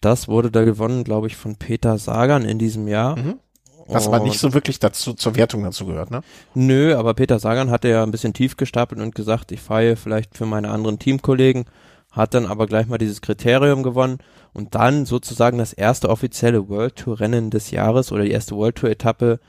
Das 0.00 0.26
wurde 0.28 0.50
da 0.50 0.64
gewonnen, 0.64 1.04
glaube 1.04 1.28
ich, 1.28 1.36
von 1.36 1.56
Peter 1.56 1.96
Sagan 1.96 2.44
in 2.44 2.58
diesem 2.58 2.88
Jahr. 2.88 3.16
Mhm. 3.16 3.38
Was 3.86 4.06
aber 4.06 4.20
nicht 4.20 4.38
so 4.38 4.54
wirklich 4.54 4.78
dazu 4.78 5.12
zur 5.12 5.36
Wertung 5.36 5.62
dazu 5.62 5.84
gehört, 5.84 6.10
ne? 6.10 6.22
Nö, 6.54 6.96
aber 6.96 7.12
Peter 7.12 7.38
Sagan 7.38 7.70
hatte 7.70 7.88
ja 7.88 8.02
ein 8.02 8.10
bisschen 8.10 8.32
tief 8.32 8.56
gestapelt 8.56 9.00
und 9.00 9.14
gesagt, 9.14 9.52
ich 9.52 9.60
fahre 9.60 9.96
vielleicht 9.96 10.36
für 10.36 10.46
meine 10.46 10.70
anderen 10.70 10.98
Teamkollegen, 10.98 11.66
hat 12.10 12.32
dann 12.32 12.46
aber 12.46 12.66
gleich 12.66 12.86
mal 12.86 12.96
dieses 12.96 13.20
Kriterium 13.20 13.82
gewonnen 13.82 14.18
und 14.54 14.74
dann 14.74 15.04
sozusagen 15.04 15.58
das 15.58 15.72
erste 15.72 16.08
offizielle 16.08 16.68
World 16.68 16.96
Tour 16.96 17.20
Rennen 17.20 17.50
des 17.50 17.70
Jahres 17.70 18.12
oder 18.12 18.24
die 18.24 18.30
erste 18.30 18.56
World 18.56 18.76
Tour 18.76 18.90
Etappe, 18.90 19.40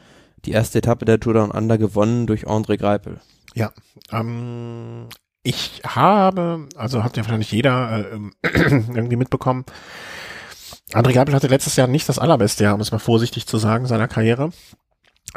die 0.43 0.51
erste 0.51 0.79
Etappe 0.79 1.05
der 1.05 1.19
Tour 1.19 1.35
Down 1.35 1.51
Under 1.51 1.77
gewonnen 1.77 2.27
durch 2.27 2.47
André 2.47 2.77
Greipel. 2.77 3.21
Ja, 3.53 3.71
ähm, 4.11 5.07
ich 5.43 5.81
habe, 5.85 6.67
also 6.75 7.03
hat 7.03 7.15
ja 7.15 7.23
wahrscheinlich 7.23 7.51
jeder 7.51 8.05
äh, 8.11 8.17
irgendwie 8.43 9.15
mitbekommen, 9.15 9.63
André 10.91 11.13
Greipel 11.13 11.33
hatte 11.33 11.47
letztes 11.47 11.75
Jahr 11.75 11.87
nicht 11.87 12.09
das 12.09 12.19
allerbeste 12.19 12.63
Jahr, 12.63 12.75
um 12.75 12.81
es 12.81 12.91
mal 12.91 12.99
vorsichtig 12.99 13.47
zu 13.47 13.57
sagen, 13.57 13.85
seiner 13.85 14.07
Karriere. 14.07 14.51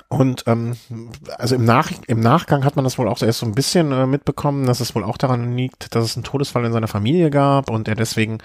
Und 0.08 0.44
ähm, 0.46 0.76
also 1.36 1.56
im, 1.56 1.64
Nach 1.64 1.90
im 2.06 2.20
Nachgang 2.20 2.64
hat 2.64 2.76
man 2.76 2.84
das 2.84 2.98
wohl 2.98 3.08
auch 3.08 3.20
erst 3.20 3.40
so 3.40 3.46
ein 3.46 3.54
bisschen 3.54 3.90
äh, 3.92 4.06
mitbekommen, 4.06 4.66
dass 4.66 4.80
es 4.80 4.94
wohl 4.94 5.02
auch 5.02 5.16
daran 5.16 5.56
liegt, 5.56 5.94
dass 5.94 6.04
es 6.04 6.16
einen 6.16 6.24
Todesfall 6.24 6.64
in 6.64 6.72
seiner 6.72 6.88
Familie 6.88 7.30
gab 7.30 7.70
und 7.70 7.88
er 7.88 7.96
deswegen 7.96 8.38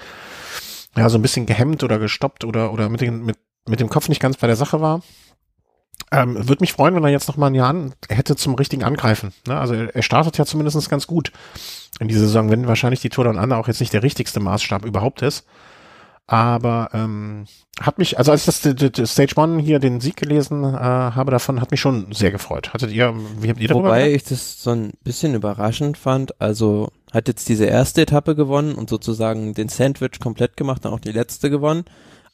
ja 0.96 1.10
so 1.10 1.18
ein 1.18 1.22
bisschen 1.22 1.46
gehemmt 1.46 1.84
oder 1.84 2.00
gestoppt 2.00 2.46
oder 2.46 2.72
oder 2.72 2.90
mit, 2.90 3.02
den, 3.02 3.24
mit, 3.24 3.38
mit 3.68 3.80
dem 3.80 3.90
Kopf 3.90 4.10
nicht 4.10 4.22
ganz 4.22 4.38
bei 4.38 4.48
der 4.48 4.56
Sache 4.56 4.82
war. 4.82 5.02
Ähm, 6.12 6.36
Würde 6.48 6.62
mich 6.62 6.74
freuen, 6.74 6.96
wenn 6.96 7.04
er 7.04 7.10
jetzt 7.10 7.28
noch 7.28 7.38
mal 7.38 7.48
ein 7.48 7.56
Jahr 7.56 7.74
hätte 8.10 8.36
zum 8.36 8.56
richtigen 8.56 8.84
Angreifen. 8.84 9.34
Ne? 9.48 9.58
Also 9.58 9.74
er, 9.74 9.96
er 9.96 10.04
startet 10.04 10.38
ja 10.38 10.46
zumindest 10.46 10.90
ganz 10.90 11.08
gut 11.08 11.32
in 12.00 12.08
dieser 12.08 12.22
Saison, 12.22 12.50
wenn 12.50 12.68
wahrscheinlich 12.68 13.02
die 13.02 13.10
Tour 13.10 13.26
Down 13.26 13.38
Under 13.38 13.58
auch 13.58 13.68
jetzt 13.68 13.80
nicht 13.80 13.94
der 13.94 14.04
richtigste 14.04 14.40
Maßstab 14.40 14.86
überhaupt 14.86 15.22
ist. 15.22 15.46
Aber 16.26 16.90
ähm, 16.94 17.46
hat 17.82 17.98
mich, 17.98 18.18
also 18.18 18.32
als 18.32 18.42
ich 18.42 18.46
das, 18.46 18.76
das, 18.76 18.92
das 18.94 19.12
Stage 19.12 19.36
One 19.36 19.62
hier 19.62 19.80
den 19.80 20.00
Sieg 20.00 20.16
gelesen 20.16 20.64
äh, 20.64 20.78
habe 20.78 21.32
davon, 21.32 21.60
hat 21.60 21.72
mich 21.72 21.82
schon 21.82 22.12
sehr 22.14 22.32
gefreut. 22.32 22.74
Hattet 22.74 22.92
ihr, 22.92 23.14
wie 23.42 23.50
habt 23.50 23.60
ihr 23.60 23.68
darüber 23.68 23.90
Wobei 23.90 24.06
gedacht? 24.06 24.16
ich 24.16 24.30
das 24.30 24.64
so 24.64 24.72
ein 24.72 24.92
bisschen 25.04 25.36
überraschend 25.36 25.98
fand. 25.98 26.40
Also 26.40 26.90
hat 27.12 27.28
jetzt 27.28 27.50
diese 27.50 27.66
erste 27.66 28.02
Etappe 28.02 28.36
gewonnen 28.36 28.76
und 28.76 28.90
sozusagen 28.90 29.54
den 29.54 29.68
Sandwich 29.68 30.20
komplett 30.22 30.56
gemacht, 30.56 30.86
dann 30.86 30.94
auch 30.94 31.02
die 31.02 31.12
letzte 31.12 31.50
gewonnen. 31.50 31.84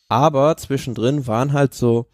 Aber 0.08 0.56
zwischendrin 0.58 1.26
waren 1.26 1.54
halt 1.54 1.74
so, 1.74 2.06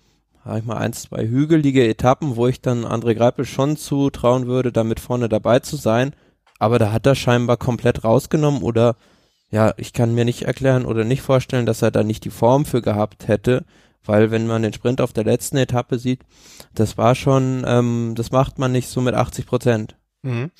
sag 0.45 0.59
ich 0.59 0.65
mal, 0.65 0.77
ein, 0.77 0.93
zwei 0.93 1.27
hügelige 1.27 1.85
Etappen, 1.87 2.37
wo 2.37 2.47
ich 2.47 2.61
dann 2.61 2.85
André 2.85 3.15
Greipel 3.15 3.45
schon 3.45 3.75
zutrauen 3.75 4.47
würde, 4.47 4.71
damit 4.71 5.01
vorne 5.01 5.27
dabei 5.27 5.59
zu 5.59 5.75
sein. 5.75 6.13
Aber 6.57 6.79
da 6.79 6.93
hat 6.93 7.05
er 7.05 7.15
scheinbar 7.15 7.57
komplett 7.57 8.05
rausgenommen 8.05 8.63
oder 8.63 8.95
ja, 9.55 9.73
ich 9.77 9.93
kann 9.93 10.13
mir 10.13 10.25
nicht 10.25 10.41
erklären 10.41 10.85
oder 10.85 11.05
nicht 11.05 11.21
vorstellen, 11.21 11.65
dass 11.65 11.81
er 11.81 11.89
da 11.89 12.03
nicht 12.03 12.25
die 12.25 12.29
Form 12.29 12.65
für 12.65 12.81
gehabt 12.81 13.29
hätte, 13.29 13.63
weil 14.03 14.29
wenn 14.29 14.47
man 14.47 14.61
den 14.61 14.73
Sprint 14.73 14.99
auf 14.99 15.13
der 15.13 15.23
letzten 15.23 15.55
Etappe 15.55 15.97
sieht, 15.97 16.23
das 16.73 16.97
war 16.97 17.15
schon, 17.15 17.63
ähm, 17.65 18.15
das 18.17 18.31
macht 18.31 18.59
man 18.59 18.73
nicht 18.73 18.89
so 18.89 18.99
mit 18.99 19.15
80 19.15 19.45
Prozent. 19.45 19.95
Mhm. 20.23 20.51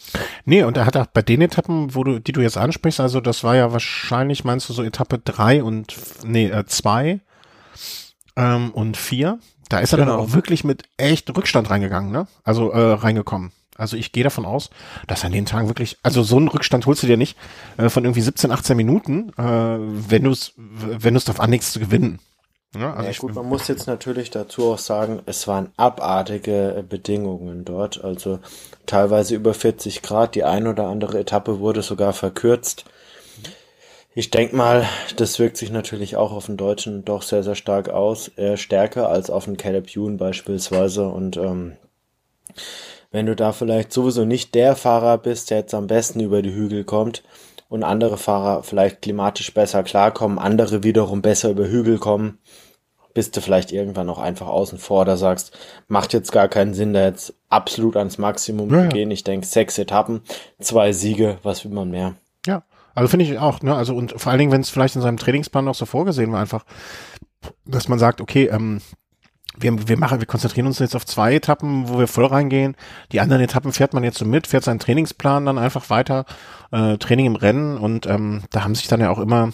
Nee, 0.46 0.64
und 0.64 0.78
er 0.78 0.86
hat 0.86 0.96
auch 0.96 1.08
bei 1.08 1.22
den 1.22 1.42
Etappen, 1.42 1.94
wo 1.94 2.06
du, 2.06 2.20
die 2.20 2.32
du 2.32 2.40
jetzt 2.40 2.58
ansprichst, 2.58 3.02
also 3.02 3.20
das 3.20 3.44
war 3.44 3.58
ja 3.58 3.74
wahrscheinlich, 3.74 4.46
meinst 4.46 4.70
du, 4.70 4.74
so 4.74 4.82
Etappe 4.82 5.20
drei 5.20 5.62
und 5.62 5.98
nee, 6.24 6.48
äh, 6.48 6.66
zwei 6.66 7.20
ähm, 8.38 8.72
und 8.72 8.96
vier. 8.96 9.40
Da 9.68 9.80
ist 9.80 9.92
er 9.92 9.98
genau. 9.98 10.12
dann 10.12 10.20
auch 10.22 10.32
wirklich 10.34 10.64
mit 10.64 10.84
echt 10.96 11.36
Rückstand 11.36 11.70
reingegangen, 11.70 12.14
ne? 12.14 12.28
Also 12.46 12.72
äh, 12.72 12.94
reingekommen. 12.94 13.52
Also 13.78 13.98
ich 13.98 14.12
gehe 14.12 14.24
davon 14.24 14.46
aus, 14.46 14.70
dass 15.08 15.26
an 15.26 15.32
den 15.32 15.46
Tagen 15.46 15.68
wirklich, 15.68 15.98
also 16.02 16.24
so 16.24 16.38
einen 16.38 16.48
Rückstand 16.48 16.86
holst 16.86 17.04
du 17.04 17.08
dir 17.08 17.18
nicht 17.18 17.38
äh, 17.78 17.90
von 17.90 18.06
irgendwie 18.06 18.22
17, 18.22 18.52
18 18.52 18.78
Minuten, 18.78 19.30
äh, 19.38 19.44
wenn 19.44 20.24
du 20.24 20.32
es, 20.32 20.54
wenn 20.56 21.14
du 21.14 21.18
es 21.18 21.26
darauf 21.26 21.42
anlegst 21.42 21.74
zu 21.74 21.80
gewinnen. 21.80 22.20
Ja, 22.78 22.94
also 22.94 23.10
ja, 23.10 23.18
gut, 23.18 23.36
man 23.36 23.48
muss 23.48 23.68
jetzt 23.68 23.88
natürlich 23.88 24.32
dazu 24.32 24.74
auch 24.74 24.78
sagen, 24.78 25.22
es 25.26 25.48
waren 25.48 25.72
abartige 25.78 26.76
äh, 26.76 26.84
Bedingungen 26.84 27.64
dort, 27.66 28.04
also 28.04 28.40
teilweise 28.86 29.36
über 29.36 29.54
40 29.54 30.02
Grad, 30.02 30.36
die 30.36 30.44
ein 30.44 30.68
oder 30.68 30.88
andere 30.88 31.20
Etappe 31.20 31.60
wurde 31.60 31.82
sogar 31.82 32.14
verkürzt. 32.14 32.86
Ich 34.14 34.32
denke 34.32 34.56
mal, 34.56 34.88
das 35.18 35.40
wirkt 35.40 35.58
sich 35.58 35.72
natürlich 35.72 36.16
auch 36.16 36.32
auf 36.32 36.46
den 36.46 36.56
Deutschen 36.56 37.04
doch 37.04 37.22
sehr, 37.22 37.44
sehr 37.44 37.56
stark 37.56 37.90
aus, 37.90 38.30
eher 38.30 38.56
stärker 38.56 39.10
als 39.10 39.30
auf 39.30 39.46
den 39.46 39.58
Caleb 39.58 39.94
Ewan 39.94 40.18
beispielsweise 40.18 41.08
und 41.08 41.36
ähm, 41.36 41.74
wenn 43.16 43.26
du 43.26 43.36
da 43.36 43.54
vielleicht 43.54 43.94
sowieso 43.94 44.26
nicht 44.26 44.54
der 44.56 44.76
Fahrer 44.76 45.18
bist, 45.18 45.50
der 45.50 45.60
jetzt 45.60 45.74
am 45.74 45.88
besten 45.88 46.20
über 46.20 46.42
die 46.42 46.54
Hügel 46.54 46.84
kommt 46.84 47.24
und 47.70 47.84
andere 47.84 48.18
Fahrer 48.18 48.62
vielleicht 48.62 49.02
klimatisch 49.02 49.54
besser 49.54 49.84
klarkommen, 49.84 50.38
andere 50.38 50.84
wiederum 50.84 51.22
besser 51.22 51.52
über 51.52 51.66
Hügel 51.66 51.98
kommen, 51.98 52.40
bist 53.14 53.38
du 53.38 53.42
vielleicht 53.42 53.72
irgendwann 53.72 54.10
auch 54.10 54.20
einfach 54.20 54.48
außen 54.48 54.78
vor, 54.78 55.06
da 55.06 55.16
sagst, 55.16 55.58
macht 55.88 56.12
jetzt 56.12 56.34
gar 56.34 56.50
keinen 56.50 56.74
Sinn, 56.74 56.94
da 56.94 57.06
jetzt 57.06 57.34
absolut 57.48 57.96
ans 57.96 58.18
Maximum 58.18 58.70
ja, 58.74 58.84
zu 58.84 58.90
gehen. 58.90 59.10
Ich 59.10 59.24
denke, 59.24 59.48
sechs 59.48 59.78
Etappen, 59.78 60.22
zwei 60.60 60.92
Siege, 60.92 61.38
was 61.42 61.64
will 61.64 61.72
man 61.72 61.90
mehr? 61.90 62.16
Ja, 62.46 62.64
also 62.94 63.08
finde 63.08 63.24
ich 63.24 63.40
auch, 63.40 63.62
ne? 63.62 63.74
Also 63.74 63.96
und 63.96 64.20
vor 64.20 64.32
allen 64.32 64.40
Dingen, 64.40 64.52
wenn 64.52 64.62
es 64.62 64.70
vielleicht 64.70 64.98
in 64.98 65.02
seinem 65.02 65.18
Trainingsplan 65.18 65.64
noch 65.64 65.76
so 65.76 65.86
vorgesehen 65.86 66.34
war, 66.34 66.42
einfach, 66.42 66.66
dass 67.66 67.88
man 67.88 67.98
sagt, 67.98 68.20
okay, 68.20 68.48
ähm, 68.48 68.82
wir, 69.60 69.88
wir 69.88 69.98
machen, 69.98 70.20
wir 70.20 70.28
konzentrieren 70.28 70.68
uns 70.68 70.80
jetzt 70.80 70.96
auf 70.96 71.06
zwei 71.06 71.36
Etappen, 71.36 71.90
wo 71.90 72.00
wir 72.00 72.08
voll 72.08 72.26
reingehen. 72.26 72.76
Die 73.12 73.20
anderen 73.20 73.42
Etappen 73.42 73.74
fährt 73.74 73.94
man 73.94 74.04
jetzt 74.04 74.18
so 74.18 74.26
mit, 74.26 74.48
fährt 74.48 74.64
seinen 74.64 74.80
Trainingsplan 74.80 75.46
dann 75.46 75.58
einfach 75.58 75.90
weiter, 75.90 76.26
äh, 76.72 76.98
Training 76.98 77.28
im 77.28 77.36
Rennen 77.36 77.78
und 77.78 78.06
ähm, 78.08 78.44
da 78.52 78.64
haben 78.64 78.76
sich 78.76 78.88
dann 78.88 79.02
ja 79.02 79.10
auch 79.10 79.20
immer, 79.20 79.52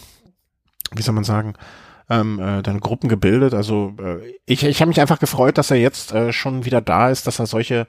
wie 0.92 1.02
soll 1.02 1.14
man 1.14 1.24
sagen, 1.24 1.54
ähm, 2.10 2.38
äh, 2.38 2.62
dann 2.62 2.80
Gruppen 2.80 3.08
gebildet. 3.08 3.54
Also 3.54 3.94
äh, 3.98 4.38
ich, 4.46 4.64
ich 4.64 4.80
habe 4.80 4.88
mich 4.88 5.00
einfach 5.00 5.18
gefreut, 5.18 5.58
dass 5.58 5.70
er 5.70 5.78
jetzt 5.78 6.12
äh, 6.12 6.32
schon 6.32 6.64
wieder 6.64 6.80
da 6.80 7.10
ist, 7.10 7.26
dass 7.26 7.38
er 7.38 7.46
solche 7.46 7.86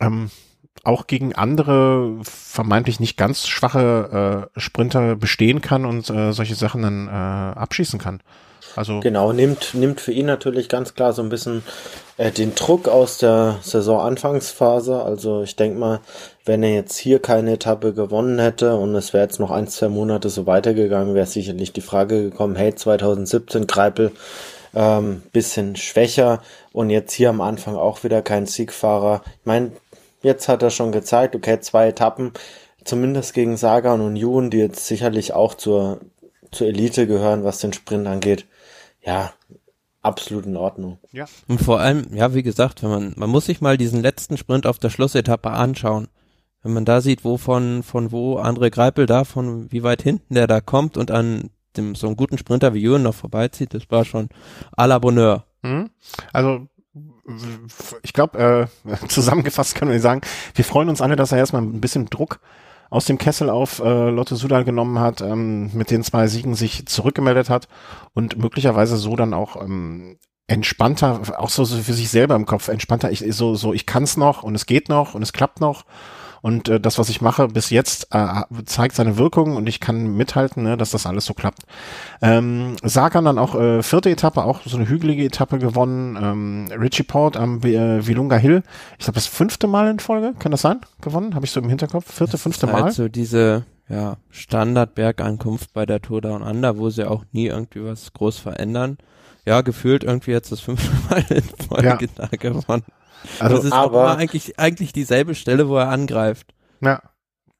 ähm, 0.00 0.30
auch 0.84 1.06
gegen 1.06 1.34
andere 1.34 2.18
vermeintlich 2.22 2.98
nicht 2.98 3.16
ganz 3.16 3.46
schwache 3.46 4.50
äh, 4.54 4.60
Sprinter 4.60 5.14
bestehen 5.16 5.60
kann 5.60 5.84
und 5.84 6.10
äh, 6.10 6.32
solche 6.32 6.54
Sachen 6.54 6.82
dann 6.82 7.08
äh, 7.08 7.10
abschießen 7.10 7.98
kann. 8.00 8.20
Also 8.76 9.00
genau, 9.00 9.32
nimmt, 9.32 9.74
nimmt 9.74 10.00
für 10.00 10.12
ihn 10.12 10.26
natürlich 10.26 10.68
ganz 10.68 10.94
klar 10.94 11.12
so 11.12 11.22
ein 11.22 11.28
bisschen 11.28 11.62
äh, 12.16 12.30
den 12.30 12.54
Druck 12.54 12.88
aus 12.88 13.18
der 13.18 13.58
Saisonanfangsphase. 13.62 15.02
Also 15.02 15.42
ich 15.42 15.56
denke 15.56 15.78
mal, 15.78 16.00
wenn 16.44 16.62
er 16.62 16.74
jetzt 16.74 16.96
hier 16.96 17.20
keine 17.20 17.52
Etappe 17.52 17.92
gewonnen 17.92 18.38
hätte 18.38 18.76
und 18.76 18.94
es 18.94 19.12
wäre 19.12 19.24
jetzt 19.24 19.40
noch 19.40 19.50
ein, 19.50 19.68
zwei 19.68 19.88
Monate 19.88 20.28
so 20.28 20.46
weitergegangen, 20.46 21.14
wäre 21.14 21.26
sicherlich 21.26 21.72
die 21.72 21.80
Frage 21.80 22.22
gekommen, 22.22 22.56
hey, 22.56 22.74
2017 22.74 23.66
Greipel 23.66 24.12
ähm, 24.74 25.22
bisschen 25.32 25.76
schwächer 25.76 26.42
und 26.72 26.90
jetzt 26.90 27.12
hier 27.12 27.30
am 27.30 27.40
Anfang 27.40 27.76
auch 27.76 28.04
wieder 28.04 28.22
kein 28.22 28.46
Siegfahrer. 28.46 29.22
Ich 29.40 29.46
meine, 29.46 29.72
jetzt 30.22 30.48
hat 30.48 30.62
er 30.62 30.70
schon 30.70 30.92
gezeigt, 30.92 31.34
okay, 31.34 31.60
zwei 31.60 31.88
Etappen, 31.88 32.32
zumindest 32.84 33.34
gegen 33.34 33.56
Sagan 33.56 34.00
und 34.00 34.06
Union, 34.08 34.50
die 34.50 34.58
jetzt 34.58 34.86
sicherlich 34.86 35.34
auch 35.34 35.54
zur, 35.54 36.00
zur 36.50 36.66
Elite 36.66 37.06
gehören, 37.06 37.44
was 37.44 37.58
den 37.58 37.72
Sprint 37.72 38.06
angeht, 38.06 38.46
ja, 39.02 39.32
absolut 40.02 40.46
in 40.46 40.56
Ordnung. 40.56 40.98
Ja. 41.12 41.26
Und 41.48 41.60
vor 41.60 41.80
allem, 41.80 42.14
ja, 42.14 42.34
wie 42.34 42.42
gesagt, 42.42 42.82
wenn 42.82 42.90
man, 42.90 43.14
man 43.16 43.30
muss 43.30 43.46
sich 43.46 43.60
mal 43.60 43.76
diesen 43.76 44.02
letzten 44.02 44.36
Sprint 44.36 44.66
auf 44.66 44.78
der 44.78 44.90
Schlussetappe 44.90 45.50
anschauen. 45.50 46.08
Wenn 46.62 46.74
man 46.74 46.84
da 46.84 47.00
sieht, 47.00 47.24
wo 47.24 47.38
von, 47.38 47.82
von 47.82 48.12
wo 48.12 48.38
André 48.38 48.70
Greipel 48.70 49.06
da, 49.06 49.24
von 49.24 49.70
wie 49.72 49.82
weit 49.82 50.02
hinten 50.02 50.34
der 50.34 50.46
da 50.46 50.60
kommt 50.60 50.96
und 50.96 51.10
an 51.10 51.50
dem, 51.76 51.94
so 51.94 52.06
einen 52.06 52.16
guten 52.16 52.38
Sprinter 52.38 52.74
wie 52.74 52.80
Jürgen 52.80 53.02
noch 53.02 53.14
vorbeizieht, 53.14 53.74
das 53.74 53.90
war 53.90 54.04
schon 54.04 54.28
à 54.76 54.86
la 54.86 54.98
Bonheur. 54.98 55.44
Mhm. 55.62 55.90
Also, 56.32 56.68
ich 58.02 58.12
glaube, 58.12 58.68
äh, 58.84 59.06
zusammengefasst 59.08 59.74
können 59.74 59.90
wir 59.90 60.00
sagen, 60.00 60.20
wir 60.54 60.64
freuen 60.64 60.88
uns 60.88 61.00
alle, 61.00 61.16
dass 61.16 61.32
er 61.32 61.38
erstmal 61.38 61.62
ein 61.62 61.80
bisschen 61.80 62.06
Druck 62.06 62.40
aus 62.92 63.06
dem 63.06 63.16
Kessel 63.16 63.48
auf 63.48 63.78
äh, 63.78 64.10
Lotte 64.10 64.36
Sudal 64.36 64.64
genommen 64.64 64.98
hat, 64.98 65.22
ähm, 65.22 65.70
mit 65.72 65.90
den 65.90 66.04
zwei 66.04 66.26
Siegen 66.26 66.54
sich 66.54 66.84
zurückgemeldet 66.86 67.48
hat 67.48 67.66
und 68.12 68.36
möglicherweise 68.36 68.98
so 68.98 69.16
dann 69.16 69.32
auch 69.32 69.56
ähm, 69.62 70.18
entspannter, 70.46 71.22
auch 71.38 71.48
so, 71.48 71.64
so 71.64 71.78
für 71.78 71.94
sich 71.94 72.10
selber 72.10 72.34
im 72.34 72.44
Kopf 72.44 72.68
entspannter, 72.68 73.10
ich 73.10 73.24
so 73.30 73.54
so 73.54 73.72
ich 73.72 73.86
kann's 73.86 74.18
noch 74.18 74.42
und 74.42 74.54
es 74.54 74.66
geht 74.66 74.90
noch 74.90 75.14
und 75.14 75.22
es 75.22 75.32
klappt 75.32 75.62
noch 75.62 75.86
und 76.42 76.68
äh, 76.68 76.80
das, 76.80 76.98
was 76.98 77.08
ich 77.08 77.20
mache 77.20 77.48
bis 77.48 77.70
jetzt, 77.70 78.08
äh, 78.10 78.42
zeigt 78.66 78.96
seine 78.96 79.16
Wirkung 79.16 79.56
und 79.56 79.68
ich 79.68 79.80
kann 79.80 80.16
mithalten, 80.16 80.64
ne, 80.64 80.76
dass 80.76 80.90
das 80.90 81.06
alles 81.06 81.24
so 81.24 81.34
klappt. 81.34 81.62
Ähm, 82.20 82.76
Sagan 82.82 83.24
dann 83.24 83.38
auch 83.38 83.54
äh, 83.54 83.82
vierte 83.82 84.10
Etappe, 84.10 84.44
auch 84.44 84.60
so 84.66 84.76
eine 84.76 84.88
hügelige 84.88 85.24
Etappe 85.24 85.58
gewonnen. 85.58 86.18
Ähm, 86.20 86.68
Richie 86.78 87.04
Port 87.04 87.36
am 87.36 87.62
äh, 87.62 88.06
Vilunga 88.06 88.36
Hill, 88.36 88.62
ich 88.98 89.04
glaube 89.04 89.14
das 89.14 89.26
fünfte 89.26 89.68
Mal 89.68 89.88
in 89.88 90.00
Folge, 90.00 90.34
kann 90.38 90.52
das 90.52 90.62
sein? 90.62 90.80
Gewonnen? 91.00 91.34
Habe 91.34 91.46
ich 91.46 91.52
so 91.52 91.60
im 91.60 91.68
Hinterkopf? 91.68 92.12
Vierte, 92.12 92.32
das 92.32 92.42
fünfte 92.42 92.66
Mal? 92.66 92.82
Halt 92.82 92.94
so 92.94 93.08
diese 93.08 93.64
ja, 93.88 94.16
Standard-Bergankunft 94.30 95.72
bei 95.72 95.86
der 95.86 96.00
Tour 96.00 96.20
Down 96.20 96.42
Under, 96.42 96.78
wo 96.78 96.90
sie 96.90 97.08
auch 97.08 97.24
nie 97.32 97.46
irgendwie 97.46 97.84
was 97.84 98.12
groß 98.12 98.38
verändern. 98.38 98.98
Ja, 99.44 99.60
gefühlt 99.60 100.04
irgendwie 100.04 100.30
jetzt 100.30 100.50
das 100.50 100.60
fünfte 100.60 100.90
Mal 101.10 101.24
in 101.28 101.42
Folge 101.42 102.08
ja. 102.16 102.26
da 102.28 102.28
gewonnen. 102.36 102.84
Also, 103.38 103.56
das 103.56 103.64
ist 103.66 103.72
aber 103.72 104.16
eigentlich, 104.16 104.58
eigentlich 104.58 104.92
dieselbe 104.92 105.34
Stelle, 105.34 105.68
wo 105.68 105.76
er 105.76 105.88
angreift. 105.88 106.54
Ja. 106.80 107.02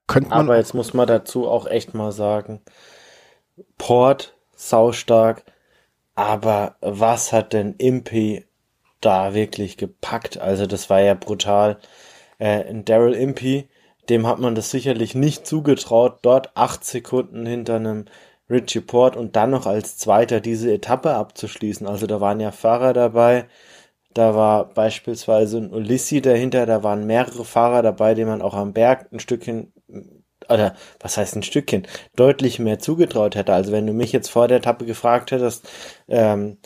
Könnte 0.06 0.30
man. 0.30 0.40
Aber 0.40 0.56
jetzt 0.56 0.74
muss 0.74 0.94
man 0.94 1.06
dazu 1.06 1.48
auch 1.48 1.66
echt 1.66 1.94
mal 1.94 2.12
sagen, 2.12 2.60
Port, 3.78 4.34
saustark, 4.54 5.44
aber 6.14 6.76
was 6.80 7.32
hat 7.32 7.52
denn 7.52 7.74
Impey 7.78 8.44
da 9.00 9.34
wirklich 9.34 9.76
gepackt? 9.76 10.38
Also 10.38 10.66
das 10.66 10.90
war 10.90 11.00
ja 11.00 11.14
brutal. 11.14 11.78
Äh, 12.38 12.64
Daryl 12.84 13.14
Impey, 13.14 13.68
dem 14.08 14.26
hat 14.26 14.38
man 14.38 14.54
das 14.54 14.70
sicherlich 14.70 15.14
nicht 15.14 15.46
zugetraut, 15.46 16.18
dort 16.22 16.56
acht 16.56 16.84
Sekunden 16.84 17.46
hinter 17.46 17.76
einem 17.76 18.06
Richie 18.50 18.80
Port 18.80 19.16
und 19.16 19.36
dann 19.36 19.50
noch 19.50 19.66
als 19.66 19.96
Zweiter 19.96 20.40
diese 20.40 20.72
Etappe 20.72 21.14
abzuschließen. 21.14 21.86
Also 21.86 22.06
da 22.06 22.20
waren 22.20 22.40
ja 22.40 22.50
Fahrer 22.52 22.92
dabei, 22.92 23.46
da 24.14 24.34
war 24.34 24.68
beispielsweise 24.68 25.58
ein 25.58 25.72
Ulissi 25.72 26.20
dahinter, 26.20 26.66
da 26.66 26.82
waren 26.82 27.06
mehrere 27.06 27.44
Fahrer 27.44 27.82
dabei, 27.82 28.14
denen 28.14 28.30
man 28.30 28.42
auch 28.42 28.54
am 28.54 28.72
Berg 28.72 29.08
ein 29.12 29.20
Stückchen, 29.20 29.72
oder 30.48 30.74
was 31.00 31.16
heißt 31.16 31.36
ein 31.36 31.42
Stückchen, 31.42 31.86
deutlich 32.16 32.58
mehr 32.58 32.78
zugetraut 32.78 33.34
hätte. 33.34 33.52
Also 33.52 33.72
wenn 33.72 33.86
du 33.86 33.92
mich 33.92 34.12
jetzt 34.12 34.28
vor 34.28 34.48
der 34.48 34.58
Etappe 34.58 34.84
gefragt 34.84 35.30
hättest, 35.30 35.68
ähm, 36.08 36.58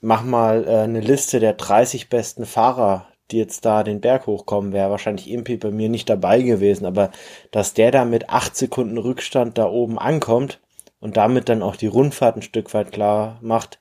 mach 0.00 0.22
mal 0.22 0.64
äh, 0.66 0.78
eine 0.78 1.00
Liste 1.00 1.40
der 1.40 1.54
30 1.54 2.08
besten 2.08 2.46
Fahrer, 2.46 3.08
die 3.30 3.38
jetzt 3.38 3.64
da 3.64 3.82
den 3.82 4.00
Berg 4.00 4.26
hochkommen, 4.26 4.72
wäre 4.72 4.90
wahrscheinlich 4.90 5.30
Impi 5.30 5.56
bei 5.56 5.70
mir 5.70 5.88
nicht 5.88 6.08
dabei 6.08 6.42
gewesen. 6.42 6.86
Aber 6.86 7.10
dass 7.50 7.74
der 7.74 7.90
da 7.90 8.04
mit 8.04 8.30
acht 8.30 8.56
Sekunden 8.56 8.98
Rückstand 8.98 9.58
da 9.58 9.68
oben 9.68 9.98
ankommt 9.98 10.60
und 11.00 11.16
damit 11.16 11.48
dann 11.48 11.62
auch 11.62 11.76
die 11.76 11.88
Rundfahrt 11.88 12.36
ein 12.36 12.42
Stück 12.42 12.72
weit 12.74 12.92
klar 12.92 13.38
macht, 13.40 13.80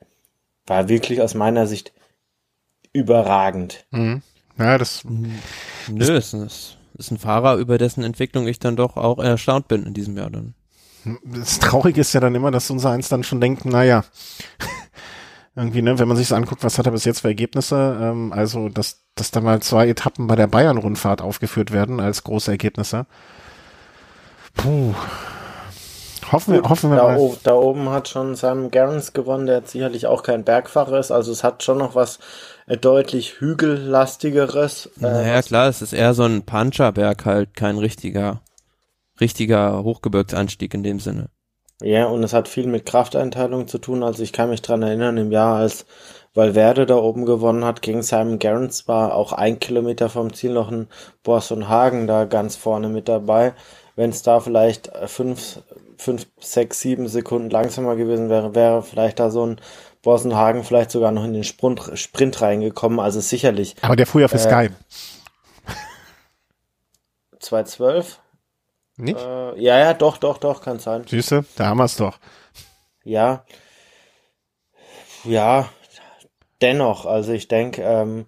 war 0.66 0.90
wirklich 0.90 1.22
aus 1.22 1.36
meiner 1.36 1.68
Sicht 1.68 1.94
überragend. 2.96 3.86
Mhm. 3.92 4.22
Ja, 4.58 4.78
das. 4.78 5.04
Nö, 5.06 5.34
das 5.88 6.34
ist, 6.34 6.78
ist 6.98 7.12
ein 7.12 7.18
Fahrer, 7.18 7.56
über 7.58 7.78
dessen 7.78 8.04
Entwicklung 8.04 8.48
ich 8.48 8.60
dann 8.60 8.76
doch 8.76 8.96
auch 8.96 9.20
erstaunt 9.20 9.68
bin 9.68 9.86
in 9.86 9.94
diesem 9.94 10.18
Jahr 10.18 10.30
dann. 10.30 10.56
Das 11.24 11.60
Traurige 11.60 12.02
ist 12.02 12.14
ja 12.14 12.20
dann 12.20 12.34
immer, 12.34 12.50
dass 12.50 12.70
unser 12.72 12.90
eins 12.90 13.10
dann 13.10 13.24
schon 13.24 13.42
denkt, 13.42 13.66
naja, 13.66 14.04
irgendwie, 15.56 15.82
ne, 15.82 16.00
wenn 16.00 16.08
man 16.08 16.18
sich 16.18 16.34
anguckt, 16.34 16.64
was 16.64 16.80
hat 16.80 16.88
er 16.88 16.94
bis 16.94 17.06
jetzt 17.06 17.20
für 17.20 17.28
Ergebnisse, 17.28 17.98
ähm, 18.02 18.34
also, 18.34 18.70
dass, 18.70 19.04
dass 19.14 19.30
da 19.30 19.42
mal 19.42 19.62
zwei 19.62 19.88
Etappen 19.88 20.26
bei 20.28 20.36
der 20.36 20.48
Bayern-Rundfahrt 20.48 21.22
aufgeführt 21.22 21.72
werden 21.72 22.00
als 22.00 22.24
große 22.24 22.50
Ergebnisse. 22.50 23.06
Puh. 24.56 24.96
Hoffen 26.32 26.54
wir, 26.56 26.64
hoffen 26.64 26.90
wir 26.90 26.98
da, 26.98 27.08
mal. 27.10 27.38
da 27.44 27.54
oben 27.54 27.90
hat 27.90 28.08
schon 28.08 28.36
Simon 28.36 28.72
Gerrans 28.72 29.14
gewonnen, 29.14 29.46
der 29.46 29.62
sicherlich 29.64 30.08
auch 30.08 30.24
kein 30.24 30.44
Bergfahrer 30.44 30.98
ist, 30.98 31.12
also 31.12 31.32
es 31.32 31.44
hat 31.44 31.62
schon 31.62 31.78
noch 31.78 31.94
was 31.94 32.20
deutlich 32.68 33.40
hügellastigeres. 33.40 34.88
Äh, 34.98 35.04
naja, 35.04 35.42
klar, 35.42 35.70
es 35.70 35.82
ist 35.82 35.94
eher 35.94 36.14
so 36.14 36.24
ein 36.24 36.44
Puncherberg 36.44 37.26
halt, 37.26 37.56
kein 37.56 37.78
richtiger, 37.78 38.42
richtiger 39.22 39.84
Hochgebirgsanstieg 39.84 40.74
in 40.74 40.84
dem 40.84 41.00
Sinne. 41.00 41.30
Ja, 41.82 42.06
und 42.08 42.24
es 42.24 42.34
hat 42.34 42.48
viel 42.48 42.68
mit 42.68 42.86
Krafteinteilung 42.86 43.68
zu 43.68 43.78
tun. 43.78 44.02
Also 44.02 44.24
ich 44.24 44.34
kann 44.34 44.50
mich 44.50 44.62
dran 44.62 44.82
erinnern, 44.82 45.18
im 45.18 45.32
Jahr, 45.32 45.58
als 45.58 45.86
Valverde 46.34 46.86
da 46.86 46.96
oben 46.96 47.26
gewonnen 47.26 47.66
hat 47.66 47.82
gegen 47.82 48.02
Simon 48.02 48.40
Gerrans, 48.40 48.88
war 48.88 49.14
auch 49.14 49.34
ein 49.34 49.60
Kilometer 49.60 50.10
vom 50.10 50.34
Ziel 50.34 50.54
noch 50.54 50.72
ein 50.72 50.88
Boss 51.24 51.52
und 51.52 51.70
Hagen 51.70 52.08
da 52.08 52.26
ganz 52.26 52.56
vorne 52.56 52.90
mit 52.90 53.08
dabei. 53.08 53.54
Wenn 53.96 54.10
es 54.10 54.22
da 54.22 54.40
vielleicht 54.40 54.92
fünf, 55.06 55.62
fünf, 55.98 56.28
sechs, 56.40 56.80
sieben 56.82 57.08
Sekunden 57.08 57.50
langsamer 57.50 57.96
gewesen 57.96 58.30
wäre, 58.30 58.56
wäre 58.56 58.82
vielleicht 58.82 59.20
da 59.20 59.30
so 59.30 59.46
ein 59.46 59.62
Borsenhagen 60.06 60.64
vielleicht 60.64 60.92
sogar 60.92 61.12
noch 61.12 61.26
in 61.26 61.34
den 61.34 61.44
Sprint, 61.44 61.82
Sprint 61.96 62.40
reingekommen, 62.40 63.00
also 63.00 63.20
sicherlich. 63.20 63.76
Aber 63.82 63.96
der 63.96 64.06
fuhr 64.06 64.22
ja 64.22 64.28
für 64.28 64.38
äh, 64.38 64.68
Sky. 64.68 64.70
212? 67.40 68.22
Nicht? 68.98 69.20
Äh, 69.20 69.60
ja, 69.60 69.80
ja, 69.80 69.94
doch, 69.96 70.18
doch, 70.18 70.38
doch, 70.38 70.62
kann 70.62 70.78
sein. 70.78 71.06
Süße, 71.08 71.44
da 71.56 71.66
haben 71.66 71.80
wir 71.80 71.86
es 71.86 71.98
doch. 71.98 72.20
Ja. 73.04 73.46
Ja, 75.24 75.70
dennoch, 76.62 77.08
also 77.08 77.34
ich 77.34 77.48
denke, 77.48 77.82
ähm, 77.82 78.28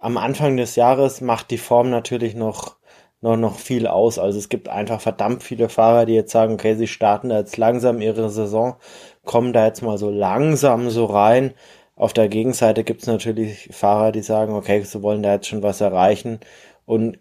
am 0.00 0.16
Anfang 0.16 0.56
des 0.56 0.74
Jahres 0.74 1.20
macht 1.20 1.50
die 1.50 1.58
Form 1.58 1.90
natürlich 1.90 2.34
noch, 2.34 2.76
noch, 3.20 3.36
noch 3.36 3.58
viel 3.58 3.86
aus. 3.86 4.18
Also 4.18 4.38
es 4.38 4.48
gibt 4.48 4.70
einfach 4.70 5.02
verdammt 5.02 5.42
viele 5.42 5.68
Fahrer, 5.68 6.06
die 6.06 6.14
jetzt 6.14 6.32
sagen, 6.32 6.54
okay, 6.54 6.76
sie 6.76 6.86
starten 6.86 7.30
jetzt 7.30 7.58
langsam 7.58 8.00
ihre 8.00 8.30
Saison 8.30 8.76
kommen 9.24 9.52
da 9.52 9.66
jetzt 9.66 9.82
mal 9.82 9.98
so 9.98 10.10
langsam 10.10 10.90
so 10.90 11.06
rein. 11.06 11.54
Auf 11.96 12.12
der 12.12 12.28
Gegenseite 12.28 12.84
gibt 12.84 13.02
es 13.02 13.06
natürlich 13.06 13.68
Fahrer, 13.72 14.12
die 14.12 14.22
sagen, 14.22 14.54
okay, 14.54 14.82
sie 14.82 15.02
wollen 15.02 15.22
da 15.22 15.34
jetzt 15.34 15.48
schon 15.48 15.62
was 15.62 15.80
erreichen. 15.80 16.40
Und 16.86 17.18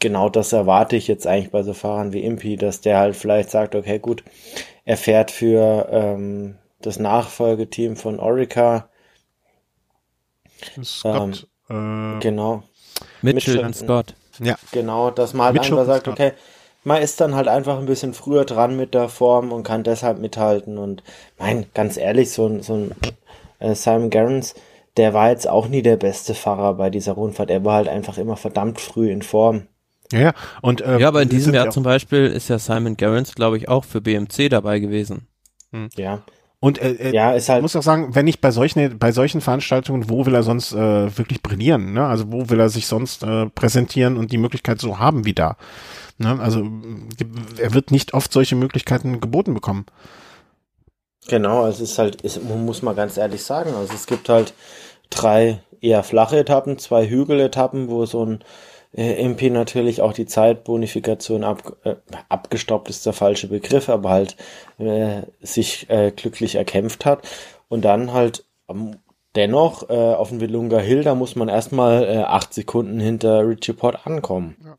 genau 0.00 0.28
das 0.28 0.52
erwarte 0.52 0.96
ich 0.96 1.08
jetzt 1.08 1.26
eigentlich 1.26 1.50
bei 1.50 1.62
so 1.62 1.74
Fahrern 1.74 2.12
wie 2.12 2.24
Impi, 2.24 2.56
dass 2.56 2.80
der 2.80 2.98
halt 2.98 3.16
vielleicht 3.16 3.50
sagt, 3.50 3.74
okay, 3.74 3.98
gut, 3.98 4.24
er 4.84 4.96
fährt 4.96 5.30
für 5.30 5.88
ähm, 5.90 6.58
das 6.80 6.98
Nachfolgeteam 6.98 7.96
von 7.96 8.18
Orica. 8.20 8.88
Scott. 10.82 11.46
Ähm, 11.70 12.16
äh, 12.16 12.20
genau. 12.20 12.62
Mitchell, 13.22 13.54
Mitchell 13.54 13.66
und 13.66 13.76
Scott. 13.76 14.14
Ja. 14.40 14.56
Genau, 14.72 15.10
dass 15.10 15.34
man 15.34 15.46
halt 15.46 15.54
Mitchell 15.54 15.78
einfach 15.78 15.94
sagt, 15.94 16.08
okay, 16.08 16.32
man 16.88 17.02
ist 17.02 17.20
dann 17.20 17.34
halt 17.34 17.48
einfach 17.48 17.78
ein 17.78 17.86
bisschen 17.86 18.14
früher 18.14 18.44
dran 18.44 18.76
mit 18.76 18.94
der 18.94 19.08
Form 19.08 19.52
und 19.52 19.62
kann 19.62 19.84
deshalb 19.84 20.18
mithalten. 20.18 20.78
Und 20.78 21.02
mein, 21.38 21.66
ganz 21.74 21.96
ehrlich, 21.96 22.30
so 22.30 22.46
ein, 22.46 22.62
so 22.62 22.74
ein 22.74 22.94
äh, 23.58 23.74
Simon 23.74 24.10
Gerrans, 24.10 24.54
der 24.96 25.14
war 25.14 25.28
jetzt 25.30 25.46
auch 25.46 25.68
nie 25.68 25.82
der 25.82 25.96
beste 25.96 26.34
Fahrer 26.34 26.74
bei 26.74 26.90
dieser 26.90 27.12
Rundfahrt. 27.12 27.50
Er 27.50 27.64
war 27.64 27.74
halt 27.74 27.88
einfach 27.88 28.16
immer 28.18 28.36
verdammt 28.36 28.80
früh 28.80 29.10
in 29.10 29.22
Form. 29.22 29.68
Ja, 30.10 30.20
ja. 30.20 30.34
Und, 30.62 30.82
ähm, 30.84 30.98
ja, 30.98 31.08
aber 31.08 31.20
in 31.20 31.28
diesem 31.28 31.52
Jahr 31.52 31.70
zum 31.70 31.82
Beispiel 31.82 32.26
ist 32.26 32.48
ja 32.48 32.58
Simon 32.58 32.96
Gerrans, 32.96 33.34
glaube 33.34 33.58
ich, 33.58 33.68
auch 33.68 33.84
für 33.84 34.00
BMC 34.00 34.48
dabei 34.48 34.78
gewesen. 34.78 35.28
Hm. 35.72 35.90
Ja. 35.96 36.22
Und 36.60 36.80
äh, 36.80 36.92
äh, 36.92 37.14
ja, 37.14 37.32
ist 37.32 37.48
halt, 37.48 37.62
muss 37.62 37.76
auch 37.76 37.82
sagen, 37.82 38.14
wenn 38.16 38.24
nicht 38.24 38.40
bei 38.40 38.50
solchen 38.50 38.98
bei 38.98 39.12
solchen 39.12 39.40
Veranstaltungen, 39.40 40.10
wo 40.10 40.26
will 40.26 40.34
er 40.34 40.42
sonst 40.42 40.72
äh, 40.72 41.16
wirklich 41.16 41.40
brillieren? 41.40 41.92
Ne? 41.92 42.04
Also 42.04 42.32
wo 42.32 42.50
will 42.50 42.58
er 42.58 42.68
sich 42.68 42.88
sonst 42.88 43.22
äh, 43.22 43.46
präsentieren 43.50 44.16
und 44.16 44.32
die 44.32 44.38
Möglichkeit 44.38 44.80
so 44.80 44.98
haben 44.98 45.24
wie 45.24 45.34
da? 45.34 45.56
Ne? 46.18 46.40
Also 46.40 46.68
er 47.58 47.74
wird 47.74 47.92
nicht 47.92 48.12
oft 48.12 48.32
solche 48.32 48.56
Möglichkeiten 48.56 49.20
geboten 49.20 49.54
bekommen. 49.54 49.86
Genau, 51.28 51.62
also 51.62 51.84
es 51.84 51.90
ist 51.90 51.98
halt, 51.98 52.22
ist, 52.22 52.42
muss 52.42 52.82
man 52.82 52.96
ganz 52.96 53.16
ehrlich 53.16 53.44
sagen, 53.44 53.74
also 53.74 53.92
es 53.94 54.06
gibt 54.06 54.28
halt 54.28 54.54
drei 55.10 55.60
eher 55.80 56.02
flache 56.02 56.38
Etappen, 56.38 56.78
zwei 56.78 57.08
Hügeletappen, 57.08 57.88
wo 57.88 58.04
so 58.04 58.24
ein 58.24 58.40
äh, 58.40 58.44
MP 58.92 59.50
natürlich 59.50 60.00
auch 60.00 60.12
die 60.12 60.26
Zeitbonifikation 60.26 61.44
ab, 61.44 61.76
äh, 61.84 61.96
abgestoppt 62.28 62.88
ist 62.88 63.04
der 63.06 63.12
falsche 63.12 63.48
Begriff, 63.48 63.88
aber 63.88 64.10
halt 64.10 64.36
äh, 64.78 65.22
sich 65.40 65.88
äh, 65.90 66.10
glücklich 66.10 66.54
erkämpft 66.54 67.04
hat. 67.04 67.26
Und 67.68 67.84
dann 67.84 68.12
halt 68.12 68.44
ähm, 68.68 68.96
dennoch 69.34 69.90
äh, 69.90 69.92
auf 69.92 70.30
dem 70.30 70.40
Willunga 70.40 70.78
Hill, 70.78 71.04
da 71.04 71.14
muss 71.14 71.36
man 71.36 71.48
erstmal 71.48 72.04
äh, 72.04 72.18
acht 72.22 72.54
Sekunden 72.54 72.98
hinter 72.98 73.46
Richie 73.46 73.74
Port 73.74 74.06
ankommen. 74.06 74.56
Ja. 74.64 74.76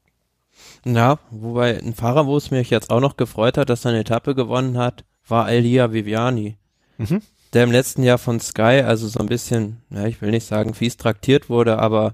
Ja, 0.85 1.19
wobei 1.29 1.77
ein 1.77 1.93
Fahrer, 1.93 2.25
wo 2.25 2.37
es 2.37 2.51
mich 2.51 2.69
jetzt 2.69 2.89
auch 2.89 3.01
noch 3.01 3.17
gefreut 3.17 3.57
hat, 3.57 3.69
dass 3.69 3.85
er 3.85 3.91
eine 3.91 3.99
Etappe 3.99 4.35
gewonnen 4.35 4.77
hat, 4.77 5.03
war 5.27 5.49
Elia 5.49 5.91
Viviani. 5.91 6.57
Mhm. 6.97 7.21
Der 7.53 7.63
im 7.63 7.71
letzten 7.71 8.03
Jahr 8.03 8.17
von 8.17 8.39
Sky, 8.39 8.83
also 8.85 9.07
so 9.07 9.19
ein 9.19 9.25
bisschen, 9.25 9.81
ja, 9.89 10.05
ich 10.05 10.21
will 10.21 10.31
nicht 10.31 10.45
sagen 10.45 10.73
fies 10.73 10.97
traktiert 10.97 11.49
wurde, 11.49 11.79
aber 11.79 12.13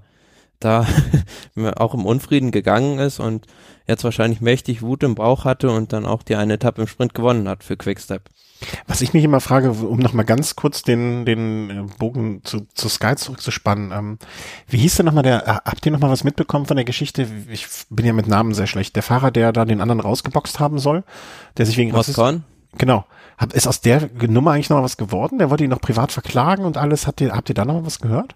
da 0.59 0.87
auch 1.75 1.93
im 1.93 2.05
Unfrieden 2.05 2.51
gegangen 2.51 2.99
ist 2.99 3.19
und 3.19 3.45
jetzt 3.87 4.03
wahrscheinlich 4.03 4.41
mächtig 4.41 4.81
Wut 4.81 5.03
im 5.03 5.15
Bauch 5.15 5.45
hatte 5.45 5.69
und 5.69 5.93
dann 5.93 6.05
auch 6.05 6.23
die 6.23 6.35
eine 6.35 6.53
Etappe 6.53 6.81
im 6.81 6.87
Sprint 6.87 7.13
gewonnen 7.13 7.47
hat 7.47 7.63
für 7.63 7.77
Quickstep. 7.77 8.29
Was 8.87 9.01
ich 9.01 9.13
mich 9.13 9.23
immer 9.23 9.41
frage, 9.41 9.71
um 9.71 9.99
nochmal 9.99 10.25
ganz 10.25 10.55
kurz 10.55 10.81
den, 10.81 11.25
den 11.25 11.69
äh, 11.69 11.83
Bogen 11.99 12.41
zu, 12.43 12.67
zu 12.73 12.87
Sky 12.87 13.15
zurückzuspannen, 13.15 13.91
ähm, 13.91 14.19
wie 14.67 14.77
hieß 14.77 14.95
denn 14.95 15.05
nochmal 15.05 15.23
der, 15.23 15.47
äh, 15.47 15.51
habt 15.65 15.85
ihr 15.85 15.91
nochmal 15.91 16.09
was 16.09 16.23
mitbekommen 16.23 16.65
von 16.65 16.77
der 16.77 16.85
Geschichte? 16.85 17.27
Ich 17.49 17.67
bin 17.89 18.05
ja 18.05 18.13
mit 18.13 18.27
Namen 18.27 18.53
sehr 18.53 18.67
schlecht. 18.67 18.95
Der 18.95 19.03
Fahrer, 19.03 19.31
der 19.31 19.51
da 19.51 19.65
den 19.65 19.81
anderen 19.81 19.99
rausgeboxt 19.99 20.59
haben 20.59 20.79
soll, 20.79 21.03
der 21.57 21.65
sich 21.65 21.77
wegen 21.77 21.91
Moscon? 21.91 22.43
Genau. 22.77 23.05
Hab, 23.37 23.53
ist 23.53 23.67
aus 23.67 23.81
der 23.81 24.09
Nummer 24.27 24.51
eigentlich 24.51 24.69
noch 24.69 24.81
was 24.81 24.97
geworden? 24.97 25.37
Der 25.37 25.49
wollte 25.49 25.65
ihn 25.65 25.69
noch 25.69 25.81
privat 25.81 26.13
verklagen 26.13 26.63
und 26.63 26.77
alles. 26.77 27.07
Habt 27.07 27.19
ihr, 27.19 27.33
habt 27.33 27.49
ihr 27.49 27.55
da 27.55 27.65
noch 27.65 27.85
was 27.85 27.99
gehört? 27.99 28.35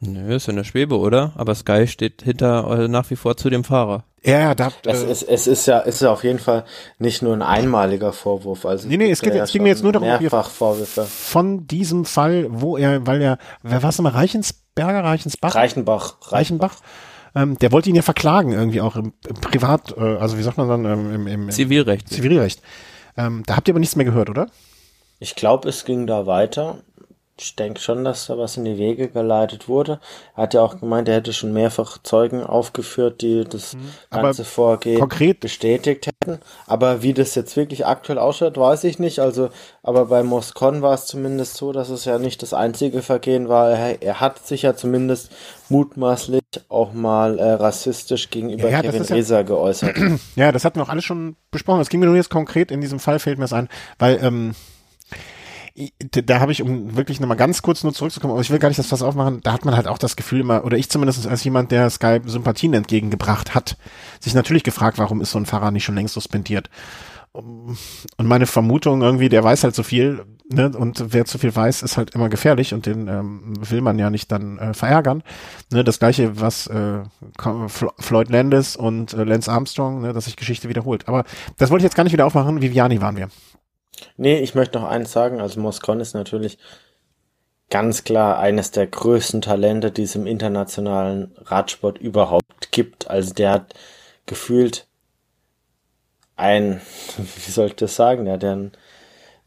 Nö, 0.00 0.34
ist 0.36 0.48
in 0.48 0.56
der 0.56 0.64
Schwebe, 0.64 0.98
oder? 0.98 1.32
Aber 1.36 1.54
Sky 1.54 1.86
steht 1.86 2.22
hinter 2.22 2.84
äh, 2.84 2.88
nach 2.88 3.08
wie 3.10 3.16
vor 3.16 3.36
zu 3.36 3.48
dem 3.48 3.64
Fahrer. 3.64 4.04
Ja, 4.22 4.40
ja, 4.40 4.54
da, 4.54 4.70
Es 4.84 5.02
ist, 5.02 5.22
es 5.22 5.46
ist 5.46 5.66
ja, 5.66 5.78
ist 5.78 6.02
ja 6.02 6.12
auf 6.12 6.22
jeden 6.24 6.38
Fall 6.38 6.64
nicht 6.98 7.22
nur 7.22 7.32
ein 7.32 7.42
einmaliger 7.42 8.12
Vorwurf. 8.12 8.66
Also 8.66 8.88
Nee, 8.88 8.96
nee, 8.96 9.10
es 9.10 9.20
geht- 9.22 9.34
ja 9.34 9.44
es 9.44 9.52
ging 9.52 9.62
mir 9.62 9.68
jetzt 9.70 9.82
nur 9.82 9.92
darum, 9.92 10.08
mehrfach 10.08 10.50
Vorwürfe. 10.50 11.04
von 11.04 11.66
diesem 11.66 12.04
Fall, 12.04 12.46
wo 12.50 12.76
er, 12.76 13.06
weil 13.06 13.22
er, 13.22 13.38
wer 13.62 13.82
war 13.82 13.90
es 13.90 13.98
nochmal, 13.98 14.12
Reichensberger, 14.12 15.02
Reichensbach? 15.04 15.54
Reichenbach, 15.54 16.16
Reichenbach? 16.32 16.74
Ähm, 17.34 17.58
der 17.58 17.70
wollte 17.72 17.88
ihn 17.88 17.94
ja 17.96 18.02
verklagen, 18.02 18.52
irgendwie 18.52 18.80
auch 18.80 18.96
im, 18.96 19.12
im 19.28 19.34
Privat, 19.36 19.94
äh, 19.96 20.00
also 20.16 20.36
wie 20.38 20.42
sagt 20.42 20.58
man 20.58 20.68
dann, 20.68 20.84
ähm, 20.84 21.14
im, 21.14 21.26
im, 21.26 21.42
im 21.44 21.50
Zivilrecht. 21.50 22.08
Zivilrecht. 22.08 22.60
Ähm, 23.16 23.44
da 23.46 23.56
habt 23.56 23.68
ihr 23.68 23.72
aber 23.72 23.80
nichts 23.80 23.96
mehr 23.96 24.06
gehört, 24.06 24.28
oder? 24.28 24.48
Ich 25.20 25.34
glaube, 25.36 25.68
es 25.68 25.84
ging 25.84 26.06
da 26.06 26.26
weiter. 26.26 26.78
Ich 27.38 27.54
denke 27.54 27.80
schon, 27.80 28.02
dass 28.02 28.28
da 28.28 28.38
was 28.38 28.56
in 28.56 28.64
die 28.64 28.78
Wege 28.78 29.08
geleitet 29.08 29.68
wurde. 29.68 30.00
Er 30.34 30.44
hat 30.44 30.54
ja 30.54 30.62
auch 30.62 30.80
gemeint, 30.80 31.06
er 31.06 31.16
hätte 31.16 31.34
schon 31.34 31.52
mehrfach 31.52 31.98
Zeugen 32.02 32.42
aufgeführt, 32.42 33.20
die 33.20 33.44
das 33.44 33.74
Mhm. 33.74 33.90
Aber 34.08 34.22
ganze 34.22 34.44
Vorgehen 34.44 34.98
konkret- 35.00 35.40
bestätigt 35.40 36.06
hätten. 36.06 36.40
Aber 36.66 37.02
wie 37.02 37.12
das 37.12 37.34
jetzt 37.34 37.54
wirklich 37.58 37.84
aktuell 37.84 38.18
ausschaut, 38.18 38.56
weiß 38.56 38.84
ich 38.84 38.98
nicht. 38.98 39.18
Also, 39.18 39.50
aber 39.82 40.06
bei 40.06 40.22
Moscon 40.22 40.80
war 40.80 40.94
es 40.94 41.04
zumindest 41.04 41.56
so, 41.58 41.72
dass 41.72 41.90
es 41.90 42.06
ja 42.06 42.18
nicht 42.18 42.42
das 42.42 42.54
einzige 42.54 43.02
Vergehen 43.02 43.50
war. 43.50 43.70
Er, 43.70 44.00
er 44.02 44.20
hat 44.20 44.46
sich 44.46 44.62
ja 44.62 44.74
zumindest 44.74 45.30
mutmaßlich 45.68 46.42
auch 46.70 46.94
mal 46.94 47.38
äh, 47.38 47.52
rassistisch 47.52 48.30
gegenüber 48.30 48.64
Ja, 48.70 48.80
ja, 48.80 48.90
Kevin 48.90 49.02
ist 49.02 49.30
ja- 49.30 49.42
geäußert. 49.42 49.94
Ja, 50.36 50.52
das 50.52 50.64
hatten 50.64 50.76
wir 50.78 50.84
auch 50.84 50.88
alles 50.88 51.04
schon 51.04 51.36
besprochen. 51.50 51.80
Es 51.82 51.90
ging 51.90 52.00
mir 52.00 52.06
nur 52.06 52.16
jetzt 52.16 52.30
konkret 52.30 52.70
in 52.70 52.80
diesem 52.80 52.98
Fall, 52.98 53.18
fällt 53.18 53.36
mir 53.38 53.44
das 53.44 53.52
ein, 53.52 53.68
weil 53.98 54.18
ähm, 54.22 54.54
da 56.10 56.40
habe 56.40 56.52
ich, 56.52 56.62
um 56.62 56.96
wirklich 56.96 57.20
nochmal 57.20 57.36
ganz 57.36 57.62
kurz 57.62 57.82
nur 57.84 57.92
zurückzukommen, 57.92 58.32
aber 58.32 58.40
ich 58.40 58.50
will 58.50 58.58
gar 58.58 58.68
nicht 58.68 58.78
das 58.78 58.86
Fass 58.86 59.02
aufmachen, 59.02 59.40
da 59.42 59.52
hat 59.52 59.64
man 59.64 59.76
halt 59.76 59.86
auch 59.86 59.98
das 59.98 60.16
Gefühl 60.16 60.40
immer, 60.40 60.64
oder 60.64 60.76
ich 60.76 60.88
zumindest 60.88 61.26
als 61.26 61.44
jemand, 61.44 61.70
der 61.70 61.90
Sky 61.90 62.20
Sympathien 62.24 62.74
entgegengebracht 62.74 63.54
hat, 63.54 63.76
sich 64.20 64.34
natürlich 64.34 64.62
gefragt, 64.64 64.98
warum 64.98 65.20
ist 65.20 65.32
so 65.32 65.38
ein 65.38 65.46
Fahrer 65.46 65.70
nicht 65.70 65.84
schon 65.84 65.94
längst 65.94 66.14
suspendiert. 66.14 66.70
Und 67.32 67.76
meine 68.16 68.46
Vermutung 68.46 69.02
irgendwie, 69.02 69.28
der 69.28 69.44
weiß 69.44 69.64
halt 69.64 69.74
so 69.74 69.82
viel, 69.82 70.24
ne, 70.48 70.70
und 70.70 71.12
wer 71.12 71.26
zu 71.26 71.36
viel 71.36 71.54
weiß, 71.54 71.82
ist 71.82 71.98
halt 71.98 72.14
immer 72.14 72.30
gefährlich 72.30 72.72
und 72.72 72.86
den 72.86 73.08
ähm, 73.08 73.52
will 73.60 73.82
man 73.82 73.98
ja 73.98 74.08
nicht 74.08 74.32
dann 74.32 74.58
äh, 74.58 74.72
verärgern. 74.72 75.22
Ne, 75.70 75.84
das 75.84 75.98
gleiche, 75.98 76.40
was 76.40 76.66
äh, 76.68 77.00
Flo- 77.68 77.92
Floyd 77.98 78.30
Landis 78.30 78.74
und 78.74 79.12
äh, 79.12 79.24
Lance 79.24 79.52
Armstrong, 79.52 80.00
ne, 80.00 80.14
dass 80.14 80.24
sich 80.24 80.36
Geschichte 80.36 80.70
wiederholt. 80.70 81.08
Aber 81.08 81.24
das 81.58 81.70
wollte 81.70 81.82
ich 81.82 81.84
jetzt 81.84 81.96
gar 81.96 82.04
nicht 82.04 82.14
wieder 82.14 82.24
aufmachen. 82.24 82.62
Viviani 82.62 83.02
waren 83.02 83.18
wir. 83.18 83.28
Nee, 84.16 84.38
ich 84.40 84.54
möchte 84.54 84.78
noch 84.78 84.88
eins 84.88 85.12
sagen. 85.12 85.40
Also 85.40 85.60
Moscon 85.60 86.00
ist 86.00 86.14
natürlich 86.14 86.58
ganz 87.70 88.04
klar 88.04 88.38
eines 88.38 88.70
der 88.70 88.86
größten 88.86 89.42
Talente, 89.42 89.90
die 89.90 90.02
es 90.02 90.14
im 90.14 90.26
internationalen 90.26 91.34
Radsport 91.38 91.98
überhaupt 91.98 92.70
gibt. 92.72 93.08
Also 93.10 93.34
der 93.34 93.50
hat 93.52 93.74
gefühlt 94.26 94.86
ein, 96.36 96.80
wie 97.16 97.50
soll 97.50 97.68
ich 97.68 97.76
das 97.76 97.96
sagen, 97.96 98.24
der 98.24 98.38
ja 98.38 98.52
ein, 98.52 98.72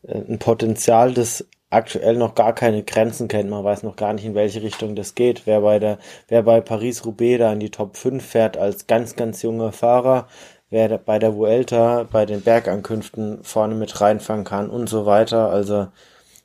äh, 0.04 0.18
ein 0.18 0.40
Potenzial, 0.40 1.14
das 1.14 1.46
aktuell 1.70 2.16
noch 2.18 2.36
gar 2.36 2.54
keine 2.54 2.84
Grenzen 2.84 3.28
kennt. 3.28 3.50
Man 3.50 3.64
weiß 3.64 3.84
noch 3.84 3.96
gar 3.96 4.14
nicht, 4.14 4.26
in 4.26 4.36
welche 4.36 4.64
Richtung 4.64 4.96
das 4.96 5.16
geht. 5.16 5.46
Wer 5.46 5.62
bei 5.62 5.80
der, 5.80 6.00
wer 6.28 6.44
bei 6.44 6.62
Paris-Roubaix 6.62 7.40
da 7.40 7.54
in 7.54 7.60
die 7.60 7.70
Top 7.70 7.96
5 7.96 8.26
fährt 8.26 8.58
als 8.58 8.88
ganz, 8.88 9.16
ganz 9.16 9.44
junger 9.44 9.72
Fahrer, 9.72 10.28
wer 10.70 10.98
bei 10.98 11.20
der 11.20 11.36
Vuelta 11.36 12.04
bei 12.04 12.26
den 12.26 12.42
Bergankünften 12.42 13.44
vorne 13.44 13.76
mit 13.76 14.00
reinfangen 14.02 14.46
kann 14.46 14.70
und 14.70 14.88
so 14.88 15.06
weiter. 15.06 15.50
Also, 15.50 15.88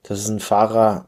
das 0.03 0.21
ist 0.21 0.29
ein 0.29 0.41
Fahrer, 0.41 1.07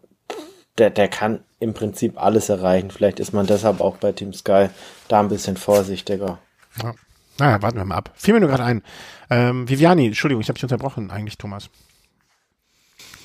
der, 0.79 0.91
der 0.91 1.09
kann 1.09 1.41
im 1.59 1.75
Prinzip 1.75 2.21
alles 2.23 2.49
erreichen. 2.49 2.91
Vielleicht 2.91 3.21
ist 3.21 3.33
man 3.33 3.47
deshalb 3.47 3.81
auch 3.81 3.97
bei 3.97 4.13
Team 4.13 4.33
Sky 4.33 4.69
da 5.09 5.21
ein 5.21 5.29
bisschen 5.29 5.57
vorsichtiger. 5.57 6.39
Ja. 6.83 6.95
Naja, 7.39 7.61
warten 7.61 7.77
wir 7.77 7.85
mal 7.85 7.97
ab. 7.97 8.13
Fiel 8.15 8.35
mir 8.35 8.41
nur 8.41 8.49
gerade 8.49 8.65
ein. 8.65 8.83
Ähm, 9.29 9.69
Viviani, 9.69 10.07
Entschuldigung, 10.07 10.41
ich 10.41 10.49
habe 10.49 10.55
dich 10.55 10.65
unterbrochen 10.65 11.11
eigentlich, 11.11 11.37
Thomas. 11.37 11.69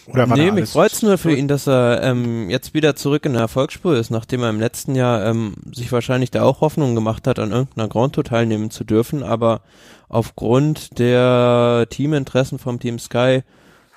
Oder 0.07 0.29
war 0.29 0.37
nee, 0.37 0.51
mich 0.51 0.69
freut's 0.69 1.01
nur 1.01 1.17
für 1.17 1.33
ihn, 1.33 1.47
dass 1.47 1.67
er 1.67 2.01
ähm, 2.03 2.49
jetzt 2.49 2.73
wieder 2.73 2.95
zurück 2.95 3.25
in 3.25 3.33
der 3.33 3.43
Erfolgsspur 3.43 3.95
ist, 3.95 4.09
nachdem 4.09 4.43
er 4.43 4.49
im 4.49 4.59
letzten 4.59 4.95
Jahr 4.95 5.25
ähm, 5.25 5.55
sich 5.71 5.91
wahrscheinlich 5.91 6.31
da 6.31 6.43
auch 6.43 6.61
Hoffnung 6.61 6.95
gemacht 6.95 7.27
hat, 7.27 7.39
an 7.39 7.51
irgendeiner 7.51 7.87
Grand 7.87 8.15
Tour 8.15 8.23
teilnehmen 8.23 8.71
zu 8.71 8.83
dürfen, 8.83 9.23
aber 9.23 9.61
aufgrund 10.09 10.97
der 10.99 11.87
Teaminteressen 11.89 12.59
vom 12.59 12.79
Team 12.79 12.99
Sky 12.99 13.43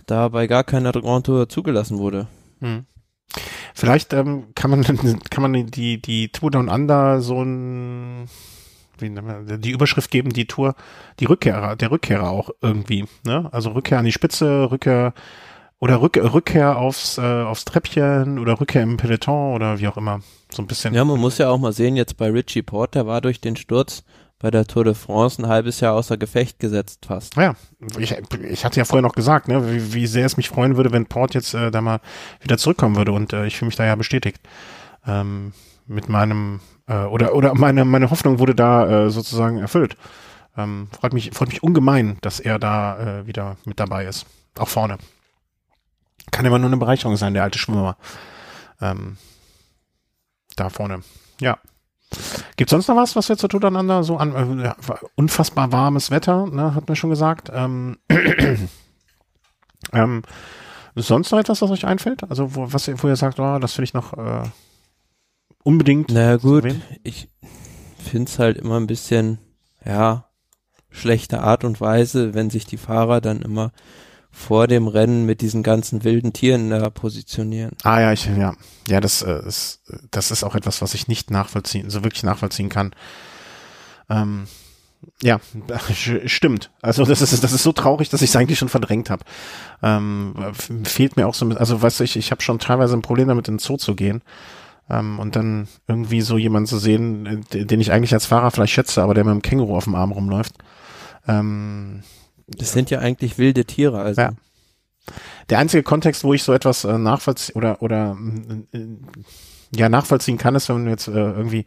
da 0.06 0.28
bei 0.28 0.46
gar 0.46 0.64
keiner 0.64 0.92
Grand 0.92 1.26
Tour 1.26 1.48
zugelassen 1.48 1.98
wurde. 1.98 2.26
Hm. 2.60 2.84
Vielleicht 3.74 4.12
ähm, 4.12 4.48
kann 4.54 4.70
man 4.70 4.82
kann 5.30 5.42
man 5.42 5.66
die 5.66 6.00
die 6.00 6.28
Tour 6.28 6.50
Down 6.50 6.68
Under 6.68 7.20
so 7.20 7.42
ein 7.42 8.28
wie 8.98 9.08
nennt 9.08 9.26
man, 9.26 9.60
die 9.60 9.72
Überschrift 9.72 10.10
geben, 10.10 10.30
die 10.30 10.46
Tour, 10.46 10.76
die 11.18 11.24
Rückkehrer, 11.24 11.74
der 11.74 11.90
Rückkehrer 11.90 12.30
auch 12.30 12.50
irgendwie, 12.60 13.06
ne? 13.24 13.48
Also 13.52 13.70
Rückkehr 13.70 13.98
an 13.98 14.04
die 14.04 14.12
Spitze, 14.12 14.70
Rückkehr 14.70 15.14
oder 15.80 16.00
Rück, 16.00 16.16
Rückkehr 16.16 16.78
aufs 16.78 17.18
äh, 17.18 17.20
aufs 17.20 17.64
Treppchen 17.64 18.38
oder 18.38 18.60
Rückkehr 18.60 18.82
im 18.82 18.96
Peloton 18.96 19.54
oder 19.54 19.78
wie 19.78 19.88
auch 19.88 19.96
immer, 19.96 20.20
so 20.50 20.62
ein 20.62 20.66
bisschen. 20.66 20.94
Ja, 20.94 21.04
man 21.04 21.20
muss 21.20 21.38
ja 21.38 21.50
auch 21.50 21.58
mal 21.58 21.72
sehen, 21.72 21.96
jetzt 21.96 22.16
bei 22.16 22.30
Richie 22.30 22.62
Porter 22.62 23.06
war 23.06 23.20
durch 23.20 23.40
den 23.40 23.56
Sturz 23.56 24.04
bei 24.38 24.50
der 24.50 24.66
Tour 24.66 24.84
de 24.84 24.94
France 24.94 25.40
ein 25.40 25.48
halbes 25.48 25.80
Jahr 25.80 25.94
außer 25.94 26.16
Gefecht 26.16 26.58
gesetzt 26.58 27.06
fast. 27.06 27.36
Ja, 27.36 27.54
ich, 27.98 28.14
ich 28.42 28.64
hatte 28.64 28.78
ja 28.78 28.84
vorher 28.84 29.02
noch 29.02 29.14
gesagt, 29.14 29.48
ne, 29.48 29.72
wie, 29.72 29.94
wie 29.94 30.06
sehr 30.06 30.26
es 30.26 30.36
mich 30.36 30.48
freuen 30.48 30.76
würde, 30.76 30.92
wenn 30.92 31.06
Port 31.06 31.34
jetzt 31.34 31.54
äh, 31.54 31.70
da 31.70 31.80
mal 31.80 32.00
wieder 32.40 32.58
zurückkommen 32.58 32.96
würde 32.96 33.12
und 33.12 33.32
äh, 33.32 33.46
ich 33.46 33.56
fühle 33.56 33.68
mich 33.68 33.76
da 33.76 33.84
ja 33.84 33.94
bestätigt. 33.94 34.40
Ähm, 35.06 35.52
mit 35.86 36.08
meinem 36.08 36.60
äh, 36.86 37.04
oder 37.04 37.34
oder 37.34 37.54
meine 37.54 37.84
meine 37.84 38.10
Hoffnung 38.10 38.38
wurde 38.38 38.54
da 38.54 39.06
äh, 39.06 39.10
sozusagen 39.10 39.58
erfüllt. 39.58 39.96
Ähm, 40.56 40.88
freut 40.98 41.12
mich 41.12 41.30
freut 41.32 41.48
mich 41.48 41.62
ungemein, 41.62 42.18
dass 42.20 42.40
er 42.40 42.58
da 42.58 43.20
äh, 43.20 43.26
wieder 43.26 43.56
mit 43.64 43.80
dabei 43.80 44.06
ist, 44.06 44.26
auch 44.58 44.68
vorne. 44.68 44.98
Kann 46.30 46.46
immer 46.46 46.58
nur 46.58 46.68
eine 46.68 46.76
Bereicherung 46.76 47.16
sein, 47.16 47.34
der 47.34 47.42
alte 47.42 47.58
Schwimmer. 47.58 47.96
Ähm, 48.80 49.16
da 50.56 50.68
vorne. 50.68 51.02
Ja. 51.40 51.58
Gibt 52.56 52.70
sonst 52.70 52.88
noch 52.88 52.96
was, 52.96 53.16
was 53.16 53.28
wir 53.28 53.36
zu 53.36 53.48
tun 53.48 53.64
aneinander 53.64 54.04
so 54.04 54.16
an 54.16 54.60
äh, 54.60 54.72
unfassbar 55.16 55.72
warmes 55.72 56.10
Wetter, 56.10 56.46
ne, 56.46 56.74
hat 56.74 56.88
mir 56.88 56.96
schon 56.96 57.10
gesagt. 57.10 57.50
Ähm, 57.52 57.98
ähm, 59.92 60.22
sonst 60.94 61.32
noch 61.32 61.38
etwas, 61.38 61.60
was 61.62 61.70
euch 61.70 61.86
einfällt? 61.86 62.22
Also 62.30 62.54
wo, 62.54 62.72
was 62.72 62.86
ihr, 62.86 63.02
wo 63.02 63.08
ihr 63.08 63.16
sagt, 63.16 63.40
oh, 63.40 63.58
das 63.58 63.72
finde 63.72 63.84
ich 63.84 63.94
noch 63.94 64.12
äh, 64.12 64.48
unbedingt. 65.64 66.10
Na 66.12 66.36
gut, 66.36 66.66
ich 67.02 67.28
find's 67.98 68.38
halt 68.38 68.58
immer 68.58 68.78
ein 68.78 68.86
bisschen, 68.86 69.38
ja, 69.84 70.26
schlechte 70.90 71.40
Art 71.40 71.64
und 71.64 71.80
Weise, 71.80 72.34
wenn 72.34 72.50
sich 72.50 72.66
die 72.66 72.76
Fahrer 72.76 73.20
dann 73.20 73.42
immer 73.42 73.72
vor 74.34 74.66
dem 74.66 74.88
Rennen 74.88 75.24
mit 75.26 75.40
diesen 75.40 75.62
ganzen 75.62 76.04
wilden 76.04 76.32
Tieren 76.32 76.70
da 76.70 76.90
positionieren. 76.90 77.72
Ah 77.84 78.00
ja, 78.00 78.12
ich, 78.12 78.26
ja, 78.26 78.54
ja, 78.88 79.00
das 79.00 79.22
äh, 79.22 79.46
ist, 79.46 79.80
das 80.10 80.30
ist 80.30 80.42
auch 80.44 80.54
etwas, 80.54 80.82
was 80.82 80.92
ich 80.94 81.08
nicht 81.08 81.30
nachvollziehen, 81.30 81.88
so 81.88 82.02
wirklich 82.04 82.24
nachvollziehen 82.24 82.68
kann. 82.68 82.92
Ähm, 84.10 84.46
ja, 85.22 85.38
stimmt. 86.26 86.70
Also 86.82 87.04
das 87.04 87.22
ist 87.22 87.44
das 87.44 87.52
ist 87.52 87.62
so 87.62 87.72
traurig, 87.72 88.08
dass 88.08 88.22
ich 88.22 88.30
es 88.30 88.36
eigentlich 88.36 88.58
schon 88.58 88.68
verdrängt 88.68 89.10
habe. 89.10 89.24
Ähm, 89.82 90.34
fehlt 90.84 91.16
mir 91.16 91.26
auch 91.26 91.34
so, 91.34 91.44
ein- 91.46 91.56
also 91.56 91.80
weißt 91.80 92.00
du, 92.00 92.04
ich 92.04 92.16
ich 92.16 92.30
habe 92.30 92.42
schon 92.42 92.58
teilweise 92.58 92.94
ein 92.96 93.02
Problem 93.02 93.28
damit, 93.28 93.48
in 93.48 93.54
den 93.54 93.58
Zoo 93.60 93.76
zu 93.76 93.94
gehen. 93.94 94.22
Ähm, 94.90 95.18
und 95.18 95.34
dann 95.36 95.68
irgendwie 95.88 96.20
so 96.20 96.36
jemanden 96.36 96.66
zu 96.66 96.78
sehen, 96.78 97.42
äh, 97.52 97.64
den 97.64 97.80
ich 97.80 97.90
eigentlich 97.92 98.12
als 98.12 98.26
Fahrer 98.26 98.50
vielleicht 98.50 98.74
schätze, 98.74 99.02
aber 99.02 99.14
der 99.14 99.24
mit 99.24 99.30
einem 99.30 99.42
Känguru 99.42 99.76
auf 99.76 99.84
dem 99.84 99.94
Arm 99.94 100.12
rumläuft. 100.12 100.52
Ähm, 101.26 102.02
Das 102.46 102.72
sind 102.72 102.90
ja 102.90 102.98
eigentlich 102.98 103.38
wilde 103.38 103.64
Tiere, 103.64 104.00
also. 104.00 104.20
Ja. 104.20 104.32
der 105.48 105.58
einzige 105.58 105.82
Kontext, 105.82 106.24
wo 106.24 106.34
ich 106.34 106.42
so 106.42 106.52
etwas 106.52 106.84
äh, 106.84 106.98
nachvollziehen 106.98 107.56
oder 107.56 107.82
oder 107.82 108.16
äh, 108.72 108.86
ja 109.74 109.88
nachvollziehen 109.88 110.38
kann, 110.38 110.54
ist, 110.54 110.68
wenn 110.68 110.88
jetzt 110.88 111.08
äh, 111.08 111.12
irgendwie 111.12 111.66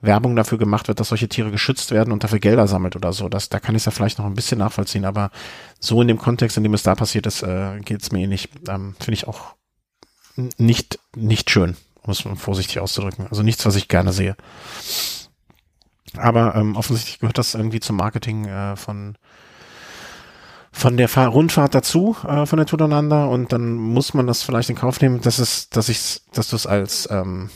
Werbung 0.00 0.34
dafür 0.34 0.58
gemacht 0.58 0.88
wird, 0.88 0.98
dass 1.00 1.08
solche 1.08 1.28
Tiere 1.28 1.50
geschützt 1.50 1.92
werden 1.92 2.12
und 2.12 2.24
dafür 2.24 2.40
Gelder 2.40 2.66
sammelt 2.66 2.96
oder 2.96 3.12
so. 3.12 3.28
Das, 3.28 3.48
da 3.48 3.60
kann 3.60 3.76
ich 3.76 3.82
es 3.82 3.86
ja 3.86 3.92
vielleicht 3.92 4.18
noch 4.18 4.26
ein 4.26 4.34
bisschen 4.34 4.58
nachvollziehen, 4.58 5.04
aber 5.04 5.30
so 5.78 6.02
in 6.02 6.08
dem 6.08 6.18
Kontext, 6.18 6.56
in 6.56 6.64
dem 6.64 6.74
es 6.74 6.82
da 6.82 6.94
passiert 6.94 7.26
ist, 7.26 7.42
äh, 7.42 7.78
geht 7.80 8.02
es 8.02 8.10
mir 8.10 8.24
eh 8.24 8.26
nicht. 8.26 8.50
Ähm, 8.68 8.96
Finde 8.98 9.14
ich 9.14 9.28
auch 9.28 9.54
nicht, 10.56 10.98
nicht 11.14 11.50
schön, 11.50 11.76
um 12.02 12.10
es 12.10 12.24
vorsichtig 12.36 12.80
auszudrücken. 12.80 13.28
Also 13.28 13.42
nichts, 13.42 13.64
was 13.64 13.76
ich 13.76 13.88
gerne 13.88 14.12
sehe. 14.12 14.36
Aber 16.16 16.56
ähm, 16.56 16.76
offensichtlich 16.76 17.20
gehört 17.20 17.38
das 17.38 17.54
irgendwie 17.54 17.80
zum 17.80 17.96
Marketing 17.96 18.46
äh, 18.46 18.76
von 18.76 19.16
von 20.82 20.96
der 20.96 21.08
Fahr 21.08 21.28
Rundfahrt 21.28 21.76
dazu 21.76 22.16
äh, 22.26 22.44
von 22.44 22.56
der 22.56 22.66
Tour 22.66 22.76
Donander 22.76 23.28
und 23.28 23.52
dann 23.52 23.74
muss 23.74 24.14
man 24.14 24.26
das 24.26 24.42
vielleicht 24.42 24.68
in 24.68 24.74
Kauf 24.74 25.00
nehmen, 25.00 25.20
dass 25.20 25.38
es, 25.38 25.70
dass 25.70 25.88
ich, 25.88 26.22
dass 26.32 26.50
du 26.50 26.56
es 26.56 26.66
als, 26.66 27.08
ähm, 27.08 27.50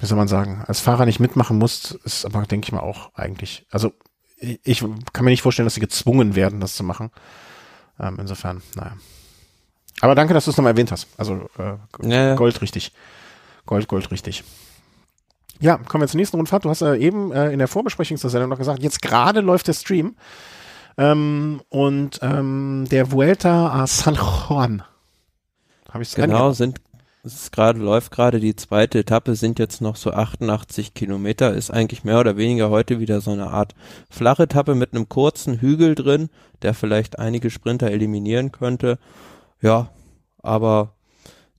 wie 0.00 0.06
soll 0.06 0.18
man 0.18 0.26
sagen, 0.26 0.64
als 0.66 0.80
Fahrer 0.80 1.06
nicht 1.06 1.20
mitmachen 1.20 1.58
musst, 1.58 1.92
ist 2.02 2.24
aber 2.24 2.42
denke 2.42 2.66
ich 2.66 2.72
mal 2.72 2.80
auch 2.80 3.14
eigentlich. 3.14 3.66
Also 3.70 3.92
ich, 4.36 4.58
ich 4.64 4.84
kann 5.12 5.24
mir 5.24 5.30
nicht 5.30 5.42
vorstellen, 5.42 5.66
dass 5.66 5.74
sie 5.74 5.80
gezwungen 5.80 6.34
werden, 6.34 6.58
das 6.58 6.74
zu 6.74 6.82
machen. 6.82 7.12
Ähm, 8.00 8.16
insofern, 8.18 8.62
naja. 8.74 8.96
Aber 10.00 10.16
danke, 10.16 10.34
dass 10.34 10.46
du 10.46 10.50
es 10.50 10.56
nochmal 10.56 10.72
erwähnt 10.72 10.90
hast. 10.90 11.06
Also 11.16 11.48
äh, 11.56 11.74
Ja, 12.02 12.28
ja. 12.30 12.34
Gold 12.34 12.60
richtig. 12.62 12.92
Gold, 13.64 13.86
Gold 13.86 14.10
richtig. 14.10 14.42
Ja, 15.60 15.76
kommen 15.76 16.02
wir 16.02 16.08
zur 16.08 16.18
nächsten 16.18 16.36
Rundfahrt. 16.36 16.64
Du 16.64 16.70
hast 16.70 16.82
äh, 16.82 16.96
eben 16.96 17.30
äh, 17.30 17.52
in 17.52 17.60
der 17.60 17.68
Vorbesprechung 17.68 18.16
zur 18.16 18.30
Sendung 18.30 18.50
noch 18.50 18.58
gesagt, 18.58 18.82
jetzt 18.82 19.02
gerade 19.02 19.40
läuft 19.40 19.68
der 19.68 19.74
Stream. 19.74 20.16
Ähm, 20.96 21.60
und 21.68 22.18
ähm, 22.22 22.86
der 22.90 23.12
Vuelta 23.12 23.70
a 23.70 23.86
San 23.86 24.14
Juan. 24.14 24.82
Habe 25.90 26.02
ich 26.02 26.14
Genau, 26.14 26.52
sind 26.52 26.80
es 27.22 27.34
ist 27.34 27.52
gerade 27.52 27.78
läuft 27.78 28.12
gerade 28.12 28.40
die 28.40 28.56
zweite 28.56 29.00
Etappe, 29.00 29.34
sind 29.34 29.58
jetzt 29.58 29.82
noch 29.82 29.96
so 29.96 30.10
88 30.10 30.94
Kilometer, 30.94 31.52
ist 31.52 31.70
eigentlich 31.70 32.02
mehr 32.02 32.18
oder 32.18 32.38
weniger 32.38 32.70
heute 32.70 32.98
wieder 32.98 33.20
so 33.20 33.30
eine 33.30 33.48
Art 33.48 33.74
flache 34.08 34.44
Etappe 34.44 34.74
mit 34.74 34.94
einem 34.94 35.08
kurzen 35.08 35.60
Hügel 35.60 35.94
drin, 35.94 36.30
der 36.62 36.72
vielleicht 36.72 37.18
einige 37.18 37.50
Sprinter 37.50 37.90
eliminieren 37.90 38.52
könnte. 38.52 38.98
Ja, 39.60 39.90
aber 40.42 40.94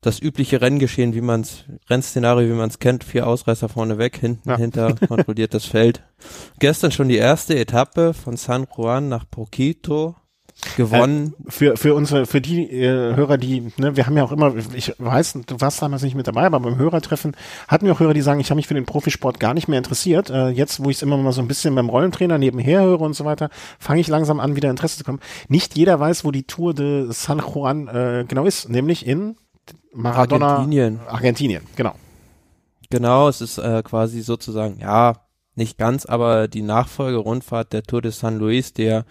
das 0.02 0.20
übliche 0.20 0.62
Renngeschehen, 0.62 1.14
wie 1.14 1.22
man 1.22 1.42
es, 1.42 1.66
Rennszenario, 1.90 2.50
wie 2.50 2.58
man 2.58 2.70
es 2.70 2.80
kennt, 2.80 3.04
vier 3.04 3.28
Ausreißer 3.28 3.70
vorne 3.70 3.98
weg, 4.00 4.18
hinten 4.18 4.50
Ja. 4.50 4.58
hinter, 4.58 4.96
kontrolliert 5.08 5.54
das 5.54 5.66
Feld. 5.66 6.02
Gestern 6.60 6.92
schon 6.92 7.08
die 7.08 7.18
erste 7.18 7.58
Etappe 7.58 8.14
von 8.14 8.36
San 8.36 8.66
Juan 8.76 9.10
nach 9.10 9.26
Poquito 9.30 10.16
gewonnen. 10.78 11.34
Für, 11.48 11.76
für 11.78 11.94
unsere, 11.96 12.26
für 12.26 12.42
die 12.42 12.70
äh, 12.70 13.16
Hörer, 13.16 13.38
die, 13.38 13.72
ne, 13.78 13.96
wir 13.96 14.06
haben 14.06 14.18
ja 14.18 14.24
auch 14.24 14.32
immer, 14.32 14.54
ich 14.76 14.94
weiß, 14.98 15.40
du 15.48 15.62
warst 15.62 15.82
damals 15.82 16.04
nicht 16.04 16.16
mit 16.16 16.28
dabei, 16.28 16.44
aber 16.46 16.60
beim 16.60 16.78
Hörertreffen 16.78 17.36
hatten 17.68 17.86
wir 17.86 17.94
auch 17.94 18.00
Hörer, 18.00 18.14
die 18.14 18.22
sagen, 18.22 18.40
ich 18.40 18.50
habe 18.50 18.58
mich 18.58 18.68
für 18.68 18.74
den 18.74 18.86
Profisport 18.86 19.40
gar 19.40 19.54
nicht 19.54 19.68
mehr 19.68 19.78
interessiert. 19.78 20.30
Äh, 20.30 20.50
jetzt, 20.50 20.84
wo 20.84 20.90
ich 20.90 20.98
es 20.98 21.02
immer 21.04 21.18
mal 21.18 21.32
so 21.32 21.42
ein 21.42 21.48
bisschen 21.48 21.74
beim 21.74 21.90
Rollentrainer 21.90 22.38
nebenher 22.38 22.82
höre 22.84 23.02
und 23.02 23.14
so 23.14 23.26
weiter, 23.26 23.50
fange 23.80 24.02
ich 24.02 24.08
langsam 24.08 24.40
an, 24.40 24.56
wieder 24.56 24.70
Interesse 24.70 24.98
zu 24.98 25.04
kommen. 25.04 25.20
Nicht 25.48 25.78
jeder 25.78 26.00
weiß, 26.00 26.26
wo 26.26 26.32
die 26.32 26.44
Tour 26.44 26.74
de 26.74 27.08
San 27.12 27.40
Juan 27.40 27.88
äh, 27.88 28.26
genau 28.28 28.46
ist, 28.46 28.70
nämlich 28.70 29.08
in 29.08 29.36
Maradona. 29.94 30.48
Argentinien. 30.48 31.00
Argentinien, 31.08 31.64
genau. 31.76 31.96
Genau, 32.90 33.30
es 33.30 33.42
ist 33.42 33.58
äh, 33.58 33.82
quasi 33.84 34.22
sozusagen, 34.22 34.80
ja, 34.80 35.16
nicht 35.56 35.78
ganz, 35.78 36.06
aber 36.06 36.48
die 36.48 36.62
Nachfolgerundfahrt 36.62 37.74
der 37.74 37.84
Tour 37.84 38.02
de 38.02 38.12
San 38.12 38.38
Luis, 38.38 38.74
der 38.74 39.06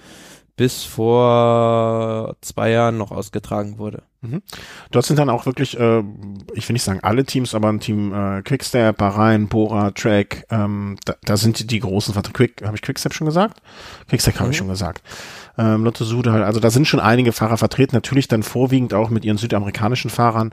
bis 0.56 0.84
vor 0.84 2.36
zwei 2.42 2.70
Jahren 2.70 2.98
noch 2.98 3.12
ausgetragen 3.12 3.78
wurde. 3.78 4.02
Dort 4.90 5.06
sind 5.06 5.18
dann 5.18 5.30
auch 5.30 5.46
wirklich, 5.46 5.78
äh, 5.78 6.02
ich 6.52 6.68
will 6.68 6.74
nicht 6.74 6.82
sagen 6.82 7.00
alle 7.02 7.24
Teams, 7.24 7.54
aber 7.54 7.70
ein 7.70 7.80
Team 7.80 8.12
äh, 8.12 8.42
Quickstep, 8.42 8.98
Bahrain, 8.98 9.48
Bora, 9.48 9.92
Track, 9.92 10.44
ähm, 10.50 10.98
da, 11.06 11.14
da 11.22 11.38
sind 11.38 11.58
die, 11.58 11.66
die 11.66 11.80
großen. 11.80 12.14
Quick, 12.34 12.62
habe 12.62 12.76
ich 12.76 12.82
Quickstep 12.82 13.14
schon 13.14 13.24
gesagt? 13.24 13.62
Quickstep 14.08 14.38
habe 14.38 14.50
ich 14.50 14.58
schon 14.58 14.68
gesagt. 14.68 15.02
Ähm, 15.60 15.84
Lotto 15.84 16.04
Sude 16.04 16.32
halt, 16.32 16.42
also 16.44 16.58
da 16.58 16.70
sind 16.70 16.86
schon 16.88 17.00
einige 17.00 17.32
Fahrer 17.32 17.58
vertreten, 17.58 17.94
natürlich 17.94 18.28
dann 18.28 18.42
vorwiegend 18.42 18.94
auch 18.94 19.10
mit 19.10 19.24
ihren 19.26 19.36
südamerikanischen 19.36 20.08
Fahrern, 20.08 20.52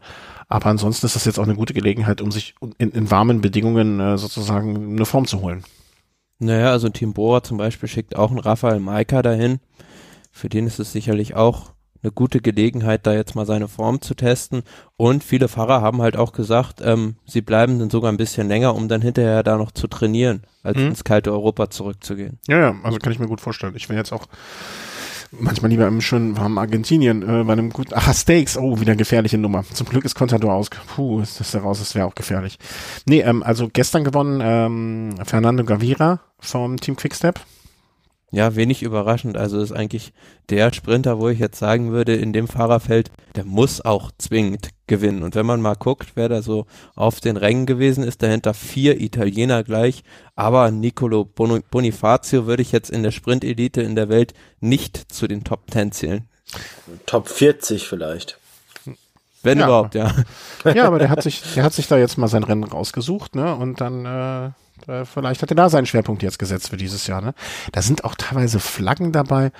aber 0.49 0.65
ansonsten 0.65 1.05
ist 1.05 1.15
das 1.15 1.23
jetzt 1.23 1.39
auch 1.39 1.43
eine 1.43 1.55
gute 1.55 1.73
Gelegenheit, 1.73 2.19
um 2.19 2.31
sich 2.31 2.55
in, 2.77 2.91
in 2.91 3.09
warmen 3.09 3.39
Bedingungen 3.39 3.99
äh, 4.01 4.17
sozusagen 4.17 4.95
eine 4.95 5.05
Form 5.05 5.25
zu 5.25 5.39
holen. 5.41 5.63
Naja, 6.39 6.71
also 6.71 6.89
Team 6.89 7.13
Bora 7.13 7.41
zum 7.41 7.57
Beispiel 7.57 7.87
schickt 7.87 8.15
auch 8.17 8.31
einen 8.31 8.39
Rafael 8.39 8.79
Maika 8.79 9.21
dahin. 9.21 9.59
Für 10.31 10.49
den 10.49 10.67
ist 10.67 10.79
es 10.79 10.91
sicherlich 10.91 11.35
auch 11.35 11.71
eine 12.03 12.11
gute 12.11 12.41
Gelegenheit, 12.41 13.07
da 13.07 13.13
jetzt 13.13 13.33
mal 13.33 13.47
seine 13.47 13.67
Form 13.67 14.01
zu 14.01 14.13
testen. 14.13 14.61
Und 14.97 15.23
viele 15.23 15.47
Fahrer 15.47 15.81
haben 15.81 16.01
halt 16.01 16.15
auch 16.15 16.31
gesagt, 16.31 16.79
ähm, 16.83 17.15
sie 17.25 17.41
bleiben 17.41 17.79
dann 17.79 17.89
sogar 17.89 18.11
ein 18.11 18.17
bisschen 18.17 18.47
länger, 18.47 18.75
um 18.75 18.87
dann 18.87 19.01
hinterher 19.01 19.41
da 19.41 19.57
noch 19.57 19.71
zu 19.71 19.87
trainieren, 19.87 20.43
als 20.61 20.77
Mhm. 20.77 20.87
ins 20.89 21.03
kalte 21.03 21.31
Europa 21.31 21.71
zurückzugehen. 21.71 22.37
Ja, 22.47 22.59
ja, 22.59 22.75
also 22.83 22.99
kann 22.99 23.11
ich 23.13 23.19
mir 23.19 23.27
gut 23.27 23.41
vorstellen. 23.41 23.73
Ich 23.75 23.89
wäre 23.89 23.97
jetzt 23.97 24.13
auch 24.13 24.27
manchmal 25.31 25.71
lieber 25.71 25.87
im 25.87 26.01
schönen 26.01 26.37
warmen 26.37 26.57
Argentinien 26.57 27.21
äh, 27.21 27.43
bei 27.43 27.53
einem 27.53 27.71
guten, 27.71 27.93
ach, 27.95 28.13
Steaks, 28.13 28.57
oh, 28.57 28.79
wieder 28.79 28.95
gefährliche 28.95 29.37
Nummer. 29.37 29.63
Zum 29.73 29.87
Glück 29.87 30.05
ist 30.05 30.15
Contador 30.15 30.53
aus, 30.53 30.69
puh, 30.69 31.21
ist 31.21 31.39
das 31.39 31.51
da 31.51 31.59
raus, 31.59 31.79
das 31.79 31.95
wäre 31.95 32.05
auch 32.05 32.15
gefährlich. 32.15 32.57
Nee, 33.05 33.21
ähm, 33.21 33.43
also 33.43 33.69
gestern 33.71 34.03
gewonnen 34.03 34.41
ähm, 34.43 35.15
Fernando 35.25 35.63
Gavira 35.63 36.19
vom 36.39 36.77
Team 36.79 36.95
Quickstep. 36.95 37.39
Ja, 38.29 38.55
wenig 38.57 38.83
überraschend. 38.83 39.37
Also 39.37 39.61
ist 39.61 39.71
eigentlich 39.71 40.11
der 40.49 40.73
Sprinter, 40.73 41.17
wo 41.17 41.29
ich 41.29 41.39
jetzt 41.39 41.57
sagen 41.59 41.91
würde, 41.93 42.13
in 42.15 42.33
dem 42.33 42.49
Fahrerfeld, 42.49 43.09
der 43.35 43.45
muss 43.45 43.79
auch 43.85 44.11
zwingend 44.17 44.69
gewinnen. 44.85 45.23
Und 45.23 45.33
wenn 45.35 45.45
man 45.45 45.61
mal 45.61 45.75
guckt, 45.75 46.09
wer 46.15 46.27
da 46.27 46.41
so 46.41 46.65
auf 46.95 47.21
den 47.21 47.37
Rängen 47.37 47.65
gewesen 47.65 48.03
ist, 48.03 48.21
dahinter 48.21 48.53
vier 48.53 48.99
Italiener 48.99 49.63
gleich. 49.63 50.03
Aber 50.35 50.71
Nicolo 50.71 51.23
Boni- 51.23 51.63
Bonifacio 51.71 52.47
würde 52.47 52.63
ich 52.63 52.73
jetzt 52.73 52.89
in 52.89 53.01
der 53.03 53.11
Sprint-Elite 53.11 53.81
in 53.81 53.95
der 53.95 54.09
Welt 54.09 54.33
nicht 54.59 55.09
zu 55.13 55.27
den 55.27 55.45
Top 55.45 55.61
10 55.71 55.93
zählen. 55.93 56.27
Top 57.05 57.29
40 57.29 57.87
vielleicht. 57.87 58.37
Wenn 59.43 59.59
Ja. 59.59 59.65
überhaupt, 59.67 59.95
ja. 59.95 60.13
Ja, 60.73 60.85
aber 60.87 60.99
der 60.99 61.09
hat 61.09 61.23
sich, 61.23 61.41
der 61.55 61.63
hat 61.63 61.71
sich 61.73 61.87
da 61.87 61.97
jetzt 61.97 62.17
mal 62.17 62.27
sein 62.27 62.43
Rennen 62.43 62.65
rausgesucht, 62.65 63.35
ne? 63.35 63.55
Und 63.55 63.79
dann 63.79 64.05
äh, 64.05 64.49
vielleicht 65.05 65.41
hat 65.41 65.51
er 65.51 65.55
da 65.55 65.69
seinen 65.69 65.85
Schwerpunkt 65.85 66.23
jetzt 66.23 66.39
gesetzt 66.39 66.69
für 66.69 66.77
dieses 66.77 67.07
Jahr, 67.07 67.21
ne? 67.21 67.33
Da 67.71 67.81
sind 67.81 68.03
auch 68.03 68.15
teilweise 68.15 68.59
Flaggen 68.59 69.11
dabei, 69.11 69.51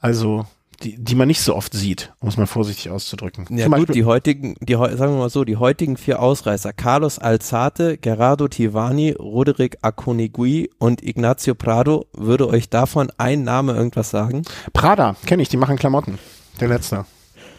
also 0.00 0.46
die, 0.82 0.96
die 1.02 1.14
man 1.14 1.26
nicht 1.26 1.40
so 1.40 1.56
oft 1.56 1.72
sieht, 1.72 2.12
um 2.20 2.28
es 2.28 2.36
mal 2.36 2.46
vorsichtig 2.46 2.90
auszudrücken. 2.90 3.46
Ja 3.50 3.64
Zum 3.64 3.72
gut, 3.72 3.78
Beispiel- 3.86 3.94
die 3.94 4.04
heutigen, 4.04 4.54
die, 4.60 4.74
sagen 4.74 4.98
wir 4.98 5.18
mal 5.18 5.30
so, 5.30 5.44
die 5.44 5.56
heutigen 5.56 5.96
vier 5.96 6.20
Ausreißer, 6.20 6.74
Carlos 6.74 7.18
Alzate, 7.18 7.96
Gerardo 7.96 8.46
Tivani, 8.46 9.12
Roderick 9.12 9.78
Aconigui 9.80 10.68
und 10.78 11.02
Ignacio 11.02 11.54
Prado, 11.54 12.04
würde 12.12 12.46
euch 12.48 12.68
davon 12.68 13.10
ein 13.16 13.42
Name 13.42 13.72
irgendwas 13.72 14.10
sagen? 14.10 14.42
Prada, 14.74 15.16
kenne 15.24 15.42
ich, 15.42 15.48
die 15.48 15.56
machen 15.56 15.76
Klamotten. 15.76 16.18
Der 16.60 16.68
letzte. 16.68 17.06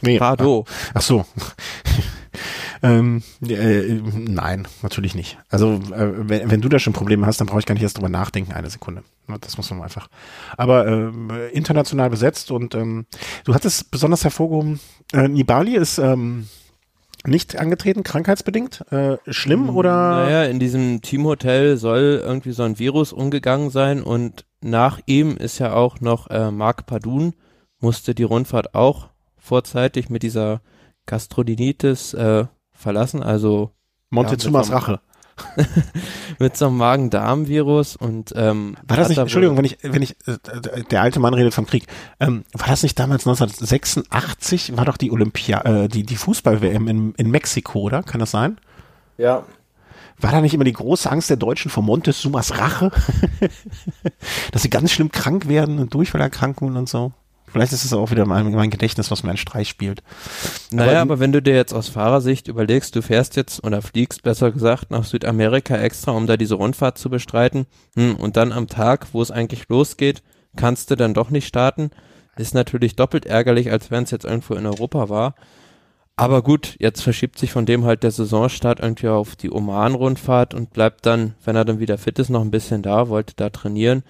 Nee, 0.01 0.19
Prado. 0.19 0.65
Ach 0.93 1.01
so. 1.01 1.25
Ähm, 2.83 3.23
äh, 3.47 4.01
nein, 4.13 4.67
natürlich 4.81 5.15
nicht. 5.15 5.37
Also, 5.49 5.79
äh, 5.93 6.29
wenn, 6.29 6.51
wenn 6.51 6.61
du 6.61 6.69
da 6.69 6.79
schon 6.79 6.93
Probleme 6.93 7.25
hast, 7.25 7.39
dann 7.39 7.47
brauche 7.47 7.59
ich 7.59 7.65
gar 7.65 7.73
nicht 7.73 7.83
erst 7.83 7.97
drüber 7.97 8.09
nachdenken, 8.09 8.53
eine 8.53 8.69
Sekunde. 8.69 9.03
Das 9.41 9.57
muss 9.57 9.69
man 9.69 9.81
einfach. 9.81 10.07
Aber 10.57 10.87
ähm, 10.87 11.31
international 11.51 12.09
besetzt 12.09 12.51
und 12.51 12.75
ähm, 12.75 13.05
du 13.43 13.53
hattest 13.53 13.91
besonders 13.91 14.23
hervorgehoben, 14.23 14.79
äh, 15.13 15.27
Nibali 15.27 15.75
ist 15.75 15.97
ähm, 15.97 16.47
nicht 17.25 17.57
angetreten, 17.57 18.03
krankheitsbedingt. 18.03 18.85
Äh, 18.91 19.17
schlimm 19.27 19.69
oder? 19.69 19.91
Naja, 19.91 20.43
in 20.43 20.59
diesem 20.59 21.01
Teamhotel 21.01 21.77
soll 21.77 22.21
irgendwie 22.23 22.51
so 22.51 22.63
ein 22.63 22.79
Virus 22.79 23.13
umgegangen 23.13 23.69
sein 23.69 24.01
und 24.01 24.45
nach 24.61 24.99
ihm 25.05 25.37
ist 25.37 25.59
ja 25.59 25.73
auch 25.73 25.99
noch 25.99 26.29
äh, 26.29 26.51
Marc 26.51 26.85
Padun, 26.85 27.33
musste 27.79 28.15
die 28.15 28.23
Rundfahrt 28.23 28.73
auch 28.75 29.09
vorzeitig 29.37 30.09
mit 30.09 30.23
dieser 30.23 30.61
Gastrodinitis 31.07 32.13
äh, 32.13 32.45
verlassen, 32.71 33.23
also 33.23 33.71
Montezumas 34.11 34.69
Ja, 34.69 34.75
Rache. 34.75 34.99
mit 36.39 36.57
so 36.57 36.67
einem 36.67 36.77
Magen-Darm-Virus 36.77 37.95
und 37.95 38.33
ähm, 38.35 38.75
War 38.87 38.97
das 38.97 39.09
nicht, 39.09 39.19
Entschuldigung, 39.19 39.57
wenn 39.57 39.65
ich, 39.65 39.77
wenn 39.83 40.01
ich, 40.01 40.15
äh, 40.25 40.37
der 40.89 41.01
alte 41.01 41.19
Mann 41.19 41.33
redet 41.35 41.53
vom 41.53 41.67
Krieg, 41.67 41.85
ähm, 42.19 42.43
war 42.53 42.67
das 42.67 42.81
nicht 42.81 42.97
damals 42.97 43.27
1986, 43.27 44.77
war 44.77 44.85
doch 44.85 44.97
die 44.97 45.11
Olympia, 45.11 45.61
äh, 45.61 45.87
die, 45.89 46.03
die 46.03 46.15
Fußball-WM 46.15 46.87
in, 46.87 47.13
in 47.15 47.29
Mexiko, 47.29 47.81
oder? 47.81 48.01
Kann 48.01 48.19
das 48.19 48.31
sein? 48.31 48.57
Ja. 49.17 49.43
War 50.19 50.31
da 50.31 50.41
nicht 50.41 50.55
immer 50.55 50.63
die 50.63 50.73
große 50.73 51.09
Angst 51.11 51.29
der 51.29 51.37
Deutschen 51.37 51.69
vor 51.69 51.83
Montezumas 51.83 52.57
Rache? 52.57 52.91
Dass 54.51 54.63
sie 54.63 54.71
ganz 54.71 54.91
schlimm 54.91 55.11
krank 55.11 55.47
werden 55.47 55.77
und 55.77 55.93
Durchfallerkrankungen 55.93 56.77
und 56.77 56.89
so? 56.89 57.13
Vielleicht 57.49 57.71
ist 57.71 57.85
es 57.85 57.93
auch 57.93 58.11
wieder 58.11 58.25
mein, 58.25 58.51
mein 58.51 58.69
Gedächtnis, 58.69 59.09
was 59.09 59.23
mir 59.23 59.29
einen 59.29 59.37
Streich 59.37 59.69
spielt. 59.69 60.03
Naja, 60.71 60.91
Aber- 61.01 61.13
aber 61.13 61.19
wenn 61.19 61.31
du 61.31 61.41
dir 61.41 61.55
jetzt 61.55 61.73
aus 61.73 61.87
Fahrersicht 61.87 62.47
überlegst, 62.47 62.95
du 62.95 63.01
fährst 63.01 63.35
jetzt 63.37 63.63
oder 63.63 63.81
fliegst 63.81 64.23
besser 64.23 64.51
gesagt 64.51 64.91
nach 64.91 65.05
Südamerika 65.05 65.77
extra, 65.77 66.11
um 66.11 66.27
da 66.27 66.35
diese 66.37 66.55
Rundfahrt 66.55 66.97
zu 66.97 67.09
bestreiten, 67.09 67.65
hm, 67.95 68.15
und 68.17 68.35
dann 68.37 68.51
am 68.51 68.67
Tag, 68.67 69.07
wo 69.13 69.21
es 69.21 69.31
eigentlich 69.31 69.69
losgeht, 69.69 70.23
kannst 70.57 70.91
du 70.91 70.95
dann 70.95 71.13
doch 71.13 71.29
nicht 71.29 71.47
starten, 71.47 71.91
ist 72.35 72.53
natürlich 72.53 72.95
doppelt 72.95 73.25
ärgerlich, 73.25 73.71
als 73.71 73.89
wenn 73.91 74.03
es 74.03 74.11
jetzt 74.11 74.25
irgendwo 74.25 74.53
in 74.55 74.65
Europa 74.65 75.09
war. 75.09 75.35
Aber 76.19 76.41
gut, 76.41 76.75
jetzt 76.79 77.01
verschiebt 77.01 77.37
sich 77.37 77.51
von 77.51 77.65
dem 77.67 77.85
halt 77.85 78.01
der 78.03 78.11
Saisonstart 78.11 78.79
irgendwie 78.79 79.07
auf 79.07 79.35
die 79.35 79.51
Oman-Rundfahrt 79.51 80.53
und 80.55 80.73
bleibt 80.73 81.05
dann, 81.05 81.35
wenn 81.45 81.55
er 81.55 81.63
dann 81.63 81.79
wieder 81.79 81.97
fit 81.99 82.17
ist, 82.19 82.29
noch 82.29 82.41
ein 82.41 82.49
bisschen 82.51 82.81
da, 82.81 83.07
wollte 83.07 83.33
da 83.35 83.49
trainieren. 83.51 84.03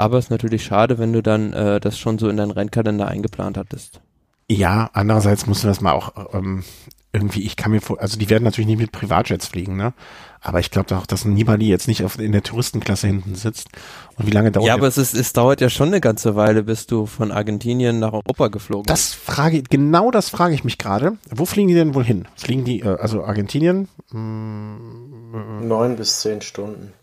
Aber 0.00 0.16
es 0.16 0.26
ist 0.26 0.30
natürlich 0.30 0.64
schade, 0.64 0.98
wenn 0.98 1.12
du 1.12 1.22
dann 1.22 1.52
äh, 1.52 1.78
das 1.78 1.98
schon 1.98 2.18
so 2.18 2.30
in 2.30 2.38
deinen 2.38 2.52
Rennkalender 2.52 3.06
eingeplant 3.06 3.58
hattest. 3.58 4.00
Ja, 4.48 4.88
andererseits 4.94 5.46
musst 5.46 5.62
du 5.62 5.68
das 5.68 5.82
mal 5.82 5.92
auch 5.92 6.32
ähm, 6.32 6.64
irgendwie, 7.12 7.42
ich 7.42 7.54
kann 7.56 7.70
mir 7.70 7.82
vor, 7.82 8.00
also 8.00 8.16
die 8.18 8.30
werden 8.30 8.44
natürlich 8.44 8.66
nicht 8.66 8.78
mit 8.78 8.92
Privatjets 8.92 9.48
fliegen, 9.48 9.76
ne? 9.76 9.92
Aber 10.40 10.58
ich 10.58 10.70
glaube 10.70 10.96
auch, 10.96 11.04
dass 11.04 11.26
Nibali 11.26 11.68
jetzt 11.68 11.86
nicht 11.86 12.02
auf, 12.02 12.18
in 12.18 12.32
der 12.32 12.42
Touristenklasse 12.42 13.08
hinten 13.08 13.34
sitzt. 13.34 13.68
Und 14.16 14.26
wie 14.26 14.30
lange 14.30 14.50
dauert 14.50 14.66
Ja, 14.66 14.72
aber 14.72 14.86
es, 14.86 14.96
ist, 14.96 15.12
es 15.12 15.34
dauert 15.34 15.60
ja 15.60 15.68
schon 15.68 15.88
eine 15.88 16.00
ganze 16.00 16.34
Weile, 16.34 16.62
bis 16.62 16.86
du 16.86 17.04
von 17.04 17.30
Argentinien 17.30 17.98
nach 17.98 18.14
Europa 18.14 18.48
geflogen 18.48 18.86
Das 18.86 19.12
frage 19.12 19.62
genau 19.62 20.10
das 20.10 20.30
frage 20.30 20.54
ich 20.54 20.64
mich 20.64 20.78
gerade. 20.78 21.18
Wo 21.28 21.44
fliegen 21.44 21.68
die 21.68 21.74
denn 21.74 21.94
wohl 21.94 22.04
hin? 22.04 22.26
Fliegen 22.36 22.64
die, 22.64 22.80
äh, 22.80 22.96
also 22.98 23.22
Argentinien? 23.22 23.88
Hm, 24.12 25.68
Neun 25.68 25.96
bis 25.96 26.22
zehn 26.22 26.40
Stunden. 26.40 26.94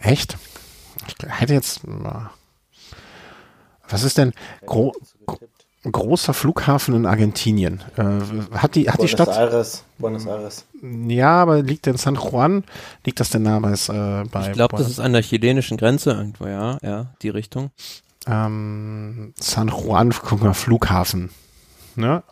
Echt? 0.00 0.36
Ich 1.06 1.14
hätte 1.26 1.54
jetzt. 1.54 1.80
Was 3.88 4.02
ist 4.04 4.18
denn 4.18 4.32
gro 4.66 4.92
großer 5.84 6.32
Flughafen 6.32 6.94
in 6.94 7.06
Argentinien? 7.06 7.82
Äh, 7.96 8.56
hat 8.56 8.76
die, 8.76 8.88
hat 8.88 8.98
Buenos 8.98 9.00
die 9.00 9.08
Stadt. 9.08 9.28
Aires, 9.28 9.84
Buenos 9.98 10.26
Aires. 10.26 10.66
Ja, 10.80 11.42
aber 11.42 11.62
liegt 11.62 11.86
der 11.86 11.94
in 11.94 11.98
San 11.98 12.14
Juan? 12.14 12.64
Liegt 13.04 13.20
das 13.20 13.30
denn 13.30 13.44
bei. 13.44 13.72
Äh, 13.72 14.24
bei 14.30 14.46
ich 14.48 14.52
glaube, 14.52 14.76
das 14.76 14.88
ist 14.88 15.00
an 15.00 15.12
der 15.12 15.22
chilenischen 15.22 15.76
Grenze 15.76 16.12
irgendwo, 16.12 16.46
ja, 16.46 16.78
ja, 16.82 17.14
die 17.22 17.30
Richtung. 17.30 17.70
Ähm, 18.26 19.34
San 19.38 19.68
Juan, 19.68 20.10
guck 20.10 20.42
mal, 20.42 20.54
Flughafen. 20.54 21.30
Ne? 21.96 22.22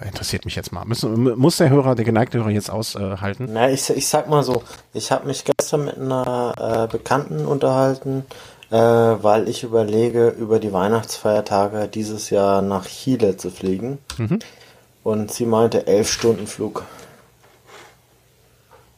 Interessiert 0.00 0.46
mich 0.46 0.56
jetzt 0.56 0.72
mal. 0.72 0.84
Müssen, 0.86 1.38
muss 1.38 1.58
der 1.58 1.68
Hörer, 1.68 1.94
der 1.94 2.04
geneigte 2.04 2.38
Hörer 2.38 2.50
jetzt 2.50 2.70
aushalten? 2.70 3.48
Na, 3.52 3.70
ich, 3.70 3.90
ich 3.90 4.08
sag 4.08 4.28
mal 4.28 4.42
so, 4.42 4.62
ich 4.94 5.12
habe 5.12 5.26
mich 5.26 5.44
gestern 5.44 5.84
mit 5.84 5.98
einer 5.98 6.54
äh, 6.88 6.90
Bekannten 6.90 7.44
unterhalten, 7.44 8.24
äh, 8.70 8.76
weil 8.76 9.48
ich 9.48 9.64
überlege, 9.64 10.28
über 10.28 10.60
die 10.60 10.72
Weihnachtsfeiertage 10.72 11.88
dieses 11.88 12.30
Jahr 12.30 12.62
nach 12.62 12.86
Chile 12.86 13.36
zu 13.36 13.50
fliegen. 13.50 13.98
Mhm. 14.16 14.38
Und 15.04 15.30
sie 15.30 15.44
meinte 15.44 15.86
elf 15.86 16.10
Stunden 16.10 16.46
Flug. 16.46 16.84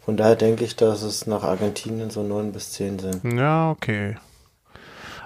Von 0.05 0.17
daher 0.17 0.37
denke 0.37 0.65
ich, 0.65 0.77
dass 0.77 1.03
es 1.03 1.27
nach 1.27 1.43
Argentinien 1.43 2.11
so 2.11 2.23
neun 2.23 2.53
bis 2.53 2.73
zehn 2.73 2.99
sind. 2.99 3.25
Ja, 3.25 3.71
okay. 3.71 4.17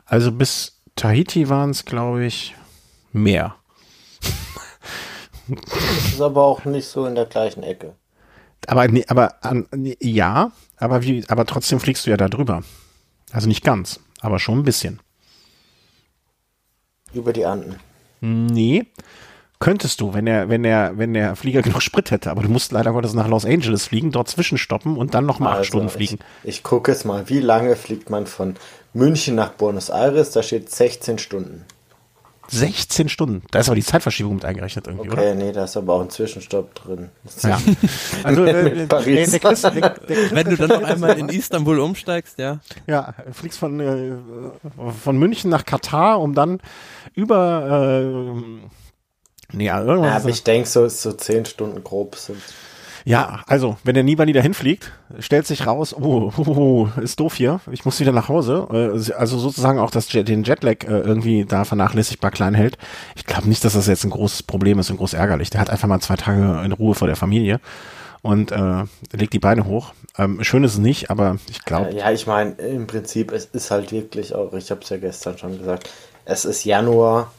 Also 0.06 0.32
bis 0.32 0.80
Tahiti 0.96 1.48
waren 1.48 1.70
es, 1.70 1.84
glaube 1.84 2.24
ich, 2.24 2.54
mehr. 3.12 3.57
Das 5.48 6.12
ist 6.12 6.20
aber 6.20 6.42
auch 6.42 6.64
nicht 6.64 6.86
so 6.86 7.06
in 7.06 7.14
der 7.14 7.26
gleichen 7.26 7.62
Ecke. 7.62 7.94
Aber, 8.66 8.88
nee, 8.88 9.04
aber 9.08 9.34
nee, 9.74 9.96
ja, 10.00 10.52
aber 10.76 11.02
wie, 11.02 11.24
aber 11.28 11.46
trotzdem 11.46 11.80
fliegst 11.80 12.06
du 12.06 12.10
ja 12.10 12.16
da 12.16 12.28
drüber. 12.28 12.62
Also 13.32 13.48
nicht 13.48 13.64
ganz, 13.64 14.00
aber 14.20 14.38
schon 14.38 14.58
ein 14.58 14.64
bisschen. 14.64 15.00
Über 17.12 17.32
die 17.32 17.44
Anden. 17.44 17.76
Nee. 18.20 18.86
Könntest 19.60 20.00
du, 20.00 20.14
wenn 20.14 20.26
der, 20.26 20.48
wenn 20.48 20.62
der, 20.62 20.98
wenn 20.98 21.14
der 21.14 21.34
Flieger 21.34 21.62
genug 21.62 21.82
Sprit 21.82 22.10
hätte, 22.10 22.30
aber 22.30 22.42
du 22.42 22.48
musst 22.48 22.72
leider 22.72 22.92
Gottes 22.92 23.14
nach 23.14 23.28
Los 23.28 23.44
Angeles 23.44 23.86
fliegen, 23.86 24.12
dort 24.12 24.28
zwischenstoppen 24.28 24.96
und 24.96 25.14
dann 25.14 25.26
noch 25.26 25.38
mal 25.38 25.50
also 25.50 25.60
acht 25.60 25.66
Stunden 25.66 25.88
fliegen. 25.88 26.18
Ich, 26.42 26.58
ich 26.58 26.62
gucke 26.62 26.92
jetzt 26.92 27.04
mal, 27.04 27.28
wie 27.28 27.40
lange 27.40 27.74
fliegt 27.76 28.10
man 28.10 28.26
von 28.26 28.54
München 28.92 29.34
nach 29.34 29.50
Buenos 29.50 29.88
Aires? 29.88 30.30
Da 30.30 30.42
steht 30.42 30.70
16 30.70 31.18
Stunden. 31.18 31.64
16 32.50 33.08
Stunden. 33.08 33.42
Da 33.50 33.58
ist 33.60 33.68
aber 33.68 33.76
die 33.76 33.84
Zeitverschiebung 33.84 34.36
mit 34.36 34.44
eingerechnet 34.44 34.86
irgendwie, 34.86 35.10
okay, 35.10 35.20
oder? 35.20 35.34
nee, 35.34 35.52
da 35.52 35.64
ist 35.64 35.76
aber 35.76 35.94
auch 35.94 36.00
ein 36.00 36.10
Zwischenstopp 36.10 36.74
drin. 36.74 37.10
Ja. 37.42 37.58
Also, 38.24 38.44
äh, 38.44 38.86
Paris. 38.86 39.30
Der, 39.30 39.38
der 39.38 39.50
Chris, 39.50 39.62
der, 39.62 39.96
Wenn 40.30 40.48
du 40.48 40.56
dann 40.56 40.68
noch 40.80 40.88
einmal 40.88 41.18
in 41.18 41.28
Istanbul 41.28 41.78
umsteigst, 41.78 42.38
ja. 42.38 42.60
ja, 42.86 43.14
fliegst 43.32 43.58
von, 43.58 43.80
äh, 43.80 44.12
von 45.02 45.18
München 45.18 45.50
nach 45.50 45.64
Katar, 45.64 46.20
um 46.20 46.34
dann 46.34 46.60
über, 47.14 48.00
äh, 48.02 49.56
nee, 49.56 49.66
Ja, 49.66 49.82
irgendwas. 49.82 50.22
aber 50.22 50.30
ich 50.30 50.42
denke, 50.42 50.68
so, 50.68 50.88
so 50.88 51.12
10 51.12 51.46
Stunden 51.46 51.84
grob 51.84 52.16
sind. 52.16 52.42
Ja, 53.08 53.40
also, 53.46 53.78
wenn 53.84 53.94
der 53.94 54.04
Nibali 54.04 54.34
dahin 54.34 54.52
fliegt, 54.52 54.92
stellt 55.18 55.46
sich 55.46 55.66
raus, 55.66 55.94
oh, 55.94 56.30
oh, 56.36 56.42
oh, 56.46 56.88
ist 57.00 57.18
doof 57.18 57.36
hier, 57.36 57.60
ich 57.70 57.86
muss 57.86 57.98
wieder 58.00 58.12
nach 58.12 58.28
Hause. 58.28 58.68
Äh, 58.70 59.12
Also 59.14 59.38
sozusagen 59.38 59.78
auch 59.78 59.90
das 59.90 60.08
den 60.08 60.44
Jetlag 60.44 60.84
äh, 60.84 60.98
irgendwie 60.98 61.46
da 61.46 61.64
vernachlässigbar 61.64 62.30
klein 62.30 62.52
hält. 62.52 62.76
Ich 63.16 63.24
glaube 63.24 63.48
nicht, 63.48 63.64
dass 63.64 63.72
das 63.72 63.86
jetzt 63.86 64.04
ein 64.04 64.10
großes 64.10 64.42
Problem 64.42 64.78
ist 64.78 64.90
und 64.90 64.98
groß 64.98 65.14
ärgerlich. 65.14 65.48
Der 65.48 65.62
hat 65.62 65.70
einfach 65.70 65.88
mal 65.88 66.00
zwei 66.00 66.16
Tage 66.16 66.60
in 66.62 66.72
Ruhe 66.72 66.94
vor 66.94 67.08
der 67.08 67.16
Familie 67.16 67.60
und 68.20 68.52
äh, 68.52 68.84
legt 69.12 69.32
die 69.32 69.38
Beine 69.38 69.64
hoch. 69.64 69.94
Ähm, 70.18 70.44
schön 70.44 70.62
ist 70.62 70.72
es 70.74 70.78
nicht, 70.78 71.10
aber 71.10 71.38
ich 71.48 71.64
glaube, 71.64 71.94
Ja, 71.94 72.10
ich 72.10 72.26
meine, 72.26 72.52
im 72.56 72.86
Prinzip, 72.86 73.32
es 73.32 73.46
ist 73.46 73.70
halt 73.70 73.90
wirklich 73.90 74.34
auch, 74.34 74.52
ich 74.52 74.70
habe 74.70 74.82
es 74.82 74.90
ja 74.90 74.98
gestern 74.98 75.38
schon 75.38 75.56
gesagt, 75.58 75.88
es 76.26 76.44
ist 76.44 76.64
Januar. 76.64 77.32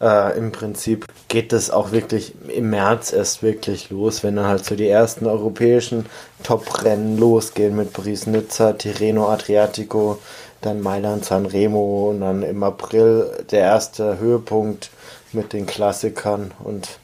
Äh, 0.00 0.38
Im 0.38 0.52
Prinzip 0.52 1.06
geht 1.26 1.52
es 1.52 1.70
auch 1.70 1.90
wirklich 1.90 2.34
im 2.48 2.70
März 2.70 3.12
erst 3.12 3.42
wirklich 3.42 3.90
los, 3.90 4.22
wenn 4.22 4.36
dann 4.36 4.46
halt 4.46 4.64
so 4.64 4.76
die 4.76 4.88
ersten 4.88 5.26
europäischen 5.26 6.06
Top-Rennen 6.44 7.18
losgehen 7.18 7.74
mit 7.74 7.92
Paris-Nizza, 7.92 8.74
Tirreno 8.74 9.28
Adriatico, 9.28 10.18
dann 10.60 10.80
Mailand, 10.80 11.24
Sanremo 11.24 12.10
und 12.10 12.20
dann 12.20 12.42
im 12.42 12.62
April 12.62 13.44
der 13.50 13.60
erste 13.60 14.18
Höhepunkt 14.18 14.90
mit 15.32 15.52
den 15.52 15.66
Klassikern 15.66 16.52
und 16.62 16.98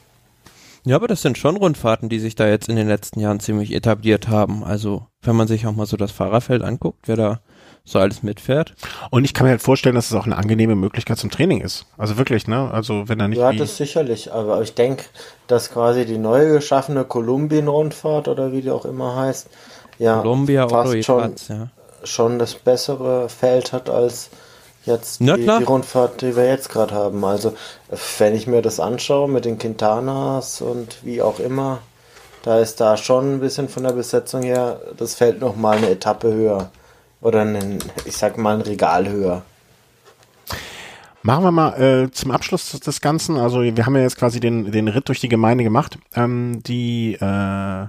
Ja, 0.85 0.95
aber 0.95 1.07
das 1.07 1.21
sind 1.21 1.37
schon 1.37 1.57
Rundfahrten, 1.57 2.09
die 2.09 2.19
sich 2.19 2.35
da 2.35 2.47
jetzt 2.47 2.69
in 2.69 2.75
den 2.75 2.87
letzten 2.87 3.19
Jahren 3.19 3.39
ziemlich 3.39 3.73
etabliert 3.73 4.27
haben. 4.29 4.63
Also, 4.63 5.07
wenn 5.21 5.35
man 5.35 5.47
sich 5.47 5.67
auch 5.67 5.75
mal 5.75 5.85
so 5.85 5.97
das 5.97 6.11
Fahrerfeld 6.11 6.63
anguckt, 6.63 7.07
wer 7.07 7.15
da 7.15 7.39
so 7.85 7.99
alles 7.99 8.23
mitfährt. 8.23 8.73
und 9.11 9.23
ich 9.23 9.33
kann 9.33 9.45
mir 9.45 9.51
halt 9.51 9.61
vorstellen, 9.61 9.95
dass 9.95 10.07
es 10.07 10.13
auch 10.17 10.25
eine 10.25 10.37
angenehme 10.37 10.75
Möglichkeit 10.75 11.17
zum 11.19 11.29
Training 11.29 11.61
ist. 11.61 11.85
Also 11.97 12.17
wirklich, 12.17 12.47
ne? 12.47 12.71
Also 12.71 13.07
wenn 13.07 13.19
er 13.19 13.27
nicht 13.27 13.37
Ja, 13.37 13.53
das 13.53 13.77
sicherlich, 13.77 14.33
aber 14.33 14.61
ich 14.61 14.73
denke, 14.73 15.05
dass 15.47 15.71
quasi 15.71 16.05
die 16.05 16.17
neu 16.17 16.49
geschaffene 16.53 17.05
Kolumbien-Rundfahrt 17.05 18.27
oder 18.27 18.51
wie 18.51 18.61
die 18.61 18.71
auch 18.71 18.85
immer 18.85 19.15
heißt, 19.15 19.47
ja, 19.99 20.19
Colombia 20.19 20.67
fast 20.67 20.91
oder 20.91 21.03
schon, 21.03 21.17
Platz, 21.19 21.47
ja. 21.47 21.69
schon 22.03 22.39
das 22.39 22.55
bessere 22.55 23.29
Feld 23.29 23.71
hat 23.71 23.89
als 23.89 24.29
jetzt 24.85 25.19
die, 25.19 25.25
die 25.25 25.63
Rundfahrt, 25.63 26.21
die 26.21 26.35
wir 26.35 26.47
jetzt 26.47 26.69
gerade 26.69 26.93
haben. 26.93 27.23
Also, 27.23 27.53
wenn 28.17 28.35
ich 28.35 28.47
mir 28.47 28.61
das 28.61 28.79
anschaue 28.79 29.29
mit 29.29 29.45
den 29.45 29.57
Quintanas 29.57 30.61
und 30.61 31.03
wie 31.03 31.21
auch 31.21 31.39
immer, 31.39 31.79
da 32.43 32.59
ist 32.59 32.79
da 32.81 32.97
schon 32.97 33.35
ein 33.35 33.39
bisschen 33.39 33.69
von 33.69 33.83
der 33.83 33.93
Besetzung 33.93 34.43
her 34.43 34.79
das 34.97 35.15
Feld 35.15 35.39
nochmal 35.39 35.77
eine 35.77 35.89
Etappe 35.89 36.31
höher. 36.31 36.69
Oder 37.25 37.41
ein, 37.41 37.79
ich 38.05 38.15
sag 38.15 38.37
mal, 38.37 38.53
ein 38.55 38.61
Regal 38.61 39.09
höher. 39.09 39.41
Machen 41.23 41.43
wir 41.43 41.49
mal 41.51 41.81
äh, 41.81 42.11
zum 42.11 42.29
Abschluss 42.29 42.69
des- 42.69 42.81
des 42.81 43.01
Ganzen. 43.01 43.37
Also 43.37 43.63
wir 43.63 43.83
haben 43.83 43.95
ja 43.95 44.03
jetzt 44.03 44.17
quasi 44.17 44.39
den, 44.39 44.71
den 44.71 44.87
Ritt 44.87 45.07
durch 45.07 45.21
die 45.21 45.27
Gemeinde 45.27 45.63
gemacht. 45.63 45.97
Ähm, 46.13 46.61
die, 46.61 47.15
äh, 47.19 47.87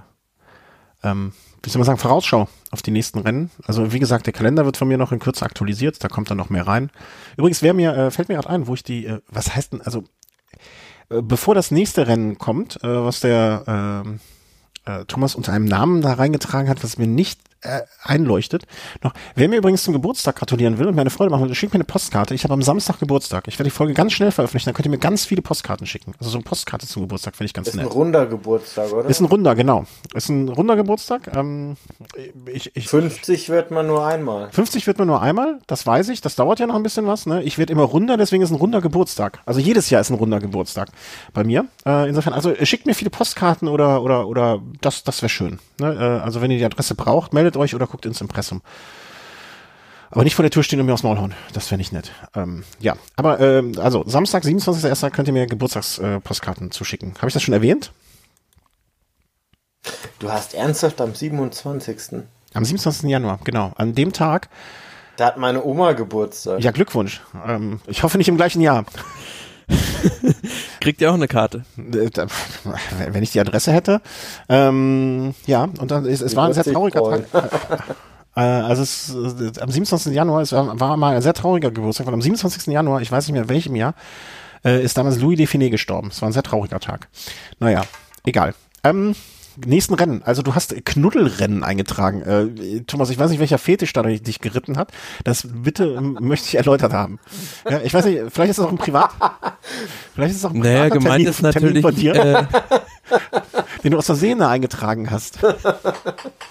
ähm, 1.03 1.33
wie 1.61 1.69
soll 1.69 1.77
man 1.79 1.85
sagen, 1.85 1.99
Vorausschau 1.99 2.47
auf 2.71 2.81
die 2.81 2.89
nächsten 2.89 3.19
Rennen. 3.19 3.51
Also 3.67 3.93
wie 3.93 3.99
gesagt, 3.99 4.25
der 4.25 4.33
Kalender 4.33 4.65
wird 4.65 4.75
von 4.75 4.87
mir 4.87 4.97
noch 4.97 5.11
in 5.11 5.19
Kürze 5.19 5.45
aktualisiert. 5.45 6.03
Da 6.03 6.07
kommt 6.07 6.31
dann 6.31 6.37
noch 6.37 6.49
mehr 6.49 6.65
rein. 6.65 6.89
Übrigens, 7.37 7.61
wer 7.61 7.75
mir 7.75 7.93
äh, 7.95 8.09
fällt 8.09 8.29
mir 8.29 8.35
gerade 8.35 8.49
ein, 8.49 8.65
wo 8.65 8.73
ich 8.73 8.83
die, 8.83 9.05
äh, 9.05 9.21
was 9.27 9.55
heißt 9.55 9.73
denn, 9.73 9.81
also 9.83 10.03
äh, 11.09 11.21
bevor 11.21 11.53
das 11.53 11.69
nächste 11.69 12.07
Rennen 12.07 12.39
kommt, 12.39 12.83
äh, 12.83 12.87
was 12.87 13.19
der 13.19 13.63
ähm, 13.67 14.19
äh, 14.85 15.05
Thomas 15.05 15.35
unter 15.35 15.53
einem 15.53 15.65
Namen 15.65 16.01
da 16.01 16.13
reingetragen 16.13 16.69
hat, 16.71 16.83
was 16.83 16.97
mir 16.97 17.05
nicht 17.05 17.39
äh, 17.61 17.81
einleuchtet. 18.03 18.63
Noch, 19.03 19.13
wer 19.35 19.47
mir 19.49 19.57
übrigens 19.57 19.83
zum 19.83 19.93
Geburtstag 19.93 20.35
gratulieren 20.35 20.77
will 20.77 20.87
und 20.87 20.95
mir 20.95 21.01
eine 21.01 21.09
Freude 21.09 21.31
machen 21.31 21.47
will, 21.47 21.55
schickt 21.55 21.73
mir 21.73 21.77
eine 21.77 21.83
Postkarte. 21.83 22.33
Ich 22.33 22.43
habe 22.43 22.53
am 22.53 22.61
Samstag 22.61 22.99
Geburtstag. 22.99 23.47
Ich 23.47 23.55
werde 23.55 23.65
die 23.69 23.75
Folge 23.75 23.93
ganz 23.93 24.13
schnell 24.13 24.31
veröffentlichen, 24.31 24.65
dann 24.65 24.75
könnt 24.75 24.85
ihr 24.85 24.91
mir 24.91 24.97
ganz 24.97 25.25
viele 25.25 25.41
Postkarten 25.41 25.87
schicken. 25.87 26.13
Also 26.19 26.29
so 26.29 26.37
eine 26.37 26.43
Postkarte 26.43 26.87
zum 26.87 27.03
Geburtstag 27.03 27.35
finde 27.35 27.47
ich 27.47 27.53
ganz 27.53 27.67
Ist 27.69 27.75
ein 27.75 27.83
nett. 27.83 27.93
runder 27.93 28.25
Geburtstag, 28.25 28.91
oder? 28.91 29.09
Ist 29.09 29.19
ein 29.19 29.25
runder, 29.25 29.55
genau. 29.55 29.85
Ist 30.13 30.29
ein 30.29 30.49
runder 30.49 30.75
Geburtstag. 30.75 31.35
Ähm, 31.35 31.77
ich, 32.51 32.75
ich, 32.75 32.87
50 32.87 33.49
wird 33.49 33.71
man 33.71 33.87
nur 33.87 34.05
einmal. 34.05 34.49
50 34.51 34.87
wird 34.87 34.97
man 34.97 35.07
nur 35.07 35.21
einmal, 35.21 35.59
das 35.67 35.85
weiß 35.85 36.09
ich, 36.09 36.21
das 36.21 36.35
dauert 36.35 36.59
ja 36.59 36.67
noch 36.67 36.75
ein 36.75 36.83
bisschen 36.83 37.07
was. 37.07 37.25
Ne? 37.25 37.43
Ich 37.43 37.57
werde 37.57 37.73
immer 37.73 37.83
runder, 37.83 38.17
deswegen 38.17 38.43
ist 38.43 38.51
ein 38.51 38.55
runder 38.55 38.81
Geburtstag. 38.81 39.39
Also 39.45 39.59
jedes 39.59 39.89
Jahr 39.89 40.01
ist 40.01 40.09
ein 40.09 40.15
runder 40.15 40.39
Geburtstag 40.39 40.89
bei 41.33 41.43
mir. 41.43 41.65
Äh, 41.85 42.09
insofern, 42.09 42.33
also 42.33 42.53
schickt 42.63 42.85
mir 42.85 42.93
viele 42.93 43.09
Postkarten 43.09 43.67
oder 43.67 44.01
oder 44.01 44.27
oder 44.27 44.61
das, 44.81 45.03
das 45.03 45.21
wäre 45.21 45.29
schön. 45.29 45.59
Ne? 45.79 45.93
Äh, 45.93 46.23
also 46.23 46.41
wenn 46.41 46.51
ihr 46.51 46.57
die 46.57 46.65
Adresse 46.65 46.95
braucht, 46.95 47.33
meldet 47.33 47.46
euch 47.55 47.75
oder 47.75 47.87
guckt 47.87 48.05
ins 48.05 48.19
Impressum. 48.19 48.61
Aber 50.09 50.23
nicht 50.23 50.35
vor 50.35 50.43
der 50.43 50.51
Tür 50.51 50.63
stehen 50.63 50.79
und 50.79 50.85
mir 50.85 50.93
aufs 50.93 51.03
Maul 51.03 51.17
hauen. 51.19 51.33
Das 51.53 51.69
wäre 51.69 51.77
nicht 51.77 51.91
nett. 51.91 52.11
Ähm, 52.35 52.63
ja, 52.79 52.95
aber 53.15 53.39
ähm, 53.39 53.73
also 53.77 54.03
Samstag, 54.07 54.43
27.01. 54.43 55.11
könnt 55.11 55.27
ihr 55.27 55.33
mir 55.33 55.47
Geburtstagspostkarten 55.47 56.67
äh, 56.67 56.69
zuschicken. 56.69 57.13
Habe 57.17 57.27
ich 57.27 57.33
das 57.33 57.43
schon 57.43 57.53
erwähnt? 57.53 57.91
Du 60.19 60.31
hast 60.31 60.53
ernsthaft 60.53 60.99
am 61.01 61.13
27. 61.13 62.23
Am 62.53 62.65
27. 62.65 63.09
Januar, 63.09 63.39
genau. 63.43 63.73
An 63.75 63.95
dem 63.95 64.13
Tag. 64.13 64.49
Da 65.17 65.27
hat 65.27 65.37
meine 65.37 65.63
Oma 65.63 65.93
Geburtstag. 65.93 66.61
Ja, 66.61 66.71
Glückwunsch. 66.71 67.21
Ähm, 67.45 67.81
ich 67.87 68.03
hoffe 68.03 68.17
nicht 68.17 68.29
im 68.29 68.37
gleichen 68.37 68.61
Jahr. 68.61 68.85
kriegt 70.87 71.01
ihr 71.01 71.11
auch 71.11 71.15
eine 71.15 71.27
Karte. 71.27 71.65
Äh, 71.75 72.09
wenn 73.11 73.21
ich 73.21 73.33
die 73.33 73.41
Adresse 73.41 73.73
hätte. 73.73 74.01
Ähm, 74.47 75.35
ja, 75.45 75.63
und 75.63 75.91
dann 75.91 76.05
es, 76.05 76.21
es 76.21 76.33
war 76.37 76.47
ein 76.47 76.53
sehr 76.53 76.63
trauriger 76.63 77.03
Tag. 77.03 77.25
Äh, 78.37 78.41
also 78.41 78.83
es, 78.83 79.15
äh, 79.15 79.59
am 79.61 79.71
27. 79.71 80.13
Januar, 80.13 80.43
es 80.43 80.51
war, 80.51 80.79
war 80.79 80.95
mal 80.95 81.15
ein 81.15 81.23
sehr 81.23 81.33
trauriger 81.33 81.71
Geburtstag, 81.71 82.05
weil 82.05 82.13
am 82.13 82.21
27. 82.21 82.67
Januar, 82.71 83.01
ich 83.01 83.11
weiß 83.11 83.25
nicht 83.25 83.33
mehr 83.33 83.49
welchem 83.49 83.75
Jahr, 83.75 83.95
äh, 84.63 84.83
ist 84.83 84.95
damals 84.95 85.19
Louis 85.19 85.37
Define 85.37 85.71
gestorben. 85.71 86.09
Es 86.11 86.21
war 86.21 86.29
ein 86.29 86.33
sehr 86.33 86.43
trauriger 86.43 86.79
Tag. 86.79 87.07
Naja, 87.57 87.81
egal. 88.25 88.53
Ähm, 88.83 89.15
nächsten 89.65 89.93
Rennen. 89.93 90.21
Also 90.23 90.41
du 90.41 90.55
hast 90.55 90.73
Knuddelrennen 90.85 91.63
eingetragen. 91.63 92.21
Äh, 92.21 92.81
Thomas, 92.81 93.09
ich 93.09 93.17
weiß 93.17 93.29
nicht, 93.29 93.39
welcher 93.39 93.57
Fetisch 93.57 93.93
da 93.93 94.03
dich 94.03 94.39
geritten 94.39 94.77
hat. 94.77 94.91
Das 95.23 95.47
bitte 95.51 95.99
möchte 96.01 96.47
ich 96.47 96.55
erläutert 96.55 96.93
haben. 96.93 97.19
Ja, 97.69 97.81
ich 97.81 97.93
weiß 97.93 98.05
nicht, 98.05 98.21
vielleicht 98.31 98.51
ist 98.51 98.57
es 98.59 98.65
auch 98.65 98.71
ein 98.71 98.77
Privat. 98.77 99.11
Vielleicht 100.13 100.31
ist 100.31 100.37
es 100.37 100.45
auch 100.45 100.53
ein 100.53 100.59
naja, 100.59 100.89
gemeint 100.89 101.03
Termin, 101.05 101.27
ist 101.27 101.41
natürlich, 101.41 101.81
von 101.81 101.95
dir, 101.95 102.15
äh, 102.15 102.45
den 103.83 103.91
du 103.91 103.97
aus 103.97 104.07
Versehen 104.07 104.41
eingetragen 104.41 105.11
hast. 105.11 105.39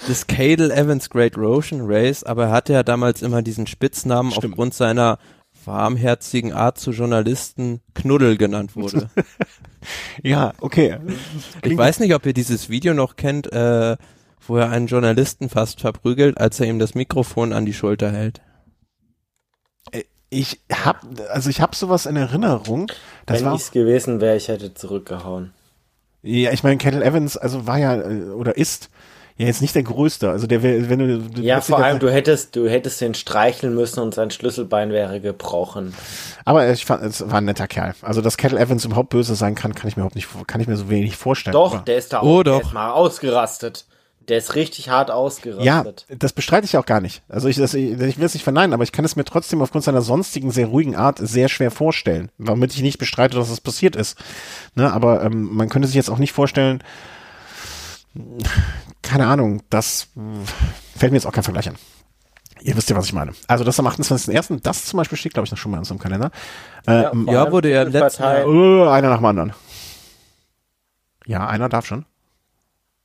Das 0.09 0.27
Cadel 0.27 0.71
Evans 0.71 1.11
Great 1.11 1.37
Roshan 1.37 1.81
Race, 1.83 2.23
aber 2.23 2.45
er 2.45 2.53
hatte 2.53 2.73
ja 2.73 2.83
damals 2.83 3.23
immer 3.23 3.43
diesen 3.43 3.67
Spitznamen 3.67 4.31
Stimmt. 4.31 4.53
aufgrund 4.53 4.75
seiner 4.75 5.19
warmherzigen 5.65 6.53
Art 6.53 6.79
zu 6.79 6.93
Journalisten 6.93 7.81
Knuddel 7.95 8.37
genannt 8.37 8.77
wurde. 8.77 9.11
ja, 10.23 10.53
okay. 10.61 10.99
Ich 11.63 11.77
weiß 11.77 12.01
nicht, 12.01 12.15
ob 12.15 12.27
ihr 12.27 12.33
dieses 12.33 12.69
Video 12.69 12.95
noch 12.95 13.17
kennt, 13.17 13.53
äh, 13.53 13.97
wo 14.47 14.57
er 14.57 14.71
einen 14.71 14.87
Journalisten 14.87 15.49
fast 15.49 15.81
verprügelt, 15.81 16.39
als 16.39 16.61
er 16.61 16.67
ihm 16.67 16.79
das 16.79 16.95
Mikrofon 16.95 17.53
an 17.53 17.67
die 17.67 17.75
Schulter 17.75 18.11
hält. 18.13 18.41
Äh, 19.93 20.05
ich 20.31 20.61
hab, 20.73 21.05
also 21.31 21.51
ich 21.51 21.61
hab 21.61 21.75
sowas 21.75 22.07
in 22.07 22.17
Erinnerung. 22.17 22.91
Das 23.27 23.45
Wenn 23.45 23.55
ich's 23.55 23.73
gewesen 23.73 24.21
wäre, 24.21 24.37
ich 24.37 24.49
hätte 24.49 24.75
zurückgehauen. 24.75 25.53
Ja, 26.23 26.53
ich 26.53 26.63
meine, 26.65 26.77
Kettle 26.79 27.05
Evans, 27.05 27.37
also 27.37 27.67
war 27.67 27.79
ja, 27.79 27.95
äh, 28.01 28.31
oder 28.31 28.57
ist 28.57 28.91
ja 29.39 29.47
jetzt 29.47 29.61
nicht 29.61 29.75
der 29.75 29.83
größte. 29.83 30.31
Also 30.31 30.47
der 30.47 30.63
wäre, 30.63 30.89
wenn 30.89 30.99
du, 30.99 31.19
du 31.19 31.43
ja 31.43 31.61
vor 31.61 31.79
allem 31.79 31.99
du 31.99 32.11
hättest 32.11 32.57
du 32.57 32.69
hättest 32.69 33.01
den 33.01 33.15
streicheln 33.15 33.75
müssen 33.75 34.01
und 34.01 34.15
sein 34.15 34.31
Schlüsselbein 34.31 34.91
wäre 34.91 35.21
gebrochen. 35.21 35.95
Aber 36.45 36.71
ich 36.71 36.87
fand, 36.87 37.03
es 37.03 37.29
war 37.29 37.39
ein 37.39 37.45
netter 37.45 37.69
Kerl. 37.69 37.95
Also 38.03 38.23
dass 38.23 38.37
Kettle 38.37 38.59
Evans 38.59 38.85
überhaupt 38.85 39.11
böse 39.11 39.35
sein 39.35 39.55
kann, 39.55 39.75
kann 39.75 39.89
ich 39.89 39.97
mir 39.97 40.03
überhaupt 40.03 40.17
nicht, 40.17 40.29
kann 40.47 40.61
ich 40.61 40.69
mir 40.69 40.77
so 40.77 40.89
wenig 40.89 41.17
vorstellen. 41.17 41.53
Doch, 41.53 41.75
aber. 41.75 41.83
der 41.85 41.99
ist 41.99 42.13
da 42.13 42.23
oh, 42.23 42.41
auch 42.41 42.43
doch. 42.43 42.73
mal 42.73 42.91
ausgerastet. 42.93 43.85
Der 44.29 44.39
ist 44.39 44.57
richtig 44.57 44.89
hart 44.89 45.11
ausgerastet. 45.11 46.07
Ja, 46.09 46.17
das 46.19 46.33
bestreite 46.33 46.65
ich 46.65 46.77
auch 46.77 46.87
gar 46.87 47.01
nicht. 47.01 47.23
Also 47.29 47.47
ich, 47.47 47.57
das, 47.57 47.75
ich, 47.75 47.93
ich 47.93 48.19
will 48.19 48.25
es 48.25 48.35
nicht 48.35 48.43
verneinen, 48.43 48.73
aber 48.73 48.83
ich 48.83 48.91
kann 48.91 49.05
es 49.05 49.15
mir 49.15 49.25
trotzdem 49.25 49.63
aufgrund 49.63 49.85
seiner 49.85 50.03
sonstigen 50.03 50.51
sehr 50.51 50.67
ruhigen 50.67 50.97
Art 50.97 51.19
sehr 51.19 51.49
schwer 51.49 51.71
vorstellen, 51.71 52.33
womit 52.37 52.75
ich 52.75 52.83
nicht 52.83 52.99
bestreite, 52.99 53.37
dass 53.37 53.51
es 53.51 53.61
passiert 53.61 53.95
ist. 53.95 54.19
Ne, 54.75 54.93
aber 54.93 55.23
ähm, 55.23 55.51
man 55.53 55.69
könnte 55.69 55.87
sich 55.87 55.95
jetzt 55.95 56.11
auch 56.11 56.19
nicht 56.19 56.33
vorstellen, 56.33 56.83
keine 59.03 59.27
Ahnung, 59.27 59.63
das 59.71 60.09
fällt 60.97 61.13
mir 61.13 61.19
jetzt 61.19 61.27
auch 61.27 61.33
kein 61.33 61.45
Vergleich 61.45 61.69
an. 61.69 61.77
Ihr 62.61 62.77
wisst 62.77 62.91
ja, 62.91 62.97
was 62.97 63.07
ich 63.07 63.13
meine. 63.13 63.33
Also 63.47 63.65
das 63.65 63.79
am 63.79 63.87
28.01., 63.87 64.61
das 64.63 64.87
zum 64.87 64.97
Beispiel 64.97 65.19
steht, 65.19 65.35
glaube 65.35 65.47
ich, 65.47 65.51
noch 65.53 65.59
schon 65.59 65.71
mal 65.71 65.77
in 65.77 65.81
unserem 65.81 65.99
Kalender. 65.99 66.31
Äh, 66.87 67.03
ja, 67.03 67.13
ja 67.27 67.53
wurde 67.53 67.71
ja 67.71 67.83
letztes 67.83 68.19
Jahr. 68.19 68.47
Uh, 68.47 68.89
einer 68.89 69.11
nach 69.11 69.19
dem 69.19 69.25
anderen. 69.27 69.53
Ja, 71.27 71.47
einer 71.47 71.69
darf 71.69 71.87
schon. 71.87 72.07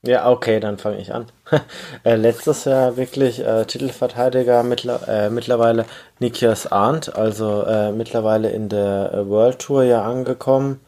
Ja, 0.04 0.30
okay, 0.30 0.60
dann 0.60 0.80
fange 0.80 0.98
ich 0.98 1.14
an. 1.14 1.28
äh, 2.04 2.16
letztes 2.16 2.66
Jahr 2.66 2.98
wirklich 2.98 3.46
äh, 3.46 3.66
Titelverteidiger 3.66 4.64
mittler 4.64 5.08
äh, 5.08 5.30
mittlerweile 5.30 5.86
Nikias 6.20 6.72
Arndt, 6.72 7.16
also 7.16 7.64
äh, 7.64 7.92
mittlerweile 7.92 8.50
in 8.50 8.68
der 8.68 9.14
äh, 9.14 9.30
World 9.30 9.60
Tour 9.60 9.84
ja 9.84 10.04
angekommen 10.04 10.80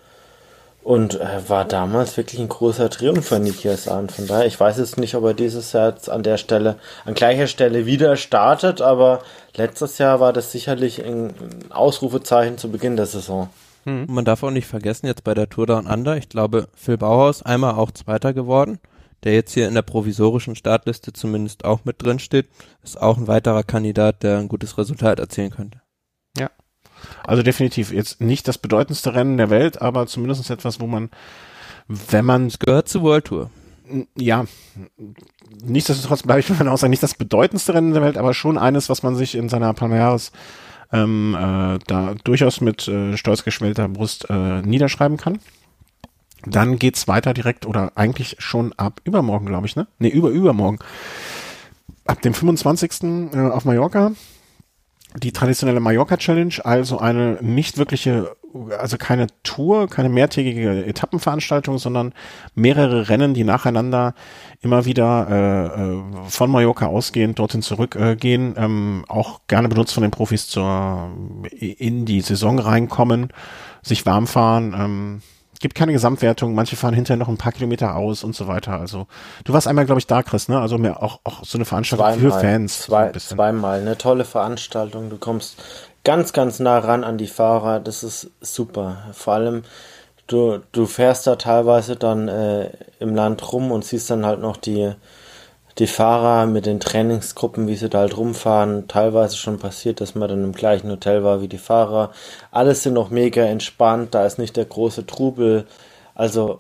und 0.84 1.20
äh, 1.20 1.48
war 1.48 1.66
damals 1.66 2.18
wirklich 2.18 2.42
ein 2.42 2.50
großer 2.50 2.90
Triumph 2.90 3.28
für 3.28 3.40
Nikias 3.40 3.88
Ahn. 3.88 4.10
Von 4.10 4.28
daher, 4.28 4.46
ich 4.46 4.60
weiß 4.60 4.78
jetzt 4.78 4.98
nicht, 4.98 5.16
ob 5.16 5.24
er 5.24 5.34
dieses 5.34 5.72
Jahr 5.72 5.90
jetzt 5.90 6.10
an 6.10 6.24
der 6.24 6.38
Stelle, 6.38 6.78
an 7.06 7.14
gleicher 7.14 7.48
Stelle 7.48 7.86
wieder 7.86 8.18
startet, 8.18 8.82
aber 8.82 9.22
letztes 9.56 9.98
Jahr 9.98 10.20
war 10.20 10.34
das 10.34 10.52
sicherlich 10.52 11.04
ein 11.04 11.34
Ausrufezeichen 11.70 12.58
zu 12.58 12.70
Beginn 12.70 12.98
der 12.98 13.06
Saison. 13.06 13.50
Hm. 13.86 14.06
Man 14.10 14.26
darf 14.26 14.44
auch 14.44 14.52
nicht 14.52 14.68
vergessen, 14.68 15.08
jetzt 15.08 15.24
bei 15.24 15.34
der 15.34 15.50
Tour 15.50 15.68
Down 15.68 15.88
Under, 15.88 16.18
ich 16.18 16.30
glaube, 16.30 16.68
Phil 16.76 16.98
Bauhaus 16.98 17.44
einmal 17.44 17.76
auch 17.76 17.92
Zweiter 17.92 18.34
geworden, 18.34 18.80
der 19.24 19.34
jetzt 19.34 19.54
hier 19.54 19.68
in 19.68 19.74
der 19.74 19.82
provisorischen 19.84 20.56
Startliste 20.56 21.14
zumindest 21.14 21.64
auch 21.64 21.86
mit 21.86 22.02
drin 22.02 22.20
steht, 22.20 22.48
ist 22.84 23.02
auch 23.02 23.18
ein 23.18 23.28
weiterer 23.28 23.64
Kandidat, 23.64 24.24
der 24.24 24.38
ein 24.38 24.50
gutes 24.50 24.78
Resultat 24.78 25.20
erzielen 25.20 25.52
könnte. 25.52 25.83
Also 27.26 27.44
definitiv 27.44 27.92
jetzt 27.92 28.22
nicht 28.22 28.48
das 28.48 28.58
bedeutendste 28.58 29.14
Rennen 29.14 29.38
der 29.38 29.50
Welt, 29.50 29.82
aber 29.82 30.08
zumindest 30.08 30.50
etwas, 30.50 30.80
wo 30.80 30.88
man, 30.88 31.10
wenn 31.88 32.26
man. 32.26 32.48
Es 32.48 32.60
gehört 32.60 32.90
zur 32.90 33.04
World 33.04 33.26
Tour. 33.26 33.50
Ja, 34.16 34.46
nichtsdestotrotz 35.64 36.24
bleibe 36.24 36.40
ich 36.40 36.46
von 36.46 36.68
Aussage 36.68 36.90
nicht 36.90 37.04
das 37.04 37.16
bedeutendste 37.16 37.74
Rennen 37.74 37.94
der 37.94 38.02
Welt, 38.02 38.18
aber 38.18 38.34
schon 38.34 38.58
eines, 38.58 38.90
was 38.90 39.04
man 39.04 39.16
sich 39.16 39.36
in 39.36 39.50
seiner 39.50 39.74
Palmares 39.74 40.32
ähm, 40.92 41.36
äh, 41.36 41.80
da 41.86 42.16
durchaus 42.24 42.62
mit 42.62 42.88
äh, 42.88 43.18
stolz 43.18 43.44
geschwellter 43.44 43.90
Brust 43.90 44.30
äh, 44.30 44.62
niederschreiben 44.62 45.18
kann. 45.18 45.40
Dann 46.46 46.78
geht's 46.78 47.08
weiter 47.08 47.34
direkt 47.34 47.66
oder 47.66 47.94
eigentlich 47.96 48.36
schon 48.40 48.74
ab 48.74 49.02
übermorgen, 49.04 49.46
glaube 49.46 49.68
ich, 49.68 49.76
ne? 49.76 49.88
Ne, 50.00 50.10
über 50.10 50.30
übermorgen. 50.30 50.80
Ab 52.06 52.22
dem 52.22 52.34
25. 52.34 53.32
Äh, 53.34 53.40
auf 53.50 53.66
Mallorca 53.66 54.12
die 55.16 55.32
traditionelle 55.32 55.80
Mallorca 55.80 56.18
Challenge, 56.18 56.54
also 56.64 56.98
eine 56.98 57.38
nicht 57.42 57.78
wirkliche, 57.78 58.36
also 58.80 58.98
keine 58.98 59.28
Tour, 59.44 59.88
keine 59.88 60.10
mehrtägige 60.10 60.86
Etappenveranstaltung, 60.86 61.78
sondern 61.78 62.14
mehrere 62.56 63.10
Rennen, 63.10 63.34
die 63.34 63.44
nacheinander 63.44 64.16
immer 64.62 64.86
wieder 64.86 65.28
äh, 65.30 65.82
äh 65.82 66.02
von 66.28 66.50
Mallorca 66.50 66.88
ausgehend 66.88 67.40
dorthin 67.40 67.62
zurückgehen, 67.62 68.56
äh, 68.56 68.66
ähm, 68.66 69.06
auch 69.08 69.42
gerne 69.48 69.70
benutzt 69.70 69.94
von 69.94 70.04
den 70.04 70.12
Profis 70.12 70.48
zur 70.48 71.12
in 71.52 72.06
die 72.06 72.22
Saison 72.22 72.60
reinkommen, 72.60 73.30
sich 73.82 74.06
warm 74.06 74.28
fahren. 74.28 74.74
Ähm, 74.78 75.22
gibt 75.64 75.76
keine 75.76 75.94
Gesamtwertung, 75.94 76.54
manche 76.54 76.76
fahren 76.76 76.94
hinterher 76.94 77.18
noch 77.18 77.30
ein 77.30 77.38
paar 77.38 77.54
Kilometer 77.54 77.96
aus 77.96 78.26
und 78.26 78.36
so 78.36 78.50
weiter. 78.50 78.74
Also 78.74 79.08
du 79.46 79.54
warst 79.54 79.66
einmal, 79.66 79.86
glaube 79.86 80.00
ich, 80.00 80.08
da, 80.08 80.22
Chris, 80.22 80.50
ne? 80.50 80.60
Also 80.60 80.78
mehr 80.78 81.02
auch, 81.02 81.22
auch 81.24 81.46
so 81.46 81.58
eine 81.58 81.64
Veranstaltung 81.64 82.06
zweimal, 82.06 82.32
für 82.32 82.40
Fans. 82.40 82.82
Zwei, 82.82 83.14
so 83.14 83.36
zweimal, 83.36 83.80
eine 83.80 83.98
tolle 83.98 84.26
Veranstaltung. 84.26 85.10
Du 85.10 85.18
kommst 85.18 85.64
ganz, 86.04 86.34
ganz 86.34 86.60
nah 86.60 86.80
ran 86.80 87.06
an 87.06 87.18
die 87.18 87.28
Fahrer. 87.28 87.80
Das 87.80 88.04
ist 88.04 88.30
super. 88.42 89.06
Vor 89.14 89.36
allem, 89.36 89.64
du, 90.28 90.60
du 90.74 90.86
fährst 90.86 91.28
da 91.28 91.38
teilweise 91.38 91.96
dann 91.96 92.28
äh, 92.28 92.70
im 93.00 93.16
Land 93.16 93.54
rum 93.54 93.72
und 93.72 93.86
siehst 93.86 94.10
dann 94.10 94.26
halt 94.26 94.42
noch 94.42 94.58
die 94.58 94.94
die 95.80 95.88
Fahrer 95.88 96.46
mit 96.46 96.66
den 96.66 96.80
Trainingsgruppen, 96.80 97.68
wie 97.68 97.76
sie 97.76 97.90
da 97.90 98.00
halt 98.00 98.18
rumfahren, 98.18 98.88
teilweise 98.88 99.38
schon 99.38 99.58
passiert, 99.58 100.02
dass 100.02 100.16
man 100.16 100.30
dann 100.30 100.44
im 100.44 100.54
gleichen 100.54 100.90
Hotel 100.90 101.24
war 101.24 101.42
wie 101.42 101.48
die 101.48 101.58
Fahrer. 101.58 102.12
Alles 102.52 102.84
sind 102.84 102.94
noch 102.94 103.10
mega 103.10 103.44
entspannt, 103.44 104.14
da 104.14 104.26
ist 104.26 104.38
nicht 104.38 104.56
der 104.56 104.66
große 104.66 105.06
Trubel. 105.06 105.66
Also 106.14 106.60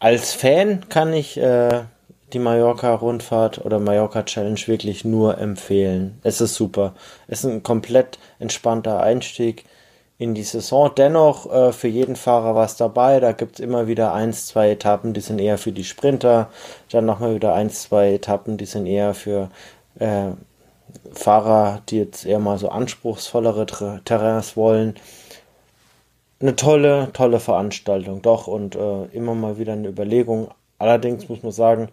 als 0.00 0.32
Fan 0.32 0.88
kann 0.88 1.12
ich 1.12 1.36
äh, 1.36 1.82
die 2.32 2.40
Mallorca-Rundfahrt 2.40 3.64
oder 3.64 3.78
Mallorca-Challenge 3.78 4.60
wirklich 4.66 5.04
nur 5.04 5.38
empfehlen. 5.38 6.18
Es 6.24 6.40
ist 6.40 6.56
super. 6.56 6.94
Es 7.28 7.44
ist 7.44 7.50
ein 7.50 7.62
komplett 7.62 8.18
entspannter 8.40 9.00
Einstieg 9.00 9.64
in 10.24 10.34
die 10.34 10.42
Saison. 10.42 10.90
Dennoch 10.96 11.52
äh, 11.52 11.72
für 11.72 11.88
jeden 11.88 12.16
Fahrer 12.16 12.54
was 12.54 12.76
dabei. 12.76 13.20
Da 13.20 13.32
gibt 13.32 13.54
es 13.54 13.60
immer 13.60 13.86
wieder 13.86 14.14
eins, 14.14 14.46
zwei 14.46 14.70
Etappen, 14.70 15.12
die 15.12 15.20
sind 15.20 15.38
eher 15.38 15.58
für 15.58 15.70
die 15.70 15.84
Sprinter. 15.84 16.48
Dann 16.90 17.04
nochmal 17.04 17.34
wieder 17.34 17.54
eins, 17.54 17.82
zwei 17.82 18.14
Etappen, 18.14 18.56
die 18.56 18.64
sind 18.64 18.86
eher 18.86 19.12
für 19.14 19.50
äh, 19.98 20.30
Fahrer, 21.12 21.82
die 21.88 21.98
jetzt 21.98 22.24
eher 22.24 22.38
mal 22.38 22.58
so 22.58 22.70
anspruchsvollere 22.70 23.66
Terrains 24.04 24.56
wollen. 24.56 24.94
Eine 26.40 26.56
tolle, 26.56 27.10
tolle 27.12 27.38
Veranstaltung, 27.38 28.22
doch. 28.22 28.46
Und 28.46 28.76
äh, 28.76 29.04
immer 29.12 29.34
mal 29.34 29.58
wieder 29.58 29.74
eine 29.74 29.88
Überlegung. 29.88 30.48
Allerdings 30.78 31.28
muss 31.28 31.42
man 31.42 31.52
sagen, 31.52 31.88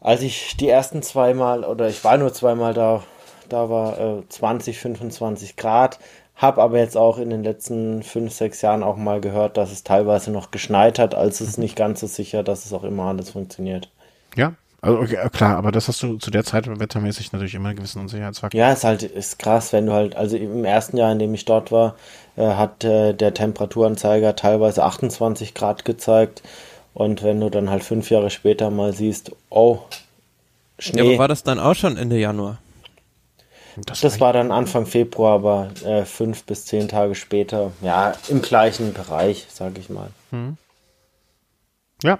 als 0.00 0.22
ich 0.22 0.56
die 0.56 0.68
ersten 0.68 1.02
zweimal, 1.02 1.62
oder 1.64 1.88
ich 1.88 2.02
war 2.04 2.16
nur 2.16 2.32
zweimal 2.32 2.72
da, 2.72 3.02
da 3.50 3.68
war 3.68 3.98
äh, 4.00 4.28
20, 4.28 4.78
25 4.78 5.56
Grad, 5.56 5.98
hab 6.42 6.58
aber 6.58 6.78
jetzt 6.78 6.96
auch 6.96 7.18
in 7.18 7.30
den 7.30 7.44
letzten 7.44 8.02
fünf, 8.02 8.32
sechs 8.32 8.60
Jahren 8.62 8.82
auch 8.82 8.96
mal 8.96 9.20
gehört, 9.20 9.56
dass 9.56 9.70
es 9.70 9.84
teilweise 9.84 10.30
noch 10.32 10.50
geschneit 10.50 10.98
hat, 10.98 11.14
also 11.14 11.44
ist 11.44 11.56
nicht 11.56 11.76
ganz 11.76 12.00
so 12.00 12.06
sicher, 12.06 12.42
dass 12.42 12.66
es 12.66 12.72
auch 12.72 12.84
immer 12.84 13.04
alles 13.04 13.30
funktioniert. 13.30 13.88
Ja, 14.36 14.54
also 14.80 14.98
okay, 14.98 15.14
äh, 15.14 15.28
klar, 15.28 15.56
aber 15.56 15.70
das 15.70 15.86
hast 15.86 16.02
du 16.02 16.16
zu 16.16 16.32
der 16.32 16.42
Zeit 16.42 16.66
wettermäßig 16.66 17.32
natürlich 17.32 17.54
immer 17.54 17.68
einen 17.68 17.76
gewissen 17.76 18.00
Unsicherheitsfaktor. 18.00 18.58
Ja, 18.58 18.72
ist 18.72 18.82
halt 18.82 19.04
ist 19.04 19.38
krass, 19.38 19.72
wenn 19.72 19.86
du 19.86 19.92
halt, 19.92 20.16
also 20.16 20.36
im 20.36 20.64
ersten 20.64 20.96
Jahr, 20.96 21.12
in 21.12 21.20
dem 21.20 21.32
ich 21.32 21.44
dort 21.44 21.70
war, 21.70 21.94
äh, 22.36 22.42
hat 22.42 22.82
äh, 22.82 23.12
der 23.12 23.32
Temperaturanzeiger 23.32 24.34
teilweise 24.34 24.82
28 24.82 25.54
Grad 25.54 25.84
gezeigt. 25.84 26.42
Und 26.94 27.22
wenn 27.22 27.40
du 27.40 27.48
dann 27.48 27.70
halt 27.70 27.84
fünf 27.84 28.10
Jahre 28.10 28.28
später 28.30 28.70
mal 28.70 28.92
siehst, 28.92 29.32
oh, 29.48 29.78
Schnee. 30.78 30.98
Ja, 30.98 31.04
aber 31.04 31.18
war 31.18 31.28
das 31.28 31.44
dann 31.44 31.60
auch 31.60 31.74
schon 31.74 31.96
Ende 31.96 32.18
Januar? 32.18 32.58
Das, 33.76 34.00
das 34.00 34.20
war 34.20 34.32
dann 34.32 34.52
Anfang 34.52 34.86
Februar, 34.86 35.34
aber 35.34 35.68
äh, 35.84 36.04
fünf 36.04 36.44
bis 36.44 36.66
zehn 36.66 36.88
Tage 36.88 37.14
später, 37.14 37.72
ja, 37.80 38.12
im 38.28 38.42
gleichen 38.42 38.92
Bereich, 38.92 39.46
sage 39.50 39.80
ich 39.80 39.88
mal. 39.88 40.08
Hm. 40.30 40.56
Ja. 42.02 42.18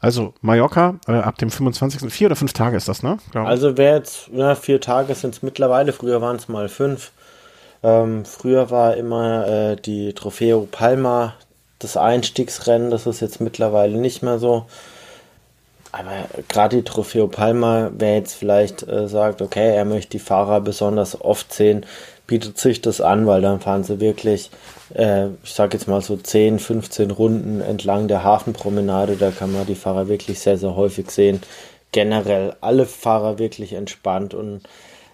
Also 0.00 0.34
Mallorca 0.42 0.96
äh, 1.08 1.12
ab 1.12 1.38
dem 1.38 1.50
25. 1.50 2.12
Vier 2.12 2.26
oder 2.26 2.36
fünf 2.36 2.52
Tage 2.52 2.76
ist 2.76 2.88
das, 2.88 3.02
ne? 3.02 3.18
Glaube. 3.32 3.48
Also 3.48 3.76
wer 3.76 3.96
jetzt, 3.96 4.28
ja, 4.32 4.54
vier 4.54 4.80
Tage 4.80 5.14
sind 5.14 5.34
es 5.34 5.42
mittlerweile, 5.42 5.92
früher 5.92 6.20
waren 6.20 6.36
es 6.36 6.48
mal 6.48 6.68
fünf. 6.68 7.10
Ähm, 7.82 8.24
früher 8.24 8.70
war 8.70 8.96
immer 8.96 9.46
äh, 9.46 9.76
die 9.76 10.12
Trofeo 10.12 10.68
Palma 10.70 11.34
das 11.78 11.96
Einstiegsrennen, 11.96 12.90
das 12.90 13.06
ist 13.06 13.20
jetzt 13.20 13.40
mittlerweile 13.40 13.98
nicht 13.98 14.22
mehr 14.22 14.38
so. 14.38 14.66
Aber 15.92 16.26
gerade 16.48 16.76
die 16.76 16.84
Trofeo 16.84 17.28
Palma, 17.28 17.90
wer 17.96 18.16
jetzt 18.16 18.34
vielleicht 18.34 18.86
äh, 18.86 19.08
sagt, 19.08 19.40
okay, 19.40 19.74
er 19.74 19.84
möchte 19.84 20.10
die 20.10 20.18
Fahrer 20.18 20.60
besonders 20.60 21.20
oft 21.20 21.52
sehen, 21.52 21.86
bietet 22.26 22.58
sich 22.58 22.82
das 22.82 23.00
an, 23.00 23.26
weil 23.26 23.40
dann 23.40 23.60
fahren 23.60 23.84
sie 23.84 24.00
wirklich, 24.00 24.50
äh, 24.94 25.28
ich 25.42 25.52
sag 25.52 25.72
jetzt 25.72 25.88
mal 25.88 26.02
so 26.02 26.16
10, 26.16 26.58
15 26.58 27.10
Runden 27.10 27.60
entlang 27.60 28.06
der 28.06 28.22
Hafenpromenade. 28.22 29.16
Da 29.16 29.30
kann 29.30 29.52
man 29.52 29.66
die 29.66 29.74
Fahrer 29.74 30.08
wirklich 30.08 30.38
sehr, 30.38 30.58
sehr 30.58 30.76
häufig 30.76 31.10
sehen. 31.10 31.40
Generell 31.90 32.54
alle 32.60 32.84
Fahrer 32.84 33.38
wirklich 33.38 33.72
entspannt 33.72 34.34
und 34.34 34.60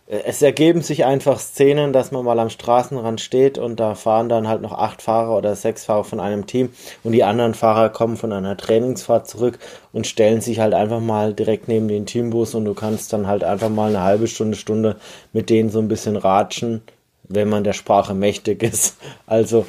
es 0.06 0.42
ergeben 0.42 0.82
sich 0.82 1.06
einfach 1.06 1.38
Szenen, 1.38 1.94
dass 1.94 2.10
man 2.10 2.24
mal 2.26 2.38
am 2.38 2.50
Straßenrand 2.50 3.22
steht 3.22 3.56
und 3.56 3.80
da 3.80 3.94
fahren 3.94 4.28
dann 4.28 4.46
halt 4.46 4.60
noch 4.60 4.72
acht 4.72 5.00
Fahrer 5.00 5.36
oder 5.36 5.56
sechs 5.56 5.86
Fahrer 5.86 6.04
von 6.04 6.20
einem 6.20 6.46
Team 6.46 6.70
und 7.02 7.12
die 7.12 7.24
anderen 7.24 7.54
Fahrer 7.54 7.88
kommen 7.88 8.18
von 8.18 8.30
einer 8.32 8.56
Trainingsfahrt 8.56 9.26
zurück 9.26 9.58
und 9.92 10.06
stellen 10.06 10.42
sich 10.42 10.60
halt 10.60 10.74
einfach 10.74 11.00
mal 11.00 11.32
direkt 11.32 11.68
neben 11.68 11.88
den 11.88 12.04
Teambus 12.04 12.54
und 12.54 12.66
du 12.66 12.74
kannst 12.74 13.14
dann 13.14 13.26
halt 13.26 13.44
einfach 13.44 13.70
mal 13.70 13.88
eine 13.88 14.02
halbe 14.02 14.28
Stunde, 14.28 14.58
Stunde 14.58 14.96
mit 15.32 15.48
denen 15.48 15.70
so 15.70 15.78
ein 15.78 15.88
bisschen 15.88 16.16
ratschen, 16.16 16.82
wenn 17.24 17.48
man 17.48 17.64
der 17.64 17.72
Sprache 17.72 18.12
mächtig 18.12 18.62
ist. 18.62 18.98
Also 19.26 19.64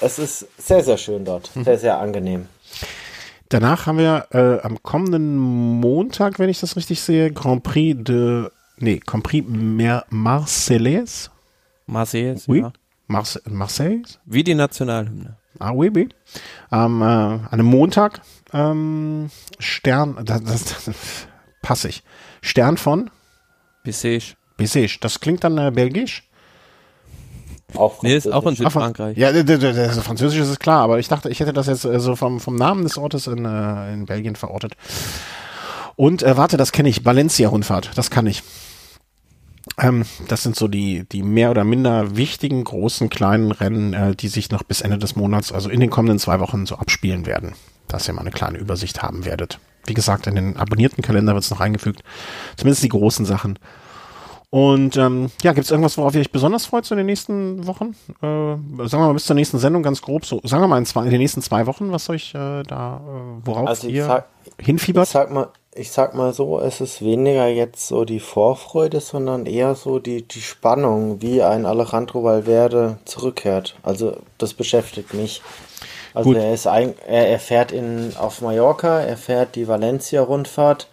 es 0.00 0.18
ist 0.18 0.48
sehr, 0.56 0.82
sehr 0.82 0.96
schön 0.96 1.26
dort, 1.26 1.54
mhm. 1.54 1.64
sehr, 1.64 1.78
sehr 1.78 1.98
angenehm. 1.98 2.46
Danach 3.50 3.86
haben 3.86 3.98
wir 3.98 4.28
äh, 4.30 4.64
am 4.64 4.82
kommenden 4.82 5.36
Montag, 5.36 6.38
wenn 6.38 6.48
ich 6.48 6.60
das 6.60 6.76
richtig 6.76 7.02
sehe, 7.02 7.30
Grand 7.30 7.62
Prix 7.62 8.02
de 8.02 8.48
nee, 8.78 9.00
Compris 9.00 9.44
Mer 9.46 10.04
Marseillaise. 10.10 11.30
Marseillaise, 11.86 12.48
oui. 12.48 12.60
ja. 12.60 12.72
Marse 13.06 13.40
Marseille? 13.48 14.02
Wie 14.24 14.42
die 14.42 14.54
Nationalhymne. 14.54 15.36
Ah, 15.58 15.72
oui, 15.72 15.90
oui. 15.94 16.08
Ähm, 16.72 17.02
äh, 17.02 17.04
an 17.04 17.48
einem 17.50 17.66
Montag, 17.66 18.22
ähm, 18.52 19.30
Stern, 19.58 20.18
das, 20.24 20.42
das, 20.42 20.84
das 20.84 20.96
passe 21.62 21.88
ich. 21.88 22.02
Stern 22.40 22.76
von? 22.76 23.10
Bessèges. 23.84 24.34
Bessèges. 24.58 24.98
Das 25.00 25.20
klingt 25.20 25.44
dann 25.44 25.58
äh, 25.58 25.70
belgisch? 25.70 26.28
Auch 27.76 28.02
nee, 28.02 28.16
ist 28.16 28.30
auch 28.30 28.46
in 28.46 28.54
Südfrankreich. 28.54 29.16
Ja, 29.16 29.32
Französisch 29.32 30.40
ist 30.40 30.60
klar, 30.60 30.82
aber 30.82 30.98
ich 30.98 31.08
dachte, 31.08 31.28
ich 31.28 31.40
hätte 31.40 31.52
das 31.52 31.66
jetzt 31.66 31.84
äh, 31.84 31.98
so 31.98 32.16
vom, 32.16 32.40
vom 32.40 32.56
Namen 32.56 32.84
des 32.84 32.98
Ortes 32.98 33.26
in, 33.26 33.44
äh, 33.44 33.92
in 33.92 34.06
Belgien 34.06 34.36
verortet. 34.36 34.74
Und 35.96 36.22
äh, 36.22 36.36
warte, 36.36 36.56
das 36.56 36.72
kenne 36.72 36.88
ich, 36.88 37.04
Valencia-Rundfahrt, 37.04 37.90
das 37.96 38.10
kann 38.10 38.26
ich. 38.26 38.42
Ähm, 39.78 40.04
das 40.28 40.42
sind 40.42 40.56
so 40.56 40.68
die, 40.68 41.04
die 41.08 41.22
mehr 41.22 41.50
oder 41.50 41.64
minder 41.64 42.16
wichtigen, 42.16 42.62
großen, 42.62 43.10
kleinen 43.10 43.50
Rennen, 43.50 43.92
äh, 43.92 44.14
die 44.14 44.28
sich 44.28 44.50
noch 44.50 44.62
bis 44.62 44.80
Ende 44.80 44.98
des 44.98 45.16
Monats, 45.16 45.52
also 45.52 45.68
in 45.68 45.80
den 45.80 45.90
kommenden 45.90 46.18
zwei 46.18 46.40
Wochen 46.40 46.66
so 46.66 46.76
abspielen 46.76 47.26
werden. 47.26 47.54
Dass 47.88 48.08
ihr 48.08 48.14
mal 48.14 48.22
eine 48.22 48.30
kleine 48.30 48.58
Übersicht 48.58 49.02
haben 49.02 49.24
werdet. 49.24 49.58
Wie 49.86 49.94
gesagt, 49.94 50.26
in 50.26 50.36
den 50.36 50.56
abonnierten 50.56 51.02
Kalender 51.02 51.34
wird 51.34 51.44
es 51.44 51.50
noch 51.50 51.60
eingefügt. 51.60 52.02
Zumindest 52.56 52.82
die 52.82 52.88
großen 52.88 53.26
Sachen. 53.26 53.58
Und 54.54 54.96
ähm, 54.96 55.32
ja, 55.42 55.52
gibt 55.52 55.64
es 55.64 55.72
irgendwas, 55.72 55.98
worauf 55.98 56.14
ihr 56.14 56.20
euch 56.20 56.30
besonders 56.30 56.64
freut 56.64 56.84
so 56.84 56.94
in 56.94 56.98
den 56.98 57.06
nächsten 57.06 57.66
Wochen? 57.66 57.96
Äh, 58.22 58.86
sagen 58.86 59.02
wir 59.02 59.08
mal 59.08 59.12
bis 59.12 59.26
zur 59.26 59.34
nächsten 59.34 59.58
Sendung 59.58 59.82
ganz 59.82 60.00
grob. 60.00 60.24
So, 60.24 60.40
sagen 60.44 60.62
wir 60.62 60.68
mal 60.68 60.78
in, 60.78 60.86
zwei, 60.86 61.04
in 61.04 61.10
den 61.10 61.18
nächsten 61.18 61.42
zwei 61.42 61.66
Wochen, 61.66 61.90
was 61.90 62.08
euch 62.08 62.32
äh, 62.36 62.62
da, 62.62 63.00
äh, 63.04 63.44
worauf 63.44 63.66
also 63.68 63.88
ihr 63.88 64.04
sag, 64.04 64.28
hinfiebert? 64.60 65.08
Ich 65.08 65.12
sag 65.12 65.32
mal, 65.32 65.48
ich 65.76 65.90
sag 65.90 66.14
mal 66.14 66.32
so, 66.32 66.60
es 66.60 66.80
ist 66.80 67.02
weniger 67.02 67.48
jetzt 67.48 67.88
so 67.88 68.04
die 68.04 68.20
Vorfreude, 68.20 69.00
sondern 69.00 69.46
eher 69.46 69.74
so 69.74 69.98
die, 69.98 70.22
die 70.22 70.40
Spannung, 70.40 71.20
wie 71.20 71.42
ein 71.42 71.66
Alejandro 71.66 72.22
Valverde 72.22 72.98
zurückkehrt. 73.04 73.76
Also 73.82 74.16
das 74.38 74.54
beschäftigt 74.54 75.14
mich. 75.14 75.42
Also 76.12 76.30
Gut. 76.30 76.38
er 76.38 76.54
ist 76.54 76.66
ein, 76.68 76.94
er, 77.06 77.28
er 77.28 77.40
fährt 77.40 77.72
in 77.72 78.12
auf 78.16 78.40
Mallorca, 78.40 79.00
er 79.00 79.16
fährt 79.16 79.56
die 79.56 79.66
Valencia-Rundfahrt. 79.66 80.88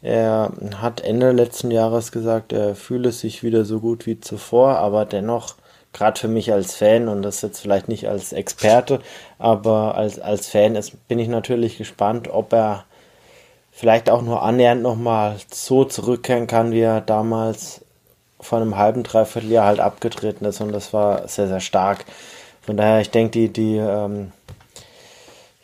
Er 0.00 0.52
hat 0.80 1.02
Ende 1.02 1.32
letzten 1.32 1.70
Jahres 1.70 2.10
gesagt, 2.10 2.52
er 2.52 2.74
fühle 2.74 3.12
sich 3.12 3.42
wieder 3.42 3.64
so 3.64 3.80
gut 3.80 4.06
wie 4.06 4.20
zuvor, 4.20 4.76
aber 4.78 5.04
dennoch, 5.04 5.56
gerade 5.92 6.18
für 6.18 6.28
mich 6.28 6.52
als 6.52 6.74
Fan 6.74 7.08
und 7.08 7.22
das 7.22 7.42
jetzt 7.42 7.60
vielleicht 7.60 7.88
nicht 7.88 8.08
als 8.08 8.32
Experte, 8.32 9.00
aber 9.38 9.94
als, 9.94 10.18
als 10.18 10.48
Fan 10.48 10.74
ist, 10.74 11.08
bin 11.08 11.18
ich 11.18 11.28
natürlich 11.28 11.76
gespannt, 11.76 12.28
ob 12.28 12.52
er 12.52 12.84
vielleicht 13.76 14.08
auch 14.08 14.22
nur 14.22 14.42
annähernd 14.42 14.80
nochmal 14.80 15.36
so 15.52 15.84
zurückkehren 15.84 16.46
kann, 16.46 16.72
wie 16.72 16.80
er 16.80 17.02
damals 17.02 17.82
vor 18.40 18.58
einem 18.58 18.78
halben, 18.78 19.02
dreiviertel 19.02 19.50
Jahr 19.50 19.66
halt 19.66 19.80
abgetreten 19.80 20.46
ist 20.46 20.62
und 20.62 20.72
das 20.72 20.94
war 20.94 21.28
sehr, 21.28 21.46
sehr 21.46 21.60
stark. 21.60 22.06
Von 22.62 22.78
daher, 22.78 23.02
ich 23.02 23.10
denke, 23.10 23.32
die, 23.32 23.48
die, 23.52 23.76
ähm, 23.76 24.32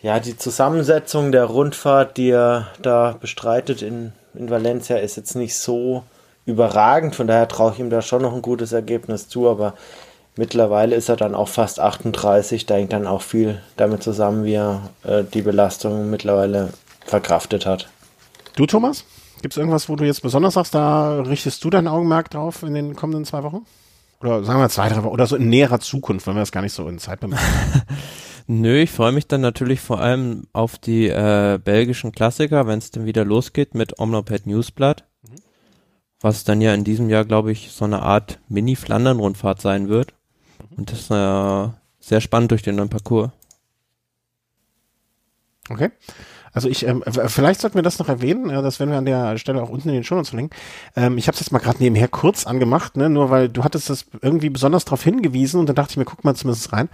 ja, 0.03 0.21
die 0.21 0.37
Zusammensetzung 0.37 1.33
der 1.33 1.45
Rundfahrt, 1.45 2.19
die 2.19 2.31
er 2.31 2.67
da 2.83 3.17
bestreitet 3.19 3.81
in, 3.81 4.13
in 4.35 4.51
Valencia, 4.51 4.99
ist 4.99 5.17
jetzt 5.17 5.35
nicht 5.35 5.57
so 5.57 6.05
überragend. 6.45 7.17
Von 7.17 7.29
daher 7.29 7.49
traue 7.49 7.73
ich 7.73 7.79
ihm 7.79 7.89
da 7.89 8.03
schon 8.03 8.21
noch 8.21 8.35
ein 8.35 8.43
gutes 8.43 8.73
Ergebnis 8.73 9.29
zu, 9.29 9.49
aber 9.49 9.73
mittlerweile 10.37 10.97
ist 10.97 11.09
er 11.09 11.17
dann 11.17 11.35
auch 11.35 11.49
fast 11.49 11.81
38. 11.81 12.67
Da 12.67 12.75
hängt 12.75 12.93
dann 12.93 13.07
auch 13.07 13.23
viel 13.23 13.63
damit 13.79 14.03
zusammen, 14.03 14.45
wie 14.45 14.55
er 14.55 14.91
äh, 15.03 15.25
die 15.25 15.43
Belastung 15.43 16.11
mittlerweile 16.11 16.75
verkraftet 17.07 17.65
hat. 17.65 17.89
Du, 18.57 18.67
Thomas? 18.67 19.05
Gibt 19.41 19.55
es 19.55 19.59
irgendwas, 19.59 19.89
wo 19.89 19.97
du 19.97 20.05
jetzt 20.05 20.23
besonders 20.23 20.55
sagst, 20.55 20.75
da 20.75 21.21
richtest 21.23 21.65
du 21.65 21.71
dein 21.71 21.89
Augenmerk 21.89 22.31
drauf 22.31 22.63
in 22.63 22.75
den 22.75 22.95
kommenden 22.95 23.25
zwei 23.25 23.43
Wochen? 23.43 23.67
Oder 24.21 24.45
sagen 24.45 24.61
wir 24.61 24.69
zwei, 24.69 24.89
drei 24.89 25.03
Wochen, 25.03 25.13
oder 25.13 25.27
so 25.27 25.37
in 25.37 25.49
näherer 25.49 25.81
Zukunft, 25.81 26.27
wenn 26.27 26.35
wir 26.35 26.41
das 26.41 26.53
gar 26.53 26.63
nicht 26.63 26.75
so 26.75 26.87
in 26.87 26.99
Zeit 26.99 27.21
bemerken. 27.21 27.45
Nö, 28.47 28.77
ich 28.79 28.91
freue 28.91 29.13
mich 29.13 29.27
dann 29.27 29.41
natürlich 29.41 29.81
vor 29.81 30.01
allem 30.01 30.47
auf 30.53 30.79
die 30.79 31.09
äh, 31.09 31.59
belgischen 31.63 32.13
Klassiker, 32.13 32.67
wenn 32.67 32.79
es 32.79 32.91
dann 32.91 33.07
wieder 33.07 33.25
losgeht 33.25 33.75
mit 33.75 33.99
Omloped 33.99 34.47
Newsblatt. 34.47 35.05
Mhm. 35.23 35.37
Was 36.21 36.45
dann 36.45 36.61
ja 36.61 36.75
in 36.75 36.85
diesem 36.85 37.09
Jahr, 37.09 37.25
glaube 37.25 37.51
ich, 37.53 37.73
so 37.73 37.85
eine 37.85 38.03
Art 38.03 38.39
Mini-Flandern-Rundfahrt 38.49 39.61
sein 39.61 39.89
wird. 39.89 40.15
Mhm. 40.71 40.79
Und 40.79 40.93
das 40.93 41.01
ist 41.01 41.11
äh, 41.11 41.69
sehr 42.01 42.21
spannend 42.21 42.51
durch 42.51 42.63
den 42.63 42.77
neuen 42.77 42.91
Parcours. 42.91 43.31
Okay. 45.69 45.91
Also 46.53 46.69
ich, 46.69 46.87
ähm, 46.87 47.03
vielleicht 47.07 47.61
sollten 47.61 47.77
wir 47.77 47.83
das 47.83 47.99
noch 47.99 48.09
erwähnen, 48.09 48.51
ja, 48.51 48.61
das 48.61 48.79
werden 48.79 48.91
wir 48.91 48.99
an 48.99 49.07
der 49.07 49.39
Stelle 49.39 49.63
auch 49.63 49.71
unten 49.71 49.89
in 49.89 49.95
den 49.95 50.05
Show 50.05 50.15
Notes 50.15 50.31
verlinken. 50.31 50.57
Ähm, 50.97 51.17
ich 51.17 51.27
habe 51.27 51.35
es 51.35 51.41
jetzt 51.41 51.53
mal 51.53 51.59
gerade 51.59 51.79
nebenher 51.79 52.09
kurz 52.09 52.47
angemacht, 52.47 52.97
ne, 52.97 53.09
nur 53.09 53.31
weil 53.31 53.49
du 53.49 53.65
hattest 53.65 53.89
das 53.89 54.07
irgendwie 54.21 54.51
besonders 54.51 54.85
darauf 54.85 55.03
hingewiesen 55.03 55.61
und 55.61 55.67
dann 55.67 55.77
dachte 55.77 55.93
ich 55.93 55.97
mir, 55.97 56.05
guck 56.05 56.25
mal 56.25 56.35
zumindest 56.35 56.73
rein. 56.73 56.89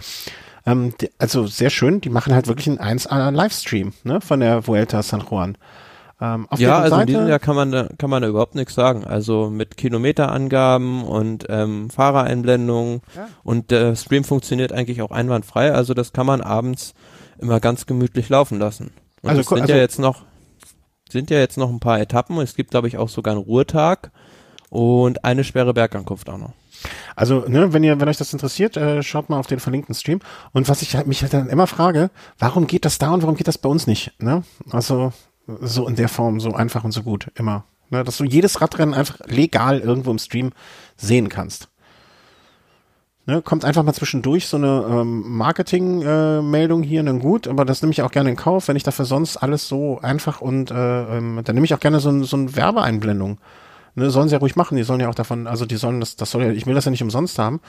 Ähm, 0.65 0.93
die, 1.01 1.09
also 1.17 1.47
sehr 1.47 1.69
schön, 1.69 2.01
die 2.01 2.09
machen 2.09 2.33
halt 2.33 2.47
wirklich 2.47 2.67
einen 2.67 2.79
1A 2.79 3.31
Livestream 3.31 3.93
ne, 4.03 4.21
von 4.21 4.39
der 4.39 4.65
Vuelta 4.65 5.03
San 5.03 5.23
Juan. 5.29 5.57
Ähm, 6.21 6.47
ja, 6.57 6.79
also 6.79 6.95
Seite, 6.95 7.01
in 7.01 7.07
diesem 7.07 7.27
Jahr 7.29 7.39
kann 7.39 7.55
man 7.55 7.71
da, 7.71 7.87
kann 7.97 8.09
man 8.09 8.21
da 8.21 8.27
überhaupt 8.27 8.55
nichts 8.55 8.75
sagen. 8.75 9.05
Also 9.05 9.49
mit 9.49 9.77
Kilometerangaben 9.77 11.03
und 11.03 11.45
ähm, 11.49 11.89
Fahrereinblendungen 11.89 13.01
ja. 13.15 13.29
und 13.43 13.71
der 13.71 13.95
Stream 13.95 14.23
funktioniert 14.23 14.73
eigentlich 14.73 15.01
auch 15.01 15.11
einwandfrei. 15.11 15.71
Also 15.71 15.93
das 15.93 16.11
kann 16.11 16.25
man 16.25 16.41
abends 16.41 16.93
immer 17.37 17.61
ganz 17.61 17.85
gemütlich 17.85 18.27
laufen 18.27 18.59
lassen. 18.59 18.91
Und 19.21 19.29
also, 19.29 19.41
es 19.41 19.47
sind 19.47 19.61
also, 19.61 19.73
ja 19.73 19.79
jetzt 19.79 19.99
noch, 19.99 20.23
sind 21.09 21.29
ja 21.29 21.39
jetzt 21.39 21.57
noch 21.57 21.69
ein 21.69 21.79
paar 21.79 21.99
Etappen. 21.99 22.37
Es 22.39 22.55
gibt, 22.55 22.71
glaube 22.71 22.87
ich, 22.87 22.97
auch 22.97 23.09
sogar 23.09 23.33
einen 23.33 23.43
Ruhetag 23.43 24.11
und 24.69 25.23
eine 25.25 25.43
schwere 25.43 25.73
Bergankunft 25.73 26.29
auch 26.29 26.37
noch. 26.37 26.53
Also, 27.15 27.43
ne, 27.47 27.73
wenn 27.73 27.83
ihr, 27.83 27.99
wenn 27.99 28.07
euch 28.07 28.17
das 28.17 28.31
interessiert, 28.31 28.77
äh, 28.77 29.03
schaut 29.03 29.29
mal 29.29 29.39
auf 29.39 29.47
den 29.47 29.59
verlinkten 29.59 29.93
Stream. 29.93 30.19
Und 30.53 30.69
was 30.69 30.81
ich 30.81 30.95
halt, 30.95 31.07
mich 31.07 31.21
halt 31.21 31.33
dann 31.33 31.49
immer 31.49 31.67
frage, 31.67 32.09
warum 32.37 32.67
geht 32.67 32.85
das 32.85 32.97
da 32.97 33.11
und 33.11 33.21
warum 33.21 33.35
geht 33.35 33.47
das 33.47 33.57
bei 33.57 33.69
uns 33.69 33.87
nicht? 33.87 34.13
Ne? 34.19 34.43
Also, 34.71 35.11
so 35.61 35.87
in 35.87 35.95
der 35.95 36.09
Form, 36.09 36.39
so 36.39 36.53
einfach 36.53 36.83
und 36.83 36.91
so 36.91 37.03
gut, 37.03 37.31
immer. 37.35 37.65
Ne? 37.89 38.03
Dass 38.03 38.17
du 38.17 38.23
jedes 38.23 38.61
Radrennen 38.61 38.93
einfach 38.93 39.19
legal 39.25 39.79
irgendwo 39.79 40.11
im 40.11 40.19
Stream 40.19 40.51
sehen 40.95 41.29
kannst. 41.29 41.69
Ne, 43.29 43.43
kommt 43.43 43.63
einfach 43.63 43.83
mal 43.83 43.93
zwischendurch 43.93 44.47
so 44.47 44.57
eine 44.57 44.87
ähm, 44.89 45.23
Marketing-Meldung 45.37 46.81
äh, 46.81 46.87
hier, 46.87 47.03
dann 47.03 47.19
gut, 47.19 47.47
aber 47.47 47.63
das 47.63 47.83
nehme 47.83 47.91
ich 47.91 48.01
auch 48.01 48.09
gerne 48.09 48.31
in 48.31 48.35
Kauf, 48.35 48.67
wenn 48.67 48.75
ich 48.75 48.81
dafür 48.81 49.05
sonst 49.05 49.37
alles 49.37 49.67
so 49.67 49.99
einfach 50.01 50.41
und 50.41 50.71
äh, 50.71 51.17
ähm, 51.17 51.39
dann 51.43 51.53
nehme 51.53 51.63
ich 51.63 51.75
auch 51.75 51.79
gerne 51.79 51.99
so, 51.99 52.23
so 52.23 52.37
eine 52.37 52.55
Werbeeinblendung. 52.55 53.37
Ne, 53.93 54.09
sollen 54.09 54.29
sie 54.29 54.33
ja 54.33 54.39
ruhig 54.39 54.55
machen, 54.55 54.77
die 54.77 54.83
sollen 54.83 54.99
ja 54.99 55.09
auch 55.09 55.15
davon, 55.15 55.45
also 55.45 55.67
die 55.67 55.75
sollen 55.75 55.99
das, 55.99 56.15
das 56.15 56.31
soll 56.31 56.41
ja, 56.41 56.49
ich 56.49 56.65
will 56.65 56.73
das 56.73 56.85
ja 56.85 56.91
nicht 56.91 57.03
umsonst 57.03 57.37
haben. 57.37 57.61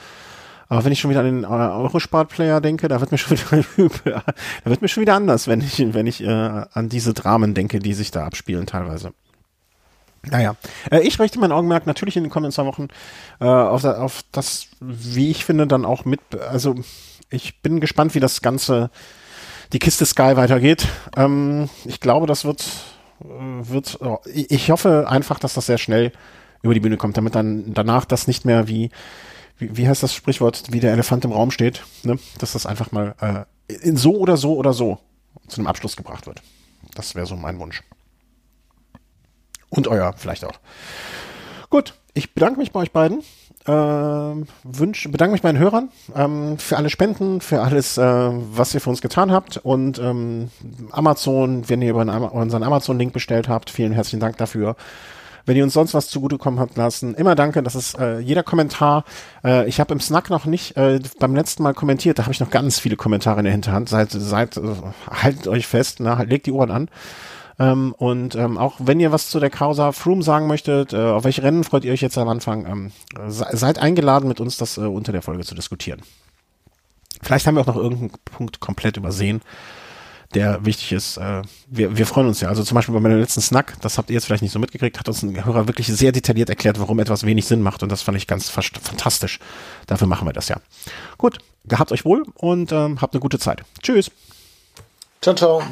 Aber 0.70 0.82
wenn 0.86 0.92
ich 0.92 1.00
schon 1.00 1.10
wieder 1.10 1.20
an 1.20 1.26
den 1.26 1.44
äh, 1.44 1.48
Eurospart-Player 1.48 2.62
denke, 2.62 2.88
da 2.88 2.98
wird 3.02 3.12
mir 3.12 3.18
schon 3.18 3.36
wieder 3.76 4.24
da 4.64 4.70
wird 4.70 4.80
mir 4.80 4.88
schon 4.88 5.02
wieder 5.02 5.14
anders, 5.14 5.46
wenn 5.46 5.60
ich, 5.60 5.92
wenn 5.92 6.06
ich 6.06 6.24
äh, 6.24 6.26
an 6.72 6.88
diese 6.88 7.12
Dramen 7.12 7.52
denke, 7.52 7.80
die 7.80 7.92
sich 7.92 8.10
da 8.10 8.24
abspielen 8.24 8.64
teilweise. 8.64 9.12
Naja, 10.22 10.56
äh, 10.90 11.00
ich 11.00 11.18
richte 11.18 11.38
mein 11.38 11.52
Augenmerk 11.52 11.86
natürlich 11.86 12.16
in 12.16 12.24
den 12.24 12.30
kommenden 12.30 12.52
zwei 12.52 12.66
Wochen 12.66 12.88
äh, 13.40 13.44
auf, 13.44 13.84
auf 13.84 14.22
das, 14.32 14.66
wie 14.80 15.30
ich 15.30 15.44
finde, 15.44 15.66
dann 15.66 15.84
auch 15.84 16.04
mit, 16.04 16.20
also 16.50 16.74
ich 17.30 17.62
bin 17.62 17.80
gespannt, 17.80 18.14
wie 18.14 18.20
das 18.20 18.42
Ganze, 18.42 18.90
die 19.72 19.78
Kiste 19.78 20.04
Sky 20.04 20.36
weitergeht. 20.36 20.88
Ähm, 21.16 21.70
ich 21.84 22.00
glaube, 22.00 22.26
das 22.26 22.44
wird, 22.44 22.66
äh, 23.22 23.68
wird, 23.68 23.98
oh, 24.02 24.18
ich 24.26 24.70
hoffe 24.70 25.06
einfach, 25.08 25.38
dass 25.38 25.54
das 25.54 25.66
sehr 25.66 25.78
schnell 25.78 26.12
über 26.62 26.74
die 26.74 26.80
Bühne 26.80 26.98
kommt, 26.98 27.16
damit 27.16 27.34
dann 27.34 27.72
danach 27.72 28.04
das 28.04 28.26
nicht 28.26 28.44
mehr 28.44 28.68
wie, 28.68 28.90
wie, 29.58 29.76
wie 29.76 29.88
heißt 29.88 30.02
das 30.02 30.14
Sprichwort, 30.14 30.64
wie 30.70 30.80
der 30.80 30.92
Elefant 30.92 31.24
im 31.24 31.32
Raum 31.32 31.50
steht, 31.50 31.82
ne? 32.02 32.18
dass 32.38 32.52
das 32.52 32.66
einfach 32.66 32.92
mal 32.92 33.14
äh, 33.20 33.74
in 33.74 33.96
so 33.96 34.16
oder 34.16 34.36
so 34.36 34.56
oder 34.56 34.74
so 34.74 34.98
zu 35.48 35.60
einem 35.60 35.66
Abschluss 35.68 35.96
gebracht 35.96 36.26
wird. 36.26 36.42
Das 36.94 37.14
wäre 37.14 37.26
so 37.26 37.36
mein 37.36 37.58
Wunsch. 37.58 37.82
Und 39.70 39.88
euer 39.88 40.12
vielleicht 40.16 40.44
auch. 40.44 40.58
Gut, 41.70 41.94
ich 42.14 42.34
bedanke 42.34 42.58
mich 42.58 42.72
bei 42.72 42.80
euch 42.80 42.92
beiden. 42.92 43.22
Ähm, 43.66 44.46
wünsch, 44.64 45.08
bedanke 45.10 45.32
mich 45.32 45.42
bei 45.42 45.52
den 45.52 45.60
Hörern 45.60 45.90
ähm, 46.16 46.58
für 46.58 46.78
alle 46.78 46.88
Spenden, 46.88 47.42
für 47.42 47.60
alles, 47.60 47.98
äh, 47.98 48.02
was 48.02 48.74
ihr 48.74 48.80
für 48.80 48.90
uns 48.90 49.02
getan 49.02 49.30
habt. 49.30 49.58
Und 49.58 49.98
ähm, 49.98 50.50
Amazon, 50.90 51.68
wenn 51.68 51.82
ihr 51.82 51.90
über 51.90 52.32
unseren 52.32 52.62
Amazon-Link 52.62 53.12
bestellt 53.12 53.48
habt, 53.48 53.68
vielen 53.68 53.92
herzlichen 53.92 54.20
Dank 54.20 54.38
dafür. 54.38 54.76
Wenn 55.44 55.56
ihr 55.56 55.64
uns 55.64 55.74
sonst 55.74 55.94
was 55.94 56.08
zugutekommen 56.08 56.58
habt 56.58 56.76
lassen, 56.76 57.14
immer 57.14 57.34
danke. 57.34 57.62
Das 57.62 57.74
ist 57.74 57.98
äh, 57.98 58.18
jeder 58.18 58.42
Kommentar. 58.42 59.04
Äh, 59.44 59.68
ich 59.68 59.78
habe 59.78 59.92
im 59.92 60.00
Snack 60.00 60.30
noch 60.30 60.46
nicht 60.46 60.76
äh, 60.76 61.00
beim 61.18 61.34
letzten 61.34 61.62
Mal 61.62 61.74
kommentiert. 61.74 62.18
Da 62.18 62.22
habe 62.22 62.32
ich 62.32 62.40
noch 62.40 62.50
ganz 62.50 62.78
viele 62.78 62.96
Kommentare 62.96 63.40
in 63.40 63.44
der 63.44 63.52
Hinterhand. 63.52 63.88
Seid, 63.88 64.10
seid, 64.10 64.58
haltet 65.10 65.48
euch 65.48 65.66
fest, 65.66 66.00
ne? 66.00 66.24
legt 66.26 66.46
die 66.46 66.52
Ohren 66.52 66.70
an. 66.70 66.88
Ähm, 67.60 67.94
und 67.98 68.34
ähm, 68.36 68.56
auch 68.56 68.76
wenn 68.78 69.00
ihr 69.00 69.12
was 69.12 69.28
zu 69.28 69.38
der 69.38 69.50
Causa 69.50 69.92
Froome 69.92 70.22
sagen 70.22 70.46
möchtet, 70.46 70.94
äh, 70.94 70.96
auf 70.96 71.24
welche 71.24 71.42
Rennen 71.42 71.62
freut 71.62 71.84
ihr 71.84 71.92
euch 71.92 72.00
jetzt 72.00 72.16
am 72.16 72.28
Anfang, 72.28 72.64
ähm, 72.66 72.92
seid 73.28 73.78
eingeladen, 73.78 74.28
mit 74.28 74.40
uns 74.40 74.56
das 74.56 74.78
äh, 74.78 74.80
unter 74.80 75.12
der 75.12 75.20
Folge 75.20 75.44
zu 75.44 75.54
diskutieren. 75.54 76.00
Vielleicht 77.20 77.46
haben 77.46 77.56
wir 77.56 77.60
auch 77.60 77.66
noch 77.66 77.76
irgendeinen 77.76 78.12
Punkt 78.24 78.60
komplett 78.60 78.96
übersehen, 78.96 79.42
der 80.34 80.64
wichtig 80.64 80.92
ist. 80.92 81.18
Äh, 81.18 81.42
wir, 81.66 81.98
wir 81.98 82.06
freuen 82.06 82.28
uns 82.28 82.40
ja. 82.40 82.48
Also 82.48 82.62
zum 82.62 82.76
Beispiel 82.76 82.94
bei 82.94 83.00
meinem 83.00 83.20
letzten 83.20 83.42
Snack, 83.42 83.76
das 83.82 83.98
habt 83.98 84.08
ihr 84.08 84.14
jetzt 84.14 84.24
vielleicht 84.24 84.42
nicht 84.42 84.52
so 84.52 84.58
mitgekriegt, 84.58 84.98
hat 84.98 85.08
uns 85.08 85.22
ein 85.22 85.44
Hörer 85.44 85.68
wirklich 85.68 85.88
sehr 85.88 86.12
detailliert 86.12 86.48
erklärt, 86.48 86.80
warum 86.80 86.98
etwas 86.98 87.26
wenig 87.26 87.44
Sinn 87.44 87.60
macht. 87.60 87.82
Und 87.82 87.92
das 87.92 88.00
fand 88.00 88.16
ich 88.16 88.26
ganz 88.26 88.48
fantastisch. 88.48 89.38
Dafür 89.86 90.06
machen 90.06 90.26
wir 90.26 90.32
das 90.32 90.48
ja. 90.48 90.56
Gut, 91.18 91.36
gehabt 91.66 91.92
euch 91.92 92.06
wohl 92.06 92.24
und 92.36 92.72
ähm, 92.72 93.02
habt 93.02 93.12
eine 93.12 93.20
gute 93.20 93.38
Zeit. 93.38 93.64
Tschüss. 93.82 94.10
Ciao, 95.20 95.34
ciao. 95.34 95.62